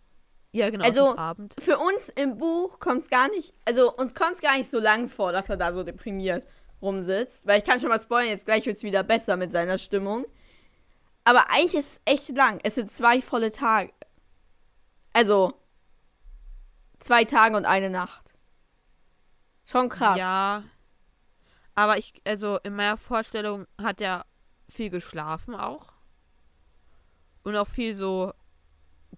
Ja, 0.52 0.70
genau, 0.70 0.86
Also- 0.86 1.18
Abend. 1.18 1.54
Für 1.60 1.78
uns 1.78 2.10
im 2.10 2.38
Buch 2.38 2.80
kommt 2.80 3.04
es 3.04 3.10
gar 3.10 3.30
nicht, 3.30 3.54
also 3.66 3.94
uns 3.96 4.14
kommt 4.16 4.34
es 4.34 4.42
gar 4.42 4.58
nicht 4.58 4.70
so 4.70 4.80
lang 4.80 5.08
vor, 5.10 5.32
dass 5.32 5.50
er 5.50 5.58
da 5.58 5.74
so 5.74 5.84
deprimiert 5.84 6.48
rumsitzt. 6.82 7.46
Weil 7.46 7.60
ich 7.60 7.66
kann 7.66 7.80
schon 7.80 7.90
mal 7.90 8.00
spoilern, 8.00 8.30
jetzt 8.30 8.46
gleich 8.46 8.66
wird 8.66 8.78
es 8.78 8.84
wieder 8.84 9.04
besser 9.04 9.38
mit 9.38 9.52
seiner 9.52 9.78
Stimmung. 9.78 10.26
Aber 11.24 11.50
eigentlich 11.50 11.74
ist 11.76 11.94
es 11.94 12.02
echt 12.06 12.30
lang. 12.30 12.60
Es 12.64 12.76
sind 12.76 12.92
zwei 12.92 13.22
volle 13.22 13.52
Tage. 13.52 13.92
Also, 15.14 15.54
zwei 17.00 17.26
Tage 17.26 17.58
und 17.58 17.66
eine 17.66 17.90
Nacht. 17.90 18.34
Schon 19.66 19.90
krass. 19.90 20.18
Ja. 20.18 20.64
Aber 21.76 21.98
ich, 21.98 22.14
also 22.26 22.58
in 22.64 22.76
meiner 22.76 22.98
Vorstellung 22.98 23.68
hat 23.82 24.00
er 24.02 24.26
viel 24.70 24.90
geschlafen 24.90 25.56
auch. 25.56 25.92
Und 27.44 27.56
auch 27.56 27.68
viel 27.68 27.94
so 27.96 28.34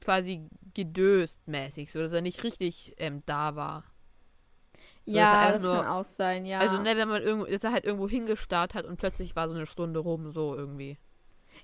quasi 0.01 0.47
gedöst 0.73 1.39
mäßig, 1.47 1.91
so 1.91 1.99
dass 1.99 2.11
er 2.11 2.21
nicht 2.21 2.43
richtig 2.43 2.93
ähm, 2.97 3.23
da 3.25 3.55
war. 3.55 3.83
So, 5.05 5.13
ja 5.13 5.51
das 5.53 5.61
nur- 5.61 5.75
kann 5.83 5.87
auch 5.87 6.03
sein, 6.03 6.45
ja. 6.45 6.59
Also, 6.59 6.81
ne, 6.81 6.97
wenn 6.97 7.07
man 7.07 7.21
irgendwo, 7.23 7.45
dass 7.49 7.63
er 7.63 7.71
halt 7.71 7.85
irgendwo 7.85 8.09
hingestarrt 8.09 8.73
hat 8.73 8.85
und 8.85 8.97
plötzlich 8.97 9.35
war 9.35 9.47
so 9.47 9.55
eine 9.55 9.65
Stunde 9.65 9.99
rum, 9.99 10.29
so 10.31 10.53
irgendwie. 10.55 10.97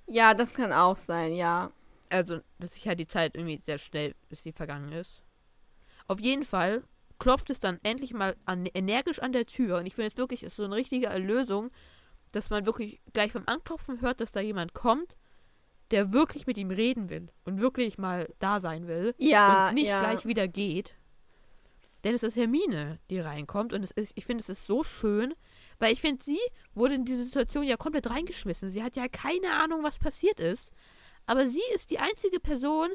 ja, 0.08 0.34
das 0.34 0.54
kann 0.54 0.72
auch 0.72 0.96
sein, 0.96 1.34
ja. 1.34 1.72
Also, 2.10 2.40
dass 2.60 2.76
sich 2.76 2.88
halt 2.88 3.00
die 3.00 3.08
Zeit 3.08 3.36
irgendwie 3.36 3.58
sehr 3.58 3.80
schnell, 3.80 4.16
bis 4.30 4.44
sie 4.44 4.52
vergangen 4.54 4.92
ist. 4.94 5.22
Auf 6.08 6.20
jeden 6.20 6.44
Fall 6.46 6.84
klopft 7.24 7.50
es 7.52 7.62
dann 7.62 7.80
endlich 7.84 8.14
mal 8.14 8.36
an, 8.44 8.66
energisch 8.66 9.20
an 9.20 9.32
der 9.32 9.46
Tür. 9.46 9.78
Und 9.78 9.86
ich 9.86 9.96
finde 9.96 10.08
es 10.08 10.18
wirklich, 10.18 10.44
ist 10.44 10.58
so 10.58 10.66
eine 10.66 10.76
richtige 10.76 11.06
Erlösung, 11.08 11.72
dass 12.34 12.50
man 12.50 12.66
wirklich 12.66 13.00
gleich 13.14 13.32
beim 13.32 13.44
Anklopfen 13.46 14.02
hört, 14.02 14.20
dass 14.20 14.34
da 14.34 14.42
jemand 14.42 14.74
kommt, 14.74 15.16
der 15.92 16.12
wirklich 16.12 16.48
mit 16.48 16.58
ihm 16.58 16.70
reden 16.70 17.10
will 17.10 17.30
und 17.46 17.62
wirklich 17.62 17.98
mal 17.98 18.28
da 18.40 18.60
sein 18.60 18.88
will 18.88 19.16
Ja, 19.20 19.70
und 19.70 19.76
nicht 19.76 19.88
ja. 19.88 20.02
gleich 20.02 20.26
wieder 20.26 20.50
geht. 20.50 20.96
Denn 22.04 22.14
es 22.14 22.24
ist 22.24 22.36
Hermine, 22.36 23.00
die 23.10 23.20
reinkommt 23.20 23.72
und 23.72 23.84
es 23.84 23.92
ist, 23.92 24.12
ich 24.16 24.26
finde, 24.26 24.42
es 24.42 24.50
ist 24.50 24.66
so 24.66 24.84
schön, 24.84 25.34
weil 25.80 25.94
ich 25.94 26.02
finde, 26.02 26.22
sie 26.26 26.40
wurde 26.74 26.96
in 26.96 27.06
diese 27.06 27.24
Situation 27.24 27.64
ja 27.64 27.78
komplett 27.78 28.10
reingeschmissen. 28.10 28.70
Sie 28.70 28.84
hat 28.84 28.98
ja 28.98 29.08
keine 29.08 29.54
Ahnung, 29.54 29.82
was 29.82 29.98
passiert 29.98 30.42
ist. 30.42 30.74
Aber 31.26 31.48
sie 31.48 31.64
ist 31.74 31.90
die 31.90 32.00
einzige 32.00 32.42
Person, 32.42 32.90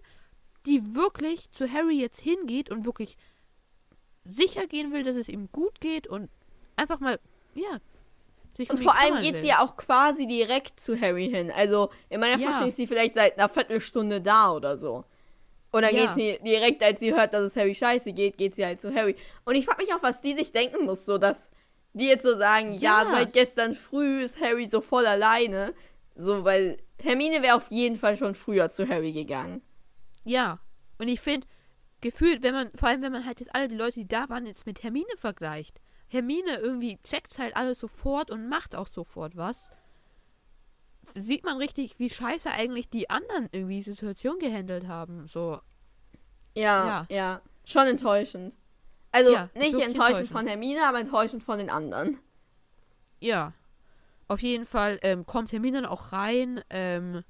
die 0.66 0.94
wirklich 0.94 1.50
zu 1.50 1.72
Harry 1.72 1.98
jetzt 1.98 2.20
hingeht 2.20 2.70
und 2.70 2.84
wirklich 2.84 3.16
sicher 4.24 4.66
gehen 4.66 4.92
will, 4.92 5.04
dass 5.04 5.16
es 5.16 5.28
ihm 5.28 5.48
gut 5.52 5.80
geht 5.80 6.06
und 6.06 6.28
einfach 6.76 7.00
mal, 7.00 7.18
ja, 7.54 7.78
sich 8.56 8.70
Und 8.70 8.78
um 8.78 8.82
vor 8.84 8.98
allem 8.98 9.20
geht 9.20 9.34
will. 9.34 9.40
sie 9.42 9.48
ja 9.48 9.60
auch 9.62 9.76
quasi 9.76 10.26
direkt 10.26 10.80
zu 10.80 11.00
Harry 11.00 11.28
hin. 11.28 11.50
Also 11.50 11.90
in 12.08 12.20
meiner 12.20 12.38
Ja. 12.38 12.44
Vorstellung 12.46 12.68
ist 12.70 12.76
sie 12.76 12.86
vielleicht 12.86 13.14
seit 13.14 13.38
einer 13.38 13.48
Viertelstunde 13.48 14.20
da 14.20 14.52
oder 14.52 14.76
so. 14.76 15.04
Und 15.70 15.82
dann 15.82 15.94
Ja. 15.94 16.14
geht 16.14 16.38
sie 16.38 16.44
direkt, 16.44 16.82
als 16.82 16.98
sie 17.00 17.14
hört, 17.14 17.34
dass 17.34 17.42
es 17.42 17.56
Harry 17.56 17.74
scheiße 17.74 18.12
geht, 18.12 18.36
geht 18.38 18.54
sie 18.54 18.64
halt 18.64 18.80
zu 18.80 18.92
Harry. 18.94 19.16
Und 19.44 19.54
ich 19.54 19.64
frage 19.66 19.82
mich 19.84 19.94
auch, 19.94 20.02
was 20.02 20.20
die 20.20 20.34
sich 20.34 20.50
denken 20.50 20.84
muss, 20.86 21.04
so 21.04 21.18
dass 21.18 21.50
die 21.92 22.06
jetzt 22.06 22.22
so 22.24 22.36
sagen, 22.36 22.72
ja, 22.72 23.04
Ja. 23.04 23.10
seit 23.12 23.32
gestern 23.32 23.74
früh 23.74 24.22
ist 24.22 24.40
Harry 24.40 24.66
so 24.66 24.80
voll 24.80 25.06
alleine. 25.06 25.74
So, 26.16 26.42
weil 26.44 26.78
Hermine 27.00 27.42
wäre 27.42 27.54
auf 27.54 27.70
jeden 27.70 27.96
Fall 27.96 28.16
schon 28.16 28.34
früher 28.34 28.70
zu 28.70 28.88
Harry 28.88 29.12
gegangen. 29.12 29.62
Ja. 30.24 30.58
Und 30.98 31.06
ich 31.08 31.20
finde, 31.20 31.46
gefühlt, 32.00 32.42
wenn 32.42 32.54
man, 32.54 32.70
vor 32.74 32.88
allem 32.88 33.02
wenn 33.02 33.12
man 33.12 33.24
halt 33.26 33.40
jetzt 33.40 33.54
alle 33.54 33.68
die 33.68 33.76
Leute, 33.76 34.00
die 34.00 34.08
da 34.08 34.28
waren, 34.28 34.46
jetzt 34.46 34.66
mit 34.66 34.82
Hermine 34.82 35.06
vergleicht. 35.16 35.80
Hermine 36.08 36.56
irgendwie 36.56 36.98
checkt 37.02 37.38
halt 37.38 37.56
alles 37.56 37.80
sofort 37.80 38.30
und 38.30 38.48
macht 38.48 38.74
auch 38.74 38.88
sofort 38.88 39.36
was. 39.36 39.70
Sieht 41.14 41.44
man 41.44 41.56
richtig, 41.56 41.98
wie 41.98 42.10
scheiße 42.10 42.50
eigentlich 42.50 42.90
die 42.90 43.08
anderen 43.10 43.48
irgendwie 43.52 43.76
die 43.76 43.90
Situation 43.90 44.38
gehandelt 44.38 44.86
haben. 44.88 45.26
So, 45.26 45.60
Ja, 46.54 47.06
ja. 47.08 47.40
Schon 47.64 47.86
enttäuschend. 47.86 48.54
Also 49.10 49.32
Ja, 49.32 49.48
nicht 49.54 49.72
enttäuschend 49.74 49.96
enttäuschend. 49.96 50.28
von 50.30 50.46
Hermine, 50.46 50.86
aber 50.86 51.00
enttäuschend 51.00 51.42
von 51.42 51.58
den 51.58 51.70
anderen. 51.70 52.18
ja. 53.20 53.52
Auf 54.30 54.42
jeden 54.42 54.66
Fall 54.66 54.98
ähm, 55.00 55.24
kommt 55.24 55.52
Hermine 55.52 55.80
dann 55.80 55.90
auch 55.90 56.12
rein 56.12 56.60
ähm, 56.68 57.24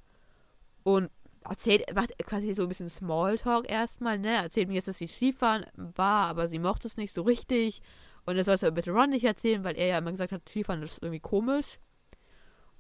und 0.83 1.11
erzählt, 1.49 1.95
macht 1.95 2.17
quasi 2.27 2.55
so 2.55 2.63
ein 2.63 2.69
bisschen 2.69 2.91
Smalltalk 2.91 3.71
erstmal, 3.71 4.19
ne? 4.19 4.37
Erzählt 4.37 4.69
mir 4.69 4.75
jetzt, 4.75 4.89
dass 4.89 4.99
sie 4.99 5.09
Skifahren 5.09 5.67
war, 5.75 6.27
aber 6.27 6.49
sie 6.49 6.59
mochte 6.59 6.89
es 6.89 6.97
nicht 6.97 7.15
so 7.15 7.23
richtig. 7.23 7.83
Und 8.27 8.37
er 8.37 8.45
soll 8.45 8.57
es 8.57 8.65
aber 8.65 8.73
bitte 8.73 8.93
Ron 8.93 9.11
nicht 9.11 9.25
erzählen, 9.25 9.65
weil 9.65 9.77
er 9.77 9.87
ja 9.87 9.99
immer 9.99 10.11
gesagt 10.13 10.33
hat, 10.33 10.49
Skifahren 10.49 10.83
ist 10.83 11.03
irgendwie 11.03 11.21
komisch. 11.21 11.79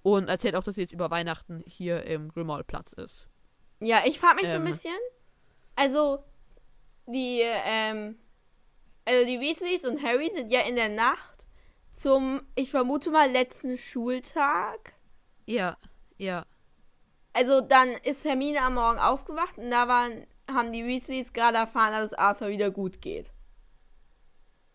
Und 0.02 0.28
erzählt 0.28 0.54
auch, 0.56 0.62
dass 0.62 0.76
sie 0.76 0.82
jetzt 0.82 0.92
über 0.92 1.10
Weihnachten 1.10 1.62
hier 1.66 2.04
im 2.04 2.28
Grimmauld-Platz 2.28 2.92
ist. 2.92 3.28
Ja, 3.80 4.02
ich 4.04 4.18
frage 4.18 4.36
mich 4.36 4.46
so 4.46 4.56
Ähm. 4.56 4.66
ein 4.66 4.72
bisschen. 4.72 4.98
Also, 5.74 6.24
die, 7.06 7.40
ähm, 7.42 8.18
also 9.04 9.26
die 9.26 9.40
Weasleys 9.40 9.84
und 9.84 10.02
Harry 10.02 10.30
sind 10.34 10.52
ja 10.52 10.60
in 10.60 10.76
der 10.76 10.88
Nacht 10.88 11.46
zum, 11.96 12.42
ich 12.54 12.70
vermute 12.70 13.10
mal, 13.10 13.30
letzten 13.30 13.76
Schultag. 13.76 14.94
Ja, 15.46 15.76
ja. 16.16 16.44
Also 17.38 17.60
dann 17.60 17.90
ist 18.02 18.24
Hermine 18.24 18.62
am 18.62 18.74
Morgen 18.74 18.98
aufgewacht 18.98 19.58
und 19.58 19.70
da 19.70 19.86
waren, 19.86 20.26
haben 20.50 20.72
die 20.72 20.84
Weasleys 20.84 21.32
gerade 21.32 21.58
erfahren, 21.58 21.92
dass 21.92 22.06
es 22.06 22.14
Arthur 22.14 22.48
wieder 22.48 22.72
gut 22.72 23.00
geht. 23.00 23.30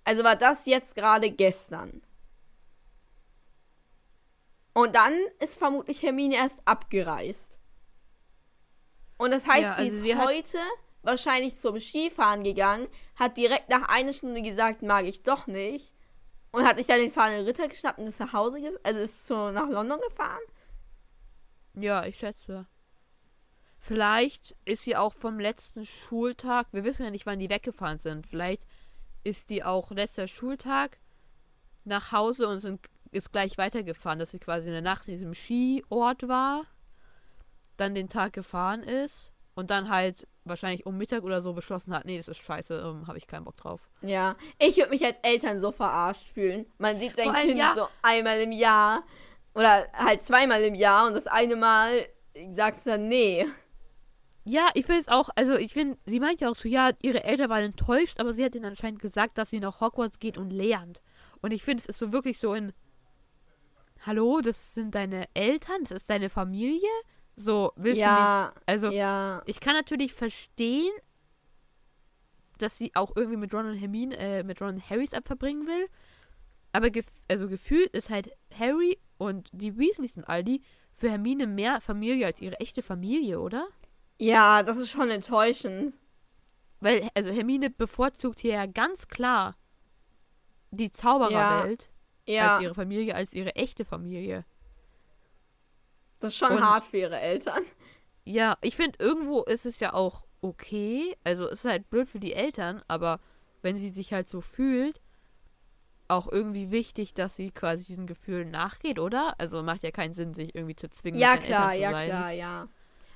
Also 0.05 0.23
war 0.23 0.37
das 0.37 0.65
jetzt 0.65 0.95
gerade 0.95 1.29
gestern. 1.29 2.01
Und 4.73 4.95
dann 4.95 5.13
ist 5.41 5.57
vermutlich 5.57 6.03
Hermine 6.03 6.35
erst 6.35 6.65
abgereist. 6.65 7.59
Und 9.17 9.31
das 9.31 9.45
heißt, 9.45 9.61
Ja, 9.63 9.73
sie 9.75 9.81
also 9.83 9.97
ist 9.97 10.03
sie 10.03 10.15
hat- 10.15 10.25
heute 10.25 10.59
wahrscheinlich 11.01 11.59
zum 11.59 11.81
Skifahren 11.81 12.45
gegangen, 12.45 12.87
hat 13.17 13.35
direkt 13.35 13.67
nach 13.67 13.89
einer 13.89 14.13
Stunde 14.13 14.41
gesagt, 14.41 14.83
mag 14.83 15.03
ich 15.03 15.21
doch 15.21 15.47
nicht. 15.47 15.91
Und 16.53 16.65
hat 16.65 16.77
sich 16.77 16.87
dann 16.87 16.99
den 16.99 17.11
fahrenden 17.11 17.45
Ritter 17.45 17.67
geschnappt 17.67 17.99
und 17.99 18.07
ist 18.07 18.21
nach 18.21 18.31
Hause, 18.31 18.79
also 18.83 18.99
ist 19.01 19.27
so 19.27 19.51
nach 19.51 19.67
London 19.67 19.99
gefahren. 20.07 20.39
Ja, 21.75 22.05
ich 22.05 22.17
schätze. 22.17 22.67
Vielleicht 23.79 24.55
ist 24.63 24.83
sie 24.83 24.95
auch 24.95 25.13
vom 25.13 25.39
letzten 25.39 25.85
Schultag, 25.85 26.67
wir 26.71 26.83
wissen 26.83 27.03
ja 27.03 27.11
nicht, 27.11 27.25
wann 27.25 27.39
die 27.39 27.49
weggefahren 27.49 27.99
sind. 27.99 28.25
Vielleicht 28.25 28.65
ist 29.23 29.49
die 29.49 29.63
auch 29.63 29.91
letzter 29.91 30.27
Schultag 30.27 30.99
nach 31.83 32.11
Hause 32.11 32.47
und 32.47 32.59
sind, 32.59 32.79
ist 33.11 33.31
gleich 33.31 33.57
weitergefahren, 33.57 34.19
dass 34.19 34.31
sie 34.31 34.39
quasi 34.39 34.67
in 34.67 34.73
der 34.73 34.81
Nacht 34.81 35.07
in 35.07 35.15
diesem 35.15 35.33
Skiort 35.33 36.27
war, 36.27 36.63
dann 37.75 37.93
den 37.93 38.07
Tag 38.07 38.33
gefahren 38.33 38.83
ist 38.83 39.31
und 39.55 39.69
dann 39.69 39.89
halt 39.89 40.27
wahrscheinlich 40.45 40.85
um 40.85 40.97
Mittag 40.97 41.23
oder 41.23 41.41
so 41.41 41.53
beschlossen 41.53 41.93
hat, 41.93 42.05
nee, 42.05 42.17
das 42.17 42.27
ist 42.27 42.37
scheiße, 42.37 42.79
ähm, 42.79 43.07
habe 43.07 43.17
ich 43.17 43.27
keinen 43.27 43.45
Bock 43.45 43.57
drauf. 43.57 43.89
Ja, 44.01 44.35
ich 44.59 44.77
würde 44.77 44.91
mich 44.91 45.03
als 45.03 45.17
Eltern 45.23 45.59
so 45.59 45.71
verarscht 45.71 46.27
fühlen. 46.29 46.65
Man 46.77 46.99
sieht 46.99 47.15
sein 47.15 47.33
Kind 47.33 47.57
ja. 47.57 47.73
so 47.75 47.87
einmal 48.01 48.39
im 48.39 48.51
Jahr 48.51 49.03
oder 49.53 49.87
halt 49.93 50.21
zweimal 50.21 50.61
im 50.63 50.75
Jahr 50.75 51.07
und 51.07 51.13
das 51.13 51.27
eine 51.27 51.55
Mal 51.55 52.07
sagt 52.53 52.79
es 52.79 52.83
dann 52.85 53.07
nee. 53.07 53.45
Ja, 54.45 54.69
ich 54.73 54.85
finde 54.85 55.01
es 55.01 55.07
auch, 55.07 55.29
also 55.35 55.53
ich 55.53 55.73
finde, 55.73 55.97
sie 56.05 56.19
meint 56.19 56.41
ja 56.41 56.49
auch 56.49 56.55
so, 56.55 56.67
ja, 56.67 56.91
ihre 57.01 57.23
Eltern 57.23 57.49
waren 57.49 57.63
enttäuscht, 57.63 58.19
aber 58.19 58.33
sie 58.33 58.43
hat 58.43 58.55
ihnen 58.55 58.65
anscheinend 58.65 58.99
gesagt, 58.99 59.37
dass 59.37 59.49
sie 59.49 59.59
nach 59.59 59.79
Hogwarts 59.79 60.19
geht 60.19 60.37
und 60.37 60.49
lernt. 60.49 61.01
Und 61.41 61.51
ich 61.51 61.63
finde, 61.63 61.81
es 61.81 61.85
ist 61.85 61.99
so 61.99 62.11
wirklich 62.11 62.39
so 62.39 62.53
in, 62.53 62.73
hallo, 64.05 64.41
das 64.41 64.73
sind 64.73 64.95
deine 64.95 65.27
Eltern, 65.33 65.83
das 65.83 65.91
ist 65.91 66.09
deine 66.09 66.29
Familie? 66.29 66.89
So, 67.35 67.71
willst 67.77 68.01
du 68.01 68.05
nicht, 68.05 68.51
also, 68.65 68.91
ja, 68.91 69.41
ich 69.45 69.59
kann 69.59 69.75
natürlich 69.75 70.13
verstehen, 70.13 70.91
dass 72.57 72.77
sie 72.77 72.91
auch 72.95 73.15
irgendwie 73.15 73.37
mit 73.37 73.53
Ron 73.53 73.67
und 73.67 73.77
Hermine, 73.77 74.17
äh, 74.17 74.43
mit 74.43 74.61
Ron 74.61 74.75
und 74.75 74.89
Harrys 74.89 75.11
Zeit 75.11 75.25
verbringen 75.25 75.67
will, 75.67 75.87
aber 76.73 76.89
gef 76.89 77.05
also 77.29 77.47
gefühlt 77.47 77.89
ist 77.95 78.09
halt 78.09 78.29
Harry 78.59 78.97
und 79.17 79.49
die 79.53 79.77
Weasleys 79.77 80.17
und 80.17 80.25
all 80.25 80.43
die 80.43 80.61
für 80.91 81.09
Hermine 81.09 81.47
mehr 81.47 81.79
Familie 81.81 82.25
als 82.25 82.41
ihre 82.41 82.59
echte 82.59 82.81
Familie, 82.83 83.39
oder? 83.39 83.67
ja, 84.19 84.61
das 84.63 84.77
ist 84.77 84.89
schon 84.89 85.09
enttäuschend. 85.09 85.93
Weil, 86.79 87.07
also 87.15 87.31
Hermine 87.33 87.69
bevorzugt 87.69 88.39
hier 88.41 88.53
ja 88.53 88.65
ganz 88.65 89.07
klar 89.07 89.55
die 90.71 90.91
Zaubererwelt 90.91 91.89
Ja, 92.25 92.53
als 92.55 92.63
ihre 92.63 92.73
Familie, 92.75 93.15
als 93.15 93.33
ihre 93.33 93.55
echte 93.55 93.85
Familie. 93.85 94.45
das 96.19 96.31
ist 96.31 96.37
schon 96.37 96.53
Und- 96.53 96.63
hart 96.63 96.85
für 96.85 96.97
ihre 96.97 97.19
Eltern. 97.19 97.63
Ja, 98.25 98.57
ich 98.61 98.75
finde, 98.77 98.97
irgendwo 98.99 99.43
ist 99.43 99.65
es 99.65 99.79
ja 99.81 99.93
auch 99.93 100.23
okay. 100.41 101.15
Also 101.25 101.45
es 101.49 101.65
ist 101.65 101.71
halt 101.71 101.89
blöd 101.89 102.09
für 102.09 102.19
die 102.21 102.33
Eltern, 102.33 102.81
aber 102.87 103.19
wenn 103.61 103.77
sie 103.77 103.89
sich 103.89 104.13
halt 104.13 104.29
so 104.29 104.39
fühlt, 104.39 105.01
auch 106.13 106.31
irgendwie 106.31 106.71
wichtig, 106.71 107.13
dass 107.13 107.35
sie 107.35 107.51
quasi 107.51 107.83
diesen 107.85 108.07
Gefühlen 108.07 108.51
nachgeht, 108.51 108.99
oder? 108.99 109.35
Also 109.37 109.63
macht 109.63 109.83
ja 109.83 109.91
keinen 109.91 110.13
Sinn, 110.13 110.33
sich 110.33 110.55
irgendwie 110.55 110.75
zu 110.75 110.89
zwingen, 110.89 111.19
Ja, 111.19 111.37
klar, 111.37 111.73
Eltern 111.73 111.73
zu 111.73 111.79
ja, 111.79 111.91
sein. 111.91 112.09
klar, 112.09 112.31
ja. 112.31 112.67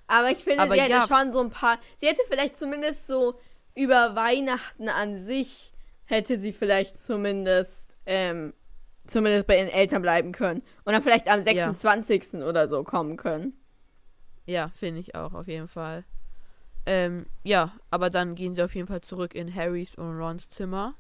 Aber 0.08 0.32
ich 0.32 0.38
finde, 0.38 0.64
Aber 0.64 0.74
sie 0.76 0.82
hätte 0.82 0.92
ja. 0.92 1.08
schon 1.08 1.34
so 1.34 1.42
ein 1.42 1.50
paar. 1.50 1.78
Sie 1.98 2.08
hätte 2.08 2.22
vielleicht 2.30 2.58
zumindest 2.58 3.08
so 3.08 3.40
über 3.76 4.16
Weihnachten 4.16 4.90
an 4.90 5.20
sich, 5.20 5.74
hätte 6.06 6.40
sie 6.40 6.54
vielleicht 6.54 7.00
zumindest, 7.00 7.96
ähm, 8.06 8.54
zumindest 9.06 9.48
bei 9.48 9.58
ihren 9.60 9.70
Eltern 9.70 10.02
bleiben 10.02 10.32
können. 10.32 10.62
Und 10.86 10.94
dann 10.94 11.04
vielleicht 11.04 11.28
am 11.28 11.44
26. 11.44 12.36
oder 12.36 12.68
so 12.70 12.84
kommen 12.84 13.18
können. 13.18 13.54
Ja, 14.46 14.70
finde 14.70 15.02
ich 15.02 15.14
auch, 15.16 15.34
auf 15.34 15.48
jeden 15.48 15.68
Fall. 15.68 16.06
Ähm, 16.86 17.26
ja, 17.44 17.74
aber 17.92 18.10
dann 18.10 18.36
gehen 18.36 18.56
sie 18.56 18.64
auf 18.64 18.74
jeden 18.74 18.88
Fall 18.88 19.02
zurück 19.02 19.36
in 19.36 19.54
Harrys 19.54 19.96
und 19.96 20.18
Rons 20.18 20.48
Zimmer. 20.50 20.96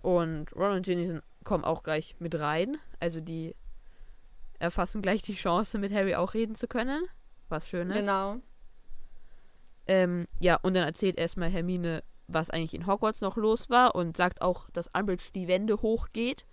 Und 0.00 0.54
Ron 0.56 0.76
und 0.76 0.86
Ginny 0.86 1.06
sind, 1.06 1.22
kommen 1.48 1.64
auch 1.64 1.82
gleich 1.82 2.14
mit 2.18 2.38
rein. 2.38 2.76
Also 3.00 3.20
die 3.22 3.56
erfassen 4.58 5.00
gleich 5.00 5.22
die 5.22 5.34
Chance, 5.34 5.78
mit 5.78 5.92
Harry 5.94 6.14
auch 6.14 6.34
reden 6.34 6.54
zu 6.54 6.68
können. 6.68 7.02
Was 7.48 7.68
schön 7.68 7.90
ist. 7.90 8.00
Genau. 8.00 8.36
Ähm, 9.86 10.28
ja, 10.38 10.56
und 10.56 10.74
dann 10.74 10.84
erzählt 10.84 11.18
erstmal 11.18 11.48
Hermine, 11.48 12.04
was 12.26 12.50
eigentlich 12.50 12.74
in 12.74 12.86
Hogwarts 12.86 13.22
noch 13.22 13.38
los 13.38 13.70
war 13.70 13.94
und 13.94 14.18
sagt 14.18 14.42
auch, 14.42 14.68
dass 14.70 14.88
Umbridge 14.88 15.30
die 15.34 15.48
Wände 15.48 15.80
hochgeht, 15.80 16.44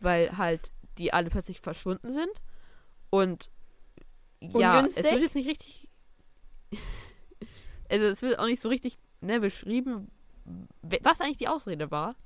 weil 0.00 0.36
halt 0.36 0.72
die 0.98 1.12
alle 1.12 1.30
plötzlich 1.30 1.60
verschwunden 1.60 2.10
sind. 2.10 2.42
Und 3.10 3.48
ja, 4.40 4.78
Ungünstig? 4.78 5.04
es 5.04 5.12
wird 5.12 5.22
jetzt 5.22 5.34
nicht 5.36 5.48
richtig. 5.48 5.88
also 7.88 8.06
es 8.06 8.22
wird 8.22 8.40
auch 8.40 8.46
nicht 8.46 8.60
so 8.60 8.68
richtig 8.68 8.98
ne, 9.20 9.38
beschrieben, 9.38 10.10
was 10.82 11.20
eigentlich 11.20 11.38
die 11.38 11.48
Ausrede 11.48 11.92
war. 11.92 12.16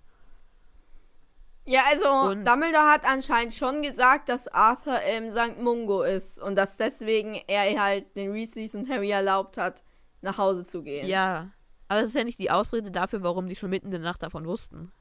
Ja, 1.66 1.82
also 1.90 2.30
Und- 2.30 2.44
Dumbledore 2.46 2.86
hat 2.90 3.04
anscheinend 3.04 3.52
schon 3.54 3.82
gesagt, 3.82 4.28
dass 4.28 4.46
Arthur 4.48 5.00
im 5.02 5.32
St. 5.32 5.58
Mungo 5.58 6.02
ist 6.02 6.38
und 6.40 6.54
dass 6.56 6.76
deswegen 6.76 7.34
er 7.48 7.80
halt 7.82 8.14
den 8.16 8.32
Weasleys 8.32 8.74
und 8.76 8.88
Harry 8.88 9.10
erlaubt 9.10 9.56
hat, 9.56 9.82
nach 10.20 10.38
Hause 10.38 10.64
zu 10.64 10.82
gehen. 10.82 11.06
Ja. 11.06 11.50
Aber 11.88 12.00
das 12.00 12.10
ist 12.10 12.16
ja 12.16 12.24
nicht 12.24 12.38
die 12.38 12.50
Ausrede 12.50 12.90
dafür, 12.90 13.22
warum 13.22 13.48
die 13.48 13.56
schon 13.56 13.70
mitten 13.70 13.86
in 13.86 13.92
der 13.92 14.00
Nacht 14.00 14.22
davon 14.22 14.46
wussten. 14.46 14.92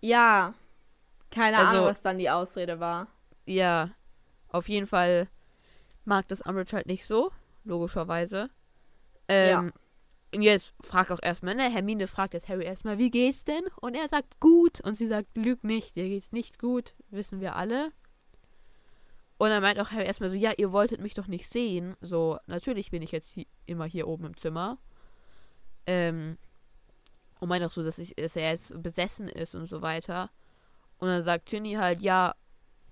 Ja. 0.00 0.54
Keine 1.30 1.56
Also- 1.58 1.70
Ahnung, 1.70 1.84
was 1.86 2.02
dann 2.02 2.18
die 2.18 2.30
Ausrede 2.30 2.78
war. 2.80 3.08
Ja, 3.46 3.90
auf 4.48 4.68
jeden 4.68 4.86
Fall 4.86 5.28
mag 6.04 6.28
das 6.28 6.40
Umbridge 6.42 6.74
halt 6.76 6.86
nicht 6.86 7.06
so, 7.06 7.30
logischerweise. 7.64 8.50
Ähm, 9.28 9.72
Und 10.36 10.42
jetzt 10.42 10.74
fragt 10.82 11.10
auch 11.12 11.22
erstmal, 11.22 11.54
ne, 11.54 11.70
Hermine 11.70 12.06
fragt 12.06 12.34
jetzt 12.34 12.50
Harry 12.50 12.66
erstmal, 12.66 12.98
wie 12.98 13.10
geht's 13.10 13.44
denn? 13.44 13.62
Und 13.80 13.94
er 13.94 14.06
sagt, 14.06 14.38
gut. 14.38 14.82
Und 14.82 14.94
sie 14.94 15.06
sagt, 15.06 15.34
lüg 15.34 15.64
nicht, 15.64 15.96
dir 15.96 16.06
geht's 16.10 16.30
nicht 16.30 16.58
gut, 16.58 16.94
wissen 17.08 17.40
wir 17.40 17.56
alle. 17.56 17.90
Und 19.38 19.48
dann 19.48 19.62
meint 19.62 19.80
auch 19.80 19.92
Harry 19.92 20.04
erstmal 20.04 20.28
so, 20.28 20.36
ja, 20.36 20.52
ihr 20.58 20.72
wolltet 20.72 21.00
mich 21.00 21.14
doch 21.14 21.26
nicht 21.26 21.48
sehen. 21.48 21.96
So, 22.02 22.38
natürlich 22.46 22.90
bin 22.90 23.00
ich 23.00 23.12
jetzt 23.12 23.34
hi 23.34 23.46
immer 23.64 23.86
hier 23.86 24.06
oben 24.06 24.26
im 24.26 24.36
Zimmer. 24.36 24.76
Ähm, 25.86 26.36
und 27.40 27.48
meint 27.48 27.64
auch 27.64 27.70
so, 27.70 27.82
dass, 27.82 27.98
ich, 27.98 28.14
dass 28.16 28.36
er 28.36 28.50
jetzt 28.50 28.82
besessen 28.82 29.28
ist 29.28 29.54
und 29.54 29.64
so 29.64 29.80
weiter. 29.80 30.28
Und 30.98 31.08
dann 31.08 31.22
sagt 31.22 31.46
Ginny 31.46 31.72
halt, 31.72 32.02
ja, 32.02 32.34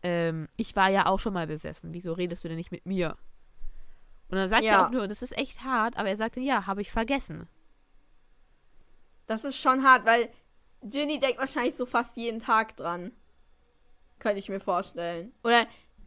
ähm, 0.02 0.48
ich 0.56 0.74
war 0.76 0.88
ja 0.88 1.04
auch 1.04 1.20
schon 1.20 1.34
mal 1.34 1.46
besessen. 1.46 1.92
Wieso 1.92 2.14
redest 2.14 2.42
du 2.42 2.48
denn 2.48 2.56
nicht 2.56 2.72
mit 2.72 2.86
mir? 2.86 3.18
Und 4.28 4.38
dann 4.38 4.48
sagt 4.48 4.64
Ja. 4.64 4.72
er 4.72 4.86
auch 4.86 4.90
nur, 4.90 5.06
das 5.08 5.22
ist 5.22 5.36
echt 5.36 5.62
hart, 5.64 5.96
aber 5.96 6.08
er 6.08 6.16
sagte, 6.16 6.40
ja, 6.40 6.66
habe 6.66 6.80
ich 6.82 6.90
vergessen. 6.90 7.48
Das 9.26 9.44
ist 9.44 9.56
schon 9.56 9.82
hart, 9.84 10.04
weil 10.04 10.28
Ginny 10.82 11.18
denkt 11.18 11.38
wahrscheinlich 11.38 11.76
so 11.76 11.86
fast 11.86 12.16
jeden 12.16 12.40
Tag 12.40 12.76
dran. 12.76 13.12
Könnte 14.18 14.38
ich 14.38 14.48
mir 14.48 14.60
vorstellen. 14.60 15.32
Oder 15.42 15.66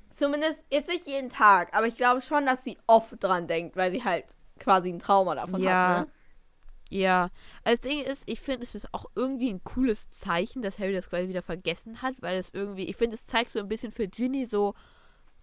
zumindest 0.09 0.63
jetzt 0.71 0.89
nicht 0.89 1.07
jeden 1.07 1.29
Tag, 1.29 1.75
aber 1.75 1.87
ich 1.87 1.97
glaube 1.97 2.21
schon, 2.21 2.45
dass 2.45 2.63
sie 2.63 2.77
oft 2.87 3.21
dran 3.23 3.47
denkt, 3.47 3.75
weil 3.75 3.91
sie 3.91 4.03
halt 4.03 4.25
quasi 4.59 4.89
ein 4.89 4.99
Trauma 4.99 5.35
davon 5.35 5.61
Ja. 5.61 5.97
hat. 5.99 6.07
Ne? 6.07 6.11
Ja, 6.89 7.29
also 7.65 7.81
das 7.81 7.91
Ding 7.91 8.01
ist, 8.03 8.23
ich 8.27 8.39
finde, 8.39 8.63
es 8.63 8.73
ist 8.73 8.93
auch 8.93 9.05
irgendwie 9.13 9.51
ein 9.51 9.61
cooles 9.63 10.09
Zeichen, 10.11 10.61
dass 10.61 10.79
Harry 10.79 10.93
das 10.93 11.09
quasi 11.09 11.27
wieder 11.27 11.41
vergessen 11.41 12.01
hat, 12.01 12.15
weil 12.21 12.37
es 12.37 12.49
irgendwie, 12.53 12.85
ich 12.85 12.95
finde, 12.95 13.15
es 13.15 13.25
zeigt 13.25 13.51
so 13.51 13.59
ein 13.59 13.67
bisschen 13.67 13.91
für 13.91 14.07
Ginny 14.07 14.45
so, 14.45 14.73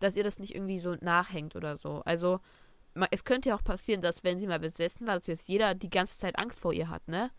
dass 0.00 0.16
ihr 0.16 0.24
das 0.24 0.38
nicht 0.38 0.54
irgendwie 0.54 0.78
so 0.78 0.96
nachhängt 1.00 1.54
oder 1.54 1.76
so. 1.76 2.00
Also, 2.06 2.40
es 3.10 3.24
könnte 3.24 3.50
ja 3.50 3.56
auch 3.56 3.64
passieren, 3.64 4.00
dass 4.02 4.24
wenn 4.24 4.38
sie 4.38 4.46
mal 4.46 4.60
besessen 4.60 5.06
war, 5.06 5.18
dass 5.18 5.26
jetzt 5.26 5.48
jeder 5.48 5.74
die 5.74 5.90
ganze 5.90 6.18
Zeit 6.18 6.38
Angst 6.38 6.58
vor 6.60 6.72
ihr 6.72 6.88
hat, 6.88 7.06
ne? 7.08 7.30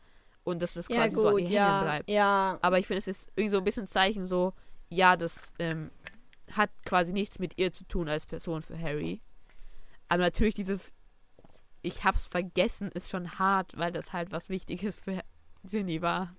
Und 0.43 0.61
dass 0.61 0.73
das 0.73 0.87
Ja, 0.89 0.97
quasi 0.97 1.15
so 1.15 1.27
an 1.27 1.33
gut, 1.35 1.41
ihr 1.43 1.49
ja. 1.49 1.67
hängen 1.67 1.83
bleibt. 1.85 2.09
Ja. 2.09 2.59
Aber 2.61 2.77
ich 2.79 2.87
finde, 2.87 2.99
es 2.99 3.07
ist 3.07 3.29
irgendwie 3.35 3.51
so 3.55 3.57
ein 3.57 3.63
bisschen 3.63 3.83
ein 3.85 3.87
Zeichen 3.87 4.27
so, 4.27 4.53
ja, 4.89 5.15
das 5.15 5.53
ähm, 5.59 5.89
hat 6.51 6.69
quasi 6.85 7.13
nichts 7.13 7.39
mit 7.39 7.57
ihr 7.57 7.73
zu 7.73 7.85
tun 7.87 8.09
als 8.09 8.25
Person 8.25 8.61
für 8.61 8.79
Harry. 8.79 9.21
Aber 10.07 10.21
natürlich 10.23 10.53
dieses 10.53 10.93
Ich 11.81 12.03
hab's 12.03 12.27
vergessen 12.27 12.91
ist 12.91 13.09
schon 13.09 13.39
hart, 13.39 13.77
weil 13.77 13.91
das 13.91 14.13
halt 14.13 14.31
was 14.31 14.49
Wichtiges 14.49 14.97
für 14.99 15.21
Ginny 15.63 16.01
war. 16.01 16.35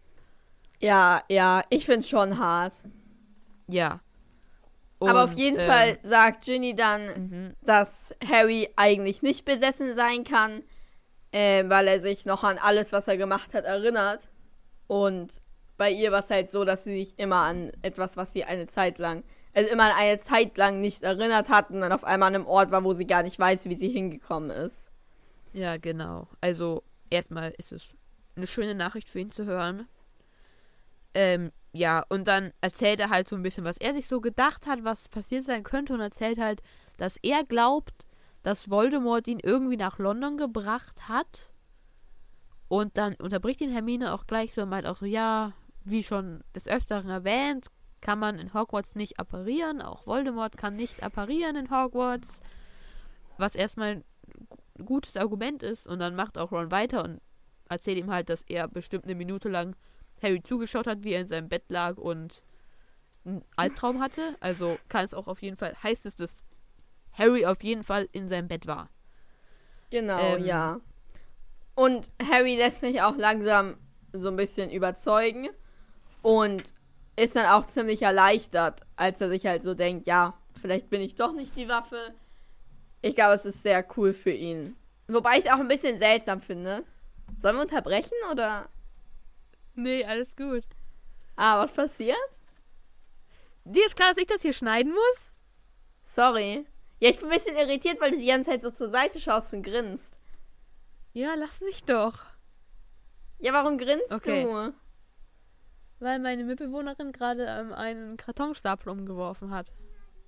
Ja, 0.81 1.25
ja, 1.29 1.65
ich 1.71 1.87
find's 1.87 2.09
schon 2.09 2.39
hart. 2.39 2.75
Ja. 3.67 4.01
Aber 5.01 5.25
auf 5.25 5.31
Und, 5.31 5.39
jeden 5.39 5.59
ähm, 5.61 5.67
Fall 5.67 5.99
sagt 6.03 6.45
Ginny 6.45 6.75
dann, 6.75 7.07
Mhm. 7.07 7.55
dass 7.63 8.15
Harry 8.27 8.69
eigentlich 8.77 9.23
nicht 9.23 9.45
besessen 9.45 9.95
sein 9.95 10.25
kann, 10.25 10.63
äh, 11.33 11.65
weil 11.69 11.87
er 11.89 12.01
sich 12.01 12.25
noch 12.25 12.45
an 12.45 12.59
alles, 12.59 12.93
was 12.93 13.07
er 13.09 13.17
gemacht 13.17 13.53
hat, 13.55 13.65
erinnert. 13.65 14.29
Und 14.87 15.33
bei 15.77 15.91
ihr 15.91 16.13
war 16.13 16.21
es 16.21 16.31
halt 16.31 16.51
so, 16.51 16.65
dass 16.65 16.85
sie 16.85 16.99
sich 17.05 17.19
immer 17.19 17.43
an 17.43 17.71
etwas, 17.83 18.17
was 18.17 18.33
sie 18.33 18.45
eine 18.45 18.67
Zeit 18.67 18.99
lang, 18.99 19.23
also 19.53 19.71
immer 19.71 19.85
an 19.85 19.93
eine 19.99 20.19
Zeit 20.19 20.57
lang 20.57 20.81
nicht 20.81 21.03
erinnert 21.03 21.51
hat 21.51 21.71
und 21.71 21.81
dann 21.83 21.93
auf 21.93 22.05
einmal 22.05 22.29
an 22.29 22.35
einem 22.37 22.47
Ort 22.47 22.71
war, 22.71 22.83
wo 22.85 22.95
sie 22.95 23.07
gar 23.07 23.23
nicht 23.23 23.39
weiß, 23.39 23.67
wie 23.69 23.77
sie 23.77 23.89
hingekommen 23.91 24.51
ist. 24.51 24.91
Ja, 25.53 25.77
genau. 25.77 26.29
Also, 26.41 26.83
erstmal 27.11 27.53
ist 27.59 27.73
es 27.73 27.97
eine 28.37 28.47
schöne 28.47 28.75
Nachricht 28.75 29.09
für 29.11 29.21
ihn 29.21 29.31
zu 29.31 29.45
hören. 29.45 29.87
Ähm, 31.19 31.51
ja, 31.73 32.05
und 32.11 32.29
dann 32.29 32.53
erzählt 32.61 33.01
er 33.01 33.09
halt 33.09 33.27
so 33.27 33.37
ein 33.37 33.43
bisschen, 33.43 33.65
was 33.65 33.79
er 33.79 33.95
sich 33.95 34.07
so 34.07 34.21
gedacht 34.21 34.67
hat, 34.67 34.85
was 34.85 35.09
passiert 35.09 35.45
sein 35.45 35.63
könnte 35.63 35.95
und 35.95 36.01
erzählt 36.01 36.39
halt, 36.39 36.61
dass 36.99 37.17
er 37.23 37.43
glaubt, 37.43 38.05
dass 38.43 38.69
Voldemort 38.69 39.27
ihn 39.27 39.41
irgendwie 39.43 39.79
nach 39.79 39.99
London 39.99 40.37
gebracht 40.37 41.09
hat. 41.09 41.51
Und 42.69 42.99
dann 42.99 43.15
unterbricht 43.15 43.63
ihn 43.63 43.73
Hermine 43.73 44.13
auch 44.13 44.27
gleich 44.27 44.53
so 44.53 44.63
und 44.63 44.69
meint 44.69 44.87
auch 44.87 44.99
so, 44.99 45.07
ja, 45.07 45.53
wie 45.85 46.03
schon 46.03 46.43
des 46.55 46.67
Öfteren 46.67 47.09
erwähnt, 47.09 47.69
kann 48.03 48.19
man 48.19 48.39
in 48.39 48.53
Hogwarts 48.53 48.95
nicht 48.95 49.19
apparieren. 49.19 49.81
Auch 49.81 50.07
Voldemort 50.07 50.59
kann 50.59 50.77
nicht 50.77 51.03
apparieren 51.03 51.57
in 51.57 51.71
Hogwarts. 51.71 52.41
Was 53.39 53.55
erstmal 53.55 53.89
ein 53.97 54.05
gu- 54.49 54.85
gutes 54.85 55.17
Argument 55.17 55.63
ist. 55.63 55.87
Und 55.87 55.99
dann 56.01 56.15
macht 56.15 56.37
auch 56.37 56.53
Ron 56.53 56.71
weiter 56.71 57.05
und 57.05 57.21
erzählt 57.71 57.99
ihm 57.99 58.11
halt, 58.11 58.29
dass 58.29 58.43
er 58.43 58.69
bestimmt 58.69 59.05
eine 59.05 59.15
Minute 59.15 59.49
lang 59.49 59.77
Harry 60.23 60.43
zugeschaut 60.43 60.87
hat, 60.87 61.05
wie 61.05 61.13
er 61.13 61.21
in 61.23 61.29
seinem 61.29 61.49
Bett 61.49 61.65
lag 61.69 61.97
und 61.97 62.43
einen 63.25 63.45
Albtraum 63.57 64.01
hatte. 64.01 64.37
Also 64.41 64.79
kann 64.89 65.05
es 65.05 65.15
auch 65.15 65.27
auf 65.27 65.43
jeden 65.43 65.57
Fall, 65.57 65.75
heißt 65.83 66.07
es, 66.07 66.17
dass 66.17 66.45
Harry 67.13 67.47
auf 67.47 67.63
jeden 67.63 67.83
Fall 67.83 68.09
in 68.13 68.29
seinem 68.29 68.49
Bett 68.49 68.67
war. 68.67 68.89
Genau, 69.91 70.19
Ähm. 70.19 70.45
ja. 70.45 70.81
Und 71.75 72.11
Harry 72.31 72.57
lässt 72.57 72.81
sich 72.81 73.03
auch 73.03 73.17
langsam 73.17 73.77
so 74.13 74.29
ein 74.29 74.37
bisschen 74.37 74.71
überzeugen 74.71 75.49
und 76.23 76.65
ist 77.17 77.37
dann 77.37 77.47
auch 77.47 77.67
ziemlich 77.67 78.03
erleichtert, 78.03 78.81
als 78.97 79.21
er 79.21 79.29
sich 79.29 79.47
halt 79.47 79.63
so 79.63 79.75
denkt, 79.75 80.07
ja, 80.07 80.35
vielleicht 80.61 80.89
bin 80.89 81.03
ich 81.03 81.17
doch 81.17 81.33
nicht 81.33 81.55
die 81.55 81.69
Waffe. 81.69 82.15
Ich 83.03 83.15
glaube, 83.15 83.35
es 83.35 83.45
ist 83.45 83.63
sehr 83.63 83.87
cool 83.97 84.15
für 84.15 84.31
ihn. 84.31 84.75
Wobei 85.07 85.39
ich 85.39 85.45
es 85.45 85.51
auch 85.51 85.59
ein 85.61 85.69
bisschen 85.69 85.99
seltsam 85.99 86.41
finde. 86.41 86.83
Sollen 87.39 87.57
wir 87.57 87.63
unterbrechen 87.63 88.17
oder? 88.31 88.69
Nee, 89.77 90.05
alles 90.05 90.35
gut. 90.37 90.65
Ah, 91.37 91.59
was 91.59 91.71
passiert? 91.71 92.17
Dir 93.65 93.85
ist 93.87 93.97
klar, 93.97 94.09
dass 94.11 94.19
ich 94.19 94.27
das 94.27 94.43
hier 94.43 94.53
schneiden 94.53 94.93
muss? 94.93 95.33
Sorry. 96.05 96.67
Ja, 96.99 97.11
ich 97.11 97.19
bin 97.21 97.29
ein 97.29 97.35
bisschen 97.37 97.57
irritiert, 97.57 98.01
weil 98.01 98.13
du 98.13 98.19
die 98.19 98.27
ganze 98.27 98.51
Zeit 98.51 98.63
so 98.63 98.71
zur 98.71 98.91
Seite 98.91 99.21
schaust 99.21 99.53
und 99.53 99.63
grinst. 99.63 100.19
Ja, 101.13 101.35
lass 101.35 101.61
mich 101.61 101.85
doch. 101.85 102.25
Ja, 103.39 103.53
warum 103.53 103.77
grinst 103.77 104.11
Okay. 104.11 104.45
du? 104.45 104.73
Weil 105.99 106.19
meine 106.21 106.45
Mitbewohnerin 106.45 107.13
gerade 107.13 107.45
ähm, 107.47 107.73
einen 107.73 108.17
Kartonstapel 108.17 108.91
umgeworfen 108.91 109.51
hat. 109.51 109.67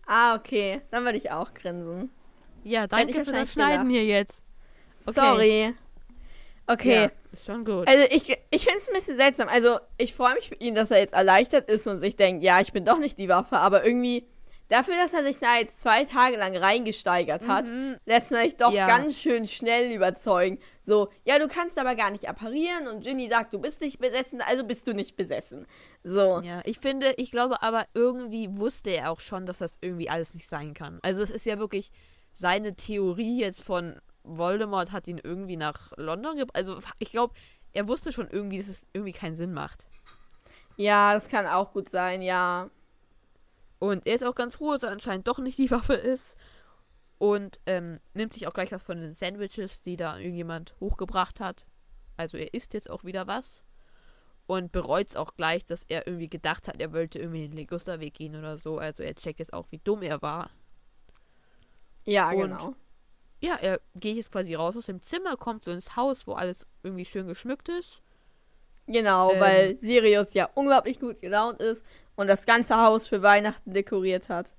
Ah, 0.06 0.34
okay. 0.34 0.82
Dann 0.90 1.04
würde 1.04 1.18
ich 1.18 1.30
auch 1.30 1.54
grinsen. 1.54 2.10
Ja, 2.64 2.84
ich 2.84 2.90
danke 2.90 3.24
für 3.24 3.32
das 3.32 3.52
Schneiden 3.52 3.88
hier 3.88 4.04
jetzt. 4.04 4.42
Okay. 5.06 5.12
Sorry. 5.14 5.74
Okay. 6.68 7.02
Ja, 7.04 7.10
ist 7.32 7.46
schon 7.46 7.64
gut. 7.64 7.88
Also 7.88 8.04
ich, 8.10 8.28
ich 8.50 8.64
finde 8.64 8.78
es 8.78 8.88
ein 8.88 8.94
bisschen 8.94 9.16
seltsam. 9.16 9.48
Also 9.48 9.78
ich 9.96 10.14
freue 10.14 10.34
mich 10.34 10.48
für 10.48 10.54
ihn, 10.56 10.74
dass 10.74 10.90
er 10.90 10.98
jetzt 10.98 11.14
erleichtert 11.14 11.68
ist 11.68 11.86
und 11.86 12.00
sich 12.00 12.14
denkt, 12.16 12.44
ja, 12.44 12.60
ich 12.60 12.72
bin 12.72 12.84
doch 12.84 12.98
nicht 12.98 13.18
die 13.18 13.28
Waffe, 13.28 13.56
aber 13.56 13.84
irgendwie 13.84 14.26
dafür, 14.68 14.92
dass 15.02 15.14
er 15.14 15.24
sich 15.24 15.38
da 15.38 15.56
jetzt 15.56 15.80
zwei 15.80 16.04
Tage 16.04 16.36
lang 16.36 16.54
reingesteigert 16.54 17.46
hat, 17.46 17.64
Mhm. 17.68 17.96
lässt 18.04 18.30
er 18.32 18.42
sich 18.44 18.56
doch 18.58 18.70
Ja. 18.70 18.86
ganz 18.86 19.18
schön 19.18 19.46
schnell 19.46 19.90
überzeugen. 19.94 20.58
So, 20.82 21.08
ja, 21.24 21.38
du 21.38 21.48
kannst 21.48 21.78
aber 21.78 21.94
gar 21.94 22.10
nicht 22.10 22.28
apparieren 22.28 22.86
und 22.86 23.02
Ginny 23.02 23.28
sagt, 23.30 23.54
du 23.54 23.58
bist 23.58 23.80
nicht 23.80 23.98
besessen, 23.98 24.42
also 24.42 24.64
bist 24.64 24.86
du 24.86 24.92
nicht 24.92 25.16
besessen. 25.16 25.66
So. 26.04 26.42
Ja, 26.44 26.60
ich 26.66 26.80
finde, 26.80 27.14
ich 27.16 27.30
glaube 27.30 27.62
aber 27.62 27.86
irgendwie 27.94 28.58
wusste 28.58 28.90
er 28.90 29.10
auch 29.10 29.20
schon, 29.20 29.46
dass 29.46 29.56
das 29.58 29.78
irgendwie 29.80 30.10
alles 30.10 30.34
nicht 30.34 30.46
sein 30.48 30.74
kann. 30.74 30.98
Also 31.02 31.22
es 31.22 31.30
ist 31.30 31.46
ja 31.46 31.58
wirklich 31.58 31.90
seine 32.34 32.74
Theorie 32.76 33.40
jetzt 33.40 33.62
von 33.62 33.98
Voldemort 34.36 34.92
hat 34.92 35.08
ihn 35.08 35.18
irgendwie 35.22 35.56
nach 35.56 35.92
London 35.96 36.36
gebracht. 36.36 36.56
Also 36.56 36.78
ich 36.98 37.10
glaube, 37.10 37.34
er 37.72 37.88
wusste 37.88 38.12
schon 38.12 38.28
irgendwie, 38.28 38.58
dass 38.58 38.68
es 38.68 38.86
irgendwie 38.92 39.12
keinen 39.12 39.36
Sinn 39.36 39.52
macht. 39.52 39.86
Ja, 40.76 41.14
das 41.14 41.28
kann 41.28 41.46
auch 41.46 41.72
gut 41.72 41.88
sein, 41.88 42.22
ja. 42.22 42.70
Und 43.78 44.06
er 44.06 44.14
ist 44.14 44.24
auch 44.24 44.34
ganz 44.34 44.56
froh, 44.56 44.72
dass 44.72 44.82
er 44.84 44.90
anscheinend 44.90 45.28
doch 45.28 45.38
nicht 45.38 45.58
die 45.58 45.70
Waffe 45.70 45.94
ist. 45.94 46.36
Und 47.18 47.58
ähm, 47.66 47.98
nimmt 48.14 48.32
sich 48.32 48.46
auch 48.46 48.52
gleich 48.52 48.70
was 48.70 48.82
von 48.82 49.00
den 49.00 49.12
Sandwiches, 49.12 49.82
die 49.82 49.96
da 49.96 50.18
irgendjemand 50.18 50.74
hochgebracht 50.80 51.40
hat. 51.40 51.66
Also 52.16 52.36
er 52.36 52.54
isst 52.54 52.74
jetzt 52.74 52.90
auch 52.90 53.04
wieder 53.04 53.26
was. 53.26 53.62
Und 54.46 54.72
bereut 54.72 55.10
es 55.10 55.16
auch 55.16 55.34
gleich, 55.34 55.66
dass 55.66 55.84
er 55.88 56.06
irgendwie 56.06 56.28
gedacht 56.28 56.68
hat, 56.68 56.80
er 56.80 56.92
wollte 56.92 57.18
irgendwie 57.18 57.48
den 57.48 57.56
Ligusterweg 57.56 58.14
gehen 58.14 58.34
oder 58.36 58.56
so. 58.56 58.78
Also 58.78 59.02
er 59.02 59.14
checkt 59.14 59.40
jetzt 59.40 59.52
auch, 59.52 59.66
wie 59.70 59.78
dumm 59.78 60.02
er 60.02 60.22
war. 60.22 60.50
Ja, 62.04 62.30
Und- 62.30 62.38
genau. 62.38 62.74
Ja, 63.40 63.54
er 63.60 63.80
geht 63.94 64.16
jetzt 64.16 64.32
quasi 64.32 64.54
raus 64.54 64.76
aus 64.76 64.86
dem 64.86 65.00
Zimmer, 65.00 65.36
kommt 65.36 65.64
so 65.64 65.70
ins 65.70 65.94
Haus, 65.96 66.26
wo 66.26 66.32
alles 66.32 66.66
irgendwie 66.82 67.04
schön 67.04 67.28
geschmückt 67.28 67.68
ist. 67.68 68.02
Genau, 68.86 69.32
ähm, 69.32 69.40
weil 69.40 69.78
Sirius 69.80 70.34
ja 70.34 70.48
unglaublich 70.54 70.98
gut 70.98 71.20
gelaunt 71.20 71.60
ist 71.60 71.84
und 72.16 72.26
das 72.26 72.46
ganze 72.46 72.76
Haus 72.76 73.06
für 73.06 73.22
Weihnachten 73.22 73.72
dekoriert 73.72 74.28
hat. 74.28 74.54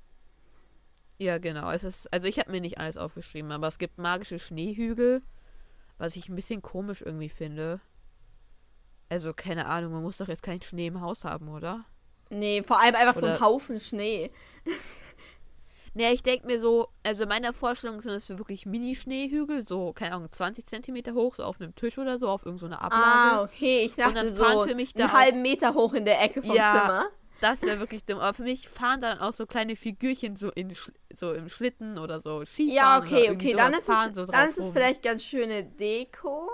Ja, 1.18 1.38
genau. 1.40 1.70
Es 1.72 1.84
ist, 1.84 2.12
also 2.14 2.28
ich 2.28 2.40
habe 2.40 2.52
mir 2.52 2.62
nicht 2.62 2.80
alles 2.80 2.96
aufgeschrieben, 2.96 3.52
aber 3.52 3.68
es 3.68 3.78
gibt 3.80 3.98
magische 3.98 4.40
Schneehügel, 4.40 5.22
was 5.98 6.16
ich 6.16 6.30
ein 6.30 6.36
bisschen 6.36 6.62
komisch 6.62 7.02
irgendwie 7.02 7.28
finde. 7.28 7.82
Also, 9.10 9.34
keine 9.34 9.66
Ahnung, 9.66 9.92
man 9.92 10.04
muss 10.04 10.18
doch 10.20 10.28
jetzt 10.30 10.44
keinen 10.44 10.62
Schnee 10.62 10.88
im 10.88 11.02
Haus 11.02 11.26
haben, 11.26 11.50
oder? 11.50 11.84
Nee, 12.30 12.64
vor 12.64 12.80
allem 12.80 12.96
einfach 12.96 13.16
so 13.20 13.26
ein 13.26 13.34
Oder- 13.36 13.42
Haufen 13.42 13.80
Schnee. 13.80 14.32
Naja, 15.94 16.12
ich 16.12 16.24
denke 16.24 16.46
mir 16.46 16.60
so, 16.60 16.90
also 17.04 17.24
in 17.24 17.30
meiner 17.30 17.52
Vorstellung 17.54 18.00
sind 18.02 18.14
es 18.14 18.28
so 18.28 18.38
wirklich 18.38 18.66
Mini-Schneehügel, 18.66 19.68
so, 19.68 19.92
keine 19.94 20.16
Ahnung, 20.16 20.32
20 20.32 20.66
Zentimeter 20.66 21.14
hoch, 21.14 21.36
so 21.36 21.44
auf 21.44 21.60
einem 21.60 21.74
Tisch 21.76 21.98
oder 21.98 22.18
so, 22.20 22.28
auf 22.30 22.46
irgendeiner 22.46 22.76
so 22.78 22.82
Ablage. 22.82 23.04
Ah, 23.06 23.44
okay. 23.44 23.82
Ich 23.86 23.96
dachte 23.96 24.14
dann 24.14 24.36
so 24.36 24.44
fahren 24.44 24.68
für 24.70 24.76
mich 24.76 24.94
da 24.94 25.06
einen 25.06 25.12
auch- 25.14 25.18
halben 25.18 25.42
Meter 25.42 25.74
hoch 25.74 25.94
in 25.94 26.06
der 26.06 26.22
Ecke 26.22 26.42
vom 26.44 26.56
Ja. 26.56 26.82
Zimmer. 26.82 27.06
Das 27.42 27.62
wäre 27.62 27.80
wirklich 27.80 28.04
dumm. 28.04 28.20
Aber 28.20 28.34
für 28.34 28.44
mich 28.44 28.68
fahren 28.68 29.00
dann 29.00 29.18
auch 29.20 29.32
so 29.32 29.46
kleine 29.46 29.78
Figürchen 29.78 30.36
so, 30.36 30.50
in, 30.52 30.76
so 31.14 31.32
im 31.34 31.48
Schlitten 31.48 31.98
oder 31.98 32.20
so 32.20 32.44
Skifahren. 32.44 32.76
Ja, 32.76 32.98
oder 32.98 33.08
okay, 33.08 33.32
okay. 33.32 33.54
Dann 33.56 33.74
ist, 33.74 33.86
fahren 33.86 34.10
es, 34.10 34.16
so 34.18 34.26
dann 34.26 34.50
ist 34.50 34.58
es 34.58 34.72
vielleicht 34.72 35.02
ganz 35.02 35.24
schöne 35.24 35.64
Deko. 35.64 36.50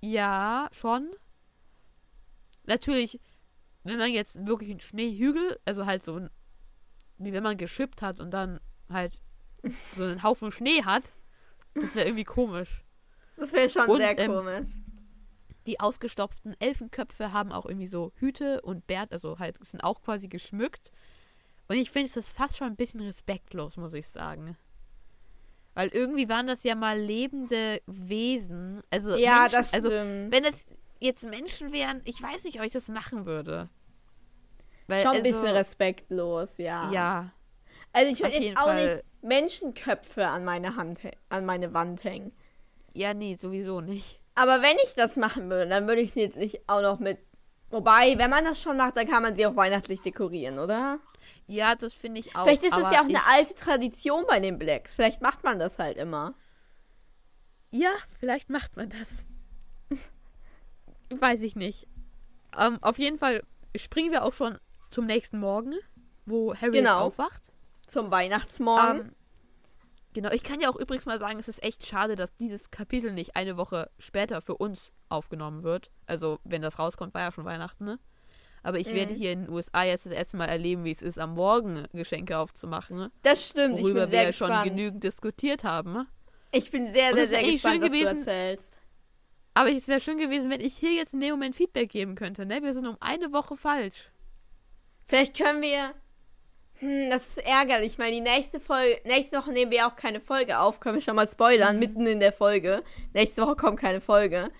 Ja, 0.00 0.68
schon. 0.72 1.10
Natürlich, 2.66 3.20
wenn 3.82 3.98
man 3.98 4.10
jetzt 4.10 4.46
wirklich 4.46 4.70
einen 4.70 4.80
Schneehügel, 4.80 5.58
also 5.64 5.84
halt 5.84 6.02
so 6.02 6.14
ein, 6.14 6.30
wie 7.24 7.32
wenn 7.32 7.42
man 7.42 7.56
geschippt 7.56 8.02
hat 8.02 8.20
und 8.20 8.30
dann 8.32 8.60
halt 8.88 9.20
so 9.96 10.04
einen 10.04 10.22
Haufen 10.22 10.50
Schnee 10.50 10.82
hat, 10.84 11.04
das 11.74 11.94
wäre 11.94 12.06
irgendwie 12.06 12.24
komisch. 12.24 12.84
Das 13.36 13.52
wäre 13.52 13.68
schon 13.68 13.88
Und, 13.88 13.98
sehr 13.98 14.18
ähm, 14.18 14.32
komisch. 14.32 14.68
Die 15.66 15.80
ausgestopften 15.80 16.54
Elfenköpfe 16.60 17.32
haben 17.32 17.50
auch 17.50 17.64
irgendwie 17.66 17.86
so 17.86 18.12
Hüte 18.16 18.60
und 18.60 18.86
Bärt, 18.86 19.12
also 19.12 19.38
halt 19.38 19.64
sind 19.64 19.82
auch 19.82 20.02
quasi 20.02 20.28
geschmückt. 20.28 20.92
Und 21.68 21.76
ich 21.76 21.90
finde 21.90 22.08
es 22.08 22.16
ist 22.16 22.30
fast 22.30 22.56
schon 22.58 22.66
ein 22.68 22.76
bisschen 22.76 23.00
respektlos, 23.00 23.76
muss 23.78 23.94
ich 23.94 24.06
sagen. 24.08 24.56
Weil 25.72 25.88
irgendwie 25.88 26.28
waren 26.28 26.46
das 26.46 26.62
ja 26.62 26.74
mal 26.74 26.98
lebende 26.98 27.80
Wesen. 27.86 28.82
Also 28.90 29.16
Ja, 29.16 29.40
Menschen, 29.40 29.52
das 29.52 29.72
also 29.74 29.88
stimmt. 29.88 30.32
wenn 30.32 30.44
es 30.44 30.66
jetzt 31.00 31.28
Menschen 31.28 31.72
wären, 31.72 32.00
ich 32.04 32.22
weiß 32.22 32.44
nicht, 32.44 32.60
ob 32.60 32.66
ich 32.66 32.72
das 32.72 32.88
machen 32.88 33.26
würde. 33.26 33.68
Weil, 34.86 35.02
schon 35.02 35.12
ein 35.12 35.24
also, 35.24 35.40
bisschen 35.40 35.54
respektlos, 35.54 36.58
ja. 36.58 36.90
Ja, 36.90 37.30
Also 37.92 38.12
ich 38.12 38.20
würde 38.20 38.36
jetzt 38.36 38.58
auch 38.58 38.64
Fall. 38.66 38.96
nicht 38.96 39.04
Menschenköpfe 39.22 40.26
an 40.26 40.44
meine 40.44 40.76
Hand, 40.76 41.00
an 41.28 41.46
meine 41.46 41.72
Wand 41.72 42.04
hängen. 42.04 42.32
ja, 42.92 43.14
nee, 43.14 43.36
sowieso 43.40 43.80
nicht. 43.80 44.20
Aber 44.34 44.62
wenn 44.62 44.76
ich 44.84 44.94
das 44.94 45.16
machen 45.16 45.48
würde, 45.48 45.68
dann 45.68 45.86
würde 45.86 46.00
ich 46.00 46.12
sie 46.12 46.20
jetzt 46.20 46.36
nicht 46.36 46.68
auch 46.68 46.82
noch 46.82 46.98
mit. 46.98 47.18
Wobei, 47.70 48.18
wenn 48.18 48.30
man 48.30 48.44
das 48.44 48.60
schon 48.60 48.76
macht, 48.76 48.96
dann 48.96 49.08
kann 49.08 49.22
man 49.22 49.34
sie 49.34 49.46
auch 49.46 49.56
weihnachtlich 49.56 50.00
dekorieren, 50.00 50.58
oder? 50.58 50.98
Ja, 51.46 51.74
das 51.74 51.94
finde 51.94 52.20
ich 52.20 52.36
auch. 52.36 52.44
Vielleicht 52.44 52.62
ist 52.62 52.76
es 52.76 52.92
ja 52.92 53.00
auch 53.00 53.08
eine 53.08 53.26
alte 53.26 53.54
Tradition 53.54 54.24
bei 54.26 54.40
den 54.40 54.58
Blacks. 54.58 54.94
Vielleicht 54.94 55.22
macht 55.22 55.44
man 55.44 55.58
das 55.58 55.78
halt 55.78 55.96
immer. 55.96 56.34
Ja, 57.70 57.90
vielleicht 58.20 58.50
macht 58.50 58.76
man 58.76 58.90
das. 58.90 59.98
Weiß 61.20 61.40
ich 61.42 61.56
nicht. 61.56 61.86
Ähm, 62.58 62.78
auf 62.80 62.98
jeden 62.98 63.18
Fall 63.18 63.42
springen 63.76 64.12
wir 64.12 64.24
auch 64.24 64.34
schon 64.34 64.58
zum 64.94 65.06
nächsten 65.06 65.38
Morgen, 65.38 65.74
wo 66.26 66.54
Harry 66.54 66.72
Genau. 66.78 67.00
aufwacht. 67.00 67.42
Zum 67.86 68.10
Weihnachtsmorgen. 68.10 69.00
Ähm, 69.00 69.12
genau, 70.14 70.30
ich 70.30 70.42
kann 70.42 70.60
ja 70.60 70.70
auch 70.70 70.76
übrigens 70.76 71.06
mal 71.06 71.18
sagen, 71.20 71.38
es 71.38 71.48
ist 71.48 71.62
echt 71.62 71.86
schade, 71.86 72.16
dass 72.16 72.34
dieses 72.36 72.70
Kapitel 72.70 73.12
nicht 73.12 73.36
eine 73.36 73.56
Woche 73.56 73.90
später 73.98 74.40
für 74.40 74.56
uns 74.56 74.92
aufgenommen 75.08 75.62
wird. 75.62 75.90
Also, 76.06 76.38
wenn 76.44 76.62
das 76.62 76.78
rauskommt, 76.78 77.12
war 77.14 77.20
ja 77.22 77.32
schon 77.32 77.44
Weihnachten, 77.44 77.84
ne? 77.84 77.98
Aber 78.62 78.78
ich 78.78 78.94
werde 78.94 79.12
Mhm. 79.12 79.16
hier 79.18 79.32
in 79.32 79.42
den 79.44 79.50
USA 79.52 79.82
jetzt 79.82 80.06
das 80.06 80.14
erste 80.14 80.38
Mal 80.38 80.46
erleben, 80.46 80.84
wie 80.84 80.90
es 80.90 81.02
ist, 81.02 81.18
am 81.18 81.34
Morgen 81.34 81.86
Geschenke 81.92 82.38
aufzumachen. 82.38 83.10
Das 83.22 83.46
stimmt, 83.46 83.76
ich 83.78 83.84
Worüber 83.84 84.02
bin 84.06 84.12
wir 84.12 84.18
sehr 84.18 84.26
ja 84.28 84.32
schon 84.32 84.48
gespannt. 84.48 84.70
genügend 84.70 85.04
diskutiert 85.04 85.64
haben. 85.64 86.06
Ich 86.50 86.70
bin 86.70 86.94
sehr, 86.94 87.12
sehr, 87.14 87.26
sehr 87.26 87.42
gespannt, 87.42 87.74
schön 87.74 87.82
was 87.82 87.88
gewesen- 87.88 88.14
du 88.14 88.18
erzählst. 88.20 88.70
Aber 89.52 89.70
es 89.70 89.86
wäre 89.86 90.00
schön 90.00 90.16
gewesen, 90.18 90.50
wenn 90.50 90.60
ich 90.62 90.76
hier 90.78 90.92
jetzt 90.94 91.12
in 91.14 91.20
dem 91.20 91.32
Moment 91.32 91.54
Feedback 91.54 91.90
geben 91.90 92.14
könnte. 92.14 92.46
Ne? 92.46 92.62
Wir 92.62 92.72
sind 92.72 92.86
um 92.86 92.96
eine 93.00 93.32
Woche 93.32 93.56
falsch. 93.56 94.10
Vielleicht 95.06 95.36
können 95.36 95.62
wir. 95.62 95.94
Hm, 96.80 97.10
das 97.10 97.28
ist 97.28 97.38
ärgerlich, 97.38 97.98
weil 97.98 98.10
die 98.12 98.20
nächste 98.20 98.58
Folge. 98.60 99.00
Nächste 99.04 99.38
Woche 99.38 99.52
nehmen 99.52 99.70
wir 99.70 99.86
auch 99.86 99.96
keine 99.96 100.20
Folge 100.20 100.58
auf. 100.58 100.80
Können 100.80 100.96
wir 100.96 101.02
schon 101.02 101.16
mal 101.16 101.28
spoilern, 101.28 101.74
Mhm. 101.76 101.80
mitten 101.80 102.06
in 102.06 102.20
der 102.20 102.32
Folge. 102.32 102.82
Nächste 103.12 103.42
Woche 103.42 103.56
kommt 103.56 103.78
keine 103.80 104.00
Folge. 104.00 104.50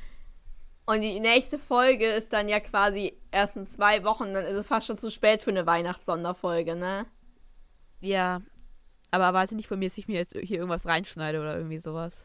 Und 0.86 1.00
die 1.00 1.18
nächste 1.18 1.58
Folge 1.58 2.06
ist 2.06 2.32
dann 2.32 2.48
ja 2.48 2.60
quasi 2.60 3.18
erst 3.32 3.56
in 3.56 3.66
zwei 3.66 4.04
Wochen. 4.04 4.34
Dann 4.34 4.44
ist 4.44 4.54
es 4.54 4.66
fast 4.66 4.86
schon 4.86 4.98
zu 4.98 5.10
spät 5.10 5.42
für 5.42 5.50
eine 5.50 5.66
Weihnachtssonderfolge, 5.66 6.76
ne? 6.76 7.06
Ja. 8.00 8.42
Aber 9.10 9.24
erwarte 9.24 9.54
nicht 9.54 9.68
von 9.68 9.78
mir, 9.78 9.88
dass 9.88 9.96
ich 9.98 10.08
mir 10.08 10.16
jetzt 10.18 10.36
hier 10.36 10.58
irgendwas 10.58 10.86
reinschneide 10.86 11.40
oder 11.40 11.56
irgendwie 11.56 11.78
sowas. 11.78 12.24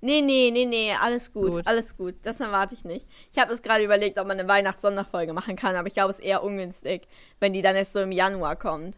Nee, 0.00 0.20
nee, 0.20 0.50
nee, 0.52 0.64
nee, 0.64 0.92
alles 0.94 1.32
gut, 1.32 1.50
Gut. 1.50 1.66
alles 1.66 1.96
gut. 1.96 2.14
Das 2.22 2.38
erwarte 2.38 2.74
ich 2.74 2.84
nicht. 2.84 3.08
Ich 3.32 3.38
habe 3.38 3.52
es 3.52 3.62
gerade 3.62 3.82
überlegt, 3.84 4.18
ob 4.18 4.28
man 4.28 4.38
eine 4.38 4.48
Weihnachtssonderfolge 4.48 5.32
machen 5.32 5.56
kann, 5.56 5.74
aber 5.74 5.88
ich 5.88 5.94
glaube, 5.94 6.12
es 6.12 6.18
ist 6.20 6.24
eher 6.24 6.42
ungünstig, 6.44 7.08
wenn 7.40 7.52
die 7.52 7.62
dann 7.62 7.74
erst 7.74 7.92
so 7.94 8.00
im 8.00 8.12
Januar 8.12 8.54
kommt. 8.56 8.96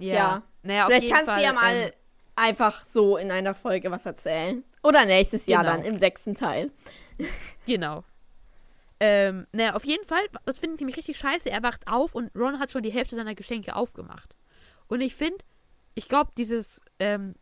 Tja. 0.00 0.42
Naja, 0.62 0.82
auf 0.82 0.86
Vielleicht 0.88 1.08
kannst 1.10 1.26
Fall, 1.26 1.38
du 1.38 1.44
ja 1.44 1.52
mal 1.52 1.74
ähm, 1.74 1.90
einfach 2.34 2.84
so 2.84 3.16
in 3.16 3.30
einer 3.30 3.54
Folge 3.54 3.90
was 3.90 4.04
erzählen. 4.04 4.64
Oder 4.82 5.04
nächstes 5.04 5.46
Jahr 5.46 5.62
Genau. 5.62 5.76
dann, 5.76 5.84
im 5.84 5.98
sechsten 5.98 6.34
Teil. 6.34 6.70
Genau. 7.66 8.04
Ähm, 9.00 9.46
naja, 9.52 9.74
auf 9.74 9.84
jeden 9.84 10.06
Fall, 10.06 10.22
das 10.44 10.58
finde 10.58 10.74
ich 10.74 10.80
nämlich 10.80 10.96
richtig 10.96 11.18
scheiße. 11.18 11.50
Er 11.50 11.62
wacht 11.62 11.86
auf 11.86 12.14
und 12.14 12.30
Ron 12.36 12.58
hat 12.58 12.70
schon 12.70 12.82
die 12.82 12.92
Hälfte 12.92 13.16
seiner 13.16 13.34
Geschenke 13.34 13.74
aufgemacht. 13.74 14.36
Und 14.88 15.00
ich 15.00 15.14
finde, 15.14 15.38
ich 15.94 16.08
glaube, 16.08 16.30
dieses, 16.38 16.80
ähm, 16.98 17.34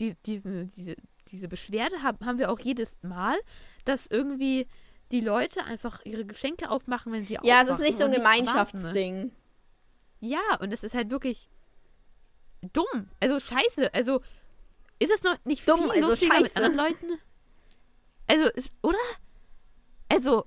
die, 0.00 0.14
diese, 0.24 0.66
diese, 0.66 0.96
diese 1.28 1.48
Beschwerde 1.48 2.02
haben, 2.02 2.24
haben 2.24 2.38
wir 2.38 2.50
auch 2.50 2.60
jedes 2.60 2.98
Mal, 3.02 3.36
dass 3.84 4.06
irgendwie 4.06 4.66
die 5.12 5.20
Leute 5.20 5.64
einfach 5.64 6.00
ihre 6.04 6.24
Geschenke 6.24 6.70
aufmachen, 6.70 7.12
wenn 7.12 7.26
sie 7.26 7.38
Ja, 7.42 7.62
es 7.62 7.68
ist 7.68 7.80
nicht 7.80 7.98
so 7.98 8.04
ein 8.04 8.10
ne? 8.10 8.16
Gemeinschaftsding. 8.16 9.32
Ja, 10.20 10.40
und 10.60 10.72
es 10.72 10.82
ist 10.82 10.94
halt 10.94 11.10
wirklich 11.10 11.48
dumm. 12.72 13.08
Also 13.20 13.38
scheiße. 13.38 13.94
Also 13.94 14.20
ist 14.98 15.12
es 15.12 15.22
noch 15.22 15.36
nicht 15.44 15.68
Dumm, 15.68 15.82
viel 15.82 15.90
also 15.90 16.10
lustiger 16.10 16.40
mit 16.40 16.52
scheiße. 16.52 16.64
anderen 16.64 16.76
Leuten? 16.76 17.20
Also, 18.28 18.50
ist, 18.50 18.72
oder? 18.82 18.98
Also, 20.08 20.46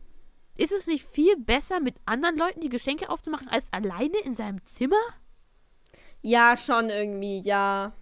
ist 0.55 0.71
es 0.71 0.87
nicht 0.87 1.05
viel 1.07 1.37
besser, 1.37 1.79
mit 1.79 1.95
anderen 2.05 2.37
Leuten 2.37 2.59
die 2.61 2.69
Geschenke 2.69 3.09
aufzumachen, 3.09 3.47
als 3.47 3.71
alleine 3.71 4.17
in 4.25 4.35
seinem 4.35 4.65
Zimmer? 4.65 4.99
Ja, 6.21 6.57
schon 6.57 6.89
irgendwie, 6.89 7.39
ja. 7.41 7.93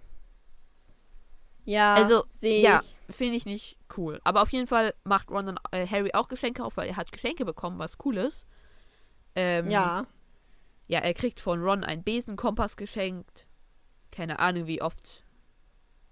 Ja, 1.67 1.95
Also, 1.95 2.23
ja, 2.41 2.81
ich. 3.09 3.15
finde 3.15 3.35
ich 3.35 3.45
nicht 3.45 3.77
cool. 3.97 4.21
Aber 4.23 4.41
auf 4.41 4.51
jeden 4.53 4.67
Fall 4.67 4.93
macht 5.03 5.29
Ron 5.29 5.45
dann 5.47 5.59
äh, 5.71 5.85
Harry 5.85 6.11
auch 6.13 6.29
Geschenke 6.29 6.63
auf, 6.63 6.77
weil 6.77 6.87
er 6.87 6.95
hat 6.95 7.11
Geschenke 7.11 7.43
bekommen, 7.43 7.77
was 7.77 7.97
cool 8.05 8.17
ist. 8.17 8.45
Ähm, 9.35 9.69
Ja. 9.69 10.05
Ja, 10.87 10.99
er 10.99 11.13
kriegt 11.13 11.41
von 11.41 11.61
Ron 11.61 11.83
einen 11.83 12.03
Besenkompass 12.03 12.77
geschenkt. 12.77 13.45
Keine 14.11 14.39
Ahnung, 14.39 14.67
wie 14.67 14.81
oft. 14.81 15.25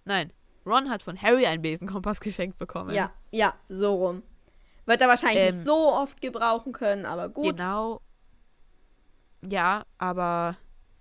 Nein, 0.03 0.33
Ron 0.65 0.89
hat 0.89 1.01
von 1.01 1.21
Harry 1.21 1.45
einen 1.45 1.61
Besenkompass 1.61 2.19
geschenkt 2.19 2.57
bekommen. 2.57 2.93
Ja, 2.93 3.13
ja, 3.31 3.53
so 3.69 3.95
rum. 3.95 4.23
Wird 4.85 4.99
er 4.99 5.07
wahrscheinlich 5.07 5.37
Ähm, 5.37 5.55
nicht 5.55 5.65
so 5.65 5.93
oft 5.93 6.19
gebrauchen 6.21 6.73
können, 6.73 7.05
aber 7.05 7.29
gut. 7.29 7.55
Genau. 7.55 8.01
Ja, 9.41 9.85
aber 9.97 10.57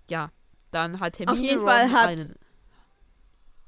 ja. 0.09 0.31
Dann 0.71 0.99
hat 1.01 1.19
Hermine 1.19 1.41
jeden 1.41 1.59
Ron 1.59 1.67
Fall 1.67 1.91
hat- 1.91 2.07
einen. 2.07 2.35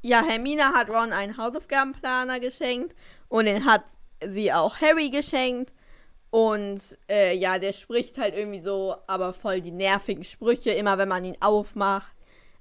Ja, 0.07 0.23
Hermine 0.25 0.71
hat 0.73 0.89
Ron 0.89 1.11
einen 1.11 1.37
Hausaufgabenplaner 1.37 2.39
geschenkt 2.39 2.95
und 3.27 3.45
den 3.45 3.65
hat 3.65 3.83
sie 4.25 4.53
auch 4.53 4.77
Harry 4.79 5.09
geschenkt. 5.09 5.73
Und 6.29 6.97
äh, 7.09 7.35
ja, 7.35 7.57
der 7.59 7.73
spricht 7.73 8.17
halt 8.17 8.35
irgendwie 8.35 8.61
so, 8.61 8.95
aber 9.07 9.33
voll 9.33 9.59
die 9.61 9.71
nervigen 9.71 10.23
Sprüche, 10.23 10.71
immer 10.71 10.97
wenn 10.97 11.09
man 11.09 11.25
ihn 11.25 11.37
aufmacht. 11.41 12.13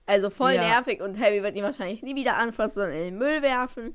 Also 0.06 0.30
voll 0.30 0.54
Ja. 0.54 0.62
nervig 0.62 1.00
und 1.00 1.18
Harry 1.20 1.42
wird 1.42 1.56
ihn 1.56 1.62
wahrscheinlich 1.64 2.02
nie 2.02 2.14
wieder 2.16 2.36
anfassen, 2.36 2.74
sondern 2.74 2.96
in 2.98 3.04
den 3.04 3.18
Müll 3.18 3.42
werfen. 3.42 3.94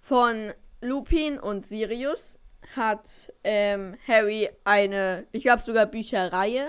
Von 0.00 0.52
Lupin 0.80 1.38
und 1.38 1.66
Sirius 1.66 2.36
hat 2.74 3.32
ähm, 3.44 3.96
Harry 4.08 4.48
eine, 4.64 5.26
ich 5.32 5.42
glaube 5.42 5.62
sogar 5.62 5.86
Bücherreihe 5.86 6.68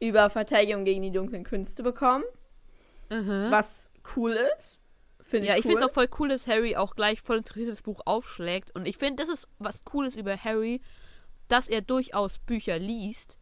über 0.00 0.30
Verteidigung 0.30 0.84
gegen 0.84 1.02
die 1.02 1.10
dunklen 1.12 1.44
Künste 1.44 1.82
bekommen, 1.82 2.24
Mhm. 3.10 3.46
was 3.50 3.90
cool 4.16 4.32
ist. 4.58 4.77
Finde 5.28 5.46
Ja, 5.48 5.52
ich 5.54 5.60
ich 5.60 5.64
cool. 5.66 5.72
finde 5.72 5.84
es 5.84 5.90
auch 5.90 5.94
voll 5.94 6.08
cool, 6.18 6.28
dass 6.30 6.46
Harry 6.46 6.74
auch 6.76 6.94
gleich 6.96 7.20
voll 7.20 7.36
interessiert 7.38 7.68
das 7.70 7.82
Buch 7.82 8.00
aufschlägt. 8.06 8.74
Und 8.74 8.86
ich 8.88 8.96
finde, 8.96 9.22
das 9.24 9.32
ist 9.32 9.48
was 9.58 9.84
Cooles 9.84 10.16
über 10.16 10.36
Harry, 10.42 10.80
dass 11.48 11.68
er 11.68 11.82
durchaus 11.82 12.38
Bücher 12.38 12.78
liest, 12.78 13.38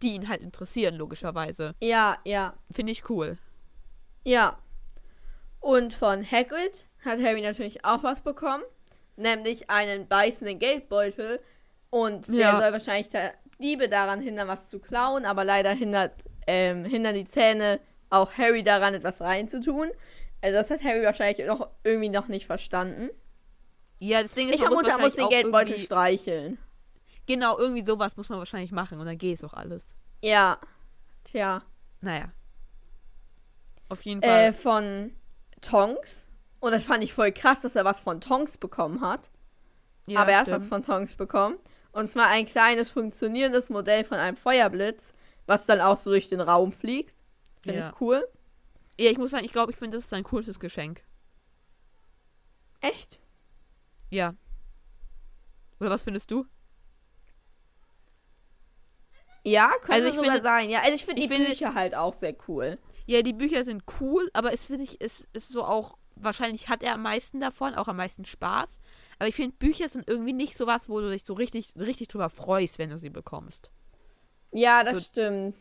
die 0.00 0.14
ihn 0.14 0.28
halt 0.28 0.42
interessieren, 0.42 0.94
logischerweise. 0.94 1.74
Ja, 1.80 2.18
ja, 2.24 2.54
Finde 2.70 2.92
ich 2.92 3.08
cool. 3.10 3.36
ja. 4.24 4.58
Und 5.60 5.94
von 5.94 6.28
Hagrid 6.28 6.86
hat 7.04 7.20
Harry 7.20 7.40
natürlich 7.40 7.84
auch 7.84 8.02
was 8.02 8.20
bekommen, 8.20 8.64
nämlich 9.16 9.70
einen 9.70 10.08
beißenden 10.08 10.58
Geldbeutel. 10.58 11.40
Und 11.90 12.26
der 12.28 12.34
Ja. 12.36 12.60
soll 12.60 12.72
wahrscheinlich 12.72 13.10
der 13.10 13.34
Diebe 13.60 13.88
daran 13.88 14.20
hindern, 14.20 14.48
was 14.48 14.68
zu 14.70 14.80
klauen, 14.80 15.24
aber 15.24 15.44
leider 15.44 15.70
hindert, 15.72 16.14
ähm, 16.48 16.84
hindern 16.84 17.14
die 17.14 17.26
Zähne 17.26 17.78
auch 18.10 18.32
Harry 18.38 18.64
daran, 18.64 18.94
etwas 18.94 19.20
reinzutun. 19.20 19.90
Also 20.42 20.58
das 20.58 20.70
hat 20.70 20.82
Harry 20.84 21.02
wahrscheinlich 21.04 21.46
noch 21.46 21.68
irgendwie 21.84 22.08
noch 22.10 22.28
nicht 22.28 22.46
verstanden. 22.46 23.10
Ja, 24.00 24.22
das 24.22 24.32
Ding 24.32 24.48
ist, 24.48 24.56
Ich 24.56 24.60
vermute, 24.60 24.90
er 24.90 24.98
muss 24.98 25.14
den 25.14 25.28
Geldbeutel 25.28 25.78
streicheln. 25.78 26.58
Genau, 27.26 27.56
irgendwie 27.56 27.84
sowas 27.86 28.16
muss 28.16 28.28
man 28.28 28.38
wahrscheinlich 28.40 28.72
machen 28.72 28.98
und 28.98 29.06
dann 29.06 29.16
geht 29.16 29.36
es 29.38 29.44
auch 29.44 29.54
alles. 29.54 29.94
Ja. 30.22 30.58
Tja. 31.24 31.62
Naja. 32.00 32.32
Auf 33.88 34.02
jeden 34.02 34.22
Fall. 34.22 34.46
Äh, 34.48 34.52
von 34.52 35.12
Tonks. 35.60 36.26
Und 36.58 36.72
das 36.72 36.84
fand 36.84 37.04
ich 37.04 37.12
voll 37.12 37.30
krass, 37.32 37.60
dass 37.60 37.76
er 37.76 37.84
was 37.84 38.00
von 38.00 38.20
Tonks 38.20 38.58
bekommen 38.58 39.00
hat. 39.00 39.30
ja, 40.06 40.20
aber 40.20 40.32
er 40.32 40.38
hat 40.38 40.46
stimmt. 40.46 40.60
was 40.62 40.68
von 40.68 40.82
Tonks 40.84 41.14
bekommen. 41.14 41.56
Und 41.92 42.10
zwar 42.10 42.26
ein 42.28 42.46
kleines 42.46 42.90
funktionierendes 42.90 43.68
Modell 43.70 44.02
von 44.04 44.18
einem 44.18 44.36
Feuerblitz, 44.36 45.14
was 45.46 45.66
dann 45.66 45.80
auch 45.80 46.00
so 46.00 46.10
durch 46.10 46.28
den 46.28 46.40
Raum 46.40 46.72
fliegt. 46.72 47.14
Finde 47.60 47.78
Ja. 47.80 47.90
ich 47.90 48.00
cool. 48.00 48.26
Ja, 48.98 49.10
ich 49.10 49.18
muss 49.18 49.30
sagen, 49.30 49.44
ich 49.44 49.52
glaube, 49.52 49.72
ich 49.72 49.78
finde, 49.78 49.96
das 49.96 50.04
ist 50.04 50.10
sein 50.10 50.22
coolstes 50.24 50.60
Geschenk. 50.60 51.02
Echt? 52.80 53.18
Ja. 54.10 54.34
Oder 55.80 55.90
was 55.90 56.02
findest 56.02 56.30
du? 56.30 56.46
Ja, 59.44 59.70
könnte 59.80 59.92
Also 59.92 60.08
ich 60.08 60.14
sogar 60.14 60.32
finde- 60.34 60.42
sein. 60.48 60.70
Ja, 60.70 60.80
also 60.80 60.94
ich 60.94 61.04
finde 61.04 61.22
die 61.22 61.28
finde- 61.28 61.48
Bücher 61.48 61.74
halt 61.74 61.94
auch 61.94 62.14
sehr 62.14 62.36
cool. 62.48 62.78
Ja, 63.06 63.22
die 63.22 63.32
Bücher 63.32 63.64
sind 63.64 63.82
cool, 64.00 64.30
aber 64.32 64.52
es 64.52 64.64
finde 64.64 64.84
ich, 64.84 65.00
es 65.00 65.26
ist 65.32 65.48
so 65.48 65.64
auch, 65.64 65.96
wahrscheinlich 66.14 66.68
hat 66.68 66.82
er 66.84 66.94
am 66.94 67.02
meisten 67.02 67.40
davon, 67.40 67.74
auch 67.74 67.88
am 67.88 67.96
meisten 67.96 68.24
Spaß. 68.24 68.78
Aber 69.18 69.28
ich 69.28 69.34
finde, 69.34 69.56
Bücher 69.56 69.88
sind 69.88 70.08
irgendwie 70.08 70.32
nicht 70.32 70.56
sowas, 70.56 70.88
wo 70.88 71.00
du 71.00 71.10
dich 71.10 71.24
so 71.24 71.34
richtig, 71.34 71.72
richtig 71.76 72.08
drüber 72.08 72.30
freust, 72.30 72.78
wenn 72.78 72.90
du 72.90 72.98
sie 72.98 73.10
bekommst. 73.10 73.70
Ja, 74.52 74.84
das 74.84 74.94
So- 74.94 75.10
stimmt. 75.10 75.56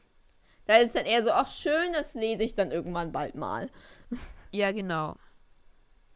Da 0.72 0.78
ist 0.78 0.95
dann 0.95 1.05
eher 1.05 1.22
so, 1.22 1.32
ach 1.32 1.51
schön, 1.51 1.91
das 1.91 2.13
lese 2.13 2.43
ich 2.43 2.55
dann 2.55 2.72
irgendwann 2.72 3.11
bald 3.11 3.36
mal. 3.36 3.69
Ja, 4.53 4.72
genau. 4.72 5.17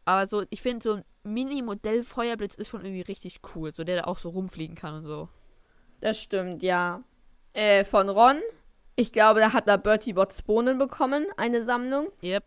Aber 0.06 0.26
so, 0.28 0.44
ich 0.48 0.62
finde, 0.62 0.82
so 0.82 0.94
ein 0.94 1.04
Mini-Modell-Feuerblitz 1.24 2.54
ist 2.54 2.68
schon 2.68 2.82
irgendwie 2.82 3.02
richtig 3.02 3.40
cool, 3.54 3.74
so 3.74 3.84
der 3.84 3.96
da 3.96 4.04
auch 4.04 4.16
so 4.16 4.30
rumfliegen 4.30 4.74
kann 4.74 4.94
und 4.94 5.04
so. 5.04 5.28
Das 6.00 6.18
stimmt, 6.18 6.62
ja. 6.62 7.02
Äh, 7.52 7.84
von 7.84 8.08
Ron, 8.08 8.40
ich 8.94 9.12
glaube, 9.12 9.40
da 9.40 9.52
hat 9.52 9.68
er 9.68 9.76
Bertie 9.76 10.14
Botts 10.14 10.40
Bohnen 10.40 10.78
bekommen, 10.78 11.26
eine 11.36 11.62
Sammlung. 11.62 12.10
Yep. 12.22 12.44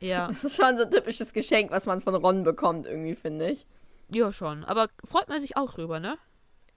Ja. 0.00 0.26
Das 0.28 0.44
ist 0.44 0.56
schon 0.56 0.76
so 0.76 0.82
ein 0.82 0.90
typisches 0.90 1.32
Geschenk, 1.32 1.70
was 1.70 1.86
man 1.86 2.02
von 2.02 2.16
Ron 2.16 2.42
bekommt, 2.42 2.86
irgendwie, 2.86 3.14
finde 3.14 3.50
ich. 3.50 3.66
ja, 4.10 4.30
schon. 4.30 4.62
Aber 4.62 4.88
freut 5.04 5.30
man 5.30 5.40
sich 5.40 5.56
auch 5.56 5.72
drüber, 5.72 6.00
ne? 6.00 6.18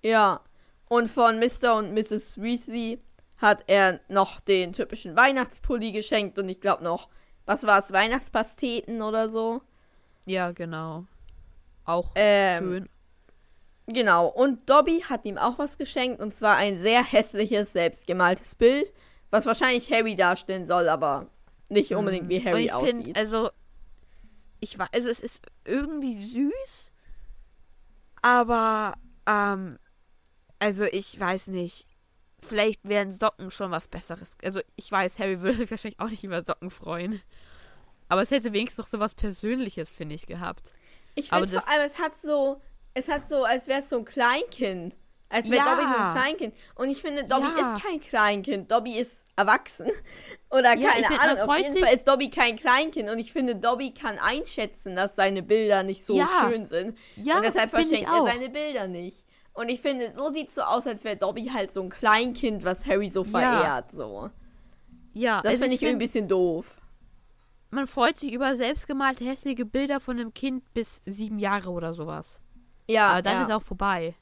Ja. 0.04 0.40
Und 0.88 1.10
von 1.10 1.38
Mr. 1.38 1.76
und 1.76 1.94
Mrs. 1.94 2.42
Weasley 2.42 3.02
hat 3.42 3.64
er 3.68 4.00
noch 4.10 4.40
den 4.42 4.74
typischen 4.74 5.16
Weihnachtspulli 5.16 5.92
geschenkt 5.92 6.38
und 6.38 6.50
ich 6.50 6.60
glaube 6.62 6.84
noch, 6.84 7.10
was 7.46 7.64
war 7.64 7.80
es, 7.80 7.92
Weihnachtspasteten 7.92 9.02
oder 9.02 9.30
so. 9.30 9.62
Ja, 10.26 10.52
genau. 10.52 11.06
Auch 11.86 12.12
Ähm, 12.16 12.64
schön. 12.64 12.90
Genau. 13.88 14.28
Und 14.28 14.70
Dobby 14.70 15.02
hat 15.10 15.26
ihm 15.26 15.38
auch 15.40 15.58
was 15.58 15.78
geschenkt 15.78 16.22
und 16.22 16.34
zwar 16.34 16.58
ein 16.58 16.80
sehr 16.80 17.04
hässliches, 17.04 17.74
selbstgemaltes 17.74 18.54
Bild, 18.56 18.94
was 19.32 19.46
wahrscheinlich 19.48 19.92
Harry 19.92 20.16
darstellen 20.16 20.66
soll, 20.66 20.88
aber 20.90 21.28
nicht 21.70 21.96
unbedingt 21.96 22.30
wie 22.30 22.38
Und 22.38 22.46
Harry 22.46 22.66
ich 22.66 22.74
aussieht. 22.74 22.96
finde, 22.96 23.20
also, 23.20 23.50
ich 24.60 24.78
war, 24.78 24.90
also 24.94 25.10
es 25.10 25.20
ist 25.20 25.42
irgendwie 25.66 26.18
süß, 26.20 26.92
aber, 28.22 28.96
ähm, 29.26 29.80
also 30.60 30.84
ich 30.84 31.20
weiß 31.20 31.48
nicht. 31.48 31.88
Vielleicht 32.42 32.80
wären 32.88 33.12
Socken 33.12 33.52
schon 33.52 33.72
was 33.72 33.88
Besseres. 33.88 34.38
Also 34.44 34.62
ich 34.76 34.92
weiß, 34.92 35.20
Harry 35.20 35.42
würde 35.42 35.58
sich 35.58 35.72
wahrscheinlich 35.72 36.00
auch 36.00 36.10
nicht 36.10 36.24
über 36.24 36.44
Socken 36.44 36.72
freuen. 36.72 37.22
Aber 38.08 38.22
es 38.22 38.32
hätte 38.32 38.54
wenigstens 38.54 38.86
noch 38.86 38.88
so 38.88 39.00
was 39.00 39.16
Persönliches, 39.16 39.92
finde 39.92 40.16
ich, 40.16 40.26
gehabt. 40.26 40.74
Ich 41.16 41.30
finde 41.30 41.48
vor 41.60 41.70
allem, 41.70 41.86
es 41.86 42.00
hat 42.00 42.14
so, 42.22 42.62
es 42.94 43.08
hat 43.08 43.30
so, 43.30 43.44
als 43.44 43.68
wäre 43.68 43.80
es 43.80 43.90
so 43.90 43.98
ein 43.98 44.06
Kleinkind. 44.06 44.96
Als 45.32 45.48
wäre 45.48 45.58
Ja. 45.64 45.76
Dobby 45.76 45.88
so 45.88 45.96
ein 45.96 46.14
Kleinkind. 46.16 46.56
Und 46.74 46.90
ich 46.90 47.02
finde, 47.02 47.24
Dobby 47.24 47.46
Ja. 47.56 47.74
ist 47.74 47.84
kein 47.84 48.00
Kleinkind. 48.00 48.72
Dobby 48.72 48.98
ist 48.98 49.28
erwachsen. 49.36 49.86
Oder 50.50 50.76
Ja, 50.76 50.90
keine 50.90 51.06
find, 51.06 51.20
Ahnung. 51.22 51.50
Auf 51.50 51.58
jeden 51.58 51.78
Fall 51.78 51.94
ist 51.94 52.08
Dobby 52.08 52.32
kein 52.32 52.56
Kleinkind. 52.58 53.10
Und 53.12 53.20
ich 53.20 53.32
finde, 53.32 53.56
Dobby 53.56 53.94
kann 53.94 54.18
einschätzen, 54.18 54.96
dass 54.96 55.16
seine 55.16 55.44
Bilder 55.44 55.84
nicht 55.84 56.04
so 56.04 56.20
schön 56.42 56.66
sind. 56.66 56.98
Ja, 57.16 57.36
und 57.38 57.44
deshalb 57.46 57.70
verschenkt 57.70 58.10
er 58.12 58.24
seine 58.26 58.50
Bilder 58.50 58.88
nicht. 58.88 59.24
Und 59.60 59.68
ich 59.68 59.82
finde, 59.82 60.14
so 60.16 60.32
sieht 60.32 60.48
es 60.48 60.56
so 60.56 60.62
aus, 60.62 60.88
als 60.88 61.04
wäre 61.04 61.18
Dobby 61.18 61.48
halt 61.48 61.70
so 61.70 61.82
ein 61.82 61.90
Kleinkind, 61.90 62.64
was 62.64 62.86
Harry 62.86 63.10
so 63.10 63.24
Ja. 63.26 63.30
verehrt. 63.30 63.92
So. 63.92 64.30
Ja, 65.14 65.42
Das 65.42 65.52
also 65.52 65.64
finde 65.64 65.76
ich 65.76 65.84
irgendwie 65.84 66.06
ein 66.06 66.08
bisschen 66.08 66.28
doof. 66.30 66.66
man 67.70 67.86
freut 67.86 68.16
sich 68.18 68.32
über 68.32 68.56
selbstgemalte 68.56 69.26
hässliche 69.26 69.66
Bilder 69.66 70.00
von 70.00 70.18
einem 70.18 70.34
Kind 70.34 70.74
bis 70.74 71.02
sieben 71.06 71.40
Jahre 71.40 71.72
oder 71.72 71.94
sowas. 71.94 72.40
Ja, 72.88 73.10
Aber 73.10 73.22
dann 73.22 73.34
ja. 73.34 73.44
ist 73.44 73.52
auch 73.52 73.62
vorbei. 73.62 74.16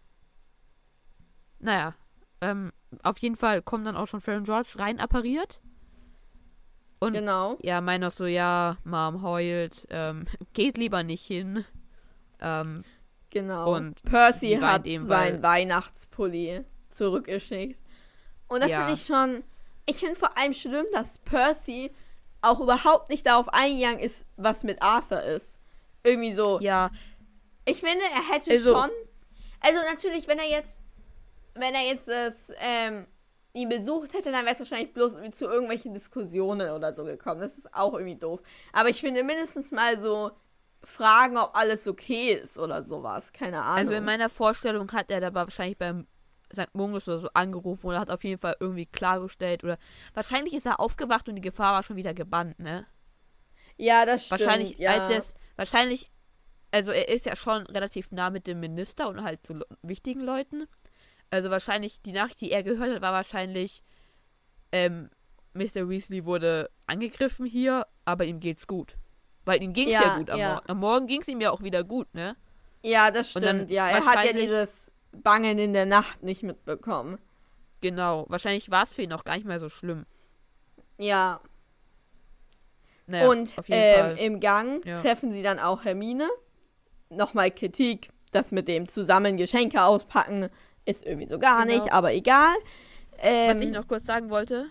Naja, 1.59 1.93
ähm, 2.41 2.71
auf 3.03 3.19
jeden 3.19 3.35
Fall 3.35 3.61
kommen 3.61 3.85
dann 3.85 3.95
auch 3.95 4.07
schon 4.07 4.21
Fred 4.21 4.37
und 4.37 4.45
George 4.45 4.73
rein 4.77 4.99
appariert. 4.99 5.59
Und 6.99 7.13
genau. 7.13 7.57
ja, 7.61 7.79
meinen 7.79 8.05
auch 8.05 8.11
so, 8.11 8.25
ja, 8.25 8.77
Mom 8.83 9.21
heult, 9.21 9.85
ähm, 9.91 10.25
geht 10.53 10.77
lieber 10.77 11.03
nicht 11.03 11.25
hin. 11.25 11.63
Ähm, 12.41 12.83
Genau. 13.29 13.75
Und 13.75 14.03
Percy 14.03 14.57
hat 14.61 14.85
eben, 14.85 15.05
sein 15.07 15.33
weil- 15.35 15.43
Weihnachtspulli 15.43 16.63
zurückgeschickt. 16.89 17.79
Und 18.47 18.61
das 18.63 18.71
Ja. 18.71 18.79
finde 18.79 18.93
ich 18.93 19.05
schon. 19.05 19.43
Ich 19.85 19.97
finde 19.97 20.15
vor 20.15 20.37
allem 20.37 20.53
schlimm, 20.53 20.85
dass 20.93 21.17
Percy 21.19 21.91
auch 22.41 22.59
überhaupt 22.59 23.09
nicht 23.09 23.25
darauf 23.25 23.49
eingegangen 23.49 23.99
ist, 23.99 24.25
was 24.37 24.63
mit 24.63 24.81
Arthur 24.81 25.21
ist. 25.23 25.59
Irgendwie 26.03 26.33
so. 26.33 26.59
ja, 26.61 26.89
Ich 27.65 27.81
finde, 27.81 28.03
er 28.15 28.33
hätte 28.33 28.51
Also- 28.51 28.71
schon. 28.73 28.89
Also 29.59 29.81
natürlich, 29.91 30.25
wenn 30.29 30.39
er 30.39 30.47
jetzt, 30.49 30.79
wenn 31.53 31.73
er 31.73 31.81
jetzt 31.85 32.07
das, 32.07 32.49
ähm, 32.61 33.05
ihn 33.51 33.67
besucht 33.67 34.13
hätte, 34.13 34.31
dann 34.31 34.45
wäre 34.45 34.53
es 34.53 34.59
wahrscheinlich 34.59 34.93
bloß 34.93 35.15
zu 35.31 35.45
irgendwelchen 35.47 35.93
Diskussionen 35.93 36.69
oder 36.71 36.93
so 36.93 37.03
gekommen. 37.03 37.41
Das 37.41 37.57
ist 37.57 37.73
auch 37.73 37.93
irgendwie 37.93 38.15
doof. 38.15 38.39
Aber 38.71 38.87
ich 38.87 39.01
finde 39.01 39.21
mindestens 39.23 39.69
mal 39.71 39.99
so 39.99 40.31
fragen, 40.83 41.37
ob 41.37 41.55
alles 41.55 41.87
okay 41.87 42.33
ist 42.33 42.57
oder 42.57 42.83
sowas. 42.83 43.33
Keine 43.33 43.61
Ahnung. 43.61 43.77
also 43.77 43.93
in 43.93 44.05
meiner 44.05 44.29
Vorstellung 44.29 44.91
hat 44.91 45.11
er 45.11 45.19
da 45.21 45.33
wahrscheinlich 45.33 45.77
beim 45.77 46.07
St. 46.53 46.73
Mungus 46.73 47.07
oder 47.07 47.19
so 47.19 47.29
angerufen 47.33 47.87
oder 47.87 47.99
hat 47.99 48.09
auf 48.09 48.23
jeden 48.23 48.39
Fall 48.39 48.55
irgendwie 48.59 48.85
klargestellt 48.85 49.63
oder 49.63 49.77
wahrscheinlich 50.13 50.53
ist 50.53 50.65
er 50.65 50.79
aufgewacht 50.79 51.27
und 51.27 51.35
die 51.35 51.41
Gefahr 51.41 51.73
war 51.73 51.83
schon 51.83 51.97
wieder 51.97 52.13
gebannt, 52.13 52.57
ne? 52.59 52.85
ja, 53.77 54.05
das 54.05 54.25
stimmt. 54.25 54.41
Wahrscheinlich, 54.41 54.77
ja. 54.77 54.91
als 54.91 55.09
er 55.09 55.17
es, 55.17 55.33
wahrscheinlich, 55.55 56.09
also 56.71 56.91
er 56.91 57.09
ist 57.09 57.25
ja 57.25 57.35
schon 57.35 57.63
relativ 57.67 58.11
nah 58.11 58.29
mit 58.29 58.47
dem 58.47 58.59
Minister 58.59 59.07
und 59.09 59.23
halt 59.23 59.45
so 59.45 59.55
le- 59.55 59.67
wichtigen 59.81 60.21
Leuten. 60.21 60.67
Also 61.29 61.49
wahrscheinlich, 61.51 62.01
die 62.01 62.13
Nachricht, 62.13 62.41
die 62.41 62.51
er 62.51 62.63
gehört 62.63 62.95
hat, 62.95 63.01
war 63.01 63.13
wahrscheinlich, 63.13 63.83
ähm, 64.71 65.09
Mr. 65.53 65.89
Weasley 65.89 66.25
wurde 66.25 66.69
angegriffen 66.87 67.45
hier, 67.45 67.85
aber 68.05 68.25
ihm 68.25 68.39
geht's 68.39 68.67
gut. 68.67 68.95
Weil 69.47 69.63
ihm 69.63 69.71
ging's 69.71 69.91
ja, 69.93 70.01
Ja, 70.03 70.17
gut 70.17 70.29
am 70.29 70.39
ja. 70.39 70.53
Morgen. 70.55 70.69
Am 70.69 70.77
Morgen 70.79 71.07
ging's 71.07 71.27
ihm 71.29 71.39
ja 71.39 71.51
auch 71.51 71.61
wieder 71.63 71.83
gut, 71.85 72.13
ne? 72.13 72.35
Ja, 72.83 73.11
das 73.11 73.31
stimmt. 73.31 73.71
Ja, 73.71 73.87
er 73.89 74.05
hat 74.05 74.25
ja 74.25 74.33
dieses 74.33 74.91
Bangen 75.13 75.57
in 75.57 75.71
der 75.73 75.85
Nacht 75.85 76.21
nicht 76.21 76.43
mitbekommen. 76.43 77.17
Genau. 77.79 78.25
Wahrscheinlich 78.27 78.69
war 78.71 78.83
es 78.83 78.93
für 78.93 79.03
ihn 79.03 79.13
auch 79.13 79.23
gar 79.23 79.35
nicht 79.35 79.45
mehr 79.47 79.59
so 79.61 79.69
schlimm. 79.69 80.05
Ja. 80.97 81.39
Naja, 83.05 83.29
Und 83.29 83.55
ähm, 83.69 84.17
im 84.17 84.39
Gang 84.41 84.85
Ja. 84.85 84.99
treffen 84.99 85.31
sie 85.31 85.43
dann 85.43 85.59
auch 85.59 85.85
Hermine. 85.85 86.27
Nochmal 87.09 87.51
Kritik, 87.51 88.09
das 88.33 88.51
mit 88.51 88.67
dem 88.67 88.89
zusammen 88.89 89.37
Geschenke 89.37 89.81
auspacken 89.81 90.49
ist 90.83 91.05
irgendwie 91.05 91.27
so 91.27 91.39
gar 91.39 91.65
Genau. 91.65 91.77
nicht, 91.77 91.93
aber 91.93 92.13
egal. 92.13 92.55
Ähm, 93.19 93.55
Was 93.55 93.61
ich 93.61 93.71
noch 93.71 93.87
kurz 93.87 94.05
sagen 94.05 94.29
wollte, 94.29 94.65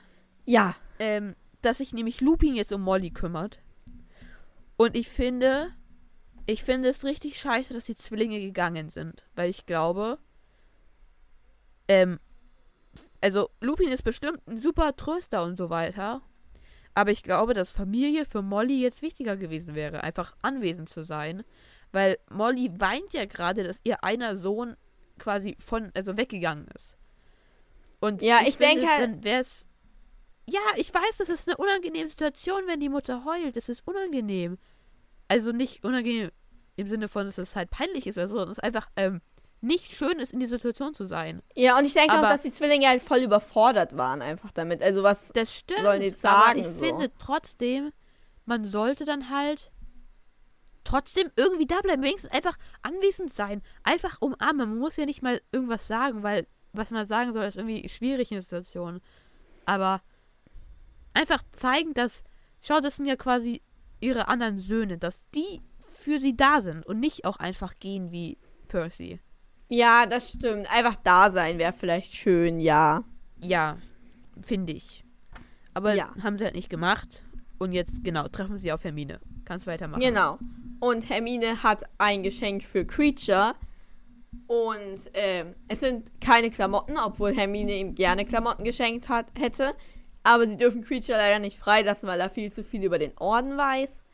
Ja, 0.44 0.74
ähm, 0.98 1.34
dass 1.62 1.78
sich 1.78 1.92
nämlich 1.94 2.20
Lupin 2.20 2.54
jetzt 2.54 2.72
um 2.72 2.82
Molly 2.82 3.10
kümmert. 3.10 3.58
Und 4.76 4.96
ich 4.96 5.08
finde, 5.08 5.72
ich 6.46 6.62
finde 6.64 6.88
es 6.90 7.04
richtig 7.04 7.38
scheiße, 7.40 7.74
dass 7.74 7.86
die 7.86 7.94
Zwillinge 7.96 8.40
gegangen 8.40 8.88
sind. 8.88 9.24
Weil 9.34 9.50
ich 9.50 9.66
glaube, 9.66 10.18
ähm, 11.88 12.20
also 13.20 13.50
Lupin 13.60 13.90
ist 13.90 14.02
bestimmt 14.02 14.46
ein 14.46 14.58
super 14.58 14.94
Tröster 14.96 15.42
und 15.42 15.56
so 15.56 15.70
weiter. 15.70 16.22
Aber 16.94 17.10
ich 17.10 17.22
glaube, 17.22 17.52
dass 17.54 17.72
Familie 17.72 18.24
für 18.24 18.42
Molly 18.42 18.80
jetzt 18.80 19.02
wichtiger 19.02 19.36
gewesen 19.36 19.74
wäre, 19.74 20.02
einfach 20.02 20.34
anwesend 20.42 20.88
zu 20.88 21.04
sein. 21.04 21.44
Weil 21.92 22.18
Molly 22.30 22.70
weint 22.80 23.12
ja 23.12 23.26
gerade, 23.26 23.64
dass 23.64 23.80
ihr 23.84 24.02
einer 24.02 24.36
Sohn 24.36 24.76
quasi 25.18 25.56
von, 25.58 25.90
also 25.94 26.16
weggegangen 26.16 26.66
ist. 26.74 26.96
Und 28.00 28.22
Ja, 28.22 28.40
ich 28.46 28.56
finde, 28.56 28.74
denke 28.80 28.86
halt- 28.88 29.02
dann 29.02 29.24
wäre 29.24 29.40
es. 29.40 29.66
Ja, 30.48 30.60
ich 30.76 30.92
weiß, 30.94 31.16
das 31.18 31.28
ist 31.28 31.48
eine 31.48 31.56
unangenehme 31.56 32.06
Situation, 32.08 32.62
wenn 32.66 32.80
die 32.80 32.88
Mutter 32.88 33.24
heult. 33.24 33.56
Das 33.56 33.68
ist 33.68 33.86
unangenehm. 33.86 34.58
Also 35.28 35.50
nicht 35.52 35.82
unangenehm 35.84 36.30
im 36.76 36.86
Sinne 36.86 37.08
von, 37.08 37.26
dass 37.26 37.38
es 37.38 37.56
halt 37.56 37.70
peinlich 37.70 38.06
ist 38.06 38.16
oder 38.18 38.28
so, 38.28 38.34
sondern 38.34 38.52
es 38.52 38.58
ist 38.58 38.64
einfach 38.64 38.88
ähm, 38.96 39.20
nicht 39.60 39.92
schön 39.92 40.20
ist, 40.20 40.32
in 40.32 40.38
die 40.40 40.46
Situation 40.46 40.94
zu 40.94 41.04
sein. 41.04 41.42
ja, 41.56 41.76
und 41.78 41.84
ich 41.86 41.94
denke 41.94 42.12
auch, 42.14 42.18
Aber- 42.18 42.28
dass 42.28 42.42
die 42.42 42.52
Zwillinge 42.52 42.86
halt 42.86 43.02
voll 43.02 43.18
überfordert 43.20 43.96
waren 43.96 44.22
einfach 44.22 44.52
damit. 44.52 44.82
Also 44.82 45.02
was, 45.02 45.30
Das 45.32 45.52
stimmt. 45.52 45.80
Sollen 45.80 46.00
die 46.00 46.08
aber 46.08 46.16
sagen, 46.16 46.58
ich 46.60 46.66
so. 46.66 46.72
finde 46.84 47.10
trotzdem, 47.18 47.92
man 48.44 48.64
sollte 48.64 49.04
dann 49.04 49.30
halt 49.30 49.72
trotzdem 50.84 51.30
irgendwie 51.34 51.66
da 51.66 51.80
bleiben, 51.80 52.02
wenigstens 52.02 52.30
einfach 52.30 52.56
anwesend 52.82 53.32
sein, 53.32 53.62
einfach 53.82 54.18
umarmen. 54.20 54.68
Man 54.68 54.78
muss 54.78 54.96
ja 54.96 55.06
nicht 55.06 55.22
mal 55.22 55.40
irgendwas 55.50 55.88
sagen, 55.88 56.22
weil 56.22 56.46
was 56.72 56.90
man 56.90 57.06
sagen 57.06 57.32
soll, 57.32 57.44
ist 57.46 57.56
irgendwie 57.56 57.88
schwierig 57.88 58.30
in 58.30 58.36
der 58.36 58.42
Situation. 58.42 59.00
Aber 59.64 60.02
einfach 61.16 61.42
zeigen, 61.52 61.94
dass, 61.94 62.22
schau, 62.60 62.80
das 62.80 62.96
sind 62.96 63.06
ja 63.06 63.16
quasi 63.16 63.62
ihre 64.00 64.28
anderen 64.28 64.58
Söhne, 64.60 64.98
dass 64.98 65.24
die 65.34 65.60
für 65.78 66.18
sie 66.18 66.36
da 66.36 66.60
sind 66.60 66.86
und 66.86 67.00
nicht 67.00 67.24
auch 67.24 67.38
einfach 67.38 67.74
gehen 67.80 68.12
wie 68.12 68.38
Percy. 68.68 69.20
ja, 69.68 70.06
das 70.06 70.30
stimmt. 70.32 70.70
Einfach 70.70 70.96
da 71.02 71.30
sein 71.30 71.58
wäre 71.58 71.72
vielleicht 71.72 72.14
schön, 72.14 72.60
ja. 72.60 73.02
Ja, 73.42 73.78
finde 74.40 74.72
ich. 74.72 75.04
Aber 75.74 75.94
Ja. 75.94 76.14
haben 76.22 76.36
sie 76.36 76.44
halt 76.44 76.54
nicht 76.54 76.70
gemacht. 76.70 77.22
Und 77.58 77.72
jetzt, 77.72 78.04
genau, 78.04 78.28
treffen 78.28 78.56
sie 78.56 78.70
auf 78.72 78.84
Hermine. 78.84 79.18
Kannst 79.44 79.66
weitermachen. 79.66 80.00
Genau. 80.02 80.38
Und 80.78 81.08
Hermine 81.08 81.62
hat 81.62 81.84
ein 81.98 82.22
Geschenk 82.22 82.62
für 82.64 82.84
Creature. 82.84 83.54
Und 84.46 85.10
ähm, 85.14 85.54
es 85.68 85.80
sind 85.80 86.20
keine 86.20 86.50
Klamotten, 86.50 86.98
obwohl 86.98 87.34
Hermine 87.34 87.72
ihm 87.74 87.94
gerne 87.94 88.24
Klamotten 88.26 88.62
geschenkt 88.64 89.08
hat, 89.08 89.26
hätte. 89.38 89.74
Aber 90.26 90.48
sie 90.48 90.56
dürfen 90.56 90.84
Creature 90.84 91.16
leider 91.16 91.38
nicht 91.38 91.56
freilassen, 91.58 92.08
weil 92.08 92.20
er 92.20 92.28
viel 92.30 92.50
zu 92.52 92.64
viel 92.64 92.82
über 92.82 92.98
den 92.98 93.16
Orden 93.16 93.56
weiß. 93.56 94.04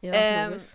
Ja, 0.00 0.12
Ähm, 0.12 0.50
logisch. 0.52 0.66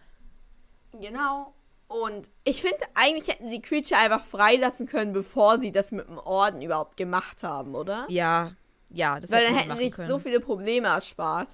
Genau. 0.93 1.53
Und 1.87 2.29
ich 2.45 2.61
finde, 2.61 2.77
eigentlich 2.93 3.27
hätten 3.27 3.49
sie 3.49 3.61
Creature 3.61 3.99
einfach 3.99 4.23
freilassen 4.23 4.87
können, 4.87 5.11
bevor 5.11 5.59
sie 5.59 5.73
das 5.73 5.91
mit 5.91 6.07
dem 6.07 6.17
Orden 6.17 6.61
überhaupt 6.61 6.95
gemacht 6.95 7.43
haben, 7.43 7.75
oder? 7.75 8.05
Ja, 8.07 8.53
ja, 8.89 9.19
das 9.19 9.29
weil 9.29 9.43
dann 9.43 9.53
sie 9.53 9.59
hätten 9.59 9.69
machen 9.69 9.79
sich 9.79 9.91
können. 9.93 10.07
so 10.07 10.19
viele 10.19 10.39
Probleme 10.39 10.87
erspart. 10.87 11.49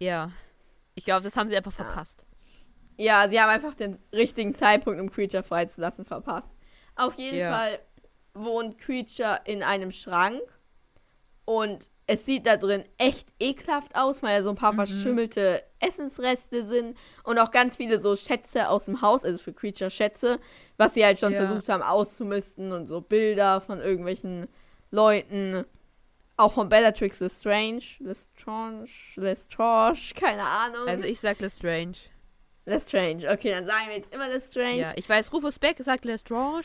Ja. 0.00 0.30
Ich 0.94 1.04
glaube, 1.04 1.22
das 1.24 1.36
haben 1.36 1.48
sie 1.48 1.56
einfach 1.56 1.72
Ja. 1.76 1.84
verpasst. 1.84 2.26
Ja, 2.96 3.28
sie 3.28 3.40
haben 3.40 3.50
einfach 3.50 3.74
den 3.74 3.98
richtigen 4.12 4.54
Zeitpunkt, 4.54 5.00
um 5.00 5.10
Creature 5.10 5.42
freizulassen, 5.42 6.04
verpasst. 6.04 6.54
Auf 6.94 7.18
jeden 7.18 7.38
Ja. 7.38 7.50
Fall 7.56 7.78
wohnt 8.34 8.78
Creature 8.78 9.40
in 9.46 9.62
einem 9.64 9.90
Schrank 9.90 10.40
und 11.44 11.88
es 12.06 12.26
sieht 12.26 12.46
da 12.46 12.56
drin 12.56 12.84
echt 12.98 13.28
ekelhaft 13.38 13.94
aus, 13.94 14.22
weil 14.22 14.38
da 14.38 14.42
so 14.44 14.50
ein 14.50 14.56
paar 14.56 14.72
Mhm. 14.72 14.76
verschimmelte 14.76 15.62
Essensreste 15.78 16.64
sind 16.64 16.96
und 17.24 17.38
auch 17.38 17.50
ganz 17.52 17.76
viele 17.76 18.00
so 18.00 18.16
Schätze 18.16 18.68
aus 18.68 18.86
dem 18.86 19.00
Haus, 19.02 19.24
also 19.24 19.38
für 19.38 19.52
Creature 19.52 19.90
Schätze, 19.90 20.40
was 20.76 20.94
sie 20.94 21.04
halt 21.04 21.18
schon 21.18 21.32
Ja. 21.32 21.46
versucht 21.46 21.68
haben 21.68 21.82
auszumisten 21.82 22.72
und 22.72 22.86
so 22.88 23.00
Bilder 23.00 23.60
von 23.60 23.80
irgendwelchen 23.80 24.48
Leuten. 24.90 25.64
Auch 26.36 26.54
von 26.54 26.68
Bellatrix 26.68 27.20
Lestrange, 27.20 27.82
Lestrange, 28.00 28.88
Lestrange, 29.16 29.98
keine 30.18 30.42
Ahnung. 30.42 30.88
Also 30.88 31.04
ich 31.04 31.20
sag 31.20 31.38
Lestrange. 31.40 31.92
Lestrange, 32.64 33.28
okay, 33.30 33.50
dann 33.50 33.64
sagen 33.64 33.88
wir 33.88 33.96
jetzt 33.96 34.12
immer 34.14 34.28
Lestrange. 34.28 34.76
Ja, 34.80 34.92
ich 34.96 35.08
weiß, 35.08 35.32
Rufus 35.32 35.58
Beck 35.58 35.76
sagt 35.80 36.04
Lestrange. 36.04 36.62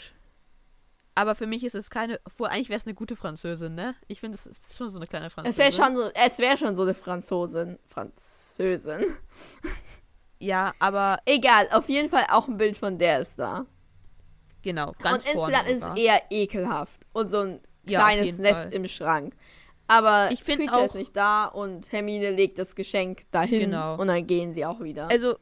Aber 1.17 1.33
für 1.35 1.47
mich 1.47 1.63
ist 1.63 1.73
es 1.75 1.89
keine. 1.89 2.19
Obwohl, 2.25 2.47
eigentlich 2.49 2.69
wäre 2.69 2.79
es 2.79 2.85
eine 2.85 2.93
gute 2.93 3.15
Französin, 3.15 3.73
ne? 3.73 3.95
Ich 4.07 4.19
finde, 4.19 4.35
es 4.35 4.45
ist 4.45 4.77
schon 4.77 4.89
so 4.89 4.97
eine 4.99 5.07
kleine 5.07 5.29
Französin. 5.31 5.51
Es 5.51 5.57
wäre 5.77 5.83
schon 5.85 5.95
so, 5.97 6.09
es 6.13 6.37
wäre 6.39 6.57
schon 6.57 6.75
so 6.75 6.83
eine 6.83 6.93
Franzosin, 6.93 7.79
Französin. 7.85 9.03
Ja, 10.39 10.73
aber 10.77 11.17
Egal, 11.25 11.67
auf 11.71 11.89
jeden 11.89 12.09
Fall 12.09 12.25
auch 12.29 12.47
ein 12.47 12.57
Bild 12.57 12.77
von 12.77 12.99
der 12.99 13.21
ist 13.21 13.39
da. 13.39 13.65
genau, 14.61 14.93
ganz 15.01 15.25
und 15.25 15.33
vorne 15.33 15.57
ist 15.67 15.79
sogar. 15.81 15.93
es 15.97 15.99
eher 15.99 16.21
ekelhaft 16.29 17.07
und 17.13 17.31
so 17.31 17.39
ein 17.39 17.59
Ja, 17.85 18.01
kleines 18.01 18.37
Nest 18.37 18.61
Fall. 18.65 18.73
im 18.73 18.87
Schrank. 18.87 19.33
Aber 19.87 20.29
Ich 20.31 20.43
find 20.43 20.59
Creature 20.59 20.81
auch- 20.81 20.85
ist 20.85 20.93
nicht 20.93 21.15
da 21.17 21.45
und 21.45 21.91
Hermine 21.91 22.29
legt 22.29 22.59
das 22.59 22.75
Geschenk 22.75 23.23
dahin 23.31 23.71
Genau. 23.71 23.95
und 23.99 24.09
dann 24.09 24.27
gehen 24.27 24.53
sie 24.53 24.63
auch 24.63 24.79
wieder. 24.79 25.09
Also, 25.09 25.37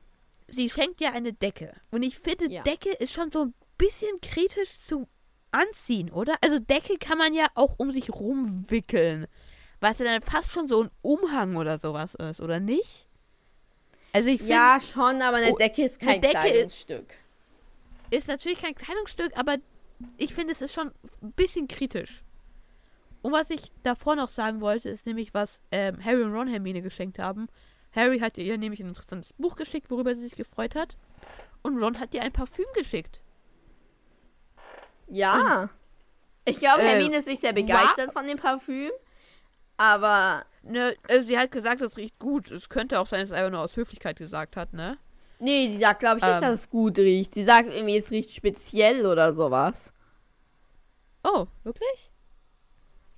sie 0.47 0.69
schenkt 0.69 1.01
ja 1.01 1.11
eine 1.11 1.34
Decke. 1.34 1.73
Und 1.91 2.03
ich 2.03 2.17
finde, 2.17 2.49
Ja. 2.49 2.63
Decke 2.63 2.91
ist 2.91 3.11
schon 3.11 3.32
so 3.32 3.41
ein 3.45 3.53
bisschen 3.78 4.21
kritisch 4.21 4.80
zu 4.80 5.09
anziehen, 5.56 6.12
oder? 6.12 6.36
Also, 6.41 6.60
Decke 6.60 6.97
kann 6.97 7.18
man 7.18 7.34
ja 7.34 7.47
auch 7.56 7.76
um 7.78 7.91
sich 7.91 8.10
rumwickeln. 8.12 9.28
Was 9.80 9.99
ja 9.99 10.06
dann 10.06 10.22
fast 10.22 10.51
schon 10.51 10.68
so 10.68 10.84
ein 10.84 10.91
Umhang 11.01 11.56
oder 11.58 11.78
sowas 11.78 12.16
ist, 12.16 12.41
oder 12.41 12.60
nicht? 12.60 13.08
Also, 14.14 14.30
ich 14.30 14.39
finde, 14.39 14.53
ja, 14.53 14.80
schon, 14.80 15.22
aber 15.22 15.38
eine 15.38 15.51
Oh, 15.53 15.58
Decke 15.58 15.84
ist 15.86 15.99
kein 15.99 16.22
Decke 16.22 16.38
ist- 16.38 16.41
Kleidungsstück. 16.41 17.14
ist 18.12 18.28
natürlich 18.28 18.62
kein 18.62 18.76
Kleidungsstück, 18.76 19.32
aber 19.38 19.58
ich 20.18 20.34
finde, 20.34 20.53
es 20.53 20.62
ist 20.62 20.74
schon 20.74 20.91
ein 21.22 21.32
bisschen 21.34 21.68
kritisch. 21.68 22.24
Und 23.22 23.32
was 23.32 23.49
ich 23.49 23.62
davor 23.84 24.16
noch 24.16 24.30
sagen 24.30 24.62
wollte, 24.62 24.89
ist 24.89 25.06
nämlich, 25.06 25.34
was 25.34 25.60
ähm, 25.72 26.03
Harry 26.03 26.22
und 26.24 26.34
Ron 26.34 26.47
Hermine 26.47 26.82
geschenkt 26.82 27.18
haben. 27.20 27.47
Harry 27.91 28.20
hat 28.20 28.38
ihr 28.38 28.58
nämlich 28.58 28.80
ein 28.82 28.88
interessantes 28.89 29.34
Buch 29.34 29.56
geschickt, 29.56 29.89
worüber 29.89 30.14
sie 30.16 30.22
sich 30.22 30.36
gefreut 30.36 30.76
hat. 30.76 30.95
Und 31.64 31.82
Ron 31.82 31.99
hat 31.99 32.14
ihr 32.14 32.22
ein 32.22 32.32
Parfüm 32.34 32.66
geschickt. 32.76 33.22
Ja. 35.08 35.70
ich 36.45 36.58
glaube, 36.58 36.82
Äh, 36.82 36.88
Hermine 36.89 37.18
ist 37.18 37.28
nicht 37.28 37.41
sehr 37.41 37.53
begeistert 37.53 38.14
von 38.14 38.26
dem 38.28 38.38
Parfüm. 38.38 38.91
Aber 39.78 40.45
Ne, 40.68 40.95
also 41.08 41.28
sie 41.28 41.38
hat 41.38 41.51
gesagt, 41.51 41.82
es 41.82 41.95
riecht 41.97 42.18
gut. 42.18 42.49
Es 42.49 42.70
könnte 42.70 42.99
auch 42.99 43.06
sein, 43.06 43.20
dass 43.20 43.30
es 43.30 43.36
einfach 43.38 43.51
nur 43.51 43.62
aus 43.62 43.76
Höflichkeit 43.76 44.18
gesagt 44.18 44.56
hat, 44.58 44.74
ne? 44.74 44.97
nee, 45.38 45.68
sie 45.70 45.78
sagt, 45.80 45.99
glaube 45.99 46.18
ich, 46.20 46.24
nicht, 46.26 46.36
Ähm. 46.36 46.41
dass 46.41 46.62
es 46.62 46.70
gut 46.70 46.97
riecht. 46.97 47.34
Sie 47.36 47.43
sagt 47.43 47.70
irgendwie, 47.72 47.97
es 47.97 48.10
riecht 48.10 48.32
speziell 48.32 49.06
oder 49.06 49.34
sowas. 49.36 49.93
Oh, 51.24 51.45
wirklich? 51.64 52.10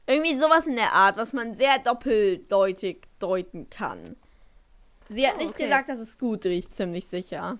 Irgendwie 0.08 0.36
sowas 0.38 0.66
in 0.68 0.76
der 0.76 0.94
Art, 0.94 1.16
was 1.18 1.32
man 1.32 1.54
sehr 1.54 1.80
doppeldeutig 1.80 3.04
deuten 3.20 3.70
kann. 3.70 4.16
Sie 5.10 5.26
hat 5.28 5.36
Oh, 5.36 5.40
nicht 5.40 5.52
okay. 5.52 5.64
gesagt, 5.64 5.88
dass 5.90 6.00
es 6.00 6.18
gut 6.18 6.44
riecht, 6.46 6.74
ziemlich 6.76 7.08
sicher. 7.08 7.60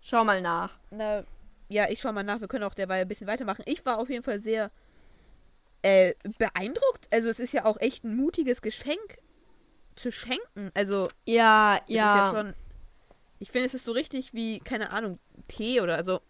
Schau 0.00 0.24
mal 0.24 0.40
nach. 0.40 0.70
Na, 0.90 1.22
ja, 1.68 1.88
ich 1.88 2.00
schau 2.00 2.12
mal 2.12 2.22
nach. 2.22 2.40
Wir 2.40 2.48
können 2.48 2.64
auch 2.64 2.74
derweil 2.74 3.02
ein 3.02 3.08
bisschen 3.08 3.26
weitermachen. 3.26 3.62
Ich 3.66 3.84
war 3.84 3.98
auf 3.98 4.08
jeden 4.08 4.22
Fall 4.22 4.38
sehr 4.38 4.70
äh, 5.82 6.14
beeindruckt. 6.38 7.08
Also 7.12 7.28
es 7.28 7.40
ist 7.40 7.52
ja 7.52 7.64
auch 7.64 7.80
echt 7.80 8.04
ein 8.04 8.16
mutiges 8.16 8.62
Geschenk 8.62 9.18
zu 9.94 10.12
schenken. 10.12 10.70
Also 10.74 11.08
Ja, 11.24 11.76
es 11.84 11.88
ist 11.88 11.96
ja. 11.96 12.16
ja 12.16 12.30
schon. 12.32 12.54
Ich 13.38 13.50
finde, 13.50 13.66
es 13.66 13.74
ist 13.74 13.84
so 13.84 13.92
richtig 13.92 14.32
wie, 14.32 14.60
keine 14.60 14.90
Ahnung, 14.90 15.18
Tee 15.48 15.80
oder 15.80 15.96
also. 15.96 16.20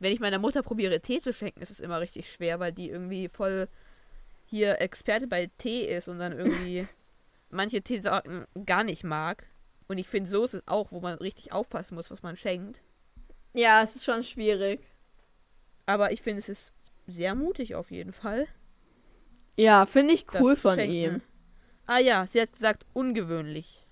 Wenn 0.00 0.12
ich 0.12 0.20
meiner 0.20 0.38
Mutter 0.38 0.62
probiere, 0.62 1.00
Tee 1.00 1.20
zu 1.20 1.32
schenken, 1.32 1.60
ist 1.60 1.72
es 1.72 1.80
immer 1.80 2.00
richtig 2.00 2.32
schwer, 2.32 2.60
weil 2.60 2.72
die 2.72 2.88
irgendwie 2.88 3.28
voll 3.28 3.66
hier 4.46 4.80
Experte 4.80 5.26
bei 5.26 5.50
Tee 5.58 5.86
ist 5.86 6.06
und 6.06 6.20
dann 6.20 6.38
irgendwie 6.38 6.86
manche 7.50 7.82
Teesorten 7.82 8.46
gar 8.64 8.84
nicht 8.84 9.02
mag. 9.02 9.44
Und 9.88 9.98
ich 9.98 10.06
finde, 10.06 10.30
so 10.30 10.44
ist 10.44 10.54
es 10.54 10.62
auch, 10.66 10.92
wo 10.92 11.00
man 11.00 11.18
richtig 11.18 11.50
aufpassen 11.50 11.96
muss, 11.96 12.12
was 12.12 12.22
man 12.22 12.36
schenkt. 12.36 12.80
Ja, 13.58 13.82
es 13.82 13.96
ist 13.96 14.04
schon 14.04 14.22
schwierig. 14.22 14.80
Aber 15.86 16.12
ich 16.12 16.22
finde, 16.22 16.38
es 16.40 16.48
ist 16.48 16.72
sehr 17.06 17.34
mutig 17.34 17.74
auf 17.74 17.90
jeden 17.90 18.12
Fall. 18.12 18.46
Ja, 19.56 19.86
finde 19.86 20.14
ich 20.14 20.26
das 20.26 20.40
cool 20.42 20.54
zu 20.54 20.62
von 20.62 20.74
schenken. 20.74 20.92
ihm. 20.94 21.22
Ah 21.86 21.98
ja, 21.98 22.26
sie 22.26 22.40
hat 22.40 22.52
gesagt, 22.52 22.84
ungewöhnlich. 22.92 23.84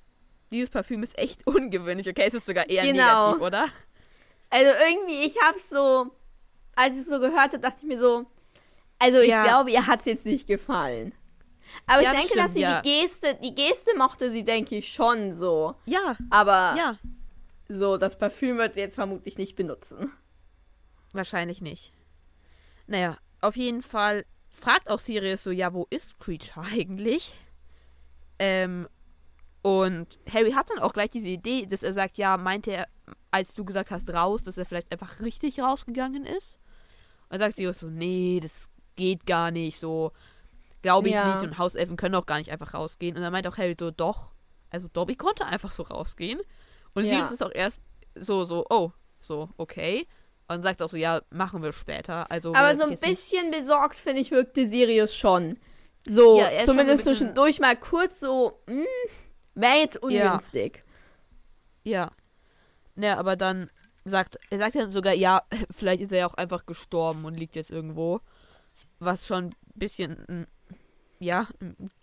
Dieses 0.50 0.70
Parfüm 0.70 1.02
ist 1.02 1.18
echt 1.18 1.46
ungewöhnlich. 1.46 2.08
Okay, 2.08 2.24
es 2.26 2.34
ist 2.34 2.46
sogar 2.46 2.68
eher 2.68 2.84
Genau. 2.84 3.30
negativ, 3.30 3.42
oder? 3.46 3.66
Also 4.50 4.70
irgendwie, 4.88 5.24
ich 5.26 5.36
hab's 5.42 5.68
so, 5.70 6.10
als 6.76 6.94
ich 6.94 7.00
es 7.02 7.08
so 7.08 7.18
gehört 7.18 7.52
habe, 7.52 7.58
dachte 7.58 7.78
ich 7.80 7.88
mir 7.88 7.98
so, 7.98 8.26
also 8.98 9.18
ich 9.18 9.28
Ja. 9.30 9.42
glaube, 9.44 9.70
ihr 9.72 9.86
hat's 9.86 10.04
jetzt 10.04 10.24
nicht 10.24 10.46
gefallen. 10.46 11.12
Aber 11.86 12.02
Ja, 12.02 12.12
ich 12.12 12.18
das 12.18 12.28
denke, 12.28 12.34
dass 12.36 12.50
stimmt, 12.52 12.54
sie 12.54 12.60
ja. 12.62 12.80
die 12.80 12.88
Geste, 12.88 13.34
die 13.42 13.54
Geste 13.54 13.96
mochte 13.96 14.30
sie, 14.30 14.44
denke 14.44 14.76
ich, 14.76 14.92
schon 14.92 15.36
so. 15.36 15.74
Ja, 15.86 16.16
Aber 16.30 16.74
ja. 16.76 16.96
So, 17.68 17.96
das 17.96 18.18
Parfüm 18.18 18.58
wird 18.58 18.74
sie 18.74 18.80
jetzt 18.80 18.94
vermutlich 18.94 19.38
nicht 19.38 19.56
benutzen. 19.56 20.12
Wahrscheinlich 21.12 21.60
nicht. 21.60 21.92
Naja, 22.86 23.18
auf 23.40 23.56
jeden 23.56 23.82
Fall 23.82 24.24
fragt 24.50 24.90
auch 24.90 24.98
Sirius 24.98 25.44
so, 25.44 25.50
ja, 25.50 25.72
wo 25.72 25.86
ist 25.90 26.18
Creature 26.18 26.64
eigentlich? 26.72 27.34
Ähm, 28.38 28.88
und 29.62 30.18
Harry 30.32 30.52
hat 30.52 30.70
dann 30.70 30.78
auch 30.78 30.92
gleich 30.92 31.10
diese 31.10 31.28
Idee, 31.28 31.66
dass 31.66 31.82
er 31.82 31.92
sagt, 31.92 32.18
ja, 32.18 32.36
meinte 32.36 32.70
er, 32.72 32.86
als 33.30 33.54
du 33.54 33.64
gesagt 33.64 33.90
hast, 33.90 34.08
raus, 34.10 34.42
dass 34.42 34.58
er 34.58 34.66
vielleicht 34.66 34.92
einfach 34.92 35.20
richtig 35.20 35.58
rausgegangen 35.60 36.24
ist? 36.24 36.58
Und 37.24 37.32
dann 37.32 37.40
sagt 37.40 37.56
Sirius 37.56 37.80
so, 37.80 37.88
nee, 37.88 38.38
das 38.40 38.68
geht 38.94 39.26
gar 39.26 39.50
nicht, 39.50 39.78
so 39.80 40.12
glaube 40.82 41.08
ich 41.08 41.14
Ja. 41.14 41.32
nicht 41.32 41.42
und 41.42 41.58
Hauselfen 41.58 41.96
können 41.96 42.14
auch 42.14 42.26
gar 42.26 42.38
nicht 42.38 42.52
einfach 42.52 42.74
rausgehen. 42.74 43.16
Und 43.16 43.22
dann 43.22 43.32
meint 43.32 43.46
auch 43.48 43.58
Harry 43.58 43.74
so, 43.78 43.90
doch, 43.90 44.32
also 44.70 44.86
Dobby 44.92 45.16
konnte 45.16 45.44
einfach 45.46 45.72
so 45.72 45.82
rausgehen. 45.82 46.40
Und 46.97 47.05
Ja. 47.05 47.11
Sirius 47.11 47.30
ist 47.30 47.42
auch 47.44 47.53
erst 47.55 47.80
so, 48.16 48.44
so, 48.44 48.64
oh, 48.70 48.90
so, 49.20 49.49
okay. 49.57 50.07
Und 50.49 50.62
sagt 50.62 50.82
auch 50.82 50.88
so, 50.88 50.97
ja, 50.97 51.20
machen 51.30 51.62
wir 51.62 51.72
später. 51.72 52.30
Also, 52.30 52.51
Aber 52.55 52.68
er 52.70 52.76
so 52.76 52.84
ein 52.84 52.99
bisschen 52.99 53.51
besorgt, 53.53 54.01
finde 54.01 54.20
ich, 54.22 54.30
wirkte 54.32 54.68
Sirius 54.68 55.14
schon. 55.14 55.59
So, 56.09 56.38
Ja, 56.38 56.51
schon 56.59 56.66
zumindest 56.66 56.99
bisschen- 56.99 57.16
zwischendurch 57.16 57.61
mal 57.61 57.76
kurz 57.76 58.18
so, 58.20 58.61
hm, 58.68 58.84
wäre 59.55 59.76
jetzt 59.78 59.99
Ja. 60.09 60.32
ungünstig. 60.32 60.84
Ja. 61.84 62.11
Naja, 62.94 63.18
aber 63.18 63.36
dann 63.36 63.70
sagt, 64.05 64.38
er 64.51 64.59
sagt 64.59 64.76
dann 64.76 64.90
sogar, 64.90 65.12
ja, 65.14 65.42
vielleicht 65.70 66.01
ist 66.01 66.12
er 66.12 66.18
ja 66.20 66.26
auch 66.26 66.34
einfach 66.34 66.64
gestorben 66.66 67.24
und 67.24 67.34
liegt 67.34 67.57
jetzt 67.57 67.70
irgendwo. 67.70 68.20
Was 69.01 69.26
schon 69.26 69.47
ein 69.47 69.55
bisschen, 69.74 70.24
mm, 70.28 70.47
ja, 71.18 71.48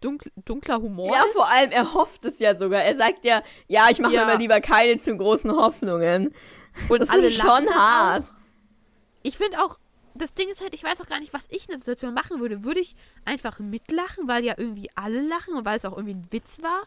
dunkl, 0.02 0.32
dunkler 0.46 0.82
Humor 0.82 1.14
Ja, 1.16 1.24
ist. 1.24 1.34
vor 1.34 1.50
allem, 1.50 1.72
er 1.72 1.94
hofft 1.94 2.26
es 2.26 2.40
ja 2.40 2.56
sogar. 2.56 2.82
Er 2.84 2.96
sagt 2.96 3.24
ja, 3.26 3.44
ja, 3.68 3.90
ich 3.90 4.00
mache 4.00 4.14
Ja. 4.14 4.26
mir 4.26 4.38
lieber 4.38 4.60
keine 4.62 4.98
zu 4.98 5.16
großen 5.18 5.52
Hoffnungen. 5.52 6.34
Und 6.90 7.00
Das 7.02 7.10
alle 7.10 7.28
ist 7.28 7.38
schon 7.40 7.68
hart. 7.70 8.26
Auch. 8.26 8.34
Ich 9.22 9.38
finde 9.38 9.60
auch, 9.64 9.78
das 10.16 10.34
Ding 10.34 10.50
ist 10.50 10.62
halt, 10.62 10.74
ich 10.76 10.84
weiß 10.84 11.02
auch 11.02 11.08
gar 11.08 11.20
nicht, 11.20 11.34
was 11.34 11.46
ich 11.50 11.64
in 11.64 11.70
der 11.70 11.80
Situation 11.80 12.14
machen 12.14 12.40
würde. 12.40 12.64
Würde 12.64 12.80
ich 12.80 12.96
einfach 13.26 13.60
mitlachen, 13.60 14.28
weil 14.28 14.44
ja 14.44 14.56
irgendwie 14.58 14.90
alle 14.96 15.22
lachen 15.22 15.54
und 15.56 15.66
weil 15.66 15.78
es 15.78 15.86
auch 15.86 15.94
irgendwie 15.96 16.16
ein 16.16 16.28
Witz 16.32 16.62
war? 16.62 16.84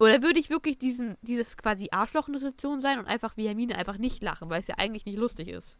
Oder 0.00 0.22
würde 0.22 0.40
ich 0.40 0.50
wirklich 0.50 0.76
diesen, 0.78 1.16
dieses 1.22 1.56
quasi 1.56 1.88
Arschloch 1.92 2.26
in 2.26 2.32
der 2.34 2.40
Situation 2.40 2.80
sein 2.80 2.98
und 2.98 3.06
einfach 3.06 3.36
wie 3.36 3.46
Hermine 3.46 3.76
einfach 3.76 3.96
nicht 3.98 4.22
lachen, 4.22 4.50
weil 4.50 4.60
es 4.60 4.66
ja 4.66 4.74
eigentlich 4.78 5.06
nicht 5.06 5.16
lustig 5.18 5.48
ist? 5.48 5.76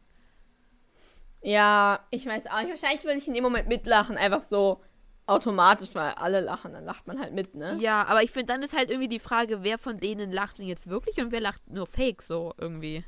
Ja, 1.43 2.01
ich 2.11 2.25
weiß 2.25 2.47
auch 2.47 2.59
nicht. 2.62 2.70
Wahrscheinlich 2.70 3.05
würde 3.05 3.18
ich 3.18 3.29
in 3.29 3.35
dem 3.35 3.43
Moment 3.43 3.68
mitlachen, 3.68 4.16
einfach 4.16 4.41
so 4.41 4.81
automatisch, 5.27 5.95
weil 5.95 6.12
alle 6.12 6.41
lachen, 6.41 6.72
dann 6.72 6.85
lacht 6.85 7.07
man 7.07 7.18
halt 7.18 7.33
mit, 7.33 7.55
ne? 7.55 7.77
Ja, 7.81 8.05
aber 8.07 8.22
ich 8.22 8.31
finde, 8.31 8.53
dann 8.53 8.62
ist 8.62 8.77
halt 8.77 8.91
irgendwie 8.91 9.09
die 9.09 9.18
Frage, 9.18 9.62
wer 9.62 9.79
von 9.79 9.99
denen 9.99 10.31
lacht 10.31 10.59
denn 10.59 10.66
jetzt 10.66 10.89
wirklich 10.89 11.16
und 11.18 11.33
wer 11.33 11.41
lacht 11.41 11.66
nur 11.68 11.87
fake 11.87 12.22
so 12.22 12.53
irgendwie. 12.59 13.05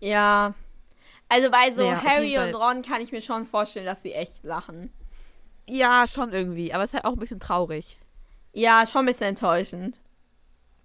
Ja. 0.00 0.54
Also 1.28 1.50
bei 1.50 1.72
so 1.74 1.82
Naja, 1.82 2.02
Harry 2.04 2.38
und 2.38 2.54
Ron 2.54 2.82
kann 2.82 3.00
ich 3.00 3.12
mir 3.12 3.22
schon 3.22 3.46
vorstellen, 3.46 3.86
dass 3.86 4.02
sie 4.02 4.12
echt 4.12 4.44
lachen. 4.44 4.92
Ja, 5.66 6.06
schon 6.06 6.32
irgendwie, 6.32 6.74
aber 6.74 6.82
es 6.82 6.90
ist 6.90 6.94
halt 6.94 7.04
auch 7.04 7.12
ein 7.12 7.18
bisschen 7.18 7.40
traurig. 7.40 7.98
Ja, 8.52 8.86
schon 8.86 9.02
ein 9.02 9.06
bisschen 9.06 9.28
enttäuschend. 9.28 10.00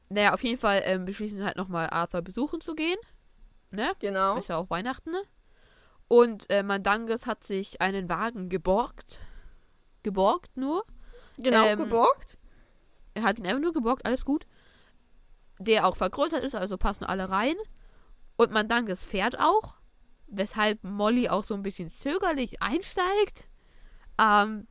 Naja, 0.09 0.33
auf 0.33 0.43
jeden 0.43 0.59
Fall 0.59 0.83
ähm, 0.85 1.05
beschließen 1.05 1.39
sie 1.39 1.43
halt 1.43 1.57
nochmal 1.57 1.89
Arthur 1.89 2.21
besuchen 2.21 2.61
zu 2.61 2.75
gehen. 2.75 2.99
Ne? 3.71 3.91
Genau. 3.99 4.37
Ist 4.37 4.49
ja 4.49 4.57
auch 4.57 4.69
Weihnachten, 4.69 5.11
ne? 5.11 5.21
Und 6.07 6.47
äh, 6.51 6.61
Mandanges 6.61 7.25
hat 7.25 7.43
sich 7.43 7.81
einen 7.81 8.07
Wagen 8.09 8.47
geborgt. 8.49 9.19
Geborgt 10.05 10.55
nur. 10.55 10.85
Genau, 11.39 11.65
Ähm, 11.65 11.79
geborgt. 11.79 12.37
Er 13.15 13.23
hat 13.23 13.39
ihn 13.39 13.47
einfach 13.47 13.59
nur 13.59 13.73
geborgt, 13.73 14.05
alles 14.05 14.23
gut. 14.23 14.45
Der 15.57 15.87
auch 15.87 15.95
vergrößert 15.95 16.43
ist, 16.43 16.53
also 16.53 16.77
passen 16.77 17.05
alle 17.05 17.27
rein. 17.29 17.55
Und 18.37 18.51
Mandanges 18.51 19.03
fährt 19.03 19.39
auch. 19.39 19.77
Weshalb 20.27 20.83
Molly 20.83 21.27
auch 21.27 21.43
so 21.43 21.55
ein 21.55 21.63
bisschen 21.63 21.91
zögerlich 21.91 22.61
einsteigt. 22.61 23.47
Ähm, 24.21 24.67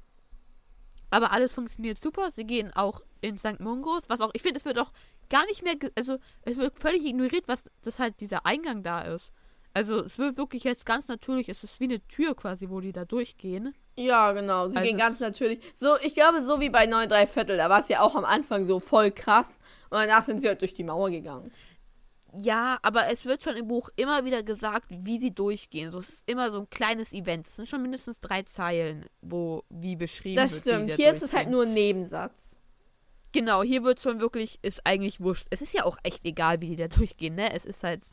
aber 1.11 1.33
alles 1.33 1.53
funktioniert 1.53 2.01
super. 2.01 2.31
Sie 2.31 2.45
gehen 2.45 2.73
auch 2.73 3.01
in 3.21 3.37
St. 3.37 3.59
Mungos. 3.59 4.09
Was 4.09 4.21
auch, 4.21 4.31
ich 4.35 4.43
finde, 4.43 4.59
es 4.59 4.65
wird 4.65 4.79
auch 4.79 4.93
gar 5.31 5.45
nicht 5.47 5.65
mehr, 5.65 5.75
also 5.97 6.19
es 6.43 6.59
wird 6.59 6.79
völlig 6.79 7.05
ignoriert, 7.05 7.49
was 7.49 7.65
das 7.83 7.99
halt 7.99 8.21
dieser 8.21 8.47
Eingang 8.47 8.85
da 8.85 9.01
ist. 9.03 9.33
Also 9.73 10.05
es 10.05 10.17
wird 10.17 10.37
wirklich 10.37 10.63
jetzt 10.63 10.87
ganz 10.87 11.09
natürlich, 11.09 11.49
es 11.49 11.65
ist 11.65 11.81
wie 11.81 11.85
eine 11.85 12.07
Tür 12.07 12.37
quasi, 12.37 12.69
wo 12.69 12.81
die 12.81 12.93
da 12.93 13.05
durchgehen. 13.05 13.75
Ja, 13.97 14.33
genau. 14.33 14.69
Sie 14.69 14.77
Also 14.77 14.89
gehen 14.89 14.99
ganz 14.99 15.21
natürlich. 15.21 15.61
So, 15.77 15.97
ich 16.03 16.15
glaube, 16.15 16.43
so 16.43 16.61
wie 16.61 16.69
bei 16.71 16.87
9 16.87 17.09
3 17.09 17.27
Viertel, 17.27 17.57
da 17.57 17.71
war 17.71 17.81
es 17.81 17.89
ja 17.89 18.01
auch 18.01 18.15
am 18.17 18.25
Anfang 18.25 18.67
so 18.67 18.81
voll 18.81 19.11
krass. 19.11 19.59
Und 19.91 19.99
danach 19.99 20.25
sind 20.25 20.41
sie 20.43 20.49
halt 20.49 20.61
durch 20.61 20.75
die 20.75 20.83
Mauer 20.85 21.11
gegangen. 21.11 21.53
Ja, 22.43 22.79
aber 22.83 23.07
es 23.13 23.27
wird 23.27 23.45
schon 23.45 23.55
im 23.57 23.69
Buch 23.69 23.91
immer 23.95 24.25
wieder 24.25 24.43
gesagt, 24.43 24.87
wie 24.91 25.21
sie 25.21 25.33
durchgehen. 25.33 25.93
So, 25.93 26.01
es 26.01 26.09
ist 26.09 26.29
immer 26.29 26.51
so 26.51 26.59
ein 26.61 26.71
kleines 26.71 27.13
Event. 27.13 27.47
Es 27.47 27.55
sind 27.55 27.69
schon 27.69 27.83
mindestens 27.83 28.21
drei 28.21 28.43
Zeilen, 28.43 29.07
wo 29.23 29.63
wie 29.69 29.95
beschrieben 29.95 30.37
Das 30.37 30.51
wird. 30.51 30.63
stimmt. 30.63 30.81
Wie 30.81 30.85
die 30.87 30.91
da 30.91 30.97
Hier 30.97 31.13
ist 31.13 31.23
es 31.23 31.33
halt 31.33 31.49
nur 31.49 31.63
ein 31.63 31.73
Nebensatz. 31.75 32.59
Genau, 33.31 33.63
hier 33.63 33.85
wird 33.85 34.01
schon 34.01 34.19
wirklich, 34.21 34.59
ist 34.63 34.85
eigentlich 34.85 35.21
wurscht. 35.21 35.47
Es 35.51 35.61
ist 35.63 35.75
ja 35.75 35.85
auch 35.85 35.97
echt 36.03 36.25
egal, 36.25 36.61
wie 36.61 36.71
die 36.71 36.77
da 36.77 36.89
durchgehen, 36.89 37.37
ne? 37.37 37.53
Es 37.53 37.65
ist 37.65 37.85
halt. 37.85 38.05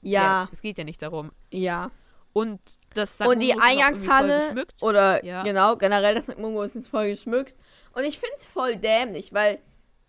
Ja, 0.00 0.48
Es 0.52 0.60
geht 0.60 0.78
ja 0.78 0.84
nicht 0.84 1.02
darum. 1.02 1.30
ja. 1.52 1.90
Und 2.34 2.60
das 2.94 3.18
Und 3.20 3.40
die 3.40 3.58
Eingangshalle 3.58 4.40
geschmückt. 4.40 4.82
oder 4.82 5.24
Ja. 5.24 5.42
genau, 5.42 5.76
generell 5.76 6.14
das 6.14 6.28
Mungo 6.36 6.62
ist 6.62 6.74
jetzt 6.74 6.88
voll 6.88 7.08
geschmückt. 7.08 7.54
Und 7.94 8.04
ich 8.04 8.18
finde 8.18 8.34
es 8.36 8.44
voll 8.44 8.76
dämlich, 8.76 9.32
weil 9.32 9.58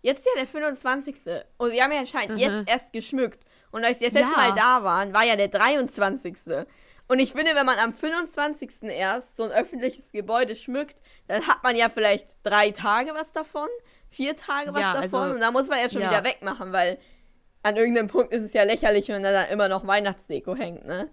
jetzt 0.02 0.18
ist 0.20 0.26
ja 0.26 0.32
der 0.42 0.46
25. 0.46 1.16
Und 1.56 1.72
wir 1.72 1.82
haben 1.82 1.92
ja 1.92 2.00
anscheinend 2.00 2.32
Mhm. 2.32 2.38
jetzt 2.38 2.68
erst 2.68 2.92
geschmückt. 2.92 3.42
Und 3.70 3.84
als 3.84 4.00
wir 4.00 4.08
das 4.10 4.20
letzte 4.20 4.32
Ja. 4.32 4.36
Mal 4.48 4.54
da 4.54 4.84
waren, 4.84 5.12
war 5.14 5.24
ja 5.24 5.36
der 5.36 5.48
23. 5.48 6.66
Und 7.08 7.18
ich 7.20 7.32
finde, 7.32 7.54
wenn 7.54 7.66
man 7.66 7.78
am 7.78 7.94
25. 7.94 8.88
erst 8.90 9.36
so 9.36 9.44
ein 9.44 9.52
öffentliches 9.52 10.10
Gebäude 10.12 10.56
schmückt, 10.56 10.96
dann 11.28 11.46
hat 11.46 11.62
man 11.62 11.76
ja 11.76 11.88
vielleicht 11.88 12.26
drei 12.42 12.70
Tage 12.72 13.14
was 13.14 13.32
davon, 13.32 13.68
vier 14.10 14.36
Tage 14.36 14.70
was 14.74 14.80
Ja, 14.82 14.94
davon. 14.94 15.02
also- 15.20 15.34
und 15.34 15.40
da 15.40 15.50
muss 15.52 15.68
man 15.68 15.78
ja 15.78 15.88
schon 15.88 16.02
ja. 16.02 16.10
wieder 16.10 16.24
wegmachen, 16.24 16.72
weil 16.72 16.98
an 17.62 17.76
irgendeinem 17.76 18.08
Punkt 18.08 18.32
ist 18.32 18.42
es 18.42 18.52
ja 18.52 18.64
lächerlich, 18.64 19.08
wenn 19.08 19.22
da 19.22 19.30
dann 19.32 19.48
immer 19.50 19.68
noch 19.68 19.86
Weihnachtsdeko 19.86 20.56
hängt, 20.56 20.84
ne? 20.84 21.08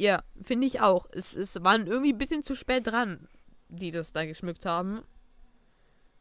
Ja, 0.00 0.22
finde 0.40 0.66
ich 0.66 0.80
auch. 0.80 1.04
Es, 1.12 1.36
es 1.36 1.62
waren 1.62 1.86
irgendwie 1.86 2.14
ein 2.14 2.18
bisschen 2.18 2.42
zu 2.42 2.56
spät 2.56 2.86
dran, 2.86 3.28
die 3.68 3.90
das 3.90 4.14
da 4.14 4.24
geschmückt 4.24 4.64
haben. 4.64 5.02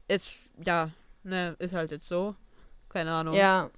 Es, 0.10 0.50
ja, 0.62 0.92
ne, 1.24 1.56
ist 1.60 1.74
halt 1.74 1.92
jetzt 1.92 2.10
so. 2.10 2.36
Keine 2.90 3.14
Ahnung. 3.14 3.36
Ja. 3.36 3.70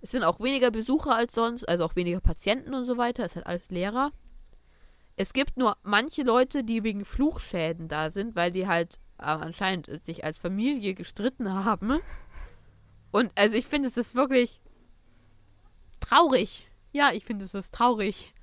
Es 0.00 0.10
sind 0.10 0.24
auch 0.24 0.40
weniger 0.40 0.72
Besucher 0.72 1.14
als 1.14 1.36
sonst, 1.36 1.68
also 1.68 1.84
auch 1.84 1.94
weniger 1.94 2.20
Patienten 2.20 2.74
und 2.74 2.84
so 2.84 2.96
weiter. 2.96 3.24
Es 3.24 3.30
ist 3.30 3.36
halt 3.36 3.46
alles 3.46 3.70
leerer. 3.70 4.10
Es 5.14 5.34
gibt 5.34 5.56
nur 5.56 5.76
manche 5.84 6.24
Leute, 6.24 6.64
die 6.64 6.82
wegen 6.82 7.04
Fluchschäden 7.04 7.86
da 7.86 8.10
sind, 8.10 8.34
weil 8.34 8.50
die 8.50 8.66
halt 8.66 8.98
äh, 9.18 9.26
anscheinend 9.26 9.88
sich 10.02 10.24
als 10.24 10.40
Familie 10.40 10.94
gestritten 10.94 11.64
haben. 11.64 12.00
Und 13.12 13.30
also 13.36 13.56
ich 13.56 13.68
finde, 13.68 13.86
es 13.86 13.96
ist 13.96 14.16
wirklich 14.16 14.60
traurig. 16.00 16.66
Ja, 16.90 17.12
ich 17.12 17.24
finde, 17.24 17.44
es 17.44 17.54
ist 17.54 17.72
traurig. 17.72 18.34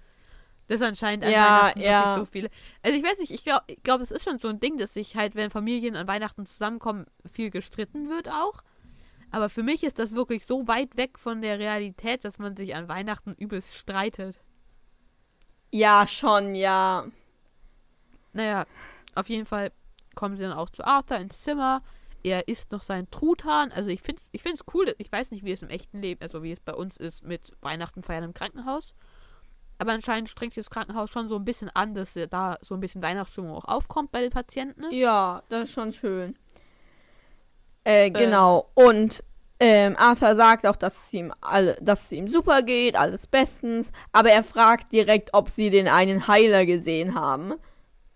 Dass 0.68 0.82
anscheinend 0.82 1.26
an 1.26 1.32
Ja, 1.32 1.62
Weihnachten 1.62 1.80
ja. 1.80 2.02
wirklich 2.02 2.16
so 2.16 2.32
viele. 2.32 2.50
Also 2.84 2.98
ich 2.98 3.04
weiß 3.04 3.20
nicht, 3.20 3.32
ich 3.32 3.44
glaube, 3.44 3.64
ich 3.68 3.82
glaub, 3.84 4.02
es 4.02 4.12
ist 4.12 4.24
schon 4.24 4.38
so 4.40 4.50
ein 4.50 4.60
Ding, 4.60 4.78
dass 4.78 4.94
sich 4.94 5.16
halt, 5.16 5.36
wenn 5.36 5.50
Familien 5.50 5.96
an 5.96 6.08
Weihnachten 6.08 6.46
zusammenkommen, 6.46 7.06
viel 7.32 7.50
gestritten 7.50 8.10
wird 8.10 8.30
auch. 8.30 8.64
Aber 9.32 9.50
für 9.50 9.64
mich 9.64 9.84
ist 9.84 10.00
das 10.00 10.14
wirklich 10.14 10.46
so 10.46 10.68
weit 10.68 10.96
weg 10.98 11.20
von 11.20 11.42
der 11.42 11.60
Realität, 11.60 12.24
dass 12.26 12.40
man 12.40 12.56
sich 12.56 12.76
an 12.76 12.88
Weihnachten 12.88 13.34
übelst 13.34 13.76
streitet. 13.76 14.40
Ja, 15.72 16.08
schon, 16.08 16.56
ja. 16.56 17.06
Naja, 18.34 18.66
auf 19.16 19.30
jeden 19.30 19.46
Fall 19.46 19.72
kommen 20.16 20.36
sie 20.36 20.44
dann 20.44 20.54
auch 20.54 20.70
zu 20.70 20.86
Arthur 20.86 21.18
ins 21.18 21.42
Zimmer. 21.42 21.82
Er 22.24 22.48
isst 22.48 22.72
noch 22.72 22.82
seinen 22.82 23.10
Truthahn. 23.10 23.72
Also 23.72 23.90
ich 23.90 24.02
finde 24.02 24.22
es 24.22 24.30
ich 24.32 24.42
find's 24.42 24.64
cool. 24.74 24.94
Ich 24.98 25.12
weiß 25.12 25.32
nicht, 25.32 25.44
wie 25.44 25.52
es 25.52 25.62
im 25.62 25.70
echten 25.70 26.02
Leben, 26.02 26.22
also 26.22 26.44
wie 26.44 26.52
es 26.52 26.60
bei 26.60 26.74
uns 26.74 26.98
ist 26.98 27.24
mit 27.24 27.52
Weihnachten 27.62 28.04
feiern 28.04 28.24
im 28.24 28.34
Krankenhaus. 28.34 28.94
Aber 29.80 29.92
anscheinend 29.92 30.30
strengt 30.30 30.54
sich 30.54 30.66
das 30.66 30.72
Krankenhaus 30.72 31.10
schon 31.10 31.28
so 31.28 31.36
ein 31.36 31.46
bisschen 31.46 31.70
an, 31.74 31.94
dass 31.94 32.14
da 32.30 32.58
so 32.62 32.74
ein 32.74 32.80
bisschen 32.80 33.02
Weihnachtsstimmung 33.02 33.52
auch 33.52 33.66
aufkommt 33.66 34.12
bei 34.12 34.22
den 34.22 34.32
Patienten. 34.32 34.86
Ja, 34.92 35.44
das 35.50 35.66
ist 35.66 35.74
schon 35.74 35.94
schön. 35.94 36.36
Äh, 37.84 38.10
genau. 38.10 38.70
Und 38.74 39.24
ähm, 39.60 39.96
Arthur 39.98 40.36
sagt 40.36 40.68
auch, 40.68 40.76
dass 40.76 41.08
es 41.08 41.14
ihm 41.14 41.34
alle, 41.42 41.78
dass 41.82 42.06
es 42.06 42.12
ihm 42.12 42.28
super 42.28 42.62
geht, 42.62 42.96
alles 42.96 43.28
bestens. 43.28 43.92
Aber 44.12 44.30
er 44.30 44.44
fragt 44.44 44.92
direkt, 44.92 45.34
ob 45.34 45.50
sie 45.50 45.70
den 45.70 45.88
einen 45.88 46.28
Heiler 46.28 46.66
gesehen 46.66 47.16
haben. 47.16 47.54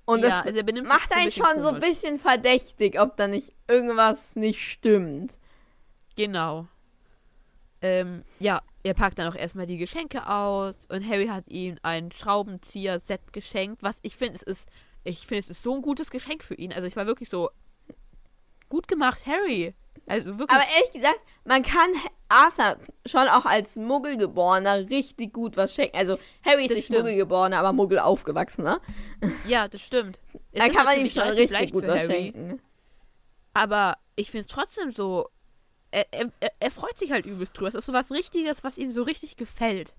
Und 0.06 0.22
ja, 0.22 0.30
das 0.30 0.48
also 0.48 0.60
er 0.60 0.84
macht 0.84 1.16
einen 1.16 1.32
schon 1.32 1.62
so 1.62 1.70
ein 1.70 1.76
komisch. 1.76 1.90
bisschen 1.90 2.20
verdächtig, 2.20 3.00
ob 3.00 3.16
da 3.18 3.28
nicht 3.28 3.54
irgendwas 3.68 4.36
nicht 4.36 4.62
stimmt. 4.62 5.38
Genau. 6.16 6.68
Ähm, 7.82 8.24
ja, 8.40 8.62
er 8.84 8.94
packt 8.94 9.20
dann 9.20 9.32
auch 9.32 9.36
erstmal 9.36 9.66
die 9.66 9.78
Geschenke 9.78 10.28
aus 10.28 10.76
und 10.90 11.08
Harry 11.08 11.28
hat 11.28 11.48
ihm 11.48 11.78
ein 11.84 12.12
Schraubenzieher-Set 12.12 13.34
geschenkt, 13.34 13.84
was 13.84 14.00
ich 14.02 14.16
finde, 14.16 14.36
es 14.36 14.44
ist, 14.44 14.70
ich 15.04 15.20
finde, 15.20 15.40
es 15.40 15.50
ist 15.50 15.64
so 15.64 15.76
ein 15.76 15.82
gutes 15.82 16.10
Geschenk 16.12 16.44
für 16.44 16.56
ihn. 16.56 16.74
Also 16.74 16.88
ich 16.88 16.96
war 16.96 17.06
wirklich 17.06 17.30
so 17.30 17.50
gut 18.70 18.88
gemacht, 18.88 19.26
Harry. 19.26 19.76
Also 20.08 20.40
wirklich. 20.40 20.50
Aber 20.50 20.68
ehrlich 20.76 20.92
gesagt, 20.94 21.20
man 21.46 21.62
kann 21.64 21.90
Arthur 22.28 22.78
schon 23.06 23.28
auch 23.28 23.46
als 23.46 23.76
Muggelgeborener 23.76 24.90
richtig 24.90 25.34
gut 25.34 25.58
was 25.58 25.74
schenken. 25.74 25.98
Also 25.98 26.18
Harry 26.44 26.64
ist 26.64 26.72
Das 26.72 26.78
nicht 26.78 26.86
stimmt. 26.86 27.02
Muggelgeborener, 27.02 27.60
aber 27.60 27.74
Muggel 27.74 28.00
aufgewachsener. 28.00 28.82
ja, 29.48 29.68
das 29.68 29.82
stimmt. 29.82 30.20
Da 30.54 30.68
kann 30.68 30.84
man 30.84 31.00
ihm 31.00 31.10
schon 31.10 31.30
richtig 31.30 31.72
gut 31.72 31.88
was 31.88 32.02
Harry, 32.02 32.12
schenken. 32.12 32.62
Aber 33.54 33.98
ich 34.18 34.32
finde 34.32 34.46
es 34.46 34.52
trotzdem 34.52 34.90
so. 34.90 35.30
Er, 35.92 36.32
er, 36.60 36.72
freut 36.72 36.98
sich 36.98 37.12
halt 37.12 37.26
übelst 37.26 37.58
drüber. 37.58 37.68
Es 37.68 37.76
ist 37.76 37.86
so 37.86 37.94
was 37.94 38.12
Richtiges, 38.12 38.64
was 38.64 38.78
ihm 38.78 38.92
so 38.92 39.04
richtig 39.04 39.36
gefällt. 39.36 39.94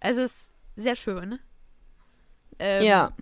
Also 0.00 0.22
es 0.22 0.32
ist 0.32 0.52
sehr 0.74 0.96
schön. 0.96 1.38
Ähm, 2.58 2.84
ja. 2.84 3.12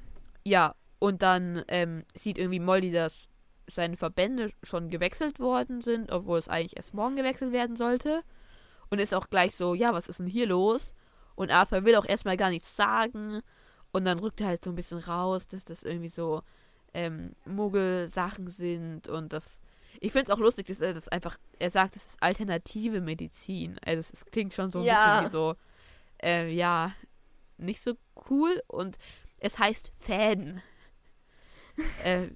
Ja, 0.45 0.75
und 0.99 1.23
dann 1.23 1.63
ähm, 1.69 2.05
sieht 2.15 2.39
irgendwie 2.39 2.61
Molly, 2.61 2.91
dass 2.91 3.29
seine 3.67 3.97
Verbände 3.97 4.51
schon 4.63 4.89
gewechselt 4.91 5.41
worden 5.41 5.81
sind, 5.81 6.13
obwohl 6.13 6.39
es 6.39 6.49
eigentlich 6.49 6.77
erst 6.77 6.95
morgen 6.95 7.17
gewechselt 7.17 7.53
werden 7.53 7.77
sollte. 7.77 8.23
Und 8.91 9.01
ist 9.01 9.15
auch 9.15 9.29
gleich 9.31 9.57
so, 9.57 9.75
ja, 9.75 9.93
was 9.93 10.09
ist 10.09 10.21
denn 10.21 10.27
hier 10.27 10.47
los? 10.47 10.93
Und 11.35 11.51
Arthur 11.51 11.85
will 11.85 11.97
auch 11.97 12.05
erstmal 12.05 12.37
gar 12.37 12.51
nichts 12.51 12.77
sagen. 12.77 13.41
Und 13.93 14.05
dann 14.05 14.19
rückt 14.19 14.41
er 14.41 14.49
halt 14.49 14.65
so 14.65 14.71
ein 14.71 14.77
bisschen 14.77 14.99
raus, 14.99 15.47
dass 15.49 15.65
das 15.65 15.83
irgendwie 15.83 16.09
so 16.09 16.43
ähm, 16.93 17.35
Muggel-Sachen 17.45 18.49
sind 18.49 19.09
und 19.09 19.33
das. 19.33 19.61
Ich 20.05 20.13
finde 20.13 20.31
es 20.31 20.37
auch 20.37 20.41
lustig, 20.41 20.67
dass 20.67 20.81
er 20.81 20.93
das 20.93 21.09
einfach, 21.09 21.39
er 21.59 21.71
sagt, 21.71 21.97
es 21.97 22.05
ist 22.05 22.23
alternative 22.23 23.01
Medizin. 23.01 23.79
Also 23.85 24.01
es, 24.01 24.13
es 24.13 24.25
klingt 24.27 24.53
schon 24.53 24.71
so 24.71 24.81
ein 24.81 24.85
Ja. 24.85 25.21
bisschen 25.23 25.27
wie 25.27 25.33
so, 25.33 25.55
äh, 26.23 26.49
ja, 26.53 26.93
nicht 27.57 27.83
so 27.83 27.95
cool. 28.29 28.63
Und 28.67 28.99
es 29.39 29.59
heißt 29.59 29.93
Fäden. 29.99 30.61
äh, 32.05 32.29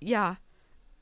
ja, 0.00 0.38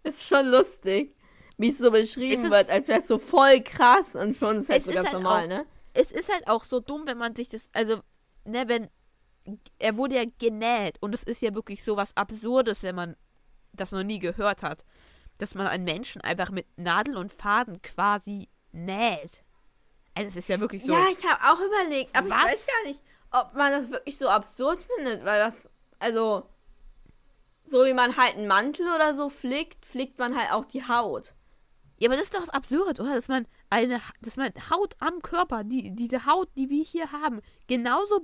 Ist 0.03 0.27
schon 0.27 0.49
lustig, 0.49 1.15
wie 1.59 1.71
es 1.71 1.79
so 1.79 1.91
beschrieben 1.91 2.45
Es 2.45 2.51
wird, 2.51 2.69
als 2.69 2.89
wäre 2.89 3.01
es 3.01 3.07
so 3.09 3.19
voll 3.19 3.61
krass 3.63 4.15
und 4.17 4.37
für 4.37 4.49
uns 4.49 4.63
ist 4.65 4.71
halt 4.71 4.83
so 4.85 4.93
ganz 4.93 5.07
halt 5.07 5.15
normal, 5.15 5.45
auch- 5.45 5.49
ne? 5.49 5.67
es 5.95 6.11
ist 6.13 6.33
halt 6.33 6.47
auch 6.49 6.65
so 6.65 6.81
dumm, 6.81 7.07
wenn 7.07 7.19
man 7.19 7.35
sich 7.35 7.49
das, 7.49 7.69
also, 7.73 8.01
ne, 8.45 8.67
wenn, 8.69 8.89
er 9.79 9.97
wurde 9.97 10.17
ja 10.17 10.25
genäht 10.39 10.97
und 11.01 11.15
es 11.15 11.23
ist 11.23 11.41
ja 11.43 11.55
wirklich 11.55 11.83
so 11.85 11.97
was 11.97 12.17
Absurdes, 12.17 12.83
wenn 12.83 12.95
man 12.95 13.17
das 13.73 13.93
noch 13.93 14.03
nie 14.03 14.19
gehört 14.19 14.63
hat, 14.63 14.85
dass 15.43 15.55
man 15.55 15.67
einen 15.67 15.85
Menschen 15.85 16.21
einfach 16.23 16.51
mit 16.51 16.67
Nadel 16.77 17.17
und 17.17 17.33
Faden 17.33 17.81
quasi 17.83 18.49
näht. 18.73 19.43
Also 20.15 20.29
es 20.29 20.37
ist 20.37 20.49
ja 20.49 20.61
wirklich 20.61 20.85
so. 20.85 20.93
Ja, 20.93 21.07
ich 21.11 21.25
habe 21.25 21.41
auch 21.45 21.61
überlegt, 21.61 22.15
aber 22.15 22.31
Was? 22.31 22.37
ich 22.39 22.45
weiß 22.45 22.67
gar 22.67 22.91
nicht, 22.91 23.01
ob 23.31 23.55
man 23.55 23.73
das 23.73 23.91
wirklich 23.91 24.19
so 24.19 24.29
absurd 24.29 24.85
findet, 24.85 25.25
weil 25.25 25.41
das, 25.41 25.69
also, 25.99 26.49
so 27.69 27.85
wie 27.85 27.95
man 27.95 28.17
halt 28.17 28.37
einen 28.37 28.49
Mantel 28.49 28.87
oder 28.95 29.15
so 29.15 29.29
flickt, 29.29 29.87
flickt 29.87 30.19
man 30.19 30.37
halt 30.37 30.53
auch 30.53 30.65
die 30.65 30.87
Haut. 30.87 31.33
Ja, 31.99 32.09
aber 32.09 32.17
das 32.17 32.25
ist 32.25 32.35
doch 32.35 32.49
absurd, 32.49 32.99
oder? 32.99 33.15
Dass 33.15 33.29
man 33.29 33.47
eine, 33.69 34.01
dass 34.23 34.37
man 34.37 34.51
Haut 34.71 34.97
am 35.01 35.21
Körper, 35.23 35.65
die, 35.65 35.95
diese 35.95 36.25
Haut, 36.25 36.49
die 36.57 36.71
wir 36.71 36.83
hier 36.83 37.13
haben, 37.13 37.41
genauso 37.69 38.21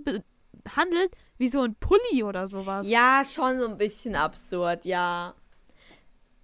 behandelt 0.65 1.15
wie 1.39 1.49
so 1.49 1.61
ein 1.63 1.75
Pulli 1.75 2.25
oder 2.25 2.49
sowas. 2.49 2.89
Ja, 2.89 3.23
schon 3.25 3.61
so 3.61 3.69
ein 3.69 3.77
bisschen 3.77 4.17
absurd, 4.17 4.85
ja. 4.87 5.35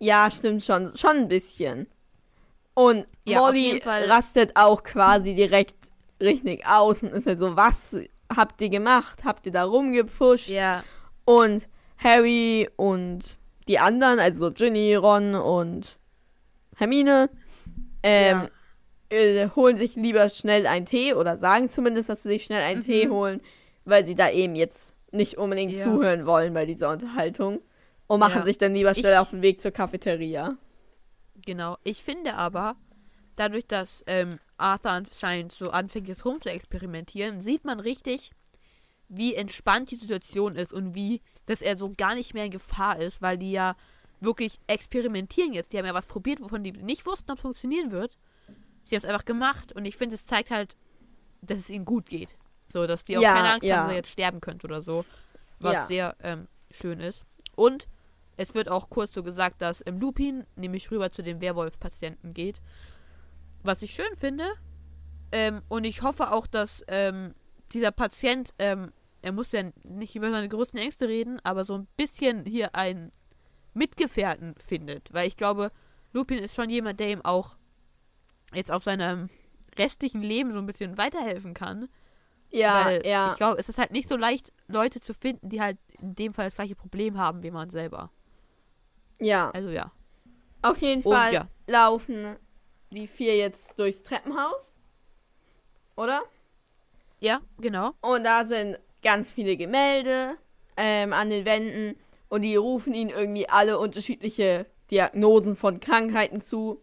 Ja, 0.03 0.31
stimmt 0.33 0.65
schon, 0.65 0.97
schon 0.97 1.11
ein 1.17 1.29
bisschen. 1.29 1.87
Und 2.75 3.07
Ja, 3.25 3.39
Molly 3.39 3.81
rastet 3.85 4.57
auch 4.57 4.83
quasi 4.83 5.35
direkt 5.35 5.77
richtig 6.21 6.67
aus 6.67 7.03
und 7.03 7.13
ist 7.13 7.27
halt 7.27 7.39
so, 7.39 7.55
was 7.57 7.97
habt 8.35 8.61
ihr 8.61 8.69
gemacht? 8.69 9.25
Habt 9.25 9.47
ihr 9.47 9.53
da 9.53 9.63
rumgepfuscht? 9.65 10.49
Ja, 10.49 10.83
Und 11.25 11.69
Harry 11.99 12.69
und 12.77 13.39
die 13.69 13.79
anderen, 13.79 14.19
also 14.19 14.51
Ginny, 14.51 14.97
Ron 14.97 15.37
und 15.37 15.99
Hermine, 16.77 17.31
ähm, 18.03 18.49
äh, 19.09 19.49
holen 19.55 19.77
sich 19.77 19.95
lieber 19.95 20.29
schnell 20.31 20.67
einen 20.67 20.87
Tee 20.87 21.15
oder 21.15 21.37
sagen 21.37 21.69
zumindest, 21.69 22.09
dass 22.09 22.25
sie 22.25 22.31
sich 22.31 22.45
schnell 22.45 22.63
einen 22.65 22.81
Mhm. 22.81 22.85
Tee 22.85 23.09
holen, 23.09 23.41
weil 23.85 24.05
sie 24.05 24.17
da 24.17 24.31
eben 24.31 24.57
jetzt 24.57 24.95
nicht 25.13 25.39
unbedingt 25.39 25.73
Ja. 25.73 25.85
zuhören 25.85 26.27
wollen 26.27 26.55
bei 26.55 26.67
dieser 26.67 26.91
Unterhaltung 26.91 27.61
und 28.13 28.21
machen 28.21 28.39
Ja. 28.41 28.45
sich 28.45 28.59
dann 28.59 28.75
lieber 28.75 28.95
schnell 28.95 29.15
Ich- 29.15 29.19
auf 29.19 29.31
den 29.31 29.43
Weg 29.43 29.61
zur 29.61 29.71
Cafeteria. 29.71 30.57
Genau. 31.45 31.79
Ich 31.85 32.03
finde 32.03 32.35
aber, 32.35 32.77
dadurch, 33.37 33.67
dass 33.67 34.05
ähm, 34.07 34.39
Arthur 34.59 34.91
anscheinend 34.93 35.53
so 35.53 35.71
anfängt, 35.71 36.09
jetzt 36.09 36.25
rum 36.25 36.41
zu 36.41 36.51
experimentieren, 36.51 37.41
sieht 37.41 37.65
man 37.65 37.81
richtig, 37.81 38.31
wie 39.09 39.35
entspannt 39.35 39.91
die 39.91 39.97
Situation 39.97 40.57
ist 40.57 40.73
und 40.73 40.95
wie, 40.95 41.21
dass 41.47 41.63
er 41.63 41.77
so 41.77 41.93
gar 41.97 42.15
nicht 42.15 42.35
mehr 42.35 42.45
in 42.45 42.51
Gefahr 42.51 42.99
ist, 42.99 43.23
weil 43.23 43.39
die 43.39 43.53
ja 43.53 43.77
wirklich 44.21 44.59
experimentieren 44.67 45.53
jetzt. 45.53 45.73
Die 45.73 45.79
haben 45.79 45.87
ja 45.87 45.95
was 45.95 46.07
probiert, 46.07 46.41
wovon 46.41 46.63
die 46.63 46.73
nicht 46.73 47.05
wussten, 47.07 47.31
ob 47.33 47.39
es 47.39 47.43
funktionieren 47.43 47.91
wird. 47.91 48.17
Sie 48.85 48.95
haben 48.95 49.01
es 49.01 49.05
einfach 49.05 49.25
gemacht 49.25 49.73
und 49.73 49.85
ich 49.85 49.97
finde, 49.97 50.15
es 50.15 50.27
zeigt 50.27 50.51
halt, 50.51 50.77
dass 51.41 51.59
es 51.59 51.71
ihnen 51.71 51.85
gut 51.85 52.07
geht. 52.09 52.37
So, 52.73 52.87
dass 52.87 53.05
die 53.05 53.17
auch 53.19 53.23
Ja, 53.23 53.35
keine 53.35 53.51
Angst 53.53 53.67
ja. 53.67 53.77
haben, 53.79 53.85
dass 53.87 53.93
er 53.93 53.97
jetzt 53.97 54.11
sterben 54.11 54.41
könnte 54.41 54.67
oder 54.67 54.81
so. 54.83 55.05
Was 55.59 55.75
Ja. 55.75 55.87
sehr 55.87 56.17
ähm, 56.23 56.47
schön 56.71 57.01
ist. 57.01 57.25
Und 57.57 57.87
es 58.37 58.55
wird 58.55 58.69
auch 58.69 58.91
kurz 58.91 59.13
so 59.13 59.23
gesagt, 59.23 59.63
dass 59.63 59.81
im 59.81 60.01
Lupin 60.01 60.47
nämlich 60.57 60.91
rüber 60.91 61.11
zu 61.11 61.23
den 61.23 61.41
Werwolf-Patienten 61.41 62.35
geht. 62.35 62.61
Was 63.63 63.83
ich 63.83 63.93
schön 63.93 64.17
finde. 64.17 64.47
Ähm, 65.31 65.63
und 65.69 65.85
ich 65.85 66.03
hoffe 66.03 66.33
auch, 66.33 66.47
dass 66.47 66.85
ähm, 66.89 67.35
dieser 67.73 67.93
Patient 67.93 68.53
ähm, 68.59 68.93
er 69.23 69.33
muss 69.33 69.53
ja 69.53 69.63
nicht 69.85 70.15
über 70.17 70.31
seine 70.31 70.49
größten 70.49 70.79
Ängste 70.79 71.09
reden, 71.09 71.41
aber 71.45 71.65
so 71.65 71.79
ein 71.79 71.87
bisschen 71.97 72.45
hier 72.45 72.75
einen 72.75 73.13
Mitgefährten 73.73 74.55
findet. 74.57 75.13
Weil 75.13 75.29
ich 75.29 75.37
glaube, 75.37 75.71
Lupin 76.13 76.39
ist 76.39 76.55
schon 76.55 76.69
jemand, 76.69 77.01
der 77.01 77.11
ihm 77.11 77.25
auch 77.25 77.57
jetzt 78.53 78.71
auf 78.71 78.83
seinem 78.83 79.31
restlichen 79.79 80.23
Leben 80.23 80.53
so 80.53 80.59
ein 80.59 80.67
bisschen 80.67 80.99
weiterhelfen 80.99 81.55
kann. 81.55 81.89
Ja, 82.51 82.85
Weil 82.85 83.07
ja. 83.07 83.31
Ich 83.31 83.39
glaube, 83.39 83.59
es 83.59 83.69
ist 83.69 83.79
halt 83.79 83.93
nicht 83.93 84.09
so 84.09 84.17
leicht, 84.17 84.53
Leute 84.67 85.01
zu 85.01 85.15
finden, 85.15 85.49
die 85.49 85.63
halt 85.63 85.79
in 86.01 86.15
dem 86.15 86.35
Fall 86.35 86.47
das 86.47 86.57
gleiche 86.57 86.75
Problem 86.75 87.17
haben 87.17 87.43
wie 87.43 87.51
man 87.51 87.71
selber. 87.71 88.11
Ja. 89.23 89.51
Also 89.51 89.71
ja. 89.71 89.91
Auf 90.63 90.79
jeden 90.79 91.03
Und 91.03 91.13
Fall 91.13 91.33
ja. 91.33 91.49
laufen 91.67 92.37
die 92.91 93.07
vier 93.07 93.37
jetzt 93.37 93.79
durchs 93.79 94.03
Treppenhaus. 94.03 94.75
Oder? 95.97 96.23
Ja, 97.21 97.41
genau. 97.59 97.93
Und 98.01 98.25
da 98.25 98.45
sind 98.45 98.79
ganz 99.03 99.33
viele 99.33 99.57
Gemälde 99.57 100.37
ähm, 100.77 101.13
an 101.13 101.31
den 101.31 101.45
Wänden. 101.45 101.99
Und 102.29 102.43
die 102.43 102.57
rufen 102.57 102.95
ihnen 102.95 103.11
irgendwie 103.11 103.49
alle 103.49 103.79
unterschiedliche 103.79 104.67
Diagnosen 104.91 105.57
von 105.57 105.81
Krankheiten 105.81 106.41
zu. 106.41 106.81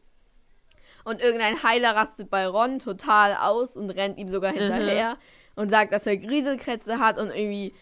Und 1.03 1.21
irgendein 1.21 1.63
Heiler 1.63 1.95
rastet 1.95 2.29
bei 2.29 2.47
Ron 2.47 2.79
total 2.79 3.35
aus 3.35 3.75
und 3.75 3.89
rennt 3.89 4.17
ihm 4.17 4.29
sogar 4.29 4.51
hinterher 4.51 5.17
und 5.55 5.69
sagt, 5.69 5.91
dass 5.91 6.05
er 6.05 6.17
Grieselkrätze 6.17 6.99
hat 6.99 7.17
und 7.17 7.29
irgendwie 7.29 7.73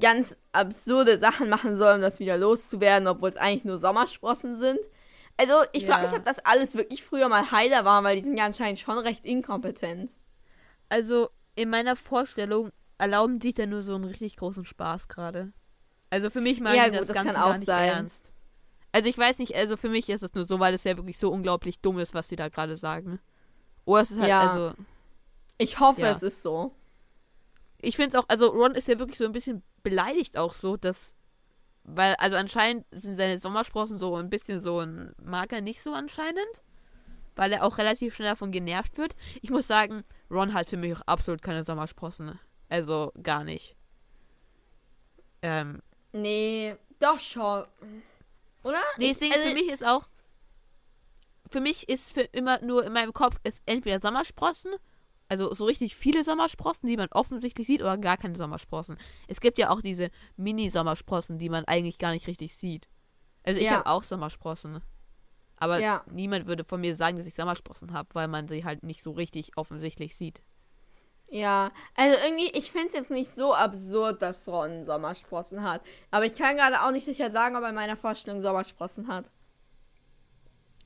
ganz 0.00 0.36
absurde 0.52 1.18
Sachen 1.18 1.48
machen 1.48 1.76
soll, 1.78 1.94
um 1.96 2.00
das 2.00 2.18
wieder 2.20 2.36
loszuwerden, 2.36 3.06
obwohl 3.08 3.28
es 3.30 3.36
eigentlich 3.36 3.64
nur 3.64 3.78
Sommersprossen 3.78 4.56
sind. 4.56 4.78
Also, 5.36 5.54
ich 5.72 5.86
frage 5.86 6.04
Ja. 6.04 6.10
mich, 6.10 6.18
ob 6.18 6.24
das 6.24 6.38
alles 6.40 6.74
wirklich 6.74 7.02
früher 7.02 7.28
mal 7.28 7.50
Heiler 7.50 7.84
waren, 7.84 8.04
weil 8.04 8.16
die 8.16 8.22
sind 8.24 8.36
ja 8.36 8.44
anscheinend 8.46 8.78
schon 8.78 8.98
recht 8.98 9.24
inkompetent. 9.24 10.10
Also 10.88 11.30
in 11.54 11.70
meiner 11.70 11.96
Vorstellung 11.96 12.70
erlauben 12.98 13.38
die 13.38 13.54
da 13.54 13.64
nur 13.66 13.82
so 13.82 13.94
einen 13.94 14.04
richtig 14.04 14.36
großen 14.36 14.64
Spaß 14.64 15.08
gerade. 15.08 15.52
Also 16.10 16.28
für 16.30 16.40
mich 16.40 16.60
meinen 16.60 16.76
Ja, 16.76 16.88
gut, 16.88 16.98
das 16.98 17.06
das 17.06 17.14
Ganze 17.14 17.32
kann 17.32 17.42
auch 17.42 17.50
gar 17.50 17.58
nicht 17.58 17.66
sein. 17.66 17.88
ernst. 17.88 18.32
Also 18.92 19.08
ich 19.08 19.16
weiß 19.16 19.38
nicht, 19.38 19.54
also 19.54 19.76
für 19.76 19.88
mich 19.88 20.08
ist 20.10 20.22
es 20.24 20.34
nur 20.34 20.46
so, 20.46 20.58
weil 20.58 20.74
es 20.74 20.84
ja 20.84 20.96
wirklich 20.96 21.18
so 21.18 21.30
unglaublich 21.30 21.80
dumm 21.80 21.98
ist, 22.00 22.12
was 22.12 22.26
die 22.26 22.36
da 22.36 22.48
gerade 22.48 22.76
sagen. 22.76 23.20
Oder 23.84 24.02
es 24.02 24.10
ist 24.10 24.18
halt, 24.18 24.28
Ja. 24.30 24.40
also 24.40 24.72
Ich 25.58 25.78
hoffe, 25.78 26.00
Ja. 26.00 26.10
es 26.10 26.22
ist 26.22 26.42
so. 26.42 26.72
Ich 27.82 27.96
finde 27.96 28.16
es 28.16 28.22
auch, 28.22 28.28
also 28.28 28.48
Ron 28.48 28.74
ist 28.74 28.88
ja 28.88 28.98
wirklich 28.98 29.18
so 29.18 29.24
ein 29.24 29.32
bisschen 29.32 29.62
beleidigt 29.82 30.36
auch 30.36 30.52
so, 30.52 30.76
dass, 30.76 31.14
weil, 31.84 32.14
also 32.18 32.36
anscheinend 32.36 32.84
sind 32.92 33.16
seine 33.16 33.38
Sommersprossen 33.38 33.96
so 33.98 34.16
ein 34.16 34.30
bisschen 34.30 34.60
so 34.60 34.80
ein 34.80 35.14
Marker 35.22 35.60
nicht 35.60 35.82
so 35.82 35.92
anscheinend, 35.92 36.62
weil 37.36 37.52
er 37.52 37.64
auch 37.64 37.78
relativ 37.78 38.14
schnell 38.14 38.28
davon 38.28 38.50
genervt 38.50 38.98
wird. 38.98 39.16
Ich 39.42 39.50
muss 39.50 39.66
sagen, 39.66 40.04
Ron 40.30 40.52
hat 40.54 40.68
für 40.68 40.76
mich 40.76 40.94
auch 40.96 41.02
absolut 41.06 41.42
keine 41.42 41.64
Sommersprossen. 41.64 42.38
Also 42.68 43.12
gar 43.22 43.44
nicht. 43.44 43.76
Ähm, 45.42 45.80
Nee, 46.12 46.76
doch 46.98 47.18
schon. 47.18 47.64
Oder? 48.64 48.80
nee, 48.98 49.14
Ding 49.14 49.32
also- 49.32 49.48
für 49.48 49.54
mich 49.54 49.68
ist 49.70 49.84
auch, 49.86 50.08
für 51.50 51.60
mich 51.60 51.88
ist 51.88 52.12
für 52.12 52.22
immer 52.22 52.60
nur 52.62 52.84
in 52.84 52.92
meinem 52.92 53.12
Kopf 53.12 53.36
ist 53.44 53.62
entweder 53.66 54.00
Sommersprossen, 54.00 54.72
also 55.30 55.54
so 55.54 55.64
richtig 55.64 55.94
viele 55.96 56.24
Sommersprossen, 56.24 56.88
die 56.88 56.96
man 56.96 57.08
offensichtlich 57.12 57.66
sieht, 57.66 57.80
oder 57.82 57.96
gar 57.96 58.16
keine 58.16 58.36
Sommersprossen. 58.36 58.98
Es 59.28 59.40
gibt 59.40 59.58
ja 59.58 59.70
auch 59.70 59.80
diese 59.80 60.10
Mini-Sommersprossen, 60.36 61.38
die 61.38 61.48
man 61.48 61.64
eigentlich 61.64 61.98
gar 61.98 62.10
nicht 62.12 62.26
richtig 62.26 62.54
sieht. 62.56 62.88
Also 63.44 63.58
ich 63.60 63.66
Ja. 63.66 63.76
habe 63.78 63.86
auch 63.86 64.02
Sommersprossen. 64.02 64.82
Aber 65.56 65.78
Ja. 65.78 66.04
niemand 66.10 66.46
würde 66.46 66.64
von 66.64 66.80
mir 66.80 66.94
sagen, 66.96 67.16
dass 67.16 67.26
ich 67.26 67.34
Sommersprossen 67.34 67.92
habe, 67.92 68.08
weil 68.14 68.28
man 68.28 68.48
sie 68.48 68.64
halt 68.64 68.82
nicht 68.82 69.02
so 69.02 69.12
richtig 69.12 69.56
offensichtlich 69.56 70.16
sieht. 70.16 70.42
Ja, 71.28 71.70
also 71.94 72.18
irgendwie, 72.24 72.50
ich 72.50 72.72
finde 72.72 72.88
es 72.88 72.92
jetzt 72.94 73.10
nicht 73.12 73.30
so 73.32 73.54
absurd, 73.54 74.20
dass 74.20 74.48
Ron 74.48 74.84
Sommersprossen 74.84 75.62
hat. 75.62 75.80
Aber 76.10 76.26
ich 76.26 76.34
kann 76.34 76.56
gerade 76.56 76.82
auch 76.82 76.90
nicht 76.90 77.04
sicher 77.04 77.30
sagen, 77.30 77.54
ob 77.54 77.62
er 77.62 77.68
in 77.68 77.76
meiner 77.76 77.96
Vorstellung 77.96 78.42
Sommersprossen 78.42 79.06
hat. 79.06 79.30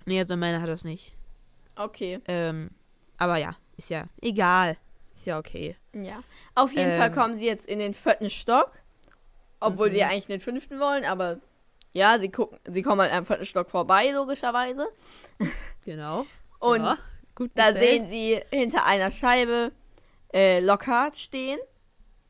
Nee, 0.04 0.18
also 0.20 0.36
meiner 0.36 0.60
hat 0.60 0.68
das 0.68 0.84
nicht. 0.84 1.14
Okay, 1.76 2.20
Ähm, 2.26 2.70
aber 3.16 3.38
ja, 3.38 3.56
ist 3.76 3.90
ja 3.90 4.04
egal. 4.20 4.76
Ist 5.14 5.26
ja 5.26 5.38
okay. 5.38 5.76
ja. 5.92 6.22
Auf 6.54 6.72
jeden 6.72 6.90
Ähm. 6.90 6.98
Fall 6.98 7.12
kommen 7.12 7.34
sie 7.34 7.46
jetzt 7.46 7.66
in 7.66 7.78
den 7.78 7.94
vierten 7.94 8.30
Stock. 8.30 8.72
Obwohl 9.60 9.90
sie 9.90 9.98
ja 9.98 10.08
eigentlich 10.08 10.28
in 10.28 10.32
den 10.34 10.40
fünften 10.40 10.78
wollen, 10.78 11.04
aber 11.06 11.38
ja, 11.92 12.18
sie 12.18 12.28
gucken, 12.28 12.58
sie 12.66 12.82
kommen 12.82 13.00
halt 13.00 13.12
am 13.12 13.24
vierten 13.24 13.46
Stock 13.46 13.70
vorbei, 13.70 14.10
logischerweise. 14.10 14.88
Genau. 15.86 16.26
Und 16.58 16.82
ja, 16.84 16.96
da 17.54 17.70
gezählt. 17.70 17.78
sehen 17.78 18.08
sie 18.10 18.40
hinter 18.50 18.84
einer 18.84 19.10
Scheibe 19.10 19.72
äh, 20.34 20.60
Lockhart 20.60 21.16
stehen. 21.16 21.58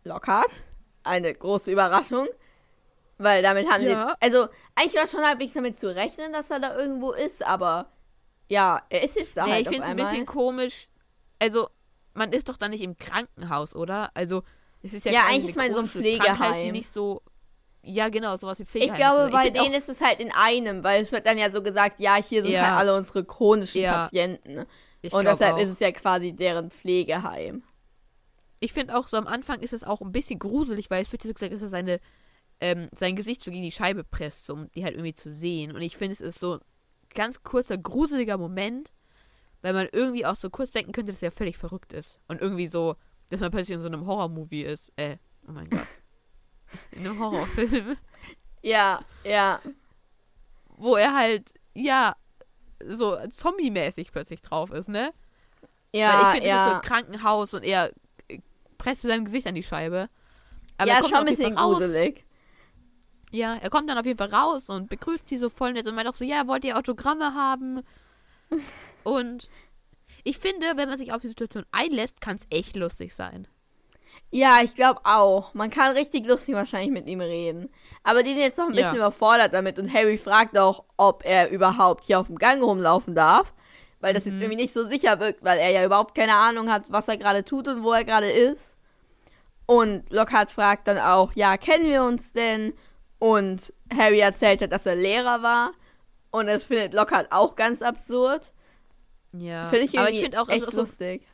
Lockhart? 0.05 0.51
Eine 1.03 1.35
große 1.35 1.73
Überraschung. 1.73 2.29
Weil 3.19 3.43
damit 3.43 3.69
haben 3.71 3.85
sie 3.85 3.91
Ja. 3.91 4.09
jetzt. 4.11 4.17
Also, 4.23 4.49
eigentlich 4.75 4.95
war 5.01 5.07
schon 5.07 5.25
halbwegs 5.25 5.55
damit 5.55 5.79
zu 5.79 5.95
rechnen, 5.95 6.33
dass 6.33 6.51
er 6.51 6.61
da 6.61 6.77
irgendwo 6.77 7.13
ist, 7.13 7.45
aber 7.45 7.87
ja, 8.49 8.83
er 8.91 9.03
ist 9.03 9.17
jetzt 9.17 9.37
da 9.37 9.47
Nee, 9.47 9.53
halt 9.53 9.63
ich 9.63 9.69
finde 9.69 9.83
es 9.85 9.89
ein 9.89 9.97
bisschen 9.97 10.27
komisch. 10.27 10.89
Also, 11.39 11.69
man 12.15 12.33
ist 12.33 12.49
doch 12.49 12.57
da 12.57 12.69
nicht 12.69 12.83
im 12.83 12.97
Krankenhaus, 12.97 13.75
oder? 13.75 14.11
Also, 14.15 14.43
es 14.83 14.93
ist 14.93 15.05
ja, 15.07 15.13
Ja, 15.13 15.27
eigentlich 15.27 15.51
ist 15.51 15.57
man 15.57 15.67
in 15.67 15.73
so 15.73 15.79
einem 15.81 15.89
Krankheit, 15.89 16.05
die 16.13 16.19
Pflegeheim. 16.19 16.73
nicht 16.73 16.93
so. 16.93 17.23
Ja, 17.83 18.09
genau, 18.09 18.37
sowas 18.39 18.59
wie 18.59 18.63
Ich 18.63 18.69
Pflegeheim. 18.71 18.97
glaube, 18.97 19.23
ist. 19.25 19.33
bei 19.33 19.49
auch- 19.49 19.53
denen 19.63 19.75
ist 19.75 19.89
es 19.91 20.01
halt 20.01 20.21
in 20.21 20.33
einem, 20.33 20.83
weil 20.85 21.03
es 21.03 21.13
wird 21.13 21.27
dann 21.27 21.37
ja 21.37 21.51
so 21.51 21.63
gesagt, 21.63 22.01
ja, 22.01 22.17
hier 22.17 22.43
sind 22.43 22.53
Ja. 22.53 22.63
halt 22.69 22.79
alle 22.79 22.97
unsere 22.97 23.25
chronischen 23.25 23.83
Ja. 23.83 24.05
Patienten. 24.05 24.65
ich 25.03 25.13
Und 25.13 25.27
deshalb 25.27 25.57
auch. 25.57 25.59
ist 25.61 25.69
es 25.71 25.81
ja 25.81 25.93
quasi 25.93 26.33
deren 26.33 26.71
Pflegeheim. 26.71 27.63
Ich 28.61 28.73
finde 28.73 28.97
auch 28.97 29.07
so 29.07 29.19
am 29.19 29.27
Anfang 29.27 29.61
ist 29.61 29.75
es 29.75 29.85
auch 29.85 30.01
ein 30.01 30.13
bisschen 30.13 30.39
gruselig, 30.39 30.89
weil 30.89 31.03
es 31.03 31.13
wird 31.13 31.23
ja 31.25 31.29
so 31.29 31.35
gesagt, 31.35 31.53
dass 31.53 31.61
er 31.61 31.69
seine, 31.69 32.01
ähm, 32.61 32.89
sein 32.93 33.15
Gesicht 33.17 33.43
so 33.43 33.51
gegen 33.51 33.63
die 33.65 33.73
Scheibe 33.73 34.03
presst, 34.05 34.49
um 34.49 34.71
die 34.73 34.83
halt 34.85 34.95
irgendwie 34.95 35.15
zu 35.15 35.31
sehen. 35.31 35.73
Und 35.73 35.83
ich 35.83 35.97
finde, 35.99 36.15
es 36.15 36.23
ist 36.23 36.41
so 36.41 36.55
ein 36.55 36.61
ganz 37.13 37.43
kurzer, 37.43 37.77
gruseliger 37.77 38.39
Moment, 38.39 38.93
weil 39.65 39.73
man 39.73 39.89
irgendwie 39.91 40.27
auch 40.27 40.37
so 40.37 40.51
kurz 40.51 40.73
denken 40.73 40.93
könnte, 40.93 41.11
dass 41.11 41.23
er 41.23 41.33
völlig 41.33 41.57
verrückt 41.57 41.95
ist. 41.95 42.21
Und 42.29 42.43
irgendwie 42.43 42.67
so, 42.67 42.97
dass 43.31 43.41
man 43.41 43.51
plötzlich 43.51 43.75
in 43.75 43.81
so 43.81 43.87
einem 43.87 44.05
Horrormovie 44.05 44.63
ist. 44.63 44.93
Äh, 44.97 45.17
oh 45.49 45.53
mein 45.53 45.71
Gott. 45.71 45.89
In 46.93 47.07
einem 47.07 47.19
Horrorfilm. 47.19 47.97
Ja, 48.63 49.01
ja. 49.25 49.61
Wo 50.79 50.97
er 50.97 51.15
halt, 51.15 51.53
ja, 51.75 52.17
so 52.87 53.19
zombie-mäßig 53.29 54.11
plötzlich 54.11 54.41
drauf 54.41 54.71
ist, 54.71 54.89
ne? 54.89 55.13
Ja, 55.93 56.09
Weil 56.09 56.21
ich 56.21 56.41
finde, 56.41 56.49
so 56.49 56.71
ja. 56.71 56.75
ein 56.77 56.81
Krankenhaus 56.81 57.53
und 57.53 57.63
er 57.63 57.93
äh, 58.29 58.41
presst 58.79 59.03
sein 59.03 59.27
Gesicht 59.27 59.47
an 59.47 59.55
die 59.55 59.63
Scheibe. 59.63 60.09
Aber 60.79 60.89
ja, 60.89 60.95
er 60.95 61.01
kommt 61.01 61.11
schon 61.11 61.19
ein 61.19 61.23
auf 61.25 61.29
jeden 61.29 61.37
bisschen 61.39 61.55
Fall 61.57 61.65
raus. 61.65 61.79
gruselig. 61.79 62.25
Ja, 63.33 63.55
er 63.55 63.69
kommt 63.69 63.91
dann 63.91 63.99
auf 63.99 64.07
jeden 64.07 64.19
Fall 64.19 64.33
raus 64.33 64.71
und 64.71 64.89
begrüßt 64.89 65.29
sie 65.29 65.37
so 65.37 65.51
voll 65.51 65.75
nett 65.75 65.87
und 65.87 65.95
meint 65.95 66.09
auch 66.09 66.15
so, 66.15 66.25
ja, 66.25 66.47
wollt 66.47 66.65
ihr 66.65 66.79
Autogramme 66.79 67.35
haben? 67.35 67.83
Und 69.05 69.49
ich 70.25 70.39
finde, 70.39 70.73
wenn 70.77 70.89
man 70.89 70.99
sich 70.99 71.13
auf 71.13 71.21
die 71.21 71.29
Situation 71.29 71.65
einlässt, 71.73 72.21
kann 72.21 72.37
es 72.37 72.47
echt 72.51 72.77
lustig 72.77 73.15
sein. 73.15 73.47
Ja, 74.31 74.59
ich 74.63 74.75
glaube 74.75 75.01
auch. 75.05 75.55
Man 75.55 75.71
kann 75.71 75.93
richtig 75.93 76.27
lustig 76.27 76.55
wahrscheinlich 76.55 76.91
mit 76.91 77.07
ihm 77.07 77.21
reden. 77.21 77.69
Aber 78.03 78.23
die 78.23 78.31
sind 78.31 78.41
jetzt 78.41 78.59
noch 78.59 78.67
ein 78.69 78.75
Ja. 78.75 78.83
bisschen 78.83 78.97
überfordert 78.97 79.53
damit 79.55 79.79
und 79.79 79.93
Harry 79.93 80.19
fragt 80.19 80.57
auch, 80.59 80.85
ob 80.97 81.25
er 81.25 81.51
überhaupt 81.51 82.05
hier 82.05 82.19
auf 82.19 82.27
dem 82.27 82.39
Gang 82.39 82.63
rumlaufen 82.63 83.15
darf. 83.15 83.53
Weil 84.01 84.13
das 84.15 84.25
jetzt 84.25 84.35
Mhm. 84.35 84.43
irgendwie 84.43 84.63
nicht 84.63 84.75
so 84.75 84.85
sicher 84.85 85.19
wirkt, 85.21 85.43
weil 85.45 85.59
er 85.59 85.71
ja 85.71 85.85
überhaupt 85.85 86.15
keine 86.15 86.35
Ahnung 86.35 86.71
hat, 86.71 86.85
was 86.89 87.09
er 87.09 87.17
gerade 87.17 87.45
tut 87.45 87.69
und 87.69 87.83
wo 87.83 87.93
er 87.93 88.05
gerade 88.05 88.31
ist. 88.31 88.77
Und 89.67 90.11
Lockhart 90.13 90.51
fragt 90.51 90.89
dann 90.89 90.99
auch, 90.99 91.33
ja, 91.35 91.57
kennen 91.57 91.87
wir 91.87 92.03
uns 92.03 92.33
denn? 92.33 92.75
Und 93.19 93.73
Harry 93.97 94.19
erzählt 94.21 94.61
hat, 94.63 94.73
dass 94.73 94.85
er 94.87 94.97
Lehrer 94.97 95.43
war. 95.43 95.73
Und 96.31 96.47
das 96.49 96.65
findet 96.65 96.93
Lockhart 96.93 97.31
auch 97.31 97.57
ganz 97.57 97.81
absurd. 97.83 98.53
Ja. 99.39 99.69
Finde 99.69 99.85
ich 99.85 99.99
aber 99.99 100.11
ich 100.11 100.21
finde 100.21 100.41
auch, 100.41 100.49
es 100.49 100.55
echt 100.57 100.67
ist 100.69 100.75
so, 100.75 100.81
lustig. 100.83 101.27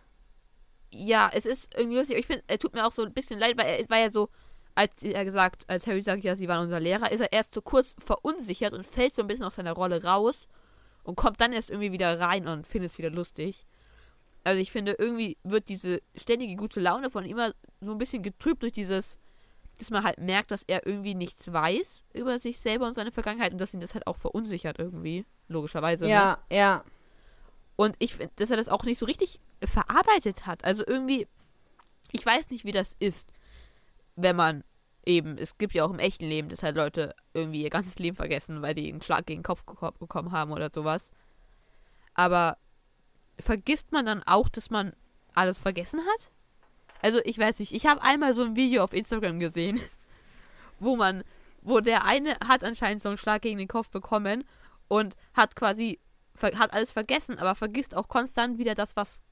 ja, 0.90 1.30
es 1.32 1.46
ist 1.46 1.72
irgendwie 1.76 1.98
lustig. 1.98 2.18
Ich 2.18 2.26
finde, 2.26 2.42
er 2.46 2.59
tut 2.59 2.74
mir 2.74 2.86
auch 2.86 2.92
so 2.92 3.05
ein 3.05 3.12
bisschen 3.12 3.38
leid, 3.38 3.57
weil 3.59 3.66
er 3.66 3.90
war 3.90 3.98
ja 3.98 4.11
so, 4.11 4.28
als 4.74 5.03
er 5.03 5.24
gesagt, 5.24 5.68
als 5.68 5.86
Harry 5.86 6.01
sagt, 6.01 6.24
ja, 6.24 6.34
sie 6.34 6.48
waren 6.48 6.64
unser 6.64 6.80
Lehrer, 6.80 7.12
ist 7.12 7.20
er 7.20 7.32
erst 7.32 7.55
so 7.55 7.62
kurz 7.62 7.96
verunsichert 7.98 8.72
und 8.72 8.86
fällt 8.86 9.14
so 9.14 9.22
ein 9.22 9.28
bisschen 9.28 9.44
aus 9.44 9.57
seiner 9.57 9.72
Rolle 9.72 10.03
raus 10.05 10.48
und 11.03 11.16
kommt 11.16 11.40
dann 11.40 11.53
erst 11.53 11.70
irgendwie 11.70 11.92
wieder 11.92 12.18
rein 12.18 12.46
und 12.48 12.66
findet 12.66 12.92
es 12.92 12.98
wieder 12.98 13.11
lustig. 13.11 13.66
Also 14.44 14.61
ich 14.61 14.72
finde, 14.72 14.96
irgendwie 14.98 15.36
wird 15.42 15.68
diese 15.68 16.01
ständige 16.16 16.57
gute 16.57 16.80
Laune 16.80 17.11
von 17.11 17.24
ihm 17.24 17.32
immer 17.32 17.53
so 17.80 17.92
ein 17.92 17.98
bisschen 17.98 18.22
getrübt 18.22 18.62
durch 18.62 18.72
dieses, 18.72 19.18
dass 19.78 19.90
man 19.90 20.03
halt 20.05 20.18
merkt, 20.18 20.51
dass 20.51 20.62
er 20.66 20.86
irgendwie 20.86 21.14
nichts 21.14 21.53
weiß 21.53 22.05
über 22.14 22.38
sich 22.38 22.59
selber 22.59 22.86
und 22.86 22.94
seine 22.94 23.12
Vergangenheit 23.12 23.53
und 23.53 23.61
dass 23.61 23.74
ihn 23.74 23.80
das 23.80 23.94
halt 23.94 24.07
auch 24.07 24.16
verunsichert 24.16 24.78
irgendwie, 24.78 25.26
logischerweise. 25.48 26.05
Ne? 26.05 26.11
Ja, 26.12 26.38
ja. 26.51 26.84
Und 27.81 27.97
ich 27.99 28.14
finde, 28.14 28.35
dass 28.37 28.51
er 28.51 28.59
das 28.59 28.68
auch 28.68 28.85
nicht 28.85 28.99
so 28.99 29.07
richtig 29.07 29.41
verarbeitet 29.64 30.45
hat. 30.45 30.66
Also 30.66 30.85
irgendwie, 30.87 31.26
ich 32.12 32.26
weiß 32.26 32.51
nicht, 32.51 32.66
wie 32.66 32.72
das 32.72 32.95
ist, 32.99 33.33
wenn 34.16 34.37
man 34.37 34.64
eben, 35.07 35.39
es 35.39 35.57
gibt 35.57 35.72
ja 35.72 35.87
auch 35.87 35.91
im 35.91 35.99
echten 35.99 36.26
Leben, 36.26 36.51
dass 36.51 36.62
halt 36.62 36.76
Leute 36.76 37.14
irgendwie 37.33 37.62
ihr 37.62 37.70
ganzes 37.70 37.99
Leben 37.99 38.16
vergessen, 38.16 38.61
weil 38.61 38.74
die 38.74 38.93
einen 38.93 39.01
Schlag 39.01 39.24
gegen 39.24 39.39
den 39.39 39.45
Kopf 39.45 39.64
bekommen 39.64 40.31
haben 40.31 40.53
oder 40.53 40.68
sowas. 40.70 41.11
Aber 42.12 42.59
vergisst 43.39 43.93
man 43.93 44.05
dann 44.05 44.22
auch, 44.24 44.51
dass 44.51 44.68
man 44.68 44.93
alles 45.35 45.59
vergessen 45.59 46.01
hat? 46.01 46.31
Also 47.01 47.20
ich 47.24 47.39
weiß 47.39 47.61
nicht, 47.61 47.72
ich 47.72 47.87
habe 47.87 48.03
einmal 48.03 48.35
so 48.35 48.43
ein 48.43 48.57
Video 48.57 48.85
auf 48.85 48.93
Instagram 48.93 49.41
gesehen, 49.41 49.81
wo 50.81 50.97
man, 50.97 51.24
wo 51.62 51.81
der 51.81 52.05
eine 52.05 52.37
hat 52.47 52.62
anscheinend 52.62 53.01
so 53.01 53.09
einen 53.09 53.16
Schlag 53.16 53.41
gegen 53.41 53.57
den 53.57 53.68
Kopf 53.68 53.89
bekommen 53.89 54.45
und 54.89 55.16
hat 55.33 55.57
quasi, 55.57 55.99
hat 56.43 56.72
alles 56.72 56.91
vergessen, 56.91 57.38
aber 57.38 57.55
vergisst 57.55 57.97
auch 57.97 58.09
konstant 58.09 58.59
wieder 58.59 58.74
das, 58.74 58.97
was 58.97 59.22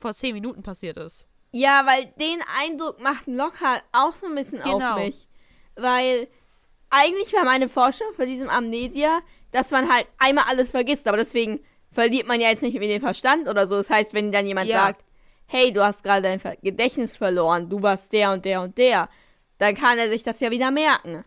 vor 0.00 0.14
zehn 0.14 0.34
Minuten 0.34 0.62
passiert 0.62 0.98
ist. 0.98 1.24
Ja, 1.52 1.84
weil 1.86 2.06
den 2.20 2.38
Eindruck 2.62 3.00
macht 3.00 3.26
Lockhart 3.26 3.82
auch 3.92 4.14
so 4.14 4.26
ein 4.26 4.34
bisschen 4.34 4.62
Genau. 4.62 4.90
auf 4.90 4.96
mich. 4.96 5.26
Weil 5.74 6.28
eigentlich 6.90 7.32
war 7.32 7.44
meine 7.44 7.68
Forschung 7.68 8.06
für 8.14 8.26
diesem 8.26 8.48
Amnesia, 8.48 9.20
dass 9.52 9.70
man 9.70 9.92
halt 9.92 10.06
einmal 10.18 10.44
alles 10.48 10.70
vergisst, 10.70 11.08
aber 11.08 11.16
deswegen 11.16 11.60
verliert 11.92 12.26
man 12.28 12.40
ja 12.40 12.50
jetzt 12.50 12.62
nicht 12.62 12.74
irgendwie 12.74 12.92
den 12.92 13.00
Verstand 13.00 13.48
oder 13.48 13.66
so. 13.66 13.76
Das 13.76 13.90
heißt, 13.90 14.14
wenn 14.14 14.30
dann 14.30 14.46
jemand 14.46 14.68
Ja. 14.68 14.86
sagt, 14.86 15.04
hey, 15.46 15.72
du 15.72 15.84
hast 15.84 16.04
gerade 16.04 16.22
dein 16.22 16.40
Gedächtnis 16.62 17.16
verloren, 17.16 17.68
du 17.68 17.82
warst 17.82 18.12
der 18.12 18.32
und 18.32 18.44
der 18.44 18.60
und 18.62 18.78
der, 18.78 19.08
dann 19.58 19.74
kann 19.74 19.98
er 19.98 20.08
sich 20.08 20.22
das 20.22 20.38
ja 20.40 20.50
wieder 20.52 20.70
merken. 20.70 21.24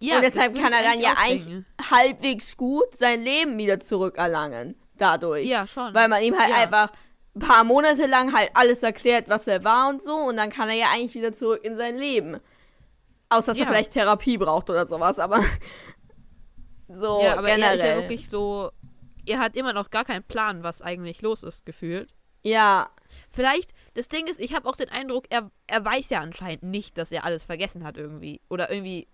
Ja, 0.00 0.16
und 0.16 0.22
deshalb 0.22 0.54
kann 0.54 0.72
er 0.72 0.82
dann 0.82 1.00
ja 1.00 1.14
eigentlich 1.18 1.44
denken. 1.44 1.66
halbwegs 1.90 2.56
gut 2.56 2.96
sein 2.98 3.22
Leben 3.22 3.58
wieder 3.58 3.78
zurückerlangen. 3.80 4.74
Dadurch. 4.96 5.46
Ja, 5.46 5.66
schon. 5.66 5.92
Weil 5.94 6.08
man 6.08 6.22
ihm 6.22 6.38
halt 6.38 6.50
Ja. 6.50 6.56
einfach 6.56 6.90
ein 7.36 7.40
paar 7.40 7.64
Monate 7.64 8.06
lang 8.06 8.34
halt 8.34 8.50
alles 8.54 8.82
erklärt, 8.82 9.28
was 9.28 9.46
er 9.46 9.62
war 9.62 9.88
und 9.88 10.02
so. 10.02 10.14
Und 10.14 10.36
dann 10.36 10.50
kann 10.50 10.68
er 10.68 10.74
ja 10.74 10.86
eigentlich 10.92 11.14
wieder 11.14 11.32
zurück 11.32 11.64
in 11.64 11.76
sein 11.76 11.96
Leben. 11.96 12.40
Außer 13.28 13.52
dass 13.52 13.58
Ja. 13.58 13.64
er 13.66 13.70
vielleicht 13.70 13.92
Therapie 13.92 14.38
braucht 14.38 14.68
oder 14.70 14.86
sowas, 14.86 15.18
aber 15.18 15.44
so 16.88 17.20
ja, 17.22 17.34
aber 17.38 17.48
generell. 17.48 17.62
er 17.62 17.74
ist 17.74 17.82
ja 17.84 17.96
wirklich 17.96 18.28
so, 18.28 18.70
er 19.26 19.38
hat 19.38 19.56
immer 19.56 19.72
noch 19.72 19.90
gar 19.90 20.04
keinen 20.04 20.24
Plan, 20.24 20.62
was 20.62 20.82
eigentlich 20.82 21.22
los 21.22 21.42
ist, 21.42 21.64
gefühlt. 21.66 22.14
ja, 22.42 22.88
Vielleicht, 23.32 23.72
das 23.94 24.08
Ding 24.08 24.26
ist, 24.28 24.40
ich 24.40 24.54
habe 24.54 24.68
auch 24.68 24.74
den 24.76 24.88
Eindruck, 24.88 25.26
er, 25.30 25.50
er 25.68 25.84
weiß 25.84 26.10
ja 26.10 26.20
anscheinend 26.20 26.62
nicht, 26.64 26.96
dass 26.98 27.12
er 27.12 27.24
alles 27.24 27.42
vergessen 27.44 27.84
hat 27.84 27.96
irgendwie. 27.96 28.40
Oder 28.48 28.70
irgendwie, 28.70 29.06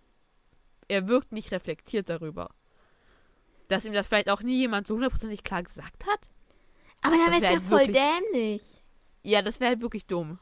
er 0.88 1.08
wirkt 1.08 1.32
nicht 1.32 1.52
reflektiert 1.52 2.08
darüber. 2.08 2.50
Dass 3.68 3.84
ihm 3.84 3.92
das 3.92 4.06
vielleicht 4.06 4.30
auch 4.30 4.42
nie 4.42 4.58
jemand 4.58 4.86
so 4.86 4.94
hundertprozentig 4.94 5.42
klar 5.44 5.62
gesagt 5.62 6.06
hat. 6.06 6.20
aber 7.02 7.16
dann 7.16 7.26
wäre 7.26 7.36
es 7.36 7.42
ja 7.42 7.48
halt 7.50 7.62
voll 7.62 7.78
wirklich- 7.94 7.96
dämlich. 8.32 8.62
Ja, 9.22 9.42
das 9.42 9.58
wäre 9.60 9.70
halt 9.70 9.80
wirklich 9.82 10.06
dumm. 10.06 10.38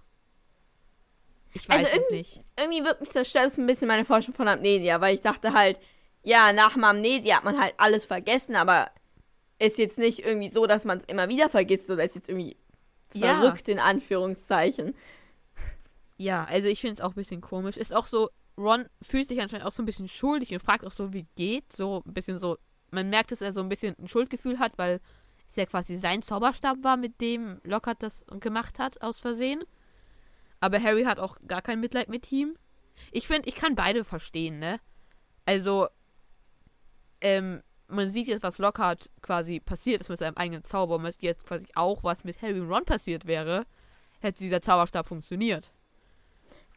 Ich 1.53 1.69
weiß 1.69 1.87
Also 1.87 2.03
es 2.07 2.11
nicht. 2.11 2.45
Irgendwie 2.59 2.85
wirkt 2.85 3.01
mich 3.01 3.11
das 3.11 3.29
stört 3.29 3.57
ein 3.57 3.67
bisschen 3.67 3.89
meine 3.89 4.05
Forschung 4.05 4.35
von 4.35 4.49
Amnesia, 4.49 5.01
weil 5.01 5.15
ich 5.15 5.21
dachte 5.21 5.53
halt, 5.53 5.79
ja, 6.23 6.53
nach 6.53 6.75
dem 6.75 6.85
Amnesia 6.85 7.37
hat 7.37 7.45
man 7.45 7.61
halt 7.61 7.75
alles 7.77 8.05
vergessen, 8.07 8.57
aber 8.57 8.91
ist 9.59 9.79
jetzt 9.79 9.99
nicht 9.99 10.19
irgendwie 10.21 10.51
so, 10.51 10.67
dass 10.67 10.85
man 10.85 10.99
es 10.99 11.05
immer 11.05 11.29
wieder 11.29 11.49
vergisst 11.49 11.89
oder 11.91 12.05
ist 12.05 12.15
jetzt 12.17 12.29
irgendwie 12.29 12.57
Ja. 13.15 13.41
verrückt 13.41 13.69
in 13.69 13.79
Anführungszeichen. 13.79 14.95
Ja, 16.17 16.45
also 16.45 16.69
ich 16.69 16.81
finde 16.81 16.95
es 16.95 17.01
auch 17.01 17.11
ein 17.11 17.15
bisschen 17.15 17.41
komisch. 17.41 17.77
Ist 17.77 17.95
auch 17.95 18.07
so, 18.07 18.29
Ron 18.57 18.87
fühlt 19.03 19.29
sich 19.29 19.41
anscheinend 19.41 19.67
auch 19.67 19.73
so 19.73 19.83
ein 19.83 19.87
bisschen 19.87 20.09
schuldig 20.09 20.53
und 20.53 20.63
fragt 20.63 20.85
auch 20.85 20.93
so, 20.93 21.13
wie 21.13 21.27
geht. 21.35 21.73
So 21.73 22.03
ein 22.07 22.15
bisschen 22.15 22.39
so, 22.39 22.57
man 22.91 23.11
merkt, 23.11 23.33
dass 23.33 23.41
er 23.41 23.53
so 23.53 23.61
ein 23.61 23.69
bisschen 23.69 23.97
ein 23.99 24.09
Schuldgefühl 24.09 24.59
hat, 24.59 24.73
weil 24.77 25.01
es 25.49 25.57
ja 25.57 25.67
quasi 25.67 25.97
sein 25.97 26.23
Zauberstab 26.23 26.79
war, 26.83 26.97
mit 26.97 27.21
dem 27.21 27.61
Lockhart 27.65 28.03
das 28.03 28.25
gemacht 28.41 28.79
hat, 28.79 29.03
aus 29.03 29.21
Versehen. 29.21 29.65
Aber 30.61 30.83
Harry 30.83 31.05
hat 31.05 31.19
auch 31.19 31.37
gar 31.47 31.63
kein 31.63 31.81
Mitleid 31.81 32.09
mit 32.09 32.31
ihm. 32.33 32.57
Ich 33.11 33.27
finde, 33.27 33.49
ich 33.49 33.57
kann 33.57 33.75
beide 33.75 34.05
verstehen, 34.05 34.59
ne? 34.59 34.81
Also, 35.47 35.89
ähm, 37.21 37.63
man 37.89 38.11
sieht 38.11 38.29
jetzt, 38.29 38.43
was 38.43 38.59
Lockhart 38.59 39.11
quasi 39.21 39.61
passiert 39.61 40.01
ist 40.01 40.09
mit 40.09 40.19
seinem 40.19 40.37
eigenen 40.37 40.65
Zauber. 40.65 40.99
Man 40.99 41.13
sieht 41.13 41.23
jetzt 41.23 41.47
quasi 41.47 41.67
auch, 41.75 42.03
was 42.03 42.25
mit 42.25 42.41
Harry 42.41 42.61
und 42.61 42.71
Ron 42.71 42.85
passiert 42.85 43.27
wäre, 43.27 43.67
hätte 44.21 44.43
dieser 44.43 44.63
Zauberstab 44.63 45.07
funktioniert. 45.07 45.73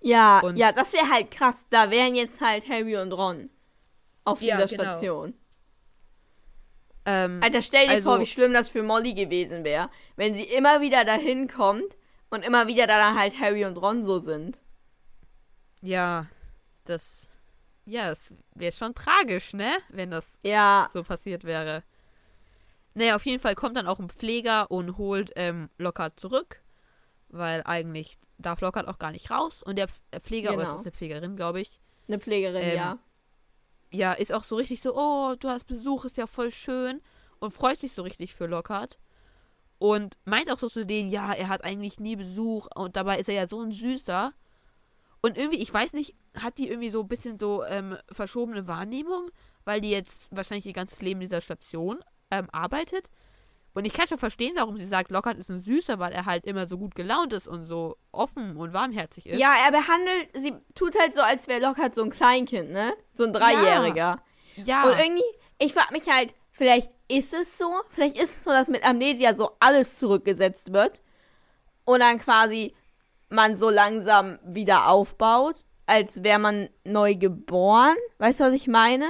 Ja, 0.02 0.40
Und- 0.42 0.58
ja, 0.58 0.72
das 0.72 0.94
wäre 0.94 1.10
halt 1.10 1.32
krass. 1.32 1.66
Da 1.70 1.90
wären 1.92 2.16
jetzt 2.16 2.40
halt 2.42 2.68
Harry 2.70 2.98
und 2.98 3.12
Ron 3.12 3.50
auf 4.24 4.42
Ja, 4.42 4.58
dieser 4.66 4.78
genau. 4.78 4.92
Station. 4.92 5.34
Ähm, 7.06 7.40
Alter, 7.42 7.62
stell 7.62 7.86
dir 7.88 7.94
Also- 7.94 8.10
vor, 8.12 8.20
wie 8.20 8.26
schlimm 8.26 8.54
das 8.54 8.70
für 8.70 8.84
Molly 8.84 9.14
gewesen 9.14 9.64
wäre, 9.64 9.90
wenn 10.18 10.34
sie 10.34 10.44
immer 10.44 10.82
wieder 10.82 11.06
dahin 11.06 11.48
kommt 11.48 11.96
und 12.30 12.44
immer 12.44 12.68
wieder 12.68 12.86
da 12.86 12.98
dann 12.98 13.18
halt 13.18 13.40
Harry 13.40 13.64
und 13.66 13.78
Ron 13.78 14.06
so 14.06 14.20
sind. 14.20 14.60
Ja, 15.82 16.28
das. 16.84 17.30
Ja, 17.86 18.10
das 18.10 18.34
wäre 18.56 18.74
schon 18.74 18.94
tragisch, 18.94 19.54
ne? 19.54 19.78
Wenn 19.88 20.12
das 20.12 20.38
Ja, 20.44 20.88
so 20.92 21.04
passiert 21.04 21.46
wäre. 21.46 21.84
Naja, 22.96 23.16
auf 23.16 23.26
jeden 23.26 23.40
Fall 23.42 23.56
kommt 23.56 23.78
dann 23.78 23.88
auch 23.88 24.00
ein 24.00 24.10
Pfleger 24.10 24.70
und 24.70 24.98
holt 24.98 25.32
ähm, 25.38 25.70
Lockhart 25.78 26.20
zurück. 26.20 26.62
Weil 27.30 27.62
eigentlich 27.64 28.18
darf 28.38 28.62
Lockhart 28.62 28.88
auch 28.88 29.00
gar 29.00 29.12
nicht 29.12 29.30
raus. 29.32 29.64
Und 29.64 29.78
der 29.78 29.88
äh, 30.12 30.20
Pfleger, 30.20 30.50
oder 30.50 30.60
Genau. 30.60 30.70
ist 30.70 30.76
das 30.78 30.82
eine 30.86 30.92
Pflegerin, 30.92 31.36
glaube 31.36 31.62
ich, 31.62 31.72
eine 32.08 32.20
Pflegerin, 32.20 32.62
Ähm, 32.62 32.76
ja. 32.76 32.98
ja, 33.92 34.14
ist 34.14 34.34
auch 34.34 34.44
so 34.44 34.56
richtig 34.56 34.82
so, 34.82 34.96
oh, 34.96 35.36
du 35.40 35.50
hast 35.50 35.66
Besuch, 35.68 36.06
ist 36.06 36.18
ja 36.18 36.28
voll 36.28 36.52
schön. 36.52 37.02
Und 37.40 37.52
freut 37.52 37.80
sich 37.80 37.94
so 37.94 38.02
richtig 38.02 38.34
für 38.34 38.48
Lockhart. 38.48 38.98
Und 39.80 40.18
meint 40.26 40.50
auch 40.52 40.58
so 40.58 40.70
zu 40.70 40.86
denen, 40.86 41.10
ja, 41.12 41.34
er 41.34 41.50
hat 41.50 41.64
eigentlich 41.64 42.00
nie 42.00 42.16
Besuch 42.16 42.68
und 42.76 42.96
dabei 42.96 43.20
ist 43.20 43.30
er 43.30 43.36
ja 43.36 43.48
so 43.48 43.62
ein 43.62 43.72
Süßer. 43.72 44.34
Und 45.22 45.38
irgendwie, 45.38 45.60
ich 45.62 45.72
weiß 45.72 45.94
nicht, 45.94 46.16
hat 46.36 46.58
die 46.58 46.68
irgendwie 46.70 46.90
so 46.90 47.02
ein 47.02 47.08
bisschen 47.08 47.38
so 47.38 47.64
ähm, 47.64 47.96
verschobene 48.12 48.66
Wahrnehmung, 48.68 49.30
weil 49.66 49.82
die 49.82 49.92
jetzt 49.92 50.36
wahrscheinlich 50.36 50.66
ihr 50.66 50.74
ganzes 50.74 51.02
Leben 51.02 51.22
in 51.22 51.28
dieser 51.28 51.42
Station 51.42 52.00
ähm, 52.32 52.50
arbeitet. 52.52 53.10
Und 53.74 53.86
ich 53.86 53.94
kann 53.94 54.08
schon 54.08 54.18
verstehen, 54.18 54.54
warum 54.56 54.76
sie 54.78 54.86
sagt, 54.86 55.12
Lockhart 55.12 55.38
ist 55.38 55.50
ein 55.50 55.60
Süßer, 55.60 56.00
weil 56.00 56.12
er 56.12 56.26
halt 56.26 56.46
immer 56.46 56.66
so 56.68 56.78
gut 56.78 56.96
gelaunt 56.96 57.32
ist 57.32 57.48
und 57.48 57.66
so 57.66 57.98
offen 58.12 58.58
und 58.58 58.74
warmherzig 58.74 59.28
ist. 59.28 59.40
Ja, 59.40 59.54
er 59.64 59.72
behandelt, 59.72 60.30
sie 60.34 60.54
tut 60.74 60.98
halt 61.00 61.14
so, 61.14 61.22
als 61.22 61.48
wäre 61.48 61.62
Lockhart 61.62 61.94
so 61.94 62.02
ein 62.02 62.10
Kleinkind, 62.10 62.72
ne? 62.72 62.94
So 63.14 63.26
ein 63.26 63.34
Dreijähriger. 63.34 64.20
ja. 64.56 64.84
Und 64.84 64.98
irgendwie, 64.98 65.24
ich 65.60 65.74
frag 65.74 65.92
mich 65.92 66.08
halt, 66.10 66.34
vielleicht 66.50 66.92
ist 67.08 67.34
es 67.34 67.58
so, 67.58 67.72
vielleicht 67.90 68.18
ist 68.18 68.38
es 68.38 68.44
so, 68.44 68.50
dass 68.50 68.68
mit 68.68 68.84
Amnesia 68.84 69.36
so 69.36 69.52
alles 69.60 70.00
zurückgesetzt 70.00 70.74
wird 70.74 71.02
und 71.86 72.00
dann 72.00 72.20
quasi 72.20 72.74
man 73.30 73.56
so 73.58 73.70
langsam 73.70 74.40
wieder 74.44 74.88
aufbaut, 74.88 75.64
als 75.86 76.24
wäre 76.24 76.40
man 76.40 76.70
neu 76.84 77.16
geboren. 77.16 77.96
Weißt 78.18 78.40
du, 78.40 78.46
was 78.46 78.54
ich 78.54 78.68
meine? 78.68 79.08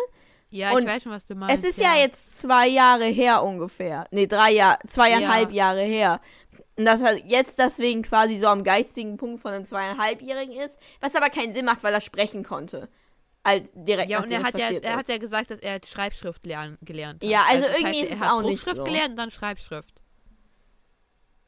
Ja, 0.49 0.71
und 0.71 0.83
ich 0.83 0.87
weiß 0.87 1.03
schon, 1.03 1.11
was 1.11 1.25
du 1.25 1.35
meinst. 1.35 1.63
es 1.63 1.71
ist 1.71 1.79
ja. 1.79 1.95
jetzt 1.95 2.37
zwei 2.37 2.67
Jahre 2.67 3.05
her 3.05 3.43
ungefähr. 3.43 4.07
Nee, 4.11 4.27
drei 4.27 4.51
Jahre, 4.51 4.79
zweieinhalb 4.87 5.51
Ja. 5.51 5.55
Jahre 5.67 5.83
her. 5.83 6.21
Und 6.77 6.85
dass 6.85 7.01
er 7.01 7.17
jetzt 7.25 7.57
deswegen 7.59 8.03
quasi 8.03 8.39
so 8.39 8.47
am 8.47 8.63
geistigen 8.63 9.17
Punkt 9.17 9.41
von 9.41 9.51
einem 9.51 9.65
zweieinhalbjährigen 9.65 10.55
ist, 10.55 10.79
was 11.01 11.15
aber 11.15 11.29
keinen 11.29 11.53
Sinn 11.53 11.65
macht, 11.65 11.83
weil 11.83 11.93
er 11.93 12.01
sprechen 12.01 12.43
konnte. 12.43 12.87
Als 13.43 13.71
direkt 13.73 14.09
Ja, 14.09 14.21
und 14.21 14.31
er 14.31 14.43
hat 14.43 14.57
ja, 14.57 14.69
er 14.69 14.97
hat 14.97 15.07
ja 15.09 15.17
gesagt, 15.17 15.51
dass 15.51 15.59
er 15.59 15.79
Schreibschrift 15.85 16.45
lernen, 16.45 16.77
gelernt 16.81 17.23
hat. 17.23 17.29
Ja, 17.29 17.45
also 17.49 17.67
das 17.67 17.77
irgendwie 17.77 18.01
heißt, 18.01 18.11
ist 18.11 18.21
es 18.21 18.27
auch 18.27 18.41
nicht 18.43 18.63
so. 18.63 18.83
gelernt 18.83 19.11
und 19.11 19.15
dann 19.15 19.31
Schreibschrift. 19.31 20.01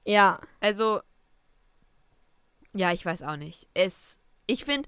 Ja. 0.06 0.40
Also, 0.60 1.02
ja, 2.74 2.92
ich 2.92 3.06
weiß 3.06 3.24
auch 3.24 3.36
nicht. 3.36 3.68
Es, 3.74 4.18
ich 4.48 4.66
finde, 4.66 4.88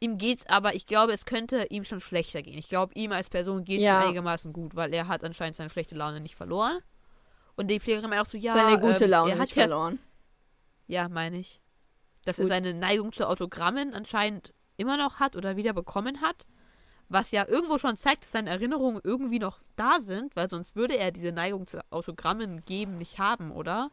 ihm 0.00 0.18
geht's 0.18 0.46
aber, 0.46 0.74
ich 0.74 0.86
glaube, 0.86 1.12
es 1.12 1.26
könnte 1.26 1.66
ihm 1.70 1.84
schon 1.84 2.00
schlechter 2.00 2.42
gehen. 2.42 2.58
Ich 2.58 2.68
glaube, 2.68 2.92
ihm 2.94 3.12
als 3.12 3.28
Person 3.30 3.64
geht 3.64 3.80
Ja. 3.80 3.94
schon 3.98 4.08
einigermaßen 4.08 4.52
gut, 4.52 4.76
weil 4.76 4.92
er 4.94 5.08
hat 5.08 5.24
anscheinend 5.24 5.56
seine 5.56 5.70
schlechte 5.70 5.94
Laune 5.94 6.20
nicht 6.20 6.36
verloren. 6.36 6.78
Und 7.56 7.68
die 7.68 7.80
Pflegerin 7.80 8.08
meint 8.08 8.22
auch 8.22 8.30
so, 8.30 8.38
ja, 8.38 8.54
Seine 8.54 8.78
gute 8.80 9.04
ähm, 9.04 9.10
Laune 9.10 9.32
er 9.32 9.38
hat 9.38 9.46
nicht 9.46 9.56
ja, 9.56 9.62
verloren. 9.64 9.98
ja, 10.86 11.08
meine 11.08 11.38
ich. 11.38 11.60
Dass 12.24 12.38
er 12.38 12.44
Gut. 12.44 12.52
seine 12.52 12.74
Neigung 12.74 13.12
zu 13.12 13.26
Autogrammen 13.26 13.94
anscheinend 13.94 14.52
immer 14.76 14.96
noch 14.96 15.18
hat 15.18 15.34
oder 15.34 15.56
wieder 15.56 15.72
bekommen 15.72 16.20
hat. 16.20 16.46
Was 17.08 17.30
ja 17.30 17.48
irgendwo 17.48 17.78
schon 17.78 17.96
zeigt, 17.96 18.22
dass 18.22 18.32
seine 18.32 18.50
Erinnerungen 18.50 19.00
irgendwie 19.02 19.38
noch 19.38 19.60
da 19.76 19.98
sind, 19.98 20.36
weil 20.36 20.50
sonst 20.50 20.76
würde 20.76 20.96
er 20.98 21.10
diese 21.10 21.32
Neigung 21.32 21.66
zu 21.66 21.80
Autogrammen 21.90 22.64
geben 22.66 22.98
nicht 22.98 23.18
haben, 23.18 23.50
oder? 23.50 23.90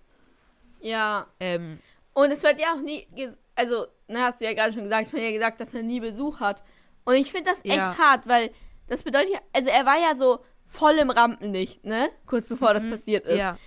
Ja. 0.82 1.27
Ähm, 1.40 1.80
Und 2.16 2.32
es 2.32 2.42
wird 2.44 2.60
ja 2.60 2.74
auch 2.74 2.82
nie, 2.82 3.08
also, 3.56 3.86
na, 4.08 4.22
hast 4.24 4.42
du 4.42 4.46
ja 4.46 4.54
gerade 4.54 4.74
schon 4.74 4.84
gesagt, 4.84 5.08
es 5.08 5.14
wird 5.14 5.22
ja 5.24 5.32
gesagt, 5.32 5.60
dass 5.60 5.74
er 5.74 5.84
nie 5.84 6.00
Besuch 6.00 6.40
hat. 6.40 6.64
Und 7.04 7.14
ich 7.16 7.32
finde 7.32 7.52
das 7.52 7.60
echt 7.64 7.76
Ja. 7.76 7.96
hart, 7.98 8.28
weil 8.28 8.50
das 8.88 9.04
bedeutet 9.04 9.32
ja, 9.34 9.40
also 9.54 9.70
er 9.70 9.86
war 9.86 9.98
ja 10.00 10.16
so 10.16 10.40
voll 10.66 10.94
im 10.94 11.10
Rampenlicht, 11.12 11.84
ne? 11.86 12.10
Kurz 12.26 12.48
bevor 12.48 12.74
das 12.74 12.84
Mhm. 12.86 12.92
passiert 12.92 13.26
ist. 13.28 13.38
ja. 13.38 13.58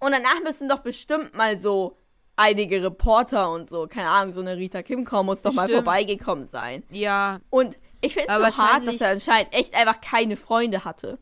Und 0.00 0.12
danach 0.12 0.40
müssen 0.44 0.68
doch 0.68 0.78
bestimmt 0.78 1.34
mal 1.36 1.58
so 1.58 1.96
einige 2.36 2.80
Reporter 2.84 3.50
und 3.50 3.68
so, 3.68 3.88
keine 3.88 4.08
Ahnung, 4.10 4.32
so 4.32 4.40
eine 4.42 4.56
Rita 4.56 4.82
Kimco 4.84 5.24
muss 5.24 5.42
doch 5.42 5.52
mal 5.52 5.62
Bestimmt. 5.62 5.84
vorbeigekommen 5.84 6.46
sein. 6.46 6.84
Ja, 6.90 7.40
Und 7.50 7.76
ich 8.00 8.14
finde 8.14 8.28
es 8.28 8.34
Aber 8.34 8.52
so 8.52 8.58
hart, 8.62 8.86
dass 8.86 9.00
er 9.00 9.10
anscheinend 9.10 9.52
echt 9.52 9.74
einfach 9.74 10.00
keine 10.00 10.36
Freunde 10.36 10.84
hatte. 10.84 11.18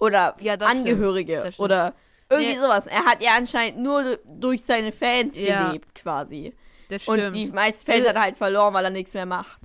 Oder 0.00 0.36
Ja, 0.40 0.56
das 0.56 0.68
stimmt. 0.70 0.88
Angehörige. 0.88 1.36
Das 1.42 1.54
stimmt. 1.54 1.64
Oder 1.64 1.94
irgendwie 2.30 2.54
Nee. 2.54 2.60
sowas. 2.60 2.86
Er 2.86 3.04
hat 3.04 3.22
ja 3.22 3.36
anscheinend 3.36 3.80
nur 3.80 4.02
du- 4.02 4.18
durch 4.26 4.62
seine 4.64 4.92
Fans 4.92 5.34
Ja. 5.38 5.66
gelebt, 5.68 5.94
quasi. 5.94 6.54
das 6.90 7.06
Und 7.06 7.18
stimmt. 7.18 7.36
die 7.36 7.46
meisten 7.48 7.84
Fans 7.84 7.96
Also- 7.98 8.08
hat 8.08 8.16
er 8.16 8.22
halt 8.22 8.36
verloren, 8.38 8.72
weil 8.74 8.84
er 8.84 8.90
nichts 8.90 9.12
mehr 9.14 9.26
macht. 9.26 9.60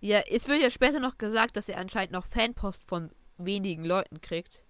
Ja, 0.00 0.20
es 0.30 0.48
wird 0.48 0.62
ja 0.62 0.70
später 0.70 1.00
noch 1.00 1.18
gesagt, 1.18 1.56
dass 1.56 1.68
er 1.68 1.78
anscheinend 1.78 2.12
noch 2.12 2.24
Fanpost 2.24 2.82
von 2.84 3.10
wenigen 3.38 3.84
Leuten 3.84 4.20
kriegt. 4.22 4.62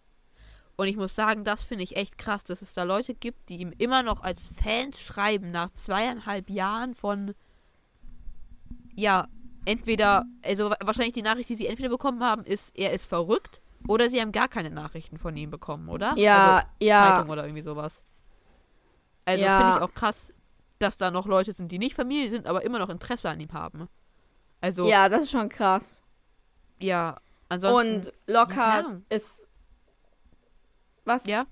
Und 0.76 0.88
ich 0.88 0.96
muss 0.96 1.14
sagen, 1.14 1.44
das 1.44 1.62
finde 1.62 1.84
ich 1.84 1.96
echt 1.96 2.18
krass, 2.18 2.42
dass 2.44 2.60
es 2.60 2.72
da 2.72 2.82
Leute 2.82 3.14
gibt, 3.14 3.48
die 3.48 3.58
ihm 3.58 3.72
immer 3.78 4.02
noch 4.02 4.20
als 4.22 4.48
Fans 4.62 5.00
schreiben 5.00 5.50
nach 5.52 5.70
zweieinhalb 5.70 6.50
Jahren 6.50 6.94
von 6.94 7.34
ja, 8.94 9.28
entweder, 9.64 10.24
also 10.44 10.70
wa- 10.70 10.76
wahrscheinlich 10.82 11.14
die 11.14 11.22
Nachricht, 11.22 11.48
die 11.48 11.54
sie 11.54 11.66
entweder 11.66 11.88
bekommen 11.90 12.22
haben, 12.22 12.44
ist, 12.44 12.76
er 12.76 12.92
ist 12.92 13.04
verrückt, 13.06 13.60
oder 13.88 14.08
sie 14.08 14.20
haben 14.20 14.32
gar 14.32 14.48
keine 14.48 14.70
Nachrichten 14.70 15.18
von 15.18 15.36
ihm 15.36 15.50
bekommen, 15.50 15.88
oder? 15.88 16.14
Ja, 16.16 16.56
also, 16.56 16.68
ja. 16.80 17.10
Zeitung 17.16 17.30
oder 17.30 17.44
irgendwie 17.44 17.62
sowas. 17.62 18.02
Also 19.24 19.44
Ja. 19.44 19.58
finde 19.58 19.72
ich 19.76 19.82
auch 19.82 19.94
krass, 19.94 20.32
dass 20.78 20.96
da 20.98 21.10
noch 21.10 21.26
Leute 21.26 21.52
sind, 21.52 21.72
die 21.72 21.78
nicht 21.78 21.94
Familie 21.94 22.28
sind, 22.28 22.46
aber 22.46 22.62
immer 22.64 22.78
noch 22.78 22.88
Interesse 22.90 23.28
an 23.28 23.40
ihm 23.40 23.52
haben. 23.52 23.88
Also, 24.60 24.84
ja, 24.84 25.04
Ja, 25.04 25.08
das 25.08 25.24
ist 25.24 25.30
schon 25.30 25.48
krass. 25.48 26.02
ansonsten. 27.48 27.94
Und 27.96 28.12
Lockhart 28.26 28.96
ist. 29.08 29.46
Was? 31.04 31.26
Ja. 31.26 31.46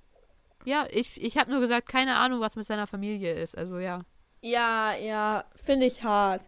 Ja, 0.64 0.86
ich, 0.90 1.22
ich 1.22 1.36
habe 1.36 1.50
nur 1.50 1.60
gesagt, 1.60 1.88
keine 1.88 2.16
Ahnung, 2.16 2.40
was 2.40 2.56
mit 2.56 2.66
seiner 2.66 2.86
Familie 2.86 3.34
ist. 3.34 3.56
Also 3.56 3.78
ja. 3.78 4.00
Ja, 4.40 4.94
ja, 4.94 5.44
finde 5.56 5.86
ich 5.86 6.02
hart. 6.02 6.42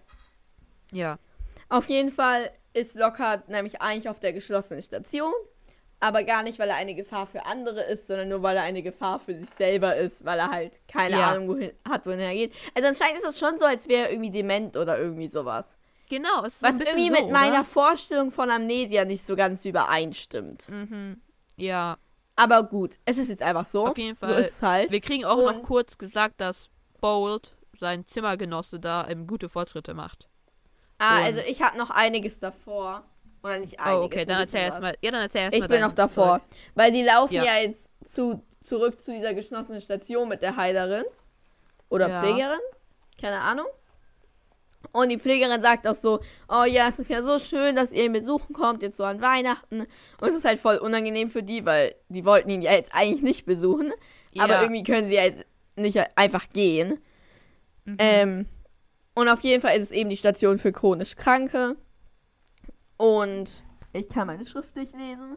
Ja. 0.90 1.18
Auf 1.68 1.88
jeden 1.88 2.10
Fall 2.10 2.50
ist 2.72 2.94
Lockhart 2.94 3.48
nämlich 3.48 3.80
eigentlich 3.80 4.08
auf 4.08 4.20
der 4.20 4.32
geschlossenen 4.32 4.82
Station. 4.82 5.32
Aber 5.98 6.24
gar 6.24 6.42
nicht, 6.42 6.58
weil 6.58 6.68
er 6.68 6.76
eine 6.76 6.94
Gefahr 6.94 7.26
für 7.26 7.46
andere 7.46 7.80
ist, 7.82 8.06
sondern 8.06 8.28
nur, 8.28 8.42
weil 8.42 8.56
er 8.56 8.62
eine 8.64 8.82
Gefahr 8.82 9.18
für 9.18 9.34
sich 9.34 9.48
selber 9.56 9.96
ist, 9.96 10.24
weil 10.26 10.38
er 10.38 10.50
halt 10.50 10.80
keine 10.88 11.16
Ja. 11.18 11.30
Ahnung 11.30 11.48
wohin, 11.48 11.72
hat, 11.88 12.04
wohin 12.06 12.20
er 12.20 12.34
geht. 12.34 12.52
Also 12.74 12.88
anscheinend 12.88 13.18
ist 13.18 13.24
es 13.26 13.38
schon 13.38 13.56
so, 13.56 13.64
als 13.64 13.88
wäre 13.88 14.04
er 14.06 14.10
irgendwie 14.12 14.30
dement 14.30 14.76
oder 14.76 14.98
irgendwie 14.98 15.28
sowas. 15.28 15.76
Genau, 16.10 16.44
es 16.44 16.54
ist 16.54 16.60
so 16.60 16.66
Was 16.66 16.72
ein 16.74 16.78
bisschen 16.78 16.98
irgendwie 16.98 17.16
so, 17.18 17.22
mit 17.24 17.32
meiner 17.32 17.54
oder? 17.56 17.64
Vorstellung 17.64 18.30
von 18.30 18.50
Amnesia 18.50 19.04
nicht 19.06 19.26
so 19.26 19.34
ganz 19.36 19.64
übereinstimmt. 19.64 20.68
Mhm. 20.68 21.20
Ja, 21.56 21.96
Aber 22.36 22.62
gut, 22.64 22.98
es 23.06 23.16
ist 23.16 23.28
jetzt 23.30 23.42
einfach 23.42 23.64
so. 23.66 23.86
auf 23.86 23.96
jeden 23.98 24.14
So 24.16 24.26
Fall. 24.26 24.40
ist 24.40 24.50
es 24.56 24.62
halt. 24.62 24.90
Wir 24.90 25.00
kriegen 25.00 25.24
auch 25.24 25.38
noch 25.38 25.56
Und- 25.56 25.62
kurz 25.62 25.96
gesagt, 25.96 26.40
dass 26.42 26.68
Bold, 27.00 27.54
sein 27.72 28.06
Zimmergenosse, 28.06 28.78
da 28.78 29.08
ähm, 29.08 29.26
gute 29.26 29.48
Fortschritte 29.48 29.94
macht. 29.94 30.28
Ah, 30.98 31.18
und- 31.20 31.24
also 31.24 31.40
ich 31.40 31.62
habe 31.62 31.76
noch 31.78 31.88
einiges 31.90 32.38
davor. 32.38 33.02
Oder 33.46 33.58
nicht 33.58 33.78
einiges. 33.80 34.00
oh, 34.02 34.04
okay, 34.04 34.24
dann 34.24 34.40
erzähl 34.40 34.60
erstmal. 34.60 34.94
Ja, 35.00 35.10
dann 35.10 35.22
erzähl 35.22 35.42
erst 35.42 35.56
Ich 35.56 35.66
bin 35.68 35.80
noch 35.80 35.92
davor. 35.94 36.40
Zeug. 36.40 36.58
Weil 36.74 36.92
die 36.92 37.02
laufen 37.02 37.34
Ja. 37.34 37.44
ja, 37.44 37.56
jetzt 37.62 37.90
zu, 38.04 38.42
zurück 38.62 39.00
zu 39.00 39.12
dieser 39.12 39.34
geschlossenen 39.34 39.80
Station 39.80 40.28
mit 40.28 40.42
der 40.42 40.56
Heilerin. 40.56 41.04
Oder 41.88 42.08
Ja. 42.08 42.20
Pflegerin. 42.20 42.58
Keine 43.20 43.40
Ahnung. 43.40 43.66
Und 44.92 45.08
die 45.10 45.18
Pflegerin 45.18 45.60
sagt 45.62 45.86
auch 45.86 45.94
so, 45.94 46.20
oh 46.48 46.64
ja, 46.64 46.88
es 46.88 46.98
ist 46.98 47.10
ja 47.10 47.22
so 47.22 47.38
schön, 47.38 47.74
dass 47.76 47.92
ihr 47.92 48.04
ihn 48.04 48.12
besuchen 48.12 48.52
kommt, 48.54 48.82
jetzt 48.82 48.96
so 48.96 49.04
an 49.04 49.20
Weihnachten. 49.20 49.80
Und 50.20 50.28
es 50.28 50.34
ist 50.34 50.44
halt 50.44 50.60
voll 50.60 50.76
unangenehm 50.76 51.28
für 51.30 51.42
die, 51.42 51.64
weil 51.64 51.94
die 52.08 52.24
wollten 52.24 52.50
ihn 52.50 52.62
ja 52.62 52.72
jetzt 52.72 52.90
eigentlich 52.94 53.22
nicht 53.22 53.46
besuchen. 53.46 53.92
Aber 54.38 54.54
Ja. 54.54 54.62
irgendwie 54.62 54.82
können 54.84 55.08
sie 55.08 55.14
ja 55.14 55.24
jetzt 55.24 55.44
nicht 55.76 55.98
einfach 56.16 56.48
gehen. 56.50 56.98
Mhm. 57.84 57.96
Ähm, 57.98 58.46
und 59.14 59.28
auf 59.28 59.40
jeden 59.40 59.60
Fall 59.60 59.76
ist 59.76 59.84
es 59.84 59.90
eben 59.92 60.10
die 60.10 60.16
Station 60.16 60.58
für 60.58 60.72
chronisch 60.72 61.16
Kranke. 61.16 61.76
Und 62.96 63.64
ich 63.92 64.08
kann 64.08 64.26
meine 64.26 64.46
Schrift 64.46 64.74
nicht 64.76 64.94
lesen. 64.94 65.36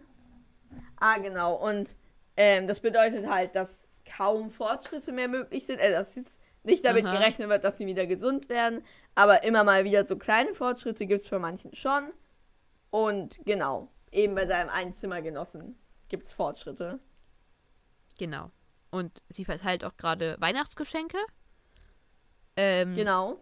Ah, 0.98 1.18
genau. 1.18 1.56
Und 1.56 1.96
ähm, 2.38 2.68
das 2.68 2.80
bedeutet 2.80 3.28
halt, 3.28 3.56
dass 3.56 3.88
kaum 4.18 4.50
Fortschritte 4.50 5.12
mehr 5.12 5.28
möglich 5.28 5.66
sind. 5.66 5.80
Also, 5.80 5.96
dass 5.96 6.16
jetzt 6.16 6.42
nicht 6.64 6.86
damit 6.86 7.06
Aha. 7.06 7.18
gerechnet 7.18 7.50
wird, 7.50 7.64
dass 7.64 7.78
sie 7.78 7.86
wieder 7.86 8.06
gesund 8.06 8.50
werden. 8.50 8.84
Aber 9.16 9.44
immer 9.44 9.64
mal 9.64 9.84
wieder 9.84 10.06
so 10.06 10.18
kleine 10.18 10.54
Fortschritte 10.54 11.06
gibt 11.06 11.22
es 11.22 11.30
für 11.30 11.40
manchen 11.40 11.74
schon. 11.74 12.12
Und 12.90 13.40
genau, 13.46 13.90
eben 14.12 14.36
bei 14.36 14.48
seinem 14.48 14.70
Einzimmergenossen 14.70 15.78
gibt 16.08 16.28
es 16.28 16.34
Fortschritte. 16.34 17.00
Genau. 18.18 18.52
Und 18.92 19.22
sie 19.30 19.46
verteilt 19.46 19.84
auch 19.84 19.96
gerade 19.98 20.36
Weihnachtsgeschenke. 20.40 21.18
Ähm, 22.58 22.96
Genau. 22.96 23.40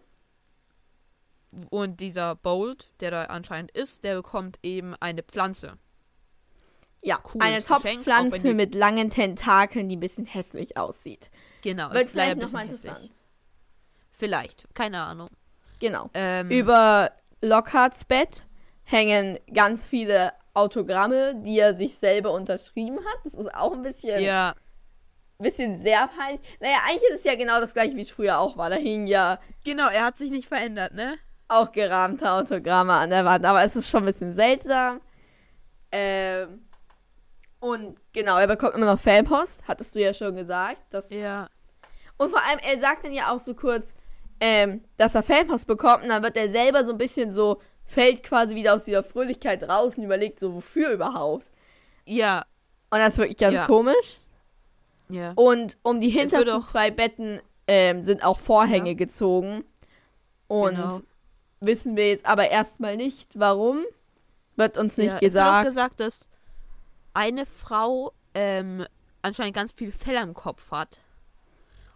Und 1.69 1.99
dieser 1.99 2.35
Bold, 2.35 2.91
der 2.99 3.11
da 3.11 3.23
anscheinend 3.25 3.71
ist, 3.71 4.03
der 4.03 4.15
bekommt 4.15 4.59
eben 4.63 4.95
eine 4.99 5.23
Pflanze. 5.23 5.77
Ja, 7.01 7.17
Cooles 7.17 7.47
eine 7.47 7.63
Topfpflanze 7.63 8.53
mit 8.53 8.75
langen 8.75 9.09
Tentakeln, 9.09 9.87
die 9.87 9.95
ein 9.95 9.99
bisschen 9.99 10.25
hässlich 10.25 10.77
aussieht. 10.77 11.29
Genau. 11.61 11.91
Wird 11.91 12.11
vielleicht 12.11 12.37
nochmal 12.37 12.63
interessant. 12.63 12.97
hässlich. 12.97 13.11
Vielleicht, 14.11 14.73
keine 14.73 15.01
Ahnung. 15.01 15.29
Genau. 15.79 16.09
Ähm, 16.13 16.49
Über 16.49 17.11
Lockharts 17.41 18.05
Bett 18.05 18.43
hängen 18.83 19.37
ganz 19.53 19.85
viele 19.85 20.33
Autogramme, 20.53 21.35
die 21.35 21.59
er 21.59 21.75
sich 21.75 21.97
selber 21.97 22.31
unterschrieben 22.31 22.97
hat. 22.97 23.19
Das 23.23 23.35
ist 23.35 23.53
auch 23.53 23.73
ein 23.73 23.83
bisschen, 23.83 24.21
ja, 24.21 24.55
bisschen 25.37 25.81
sehr 25.81 26.07
peinlich. 26.07 26.41
Naja, 26.59 26.77
eigentlich 26.87 27.09
ist 27.11 27.19
es 27.19 27.23
ja 27.25 27.35
genau 27.35 27.59
das 27.59 27.73
gleiche, 27.73 27.95
wie 27.95 28.01
es 28.01 28.09
früher 28.09 28.39
auch 28.39 28.57
war. 28.57 28.69
Da 28.69 28.75
hingen 28.75 29.07
ja 29.07 29.39
genau, 29.63 29.87
er 29.87 30.05
hat 30.05 30.17
sich 30.17 30.31
nicht 30.31 30.47
verändert, 30.47 30.93
ne? 30.93 31.17
Auch 31.47 31.71
gerahmte 31.71 32.29
Autogramme 32.31 32.93
an 32.93 33.09
der 33.09 33.23
Wand, 33.25 33.45
aber 33.45 33.63
es 33.63 33.75
ist 33.75 33.89
schon 33.89 34.03
ein 34.03 34.07
bisschen 34.07 34.33
seltsam. 34.33 35.01
Ähm, 35.91 36.61
und 37.59 37.97
genau, 38.13 38.37
er 38.37 38.47
bekommt 38.47 38.75
immer 38.75 38.85
noch 38.85 38.99
Fanpost, 38.99 39.63
hattest 39.67 39.95
du 39.95 39.99
ja 40.01 40.13
schon 40.13 40.35
gesagt. 40.35 40.81
Dass, 40.91 41.09
Ja. 41.09 41.49
Und 42.17 42.29
vor 42.29 42.39
allem, 42.43 42.59
er 42.59 42.79
sagt 42.79 43.05
dann 43.05 43.13
ja 43.13 43.31
auch 43.31 43.39
so 43.39 43.53
kurz, 43.53 43.93
ähm, 44.39 44.83
dass 44.97 45.15
er 45.15 45.23
Fanpost 45.23 45.67
bekommt 45.67 46.03
und 46.03 46.09
dann 46.09 46.23
wird 46.23 46.35
er 46.37 46.49
selber 46.49 46.83
so 46.83 46.91
ein 46.91 46.97
bisschen 46.97 47.31
so, 47.31 47.61
fällt 47.85 48.23
quasi 48.23 48.55
wieder 48.55 48.73
aus 48.75 48.85
dieser 48.85 49.03
Fröhlichkeit 49.03 49.63
raus 49.67 49.97
und 49.97 50.03
überlegt 50.03 50.39
so, 50.39 50.53
wofür 50.53 50.91
überhaupt. 50.91 51.49
Ja, 52.05 52.45
Und 52.89 52.99
das 52.99 53.13
ist 53.13 53.17
wirklich 53.19 53.37
ganz 53.37 53.55
Ja. 53.57 53.65
komisch. 53.65 54.19
ja. 55.09 55.31
Und 55.35 55.77
um 55.83 55.99
die 56.01 56.09
hintersten 56.09 56.61
zwei 56.63 56.91
Betten 56.91 57.39
ähm, 57.67 58.01
sind 58.01 58.23
auch 58.23 58.39
Vorhänge 58.39 58.91
Ja. 58.91 58.95
gezogen. 58.95 59.63
Und 60.47 60.75
genau. 60.75 61.01
Wissen 61.59 61.95
wir 61.95 62.09
jetzt 62.09 62.25
aber 62.25 62.49
erstmal 62.49 62.97
nicht, 62.97 63.29
warum. 63.37 63.83
Wird 64.55 64.77
uns 64.77 64.97
nicht 64.97 65.07
ja, 65.07 65.15
Es 65.15 65.33
wird 65.33 65.43
auch 65.43 65.63
gesagt. 65.63 65.65
gesagt, 65.65 65.99
dass 65.99 66.27
eine 67.13 67.45
Frau 67.45 68.13
ähm, 68.33 68.85
anscheinend 69.21 69.55
ganz 69.55 69.71
viel 69.71 69.91
Fell 69.91 70.17
am 70.17 70.33
Kopf 70.33 70.71
hat. 70.71 71.01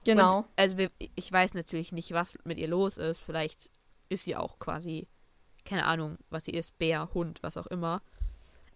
genau. 0.04 0.40
Und, 0.40 0.46
also 0.58 0.78
wir, 0.78 0.92
ich 1.16 1.32
weiß 1.32 1.54
natürlich 1.54 1.92
nicht, 1.92 2.12
was 2.12 2.34
mit 2.44 2.58
ihr 2.58 2.68
los 2.68 2.98
ist. 2.98 3.22
Vielleicht 3.22 3.70
ist 4.10 4.26
sie 4.26 4.36
auch 4.36 4.60
quasi, 4.60 5.08
keine 5.66 5.86
Ahnung, 5.86 6.18
was 6.30 6.46
sie 6.46 6.52
ist, 6.52 6.78
Bär, 6.78 7.14
Hund, 7.14 7.42
was 7.44 7.58
auch 7.58 7.68
immer. 7.68 8.02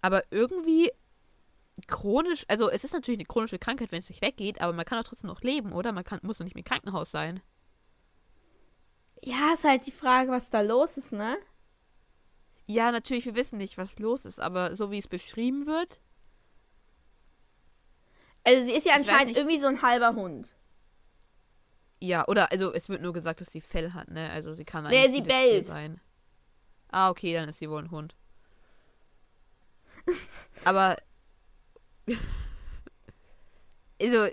Aber 0.02 0.24
irgendwie 0.32 0.91
chronisch, 1.88 2.45
also 2.48 2.70
es 2.70 2.84
ist 2.84 2.94
natürlich 2.94 3.20
eine 3.20 3.26
chronische 3.26 3.60
Krankheit, 3.60 3.91
wenn 3.91 3.99
es 3.99 4.10
nicht 4.10 4.22
weggeht, 4.22 4.62
aber 4.62 4.74
man 4.74 4.86
kann 4.86 4.99
doch 4.99 5.07
trotzdem 5.10 5.30
noch 5.30 5.41
leben, 5.41 5.74
oder? 5.74 5.91
Man 5.91 6.03
kann, 6.03 6.20
muss 6.22 6.38
doch 6.38 6.45
nicht 6.45 6.56
mehr 6.56 6.64
im 6.64 6.70
Krankenhaus 6.70 7.12
sein. 7.12 7.41
Ja, 9.26 9.53
ist 9.53 9.64
halt 9.64 9.85
die 9.85 9.91
Frage, 9.91 10.31
was 10.31 10.49
da 10.49 10.61
los 10.61 10.97
ist, 10.97 11.11
ne? 11.11 11.38
Ja, 12.68 12.91
natürlich, 12.91 13.26
wir 13.26 13.35
wissen 13.35 13.57
nicht, 13.57 13.77
was 13.77 13.99
los 13.99 14.26
ist, 14.26 14.39
aber 14.39 14.76
so 14.76 14.89
wie 14.91 14.97
es 14.97 15.07
beschrieben 15.07 15.65
wird, 15.65 15.99
Also 18.43 18.64
sie 18.65 18.72
ist 18.73 18.85
ja 18.85 18.93
anscheinend 18.95 19.35
irgendwie 19.35 19.60
so 19.60 19.68
ein 19.68 19.81
halber 19.81 20.14
Hund. 20.15 20.56
ja, 21.99 22.27
oder, 22.27 22.52
also 22.52 22.72
es 22.73 22.89
wird 22.89 23.02
nur 23.02 23.14
gesagt, 23.14 23.41
dass 23.41 23.52
sie 23.52 23.61
Fell 23.61 23.93
hat, 23.93 24.10
ne? 24.10 24.30
Also 24.31 24.53
sie 24.53 24.65
kann 24.65 24.84
Nee, 24.84 25.06
eigentlich 25.06 25.11
sie 25.11 25.18
jedes 25.18 25.27
Tier 25.27 25.52
bellt. 25.52 25.65
sein. 25.65 26.02
Ah, 26.91 27.10
okay, 27.10 27.34
dann 27.34 27.49
ist 27.49 27.57
sie 27.60 27.69
wohl 27.69 27.81
ein 27.84 27.91
Hund. 27.91 28.15
aber, 30.65 30.97
also, 34.02 34.27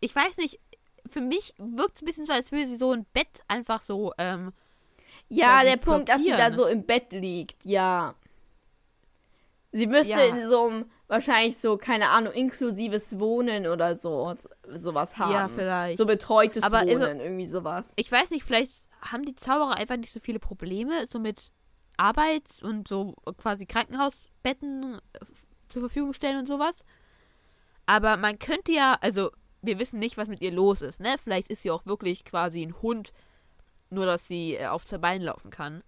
ich 0.00 0.14
weiß 0.16 0.38
nicht, 0.38 0.58
für 1.10 1.20
mich 1.20 1.54
wirkt 1.58 1.96
es 1.96 2.02
ein 2.02 2.06
bisschen 2.06 2.24
so, 2.26 2.32
als 2.32 2.50
würde 2.52 2.66
sie 2.66 2.76
so 2.76 2.92
ein 2.92 3.04
Bett 3.12 3.42
einfach 3.48 3.82
so, 3.82 4.12
ähm, 4.18 4.52
Ja, 5.28 5.62
der 5.62 5.76
Punkt, 5.76 6.08
dass 6.08 6.22
sie 6.22 6.30
da 6.30 6.52
so 6.52 6.66
im 6.66 6.84
Bett 6.84 7.12
liegt, 7.12 7.64
ja. 7.64 8.14
Sie 9.72 9.86
müsste 9.86 10.10
Ja. 10.12 10.24
in 10.24 10.48
so 10.48 10.66
einem, 10.66 10.90
wahrscheinlich 11.06 11.58
so, 11.58 11.76
keine 11.76 12.08
Ahnung, 12.08 12.32
inklusives 12.32 13.18
Wohnen 13.20 13.66
oder 13.68 13.96
so, 13.96 14.34
sowas 14.68 15.16
haben. 15.16 15.32
ja, 15.32 15.48
vielleicht. 15.48 15.98
So 15.98 16.06
betreutes 16.06 16.64
Aber 16.64 16.78
also- 16.78 16.98
Wohnen, 16.98 17.20
irgendwie 17.20 17.46
sowas. 17.46 17.86
ich 17.96 18.10
weiß 18.10 18.30
nicht, 18.30 18.44
vielleicht 18.44 18.88
haben 19.02 19.24
die 19.24 19.36
Zauberer 19.36 19.76
einfach 19.76 19.96
nicht 19.96 20.12
so 20.12 20.18
viele 20.20 20.40
Probleme, 20.40 21.06
so 21.08 21.18
mit 21.20 21.52
Arbeit 21.96 22.44
und 22.62 22.88
so 22.88 23.14
quasi 23.38 23.66
Krankenhausbetten 23.66 24.94
äh, 24.94 24.98
zur 25.68 25.82
Verfügung 25.82 26.12
stellen 26.14 26.38
und 26.38 26.46
sowas. 26.46 26.84
Aber 27.86 28.16
man 28.16 28.38
könnte 28.38 28.72
ja, 28.72 28.96
also 29.00 29.30
wir 29.62 29.78
wissen 29.78 29.98
nicht, 29.98 30.16
was 30.16 30.28
mit 30.28 30.40
ihr 30.40 30.52
los 30.52 30.82
ist, 30.82 31.00
ne? 31.00 31.16
Vielleicht 31.22 31.48
ist 31.48 31.62
sie 31.62 31.70
auch 31.70 31.86
wirklich 31.86 32.24
quasi 32.24 32.62
ein 32.62 32.80
Hund, 32.82 33.12
nur 33.90 34.06
dass 34.06 34.26
sie 34.26 34.54
äh, 34.54 34.66
auf 34.66 34.84
zwei 34.84 34.98
Beinen 34.98 35.26
laufen 35.26 35.50
kann. 35.50 35.82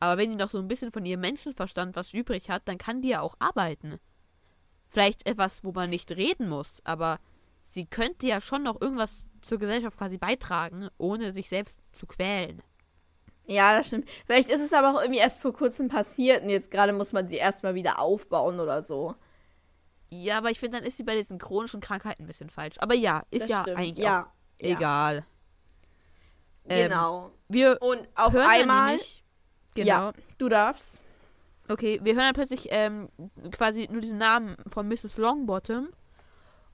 Aber 0.00 0.18
wenn 0.18 0.30
die 0.30 0.36
noch 0.36 0.48
so 0.48 0.58
ein 0.58 0.68
bisschen 0.68 0.90
von 0.90 1.04
ihrem 1.04 1.20
Menschenverstand 1.20 1.94
was 1.94 2.12
übrig 2.12 2.50
hat, 2.50 2.62
dann 2.66 2.78
kann 2.78 3.02
die 3.02 3.10
ja 3.10 3.20
auch 3.20 3.36
arbeiten. 3.38 4.00
Vielleicht 4.88 5.26
etwas, 5.26 5.64
wo 5.64 5.72
man 5.72 5.90
nicht 5.90 6.10
reden 6.10 6.48
muss, 6.48 6.82
aber 6.84 7.20
sie 7.66 7.86
könnte 7.86 8.26
ja 8.26 8.40
schon 8.40 8.64
noch 8.64 8.80
irgendwas 8.80 9.26
zur 9.40 9.58
Gesellschaft 9.58 9.96
quasi 9.96 10.18
beitragen, 10.18 10.88
ohne 10.98 11.32
sich 11.32 11.48
selbst 11.48 11.78
zu 11.92 12.06
quälen. 12.06 12.62
Ja, 13.46 13.76
das 13.76 13.88
stimmt. 13.88 14.08
Vielleicht 14.26 14.50
ist 14.50 14.60
es 14.60 14.72
aber 14.72 14.90
auch 14.90 15.00
irgendwie 15.00 15.20
erst 15.20 15.40
vor 15.40 15.52
kurzem 15.52 15.88
passiert 15.88 16.42
und 16.42 16.48
jetzt 16.48 16.70
gerade 16.70 16.92
muss 16.92 17.12
man 17.12 17.28
sie 17.28 17.36
erstmal 17.36 17.74
wieder 17.74 17.98
aufbauen 17.98 18.60
oder 18.60 18.82
so. 18.82 19.14
Ja, 20.14 20.36
aber 20.36 20.50
ich 20.50 20.60
finde, 20.60 20.76
dann 20.76 20.86
ist 20.86 20.98
sie 20.98 21.04
bei 21.04 21.16
diesen 21.16 21.38
chronischen 21.38 21.80
Krankheiten 21.80 22.24
ein 22.24 22.26
bisschen 22.26 22.50
falsch. 22.50 22.76
Aber 22.80 22.94
ja, 22.94 23.22
ist 23.30 23.42
Das 23.44 23.48
ja 23.48 23.62
stimmt. 23.62 23.78
eigentlich 23.78 24.04
ja, 24.04 24.24
auch 24.24 24.26
egal. 24.58 25.24
Ähm, 26.68 26.88
Genau. 26.90 27.30
Wir 27.48 27.78
Und 27.80 28.06
auf 28.14 28.36
einmal. 28.36 28.98
Genau. 29.74 29.88
Ja. 29.88 30.12
Du 30.36 30.50
darfst. 30.50 31.00
Okay, 31.66 31.98
wir 32.02 32.12
hören 32.12 32.24
dann 32.26 32.34
plötzlich 32.34 32.68
ähm, 32.70 33.08
quasi 33.52 33.88
nur 33.90 34.02
diesen 34.02 34.18
Namen 34.18 34.56
von 34.66 34.86
Mrs. 34.86 35.16
Longbottom. 35.16 35.88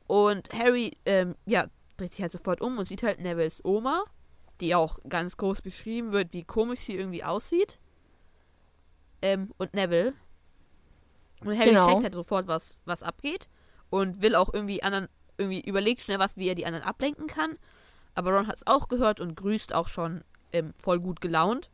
Und 0.08 0.52
Harry, 0.52 0.96
ähm, 1.06 1.36
ja, 1.46 1.66
dreht 1.96 2.12
sich 2.12 2.22
halt 2.22 2.32
sofort 2.32 2.60
um 2.60 2.76
und 2.76 2.86
sieht 2.86 3.04
halt 3.04 3.20
Nevilles 3.20 3.64
Oma, 3.64 4.02
die 4.60 4.74
auch 4.74 4.98
ganz 5.08 5.36
groß 5.36 5.62
beschrieben 5.62 6.10
wird, 6.10 6.32
wie 6.32 6.42
komisch 6.42 6.80
sie 6.80 6.96
irgendwie 6.96 7.22
aussieht. 7.22 7.78
Ähm, 9.22 9.52
und 9.58 9.74
Neville. 9.74 10.14
Und 11.44 11.56
Harry 11.58 11.70
Genau. 11.70 11.88
checkt 11.88 12.02
halt 12.04 12.14
sofort, 12.14 12.46
was, 12.48 12.80
was 12.84 13.02
abgeht. 13.02 13.48
Und 13.90 14.20
will 14.22 14.34
auch 14.34 14.52
irgendwie 14.52 14.82
anderen, 14.82 15.08
irgendwie 15.38 15.60
überlegt 15.60 16.02
schnell 16.02 16.18
was, 16.18 16.36
wie 16.36 16.48
er 16.48 16.54
die 16.54 16.66
anderen 16.66 16.84
ablenken 16.84 17.26
kann. 17.26 17.58
Aber 18.14 18.32
Ron 18.32 18.46
hat 18.48 18.56
es 18.56 18.66
auch 18.66 18.88
gehört 18.88 19.20
und 19.20 19.36
grüßt 19.36 19.74
auch 19.74 19.88
schon 19.88 20.22
ähm, 20.52 20.74
voll 20.78 20.98
gut 21.00 21.20
gelaunt. 21.20 21.70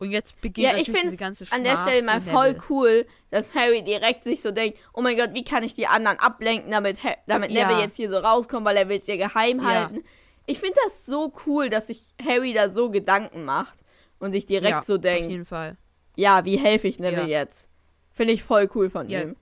Und 0.00 0.12
jetzt 0.12 0.40
beginnt 0.40 0.64
Ja, 0.72 0.76
ich 0.76 0.90
diese 0.92 1.16
ganze 1.16 1.44
an 1.50 1.64
der 1.64 1.76
Stelle 1.76 2.02
mal 2.04 2.20
voll 2.20 2.52
Neville. 2.52 2.64
cool, 2.70 3.06
dass 3.30 3.54
Harry 3.56 3.82
direkt 3.82 4.22
sich 4.22 4.40
so 4.40 4.52
denkt, 4.52 4.78
oh 4.92 5.00
mein 5.02 5.16
Gott, 5.16 5.34
wie 5.34 5.42
kann 5.42 5.64
ich 5.64 5.74
die 5.74 5.88
anderen 5.88 6.20
ablenken, 6.20 6.70
damit, 6.70 7.02
Ha- 7.02 7.16
damit 7.26 7.50
Ja. 7.50 7.66
Neville 7.66 7.82
jetzt 7.84 7.96
hier 7.96 8.08
so 8.08 8.16
rauskommt, 8.18 8.64
weil 8.64 8.76
er 8.76 8.88
will 8.88 8.98
es 8.98 9.08
ihr 9.08 9.16
geheim 9.16 9.58
Ja. 9.60 9.64
halten. 9.66 10.04
Ich 10.46 10.60
finde 10.60 10.76
das 10.86 11.04
so 11.04 11.32
cool, 11.46 11.68
dass 11.68 11.88
sich 11.88 12.00
Harry 12.24 12.52
da 12.52 12.70
so 12.70 12.90
Gedanken 12.90 13.44
macht 13.44 13.76
und 14.20 14.30
sich 14.32 14.46
direkt 14.46 14.70
ja, 14.70 14.82
so 14.84 14.94
Auf 14.94 15.00
denkt, 15.00 15.30
jeden 15.30 15.44
Fall. 15.44 15.76
ja, 16.14 16.44
wie 16.44 16.56
helfe 16.58 16.86
ich 16.86 17.00
Neville 17.00 17.22
Ja. 17.28 17.40
jetzt? 17.42 17.68
Finde 18.18 18.34
ich 18.34 18.42
voll 18.42 18.68
cool 18.74 18.90
von 18.90 19.08
Ja, 19.08 19.20
ihm. 19.22 19.36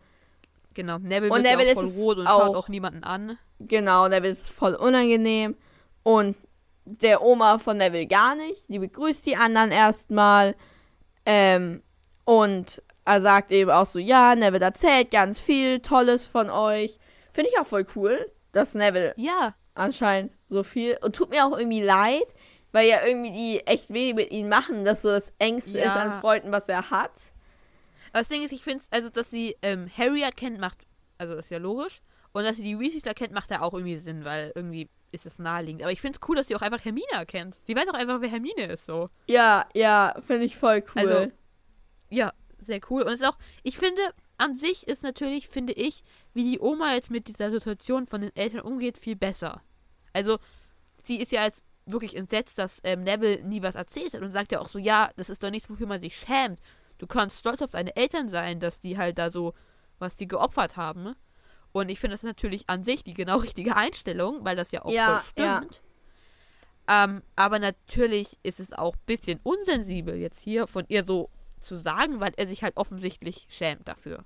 Genau. 0.75 0.99
Neville 0.99 1.33
Und 1.33 1.43
wird 1.43 1.51
Neville 1.57 1.73
ja 1.73 1.77
auch 1.77 1.83
voll 1.83 1.91
rot 2.03 2.19
und 2.19 2.27
auch- 2.27 2.41
schaut 2.47 2.57
auch 2.57 2.69
niemanden 2.69 3.05
an. 3.05 3.39
Genau, 3.59 4.07
Neville 4.07 4.35
ist 4.35 4.51
voll 4.51 4.75
unangenehm. 4.75 5.57
Und 6.03 6.37
der 6.85 7.23
Oma 7.23 7.57
von 7.59 7.79
Neville 7.79 8.07
gar 8.07 8.35
nicht. 8.35 8.69
Die 8.69 8.79
begrüßt 8.79 9.25
die 9.25 9.35
anderen 9.37 9.71
erstmal. 9.73 10.55
Ähm, 11.25 11.83
und 12.27 12.83
er 13.07 13.23
sagt 13.23 13.51
eben 13.51 13.71
auch 13.71 13.87
so, 13.87 13.99
ja, 13.99 14.35
Neville 14.37 14.65
erzählt 14.65 15.11
ganz 15.11 15.41
viel 15.41 15.81
Tolles 15.81 16.27
von 16.27 16.51
euch. 16.51 16.99
Finde 17.33 17.51
ich 17.51 17.59
auch 17.59 17.67
voll 17.67 17.87
cool, 17.97 18.31
dass 18.53 18.75
Neville 18.75 19.15
Ja. 19.17 19.55
anscheinend 19.75 20.33
so 20.51 20.63
viel. 20.63 20.99
Und 21.03 21.17
tut 21.17 21.31
mir 21.31 21.47
auch 21.47 21.57
irgendwie 21.59 21.83
leid, 21.83 22.27
weil 22.73 22.87
ja 22.87 22.99
irgendwie 23.07 23.33
die 23.33 23.67
echt 23.67 23.91
wenig 23.91 24.15
mit 24.15 24.31
ihm 24.31 24.51
machen, 24.51 24.85
dass 24.85 25.01
so 25.01 25.09
das 25.09 25.33
Ängste 25.39 25.79
Ja. 25.79 25.85
ist 25.87 25.97
an 25.97 26.21
Freunden, 26.21 26.53
was 26.53 26.69
er 26.69 26.91
hat. 26.91 27.13
Das 28.17 28.29
Ding 28.29 28.43
ist, 28.43 28.53
ich 28.53 28.63
finde 28.63 28.83
also, 28.91 29.11
dass 29.11 29.31
sie 29.31 29.57
ähm, 29.61 29.91
Harry 29.95 30.23
erkennt, 30.23 30.59
macht, 30.59 30.87
also 31.19 31.35
ist 31.35 31.51
ja 31.51 31.59
logisch. 31.59 32.01
Und 32.33 32.45
dass 32.45 32.57
sie 32.57 32.63
die 32.63 32.79
Weasleys 32.79 33.05
erkennt, 33.05 33.33
macht 33.33 33.51
ja 33.51 33.63
auch 33.63 33.75
irgendwie 33.75 33.97
Sinn, 33.97 34.25
weil 34.25 34.53
irgendwie 34.55 34.89
ist 35.13 35.27
es 35.27 35.39
naheliegend. 35.39 35.83
Aber 35.83 35.93
ich 35.93 36.01
finde 36.01 36.19
es 36.19 36.29
cool, 36.29 36.37
dass 36.37 36.49
sie 36.49 36.57
auch 36.57 36.63
einfach 36.63 36.85
Hermine 36.85 37.13
erkennt. 37.13 37.57
Sie 37.63 37.77
weiß 37.77 37.89
auch 37.89 37.95
einfach, 37.95 38.21
wer 38.21 38.29
Hermine 38.29 38.73
ist, 38.73 38.87
so. 38.87 39.11
Ja, 39.27 39.67
ja, 39.75 40.15
finde 40.27 40.45
ich 40.45 40.57
voll 40.57 40.83
cool. 40.95 41.09
Also, 41.09 41.33
Ja, 42.11 42.33
sehr 42.59 42.81
cool. 42.91 43.03
Und 43.03 43.09
es 43.09 43.21
ist 43.21 43.27
auch, 43.27 43.39
ich 43.63 43.79
finde, 43.79 44.01
an 44.39 44.57
sich 44.57 44.87
ist 44.87 45.03
natürlich, 45.03 45.49
finde 45.49 45.75
ich, 45.75 46.03
wie 46.35 46.53
die 46.53 46.61
Oma 46.61 46.95
jetzt 46.95 47.11
mit 47.11 47.29
dieser 47.29 47.51
Situation 47.51 48.07
von 48.07 48.23
den 48.23 48.35
Eltern 48.35 48.61
umgeht, 48.61 48.99
viel 48.99 49.17
besser. 49.17 49.63
Also, 50.13 50.39
sie 51.05 51.17
ist 51.17 51.33
ja 51.33 51.45
jetzt 51.45 51.65
wirklich 51.87 52.17
entsetzt, 52.17 52.59
dass 52.59 52.81
ähm, 52.85 53.05
Neville 53.05 53.43
nie 53.45 53.63
was 53.63 53.77
erzählt 53.77 54.15
hat 54.15 54.23
und 54.23 54.33
sagt 54.33 54.53
ja 54.53 54.61
auch 54.61 54.69
so, 54.69 54.79
ja, 54.79 55.11
das 55.17 55.31
ist 55.31 55.43
doch 55.43 55.51
nichts, 55.51 55.71
wofür 55.71 55.87
man 55.87 56.01
sich 56.01 56.17
schämt. 56.19 56.61
Du 56.99 57.07
kannst 57.07 57.39
stolz 57.39 57.63
auf 57.63 57.71
deine 57.73 57.95
Eltern 57.97 58.29
sein, 58.29 58.61
dass 58.61 58.79
die 58.81 58.97
halt 58.99 59.19
da 59.19 59.31
so, 59.31 59.55
was 59.99 60.17
die 60.17 60.27
geopfert 60.29 60.77
haben. 60.77 61.15
Und 61.73 61.89
ich 61.91 62.01
finde 62.01 62.15
das 62.15 62.23
natürlich 62.23 62.69
an 62.69 62.85
sich 62.85 63.05
die 63.05 63.15
genau 63.15 63.37
richtige 63.47 63.77
Einstellung, 63.77 64.45
weil 64.45 64.57
das 64.57 64.71
ja 64.71 64.85
auch 64.85 64.91
Ja, 64.91 65.19
voll 65.21 65.31
stimmt. 65.31 65.83
Ähm, 66.89 67.23
aber 67.35 67.59
natürlich 67.59 68.39
ist 68.43 68.61
es 68.61 68.73
auch 68.73 68.95
ein 68.95 69.01
bisschen 69.07 69.41
unsensibel 69.43 70.15
jetzt 70.17 70.41
hier 70.41 70.67
von 70.69 70.85
ihr 70.89 71.05
so 71.05 71.31
zu 71.61 71.75
sagen, 71.75 72.21
weil 72.21 72.33
er 72.37 72.47
sich 72.47 72.63
halt 72.63 72.77
offensichtlich 72.77 73.47
schämt 73.51 73.89
dafür. 73.89 74.25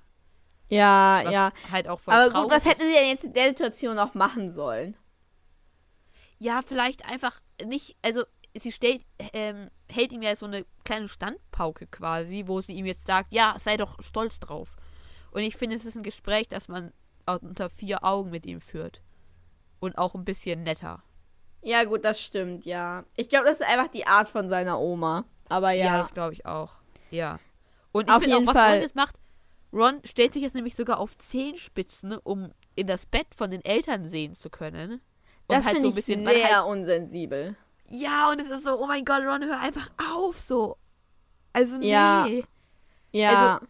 ja, 0.69 1.23
Was 1.25 1.33
ja. 1.33 1.53
halt 1.73 1.89
auch 1.89 2.01
voll 2.01 2.13
Aber 2.15 2.43
gut, 2.43 2.51
was 2.51 2.65
hätte 2.67 2.83
ist. 2.83 2.89
sie 2.89 2.93
denn 2.95 3.09
jetzt 3.09 3.25
in 3.25 3.33
der 3.33 3.49
Situation 3.49 3.97
noch 3.97 4.15
machen 4.15 4.53
sollen? 4.53 4.95
Ja, 6.39 6.61
vielleicht 6.63 7.05
einfach 7.07 7.41
nicht, 7.65 7.97
also 8.03 8.25
sie 8.57 8.73
stellt, 8.73 9.03
ähm, 9.33 9.71
hält 9.89 10.13
ihm 10.13 10.23
ja 10.23 10.35
so 10.37 10.47
eine 10.47 10.65
kleine 10.85 11.09
Standpauke 11.09 11.87
quasi, 11.87 12.45
wo 12.47 12.61
sie 12.61 12.75
ihm 12.75 12.87
jetzt 12.87 13.07
sagt, 13.07 13.33
ja, 13.33 13.55
sei 13.59 13.77
doch 13.77 14.01
stolz 14.03 14.41
drauf. 14.41 14.77
Und 15.31 15.43
ich 15.43 15.57
finde, 15.57 15.77
es 15.77 15.85
ist 15.85 15.97
ein 15.97 16.03
Gespräch, 16.03 16.49
das 16.49 16.69
man 16.69 16.93
unter 17.27 17.71
vier 17.71 18.05
Augen 18.05 18.31
mit 18.31 18.47
ihm 18.47 18.61
führt. 18.61 19.03
Und 19.79 19.97
auch 19.97 20.15
ein 20.15 20.25
bisschen 20.25 20.63
netter. 20.63 21.03
Ja, 21.63 21.85
gut, 21.85 22.05
das 22.05 22.21
stimmt, 22.21 22.65
ja. 22.65 23.05
Ich 23.17 23.29
glaube, 23.29 23.47
das 23.47 23.61
ist 23.61 23.67
einfach 23.67 23.89
die 23.89 24.07
Art 24.07 24.29
von 24.29 24.49
seiner 24.49 24.79
Oma. 24.79 25.25
Aber 25.49 25.71
Ja, 25.73 25.87
ja. 25.87 25.99
das 25.99 26.15
glaube 26.15 26.35
ich 26.35 26.47
auch. 26.47 26.73
Ja. 27.11 27.39
Und 27.93 28.09
ich 28.09 28.17
finde 28.17 28.37
auch, 28.37 28.47
was 28.47 28.57
Fall. 28.57 28.73
Ron 28.75 28.83
jetzt 28.83 28.97
macht, 28.97 29.21
Ron 29.73 30.01
stellt 30.05 30.33
sich 30.33 30.43
jetzt 30.43 30.55
nämlich 30.55 30.75
sogar 30.75 30.99
auf 30.99 31.17
Zehenspitzen, 31.19 32.15
um 32.19 32.53
in 32.77 32.87
das 32.87 33.07
Bett 33.07 33.27
von 33.35 33.51
den 33.51 33.65
Eltern 33.65 34.09
sehen 34.09 34.35
zu 34.35 34.51
können. 34.51 34.93
Und 34.93 35.57
das 35.57 35.67
halt 35.67 35.77
finde 35.77 35.81
so 35.81 35.87
ein 35.87 35.91
ich 35.91 35.95
bisschen, 36.07 36.25
sehr 36.25 36.57
halt, 36.57 36.67
unsensibel. 36.67 37.57
Ja, 37.91 38.31
und 38.31 38.41
es 38.41 38.49
ist 38.49 38.65
so, 38.65 38.79
oh 38.81 38.87
mein 38.87 39.05
Gott, 39.05 39.23
Ron, 39.25 39.45
hör 39.45 39.61
einfach 39.61 39.91
auf, 40.15 40.39
so. 40.41 40.77
Also, 41.53 41.79
nee. 41.79 41.89
Ja. 41.89 42.27
Ja. 43.13 43.55
Also, 43.55 43.67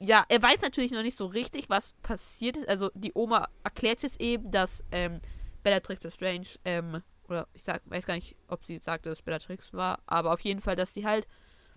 Ja, 0.00 0.24
er 0.28 0.42
weiß 0.42 0.60
natürlich 0.62 0.92
noch 0.92 1.02
nicht 1.02 1.16
so 1.16 1.26
richtig, 1.26 1.70
was 1.70 1.92
passiert 2.02 2.56
ist. 2.56 2.68
Also, 2.68 2.90
die 2.94 3.12
Oma 3.14 3.48
erklärt 3.62 4.02
jetzt 4.02 4.20
eben, 4.20 4.50
dass 4.50 4.82
ähm, 4.92 5.20
Bellatrix 5.62 6.02
Lestrange, 6.02 6.46
ähm, 6.64 7.02
oder 7.28 7.48
ich 7.54 7.62
sag, 7.62 7.82
weiß 7.86 8.06
gar 8.06 8.14
nicht, 8.14 8.36
ob 8.48 8.64
sie 8.64 8.78
sagte, 8.78 9.08
dass 9.08 9.18
es 9.18 9.22
Bellatrix 9.24 9.72
war, 9.72 10.00
aber 10.06 10.32
auf 10.32 10.40
jeden 10.40 10.60
Fall, 10.60 10.76
dass 10.76 10.92
die 10.92 11.06
halt 11.06 11.26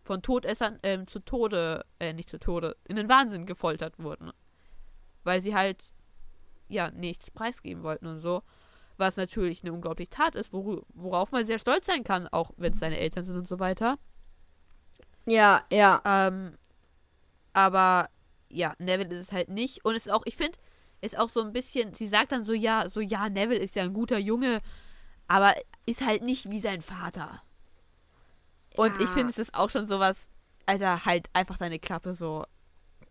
von 0.04 0.22
Todessern 0.22 0.80
ähm, 0.84 1.08
zu 1.08 1.20
Tode, 1.20 1.86
äh, 2.00 2.14
nicht 2.14 2.30
zu 2.30 2.40
Tode, 2.40 2.76
in 2.88 2.96
den 2.98 3.10
Wahnsinn 3.10 3.46
gefoltert 3.46 4.00
wurden. 4.00 4.32
Weil 5.24 5.42
sie 5.42 5.56
halt, 5.56 5.84
ja, 6.70 6.92
nichts 6.92 7.32
preisgeben 7.32 7.84
wollten 7.84 8.08
und 8.08 8.20
so. 8.20 8.44
Was 8.98 9.16
natürlich 9.16 9.64
eine 9.64 9.74
unglaubliche 9.74 10.10
Tat 10.10 10.36
ist, 10.36 10.54
worauf 10.54 11.32
man 11.32 11.46
sehr 11.46 11.60
stolz 11.60 11.86
sein 11.86 12.04
kann, 12.04 12.28
auch 12.28 12.52
wenn 12.58 12.74
es 12.74 12.80
seine 12.80 12.98
Eltern 12.98 13.24
sind 13.26 13.38
und 13.38 13.48
so 13.48 13.60
weiter. 13.60 13.98
ja, 15.26 15.64
ja. 15.72 16.02
Ähm, 16.06 16.58
aber 17.54 18.10
ja, 18.50 18.74
Neville 18.80 19.14
ist 19.16 19.28
es 19.28 19.32
halt 19.32 19.50
nicht. 19.50 19.84
Und 19.86 19.96
es 19.96 20.06
ist 20.08 20.12
auch, 20.12 20.24
ich 20.26 20.38
finde, 20.38 20.58
ist 21.02 21.18
auch 21.18 21.30
so 21.30 21.42
ein 21.42 21.54
bisschen, 21.54 21.94
sie 21.94 22.08
sagt 22.08 22.32
dann 22.32 22.44
so, 22.44 22.54
ja, 22.54 22.88
so, 22.90 23.02
ja, 23.02 23.30
Neville 23.30 23.60
ist 23.60 23.76
ja 23.76 23.84
ein 23.84 23.94
guter 23.94 24.18
Junge, 24.18 24.62
aber 25.28 25.54
ist 25.86 26.06
halt 26.06 26.24
nicht 26.24 26.50
wie 26.50 26.60
sein 26.60 26.82
Vater. 26.82 27.42
Und 28.76 28.98
Ja. 28.98 29.04
ich 29.04 29.14
finde, 29.14 29.30
es 29.32 29.38
ist 29.40 29.54
auch 29.54 29.70
schon 29.70 29.88
sowas, 29.88 30.30
Alter, 30.66 31.06
halt 31.06 31.28
einfach 31.34 31.58
deine 31.58 31.80
Klappe 31.80 32.16
so. 32.16 32.46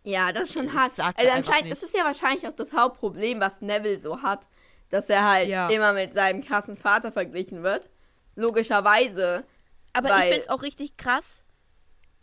Ja, 0.03 0.31
das 0.31 0.49
ist 0.49 0.53
schon 0.53 0.73
hart. 0.73 0.93
sagt 0.93 1.17
Also 1.17 1.31
anscheinend, 1.31 1.69
nicht. 1.69 1.71
das 1.71 1.83
ist 1.83 1.95
ja 1.95 2.03
wahrscheinlich 2.05 2.47
auch 2.47 2.55
das 2.55 2.71
Hauptproblem, 2.73 3.39
was 3.39 3.61
Neville 3.61 3.99
so 3.99 4.21
hat, 4.21 4.47
dass 4.89 5.09
er 5.09 5.25
halt 5.29 5.47
Ja. 5.47 5.69
immer 5.69 5.93
mit 5.93 6.13
seinem 6.13 6.43
krassen 6.43 6.77
Vater 6.77 7.11
verglichen 7.11 7.63
wird. 7.63 7.89
Logischerweise. 8.35 9.45
Aber 9.93 10.09
ich 10.09 10.23
finde 10.23 10.39
es 10.41 10.49
auch 10.49 10.61
richtig 10.61 10.97
krass. 10.97 11.43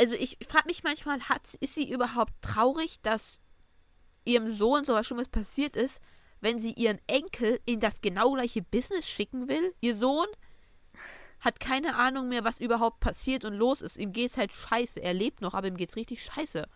Also 0.01 0.15
ich 0.15 0.39
frage 0.49 0.66
mich 0.66 0.82
manchmal, 0.85 1.20
hat, 1.28 1.55
ist 1.61 1.74
sie 1.74 1.89
überhaupt 1.91 2.32
traurig, 2.43 3.01
dass 3.03 3.41
ihrem 4.24 4.49
Sohn 4.49 4.85
so 4.85 4.95
was 4.95 5.07
Schlimmes 5.07 5.28
passiert 5.28 5.77
ist, 5.77 6.01
wenn 6.41 6.59
sie 6.61 6.73
ihren 6.73 7.01
Enkel 7.07 7.61
in 7.65 7.81
das 7.81 8.01
genau 8.01 8.32
gleiche 8.32 8.62
Business 8.62 9.07
schicken 9.07 9.49
will? 9.49 9.74
Ihr 9.81 9.95
Sohn 9.97 10.27
hat 11.41 11.61
keine 11.61 11.97
Ahnung 11.97 12.28
mehr, 12.28 12.45
was 12.45 12.61
überhaupt 12.61 13.01
passiert 13.01 13.45
und 13.45 13.55
los 13.55 13.82
ist. 13.82 13.97
Ihm 13.97 14.12
geht's 14.12 14.36
halt 14.39 14.53
scheiße. 14.53 15.01
Er 15.01 15.15
lebt 15.15 15.41
noch, 15.43 15.55
aber 15.55 15.69
ihm 15.69 15.77
geht's 15.77 15.97
richtig 15.97 16.24
scheiße. 16.24 16.66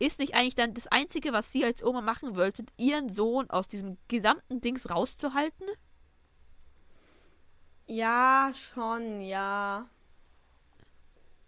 Ist 0.00 0.18
nicht 0.18 0.34
eigentlich 0.34 0.54
dann 0.54 0.74
das 0.74 0.86
Einzige, 0.86 1.32
was 1.32 1.52
sie 1.52 1.64
als 1.64 1.82
Oma 1.82 2.00
machen 2.00 2.36
wollte, 2.36 2.64
ihren 2.76 3.14
Sohn 3.14 3.50
aus 3.50 3.68
diesem 3.68 3.98
gesamten 4.08 4.60
Dings 4.60 4.90
rauszuhalten? 4.90 5.66
Ja, 7.86 8.52
schon, 8.54 9.20
ja. 9.20 9.88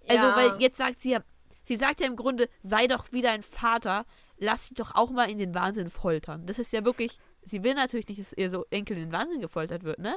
Also, 0.09 0.25
ja. 0.25 0.37
weil 0.37 0.61
jetzt 0.61 0.79
sagt 0.79 1.01
sie 1.01 1.11
ja, 1.11 1.21
sie 1.65 1.77
sagt 1.77 2.01
ja 2.01 2.07
im 2.07 2.17
Grunde, 2.17 2.49
sei 2.63 2.87
doch 2.87 3.13
wie 3.13 3.23
dein 3.23 3.43
Vater, 3.43 4.07
lass 4.39 4.67
sie 4.67 4.75
doch 4.75 4.95
auch 4.95 5.11
mal 5.11 5.31
in 5.31 5.39
den 5.39 5.55
Wahnsinn 5.55 5.91
foltern. 5.91 6.47
Das 6.47 6.59
ist 6.59 6.73
ja 6.73 6.85
wirklich, 6.85 7.19
sie 7.43 7.63
will 7.63 7.75
natürlich 7.75 8.09
nicht, 8.09 8.21
dass 8.21 8.33
ihr 8.33 8.51
so 8.51 8.65
Enkel 8.71 8.97
in 8.97 9.05
den 9.05 9.13
Wahnsinn 9.13 9.41
gefoltert 9.41 9.85
wird, 9.85 9.99
ne? 9.99 10.17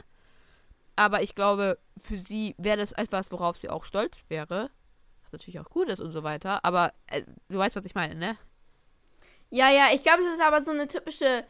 Aber 0.96 1.24
ich 1.24 1.36
glaube, 1.36 1.80
für 2.02 2.18
sie 2.18 2.56
wäre 2.58 2.78
das 2.78 2.92
etwas, 2.92 3.32
worauf 3.32 3.58
sie 3.58 3.70
auch 3.70 3.84
stolz 3.84 4.26
wäre. 4.30 4.70
Natürlich 5.34 5.60
auch 5.60 5.70
gut 5.70 5.90
ist 5.90 6.00
und 6.00 6.12
so 6.12 6.24
weiter. 6.24 6.64
Aber 6.64 6.94
äh, 7.08 7.24
du 7.50 7.58
weißt, 7.58 7.76
was 7.76 7.86
ich 7.86 7.96
meine, 7.96 8.16
ne? 8.16 8.38
Ja, 9.50 9.70
ja, 9.70 9.88
ich 9.94 10.02
glaube, 10.04 10.24
es 10.24 10.34
ist 10.36 10.42
aber 10.42 10.64
so 10.64 10.72
eine 10.72 10.88
typische, 10.88 11.44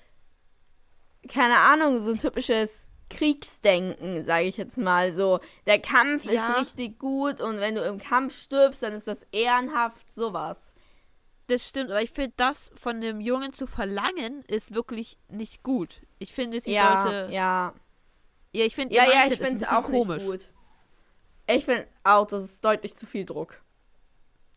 keine 1.30 1.58
Ahnung, 1.58 2.02
so 2.04 2.12
ein 2.12 2.18
typisches 2.20 2.92
Kriegsdenken, 3.10 4.26
sage 4.26 4.46
ich 4.46 4.58
jetzt 4.58 4.78
mal. 4.78 5.14
So, 5.14 5.40
der 5.68 5.80
Kampf 5.80 6.26
Ja. 6.26 6.50
ist 6.54 6.60
richtig 6.78 7.00
gut 7.00 7.40
und 7.42 7.60
wenn 7.60 7.76
du 7.76 7.82
im 7.82 8.00
Kampf 8.00 8.36
stirbst, 8.36 8.84
dann 8.84 8.94
ist 8.94 9.08
das 9.08 9.24
ehrenhaft, 9.32 10.14
sowas. 10.14 10.74
Das 11.48 11.68
stimmt, 11.68 11.92
aber 11.92 12.02
ich 12.02 12.12
finde, 12.12 12.34
das 12.38 12.72
von 12.76 13.02
dem 13.02 13.20
Jungen 13.20 13.54
zu 13.54 13.68
verlangen, 13.68 14.44
ist 14.48 14.74
wirklich 14.74 15.18
nicht 15.28 15.62
gut. 15.64 16.02
Ich 16.20 16.34
finde, 16.34 16.60
sie 16.62 16.72
ja, 16.74 17.02
sollte. 17.02 17.34
ja. 17.34 17.74
Ja, 18.56 18.66
ich 18.66 18.76
finde, 18.76 18.96
Ja, 18.96 19.06
ja, 19.06 19.26
ich 19.28 19.38
finde 19.38 19.64
es 19.66 19.70
auch 19.70 19.84
komisch. 19.84 20.24
nicht 20.24 20.26
gut. 20.28 20.50
Ich 21.48 21.66
finde 21.66 21.88
auch, 22.04 22.28
das 22.28 22.46
ist 22.46 22.64
deutlich 22.64 22.96
zu 22.96 23.06
viel 23.06 23.26
Druck. 23.26 23.62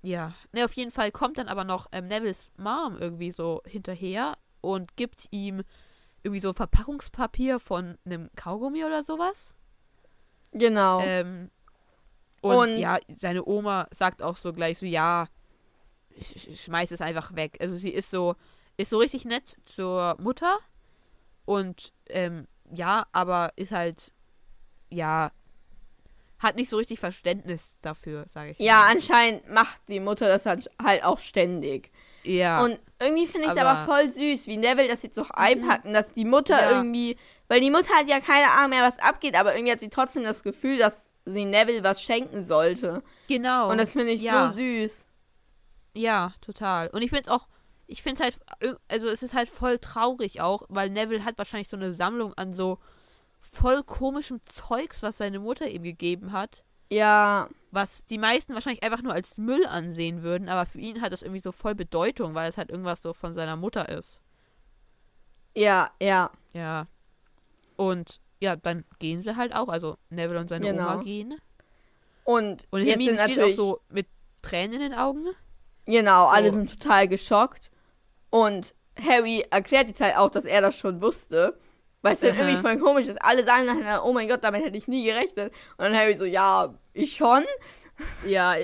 Ja. 0.07 0.35
Ne, 0.53 0.65
auf 0.65 0.73
jeden 0.75 0.93
Fall 0.93 1.11
kommt 1.11 1.37
dann 1.39 1.49
aber 1.49 1.65
noch 1.65 1.89
ähm, 1.91 2.07
Nevilles 2.07 2.53
Mom 2.57 2.97
irgendwie 2.99 3.33
so 3.33 3.61
hinterher 3.67 4.39
und 4.61 4.97
gibt 4.97 5.27
ihm 5.33 5.63
irgendwie 6.23 6.41
so 6.41 6.53
Verpackungspapier 6.53 7.59
von 7.59 7.99
einem 8.05 8.31
Kaugummi 8.37 8.85
oder 8.85 9.03
sowas. 9.03 9.53
Genau. 10.53 11.01
Ähm, 11.01 11.51
und, 12.41 12.57
Und- 12.57 12.77
ja, 12.79 12.99
seine 13.17 13.45
Oma 13.45 13.89
sagt 13.91 14.23
auch 14.23 14.37
so 14.37 14.53
gleich 14.53 14.79
so, 14.79 14.87
ja, 14.87 15.27
sch- 16.21 16.57
schmeiß 16.57 16.93
es 16.93 17.01
einfach 17.01 17.35
weg. 17.35 17.57
Also 17.61 17.75
sie 17.77 17.91
ist 17.91 18.11
so, 18.11 18.37
ist 18.77 18.91
so 18.91 18.99
richtig 18.99 19.25
nett 19.25 19.57
zur 19.65 20.17
Mutter 20.21 20.59
und 21.47 21.93
ähm, 22.11 22.47
ja, 22.71 23.07
aber 23.11 23.53
ist 23.57 23.73
halt, 23.73 24.13
ja, 24.89 25.33
hat 26.39 26.57
nicht 26.57 26.69
so 26.69 26.77
richtig 26.77 26.99
Verständnis 27.01 27.77
dafür, 27.83 28.25
sage 28.29 28.51
ich. 28.53 28.59
ja, 28.59 28.75
mal. 28.81 28.93
anscheinend 28.93 29.49
macht 29.51 29.81
die 29.89 30.01
Mutter 30.01 30.29
das 30.29 30.47
halt 30.47 30.71
halt 30.83 31.03
auch 31.05 31.19
ständig. 31.19 31.91
ja. 32.25 32.63
Und 32.63 32.79
irgendwie 33.01 33.27
finde 33.27 33.47
ich 33.47 33.53
es 33.53 33.59
aber, 33.59 33.71
Aber- 33.71 33.93
voll 33.93 34.11
süß, 34.13 34.47
wie 34.47 34.57
Neville 34.57 34.89
das 34.89 35.03
jetzt 35.03 35.17
noch 35.17 35.31
einpacken, 35.31 35.93
dass 35.93 36.13
die 36.15 36.25
Mutter 36.25 36.59
Ja. 36.61 36.71
irgendwie, 36.79 37.17
weil 37.49 37.61
die 37.61 37.71
Mutter 37.71 37.91
hat 37.95 38.09
ja 38.09 38.21
keine 38.21 38.51
Ahnung 38.53 38.71
mehr, 38.71 38.83
was 38.83 38.99
abgeht, 38.99 39.35
aber 39.37 39.55
irgendwie 39.55 39.73
hat 39.73 39.81
sie 39.81 39.91
trotzdem 39.91 40.25
das 40.25 40.43
Gefühl, 40.43 40.79
dass 40.79 41.11
sie 41.27 41.45
Neville 41.45 41.83
was 41.85 42.01
schenken 42.03 42.45
sollte. 42.45 43.03
genau. 43.29 43.71
Und 43.71 43.79
das 43.79 43.93
finde 43.93 44.13
ich 44.13 44.23
ja. 44.23 44.51
so 44.51 44.57
süß. 44.57 45.07
Ja, 45.95 46.33
total. 46.41 46.89
Und 46.89 47.03
ich 47.03 47.11
finde 47.11 47.23
es 47.25 47.29
auch, 47.29 47.49
ich 47.87 48.03
finde 48.03 48.23
es 48.25 48.39
halt, 48.61 48.77
also 48.89 49.09
es 49.09 49.23
ist 49.23 49.35
halt 49.35 49.49
voll 49.49 49.79
traurig 49.79 50.41
auch, 50.41 50.63
weil 50.69 50.91
Neville 50.91 51.25
hat 51.25 51.39
wahrscheinlich 51.39 51.69
so 51.69 51.77
eine 51.77 51.95
Sammlung 51.95 52.35
an 52.35 52.55
so 52.55 52.79
voll 53.53 53.83
komischem 53.83 54.41
Zeugs, 54.47 55.03
was 55.03 55.19
seine 55.19 55.39
Mutter 55.39 55.69
ihm 55.69 55.83
gegeben 55.83 56.33
hat, 56.33 56.65
Ja, 56.91 57.49
was 57.71 58.05
die 58.07 58.19
meisten 58.19 58.55
wahrscheinlich 58.55 58.83
einfach 58.85 59.03
nur 59.03 59.13
als 59.13 59.39
Müll 59.39 59.67
ansehen 59.67 60.23
würden, 60.23 60.49
aber 60.49 60.67
für 60.67 60.79
ihn 60.79 61.01
hat 61.03 61.13
das 61.13 61.23
irgendwie 61.23 61.41
so 61.41 61.53
voll 61.53 61.75
Bedeutung, 61.75 62.35
weil 62.35 62.49
es 62.49 62.57
halt 62.57 62.71
irgendwas 62.71 63.03
so 63.03 63.13
von 63.13 63.35
seiner 63.35 63.57
Mutter 63.57 63.89
ist. 63.89 64.21
ja, 65.55 65.91
ja. 66.01 66.31
Ja. 66.53 66.87
Und 67.77 68.21
ja, 68.41 68.57
dann 68.57 68.85
gehen 68.99 69.21
sie 69.21 69.37
halt 69.37 69.55
auch, 69.55 69.69
also 69.69 69.97
Neville 70.11 70.41
und 70.41 70.49
seine 70.49 70.67
Genau. 70.67 70.95
Oma 70.95 71.03
gehen. 71.03 71.35
Und, 72.25 72.67
Und 72.71 72.81
jetzt 72.83 72.91
Hermine 72.91 73.17
sind 73.17 73.21
steht 73.21 73.31
auch 73.31 73.37
natürlich, 73.37 73.57
so 73.57 73.81
mit 73.91 74.07
Tränen 74.43 74.75
in 74.75 74.81
den 74.81 74.95
Augen. 74.95 75.27
genau, 75.87 76.27
alle 76.27 76.51
so. 76.51 76.57
sind 76.57 76.71
total 76.81 77.09
geschockt. 77.09 77.71
Und 78.31 78.75
Harry 79.01 79.45
erklärt 79.51 79.89
jetzt 79.89 80.01
halt 80.01 80.17
auch, 80.17 80.31
dass 80.31 80.45
er 80.45 80.61
das 80.61 80.77
schon 80.77 81.01
wusste. 81.01 81.59
Weil 82.07 82.15
es 82.15 82.21
dann 82.21 82.37
irgendwie 82.37 82.61
voll 82.61 82.79
komisch 82.79 83.07
ist. 83.07 83.21
Alle 83.21 83.45
sagen 83.45 83.67
nachher, 83.67 84.05
oh 84.05 84.13
mein 84.13 84.29
Gott, 84.29 84.45
damit 84.45 84.65
hätte 84.65 84.77
ich 84.79 84.87
nie 84.87 85.05
gerechnet. 85.05 85.53
Und 85.77 85.85
dann 85.87 85.95
Harry 85.97 86.17
so, 86.17 86.25
ja, 86.25 86.73
ich 86.93 87.15
schon. 87.17 87.45
Ja, 88.25 88.55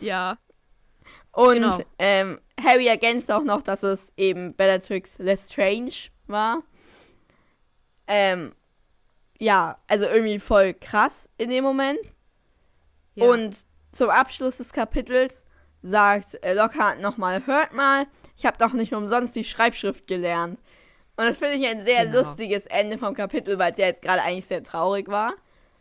ja. 0.00 0.38
Und 1.32 1.54
Genau. 1.54 1.78
ähm, 1.98 2.40
Harry 2.62 2.86
ergänzt 2.86 3.30
auch 3.30 3.42
noch, 3.44 3.62
dass 3.62 3.82
es 3.82 4.12
eben 4.16 4.54
Bellatrix 4.54 5.18
Lestrange 5.18 5.92
war. 6.26 6.62
Ähm, 8.06 8.54
ja, 9.38 9.78
also 9.86 10.06
irgendwie 10.06 10.38
voll 10.38 10.74
krass 10.74 11.28
in 11.36 11.50
dem 11.50 11.64
Moment. 11.64 11.98
ja. 13.14 13.26
Und 13.26 13.56
zum 13.92 14.10
Abschluss 14.10 14.56
des 14.58 14.72
Kapitels 14.72 15.44
sagt 15.82 16.42
äh, 16.42 16.54
Lockhart 16.54 17.00
nochmal, 17.00 17.46
hört 17.46 17.72
mal, 17.72 18.06
ich 18.36 18.46
habe 18.46 18.58
doch 18.58 18.72
nicht 18.72 18.92
umsonst 18.94 19.34
die 19.34 19.44
Schreibschrift 19.44 20.06
gelernt. 20.06 20.58
Und 21.18 21.24
das 21.24 21.38
finde 21.38 21.54
ich 21.56 21.66
ein 21.66 21.82
sehr 21.84 22.06
Genau. 22.06 22.20
lustiges 22.20 22.64
Ende 22.66 22.96
vom 22.96 23.12
Kapitel, 23.12 23.58
weil 23.58 23.72
es 23.72 23.76
ja 23.78 23.86
jetzt 23.86 24.02
gerade 24.02 24.22
eigentlich 24.22 24.46
sehr 24.46 24.62
traurig 24.62 25.08
war. 25.08 25.34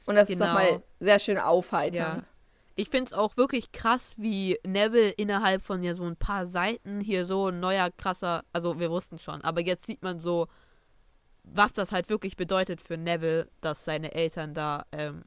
Und 0.08 0.16
das 0.16 0.30
ist 0.30 0.40
Genau. 0.40 0.48
nochmal 0.48 0.82
sehr 1.00 1.20
schön 1.20 1.38
aufheiternd. 1.38 2.24
Ja. 2.24 2.28
Ich 2.76 2.90
finde 2.90 3.06
es 3.06 3.14
auch 3.14 3.38
wirklich 3.38 3.72
krass, 3.72 4.16
wie 4.18 4.58
Neville 4.66 5.12
innerhalb 5.12 5.62
von 5.64 5.84
ja 5.84 5.94
so 5.94 6.06
ein 6.06 6.16
paar 6.16 6.48
Seiten 6.48 7.02
hier 7.02 7.24
so 7.26 7.48
ein 7.50 7.60
neuer 7.60 7.92
krasser, 7.92 8.44
also 8.52 8.80
wir 8.80 8.90
wussten 8.90 9.20
schon, 9.20 9.42
aber 9.44 9.62
jetzt 9.62 9.86
sieht 9.86 10.02
man 10.02 10.20
so, 10.20 10.48
was 11.44 11.72
das 11.72 11.92
halt 11.92 12.10
wirklich 12.10 12.36
bedeutet 12.36 12.82
für 12.82 12.98
Neville, 12.98 13.48
dass 13.62 13.86
seine 13.86 14.14
Eltern 14.14 14.56
da 14.56 14.86
ähm, 14.92 15.24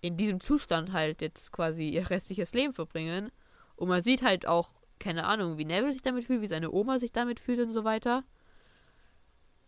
in 0.00 0.16
diesem 0.16 0.40
Zustand 0.40 0.92
halt 0.92 1.22
jetzt 1.22 1.52
quasi 1.52 1.88
ihr 1.88 2.10
restliches 2.10 2.52
Leben 2.52 2.72
verbringen. 2.72 3.30
Und 3.76 3.88
man 3.88 4.02
sieht 4.02 4.22
halt 4.22 4.46
auch, 4.46 4.70
keine 4.98 5.24
Ahnung, 5.24 5.56
wie 5.56 5.64
Neville 5.64 5.92
sich 5.92 6.02
damit 6.02 6.24
fühlt, 6.24 6.40
wie 6.42 6.48
seine 6.48 6.72
Oma 6.72 6.98
sich 6.98 7.12
damit 7.12 7.38
fühlt 7.40 7.60
und 7.60 7.70
so 7.72 7.84
weiter. 7.84 8.24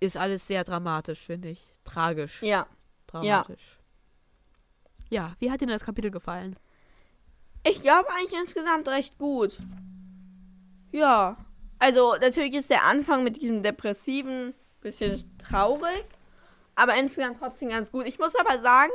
Ist 0.05 0.19
alles 0.19 0.47
sehr 0.47 0.65
dramatisch, 0.65 1.21
finde 1.21 1.49
ich. 1.49 1.63
Tragisch. 1.85 2.43
Ja. 2.43 2.67
Dramatisch. 3.07 3.79
Ja. 5.09 5.35
wie 5.39 5.51
hat 5.51 5.61
dir 5.63 5.67
das 5.67 5.85
Kapitel 5.85 6.11
gefallen? 6.11 6.57
Ich 7.67 7.81
glaube 7.81 8.09
eigentlich 8.11 8.39
insgesamt 8.39 8.87
recht 8.89 9.17
gut. 9.17 9.57
Ja. 10.93 11.39
Also, 11.79 12.17
natürlich 12.21 12.53
ist 12.55 12.69
der 12.69 12.85
Anfang 12.85 13.25
mit 13.25 13.41
diesem 13.41 13.63
depressiven 13.63 14.53
bisschen 14.83 15.25
traurig, 15.39 16.05
aber 16.75 16.95
insgesamt 16.97 17.39
trotzdem 17.39 17.71
ganz 17.71 17.91
gut. 17.91 18.07
Ich 18.07 18.19
muss 18.19 18.35
aber 18.37 18.59
sagen, 18.59 18.93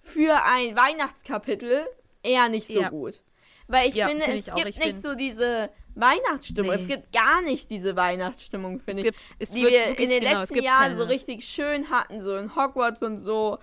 für 0.00 0.42
ein 0.42 0.74
Weihnachtskapitel 0.74 1.86
eher 2.24 2.48
nicht 2.48 2.66
so 2.66 2.80
Ja. 2.80 2.88
gut. 2.88 3.22
Weil 3.68 3.88
ich 3.88 3.94
Ja, 3.94 4.08
finde, 4.08 4.24
find 4.24 4.38
es 4.40 4.48
ich 4.48 4.54
gibt 4.54 4.68
Ich 4.70 4.78
nicht 4.84 5.02
so 5.02 5.14
diese 5.14 5.70
Weihnachtsstimmung. 6.00 6.74
Nee. 6.74 6.82
Es 6.82 6.88
gibt 6.88 7.12
gar 7.12 7.42
nicht 7.42 7.70
diese 7.70 7.96
Weihnachtsstimmung, 7.96 8.80
finde 8.80 9.02
ich. 9.02 9.06
gibt, 9.38 9.54
die 9.54 9.62
wir 9.66 9.98
in 9.98 10.08
den 10.10 10.20
genau, 10.22 10.40
letzten 10.40 10.62
Jahren 10.62 10.82
keine. 10.82 10.96
so 10.98 11.04
richtig 11.04 11.44
schön 11.44 11.90
hatten, 11.90 12.20
so 12.20 12.36
in 12.36 12.54
Hogwarts 12.54 13.02
und 13.02 13.24
so, 13.24 13.58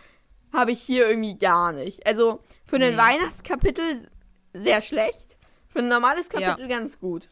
habe 0.54 0.72
ich 0.72 0.82
hier 0.82 1.08
irgendwie 1.10 1.38
gar 1.38 1.72
nicht. 1.72 2.06
Also 2.06 2.42
für 2.66 2.76
ein 2.78 2.94
Nee. 2.94 2.98
Weihnachtskapitel 2.98 4.10
sehr 4.54 4.82
schlecht, 4.82 5.38
für 5.68 5.80
ein 5.80 5.88
normales 5.90 6.28
Ja. 6.34 6.40
Kapitel 6.52 6.68
ganz 6.70 7.00
gut. 7.00 7.30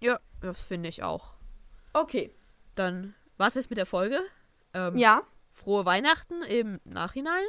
Ja, 0.00 0.18
das 0.40 0.62
finde 0.62 0.88
ich 0.88 1.02
auch. 1.02 1.34
Okay. 1.94 2.30
Dann 2.74 3.14
war 3.38 3.48
es 3.48 3.54
jetzt 3.54 3.70
mit 3.70 3.78
der 3.78 3.86
Folge. 3.86 4.20
Ähm, 4.74 4.96
Ja, 4.96 5.22
Frohe 5.54 5.86
Weihnachten 5.86 6.42
im 6.42 6.80
Nachhinein. 6.84 7.44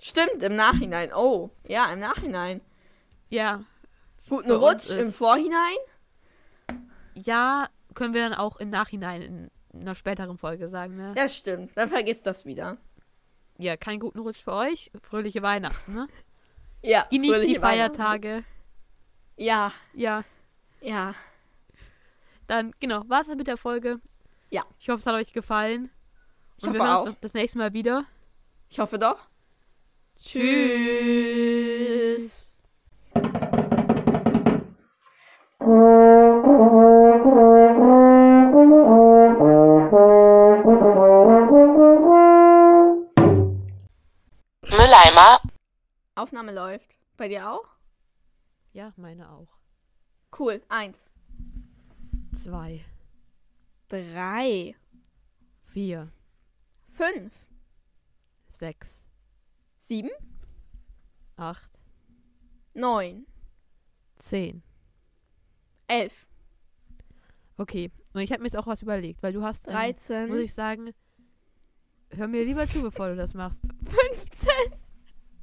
stimmt, 0.00 0.42
im 0.42 0.54
Nachhinein. 0.56 1.12
Oh, 1.14 1.50
ja, 1.66 1.90
im 1.92 2.00
Nachhinein. 2.00 2.60
Ja. 3.30 3.64
Guten 4.28 4.50
Rutsch 4.50 4.90
im 4.90 5.10
Vorhinein. 5.12 5.76
Ja, 7.14 7.68
können 7.94 8.12
wir 8.14 8.22
dann 8.28 8.34
auch 8.38 8.56
im 8.56 8.70
Nachhinein 8.70 9.22
in 9.22 9.50
einer 9.80 9.94
späteren 9.94 10.36
Folge 10.38 10.68
sagen, 10.68 10.96
ne? 10.96 11.14
Ja, 11.16 11.28
stimmt. 11.28 11.70
Dann 11.76 11.88
vergiss 11.88 12.22
das 12.22 12.44
wieder. 12.44 12.76
Ja, 13.58 13.76
keinen 13.76 14.00
guten 14.00 14.18
Rutsch 14.18 14.42
für 14.42 14.52
euch. 14.52 14.90
Fröhliche 15.02 15.42
Weihnachten, 15.42 15.94
ne? 15.94 16.06
Ja, 16.82 17.06
Genießt 17.10 17.42
die. 17.46 17.56
Feiertage. 17.58 18.44
Ja, 19.36 19.72
Ja, 19.94 20.22
ja. 20.80 21.14
dann, 22.46 22.72
genau, 22.78 23.02
war 23.08 23.22
es 23.22 23.28
mit 23.28 23.46
der 23.48 23.56
Folge. 23.56 23.98
Ja. 24.50 24.64
Ich 24.78 24.88
hoffe, 24.88 25.00
es 25.00 25.06
hat 25.06 25.14
euch 25.14 25.32
gefallen. 25.32 25.90
Ich 26.58 26.64
Und 26.64 26.74
wir 26.74 26.80
hoffe 26.80 26.88
hören 26.90 26.96
auch. 26.98 27.02
uns 27.06 27.10
noch 27.14 27.20
das 27.20 27.34
nächste 27.34 27.58
Mal 27.58 27.72
wieder. 27.72 28.04
Ich 28.68 28.78
hoffe 28.78 28.98
doch. 29.00 29.18
Tschüss. 31.36 32.45
Aufnahme 46.26 46.52
läuft. 46.52 46.98
Bei 47.16 47.28
dir 47.28 47.48
auch? 47.52 47.68
Ja, 48.72 48.92
meine 48.96 49.30
auch. 49.30 49.46
Cool. 50.36 50.60
Eins. 50.68 51.06
Zwei, 52.34 52.84
Drei. 53.88 54.74
vier, 55.62 56.10
Fünf. 56.90 57.32
sechs, 58.48 59.04
Sieben. 59.78 60.10
acht, 61.36 61.70
Neun. 62.74 63.24
zehn. 64.18 64.64
Elf. 65.86 66.26
Okay, 67.56 67.92
und 68.14 68.20
ich 68.20 68.32
habe 68.32 68.42
mir 68.42 68.48
jetzt 68.48 68.56
auch 68.56 68.66
was 68.66 68.82
überlegt, 68.82 69.22
weil 69.22 69.32
du 69.32 69.44
hast, 69.44 69.68
ähm, 69.68 69.72
Dreizehn. 69.74 70.28
muss 70.28 70.38
ich 70.40 70.52
sagen, 70.52 70.90
hör 72.10 72.26
mir 72.26 72.44
lieber 72.44 72.68
zu, 72.68 72.82
bevor 72.82 73.10
du 73.10 73.16
das 73.16 73.32
machst. 73.34 73.62
15. 73.86 74.75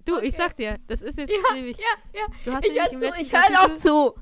Du, 0.06 0.18
ich 0.18 0.30
Okay. 0.30 0.32
sag 0.32 0.56
dir, 0.58 0.78
das 0.88 1.02
ist 1.02 1.18
jetzt 1.18 1.32
Ja, 1.32 1.54
nämlich, 1.54 1.78
ja, 1.78 1.84
ja. 2.20 2.26
du 2.46 2.54
hast 2.54 2.66
Ich 2.66 2.72
nämlich 2.74 3.00
zu. 3.14 3.22
Ich 3.22 3.32
höre 3.34 3.60
auch 3.62 3.78
zu. 3.80 4.16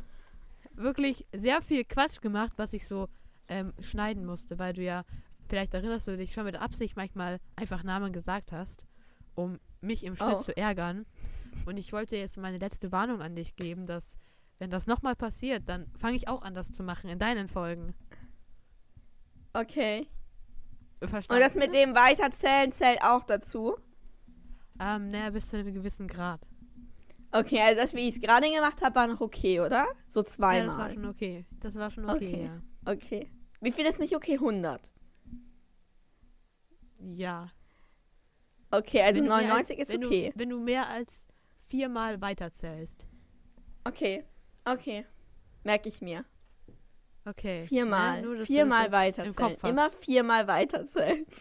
wirklich 0.74 1.26
sehr 1.34 1.62
viel 1.62 1.84
Quatsch 1.84 2.22
gemacht, 2.22 2.54
was 2.58 2.74
ich 2.74 2.88
so 2.88 3.08
ähm, 3.48 3.74
schneiden 3.80 4.26
musste, 4.26 4.60
weil 4.60 4.74
du 4.74 4.82
ja, 4.84 5.04
vielleicht 5.50 5.74
erinnerst 5.74 6.08
du 6.08 6.16
dich 6.16 6.34
schon 6.34 6.46
mit 6.46 6.56
Absicht 6.56 6.96
manchmal 6.96 7.40
einfach 7.56 7.84
Namen 7.84 8.14
gesagt 8.14 8.52
hast, 8.52 8.86
um 9.36 9.60
mich 9.82 10.04
im 10.04 10.16
Schnitt 10.16 10.38
Oh. 10.38 10.42
zu 10.42 10.56
ärgern. 10.56 11.06
Und 11.66 11.78
ich 11.78 11.92
wollte 11.92 12.16
jetzt 12.16 12.38
meine 12.38 12.58
letzte 12.60 12.92
Warnung 12.92 13.22
an 13.22 13.36
dich 13.36 13.56
geben, 13.56 13.86
dass, 13.86 14.18
wenn 14.60 14.70
das 14.70 14.88
nochmal 14.88 15.16
passiert, 15.16 15.68
dann 15.68 15.92
fange 16.00 16.16
ich 16.16 16.28
auch 16.28 16.44
an, 16.44 16.54
das 16.54 16.72
zu 16.72 16.84
machen 16.84 17.10
in 17.10 17.20
deinen 17.20 17.48
Folgen. 17.50 17.94
Okay. 19.54 20.08
Verstanden? 21.04 21.44
Und 21.44 21.48
das 21.50 21.56
mit 21.56 21.74
dem 21.76 21.96
Weiterzählen 21.96 22.72
zählt 22.72 23.02
auch 23.02 23.24
dazu. 23.24 23.76
Ähm, 24.82 25.12
naja, 25.12 25.30
bis 25.30 25.48
zu 25.48 25.58
einem 25.58 25.74
gewissen 25.74 26.08
Grad. 26.08 26.42
Okay, 27.32 27.62
also 27.62 27.80
das, 27.80 27.94
wie 27.94 28.10
ich 28.10 28.16
es 28.16 28.22
gerade 28.22 28.52
gemacht 28.52 28.82
habe, 28.82 28.96
war 28.96 29.08
noch 29.08 29.22
okay, 29.22 29.60
oder? 29.60 29.86
So 30.08 30.22
Ja, 30.22 30.24
das 30.24 30.40
war 30.40 30.54
zweimal. 30.54 30.94
schon 30.94 31.06
okay. 31.06 31.46
Das 31.60 31.76
war 31.76 31.92
schon 31.92 32.10
okay, 32.10 32.16
Okay. 32.16 32.44
ja. 32.46 32.92
okay. 32.92 33.32
Wie 33.62 33.72
viel 33.72 33.86
ist 33.86 34.00
nicht 34.00 34.16
okay? 34.16 34.34
100. 34.34 34.92
Ja. 37.16 37.52
Okay, 38.72 39.02
also 39.04 39.20
Wenn 39.20 39.30
du 39.30 39.36
mehr 39.36 39.48
99 39.48 39.80
als, 39.80 39.90
ist 39.90 39.94
wenn 39.94 40.06
okay. 40.06 40.32
Du, 40.34 40.40
wenn 40.40 40.50
du 40.50 40.60
mehr 40.60 40.90
als 40.90 41.28
viermal 41.68 42.20
weiterzählst. 42.20 43.06
Okay, 43.84 44.24
okay. 44.66 45.06
Merke 45.64 45.90
ich 45.90 46.02
mir. 46.02 46.26
Okay. 47.26 47.68
Viermal. 47.68 48.22
Ne, 48.22 48.30
dass 48.30 48.40
du 48.40 48.46
viermal 48.46 48.92
weiterzählen. 48.92 49.58
Immer 49.64 49.92
viermal 49.92 50.48
weiterzählen. 50.48 51.26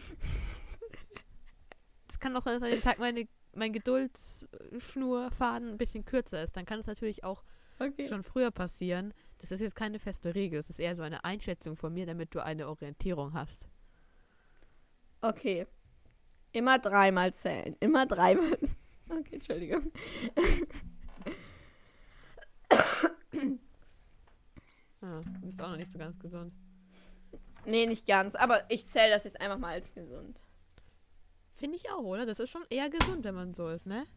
Kann 2.21 2.35
auch 2.37 2.43
sein, 2.43 2.53
dass 2.53 2.63
an 2.63 2.71
dem 2.71 2.81
Tag 2.81 2.99
meine, 2.99 3.27
mein 3.53 3.73
Geduldsschnurfaden 3.73 5.69
ein 5.71 5.77
bisschen 5.77 6.05
kürzer 6.05 6.41
ist. 6.43 6.55
Dann 6.55 6.65
kann 6.65 6.79
es 6.79 6.87
natürlich 6.87 7.25
auch 7.25 7.43
Okay. 7.79 8.07
schon 8.07 8.23
früher 8.23 8.51
passieren. 8.51 9.13
Das 9.39 9.51
ist 9.51 9.59
jetzt 9.59 9.75
keine 9.75 9.97
feste 9.99 10.35
Regel. 10.35 10.59
Das 10.59 10.69
ist 10.69 10.79
eher 10.79 10.95
so 10.95 11.01
eine 11.01 11.23
Einschätzung 11.25 11.75
von 11.75 11.91
mir, 11.93 12.05
damit 12.05 12.33
du 12.35 12.43
eine 12.43 12.69
Orientierung 12.69 13.33
hast. 13.33 13.67
Okay. 15.21 15.65
Immer 16.53 16.77
dreimal 16.79 17.33
zählen. 17.33 17.75
Immer 17.79 18.05
dreimal. 18.05 18.57
Okay, 19.09 19.35
Entschuldigung. 19.35 19.91
Ah, 25.01 25.21
du 25.41 25.47
bist 25.47 25.61
auch 25.61 25.69
noch 25.69 25.75
nicht 25.77 25.91
so 25.91 25.97
ganz 25.97 26.17
gesund. 26.19 26.53
Nee, 27.65 27.87
nicht 27.87 28.07
ganz. 28.07 28.35
Aber 28.35 28.63
ich 28.69 28.87
zähle 28.87 29.09
das 29.09 29.23
jetzt 29.23 29.41
einfach 29.41 29.57
mal 29.57 29.73
als 29.73 29.93
gesund. 29.93 30.39
Finde 31.61 31.77
ich 31.77 31.91
auch, 31.91 32.01
oder? 32.01 32.25
Das 32.25 32.39
ist 32.39 32.49
schon 32.49 32.65
eher 32.71 32.89
gesund, 32.89 33.23
wenn 33.23 33.35
man 33.35 33.53
so 33.53 33.67
ist, 33.69 33.85
ne? 33.85 34.07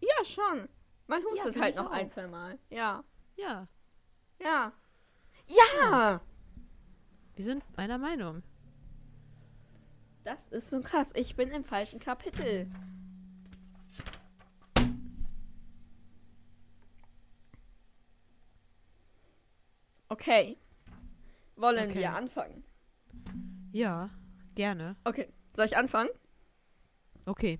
Ja, 0.00 0.24
schon. 0.24 0.68
Man 1.06 1.22
hustet 1.22 1.52
find 1.52 1.62
halt 1.62 1.76
noch 1.76 1.86
auch. 1.86 1.92
ein, 1.92 2.10
zwei 2.10 2.26
Mal. 2.26 2.58
Ja. 2.68 3.04
Ja. 3.36 3.68
Ja. 4.40 4.72
Ja! 5.46 6.20
Wir 7.36 7.44
sind 7.44 7.62
einer 7.76 7.96
Meinung. 7.98 8.42
Das 10.24 10.48
ist 10.48 10.68
so 10.68 10.80
krass. 10.80 11.10
Ich 11.14 11.36
bin 11.36 11.50
im 11.52 11.62
falschen 11.64 12.00
Kapitel. 12.00 12.68
Okay. 20.08 20.58
Wollen 21.56 21.88
Okay. 21.90 22.00
wir 22.00 22.12
anfangen? 22.14 22.64
Ja, 23.72 24.10
gerne. 24.54 24.96
Okay. 25.04 25.28
Soll 25.54 25.66
ich 25.66 25.76
anfangen? 25.76 26.10
Okay. 27.26 27.58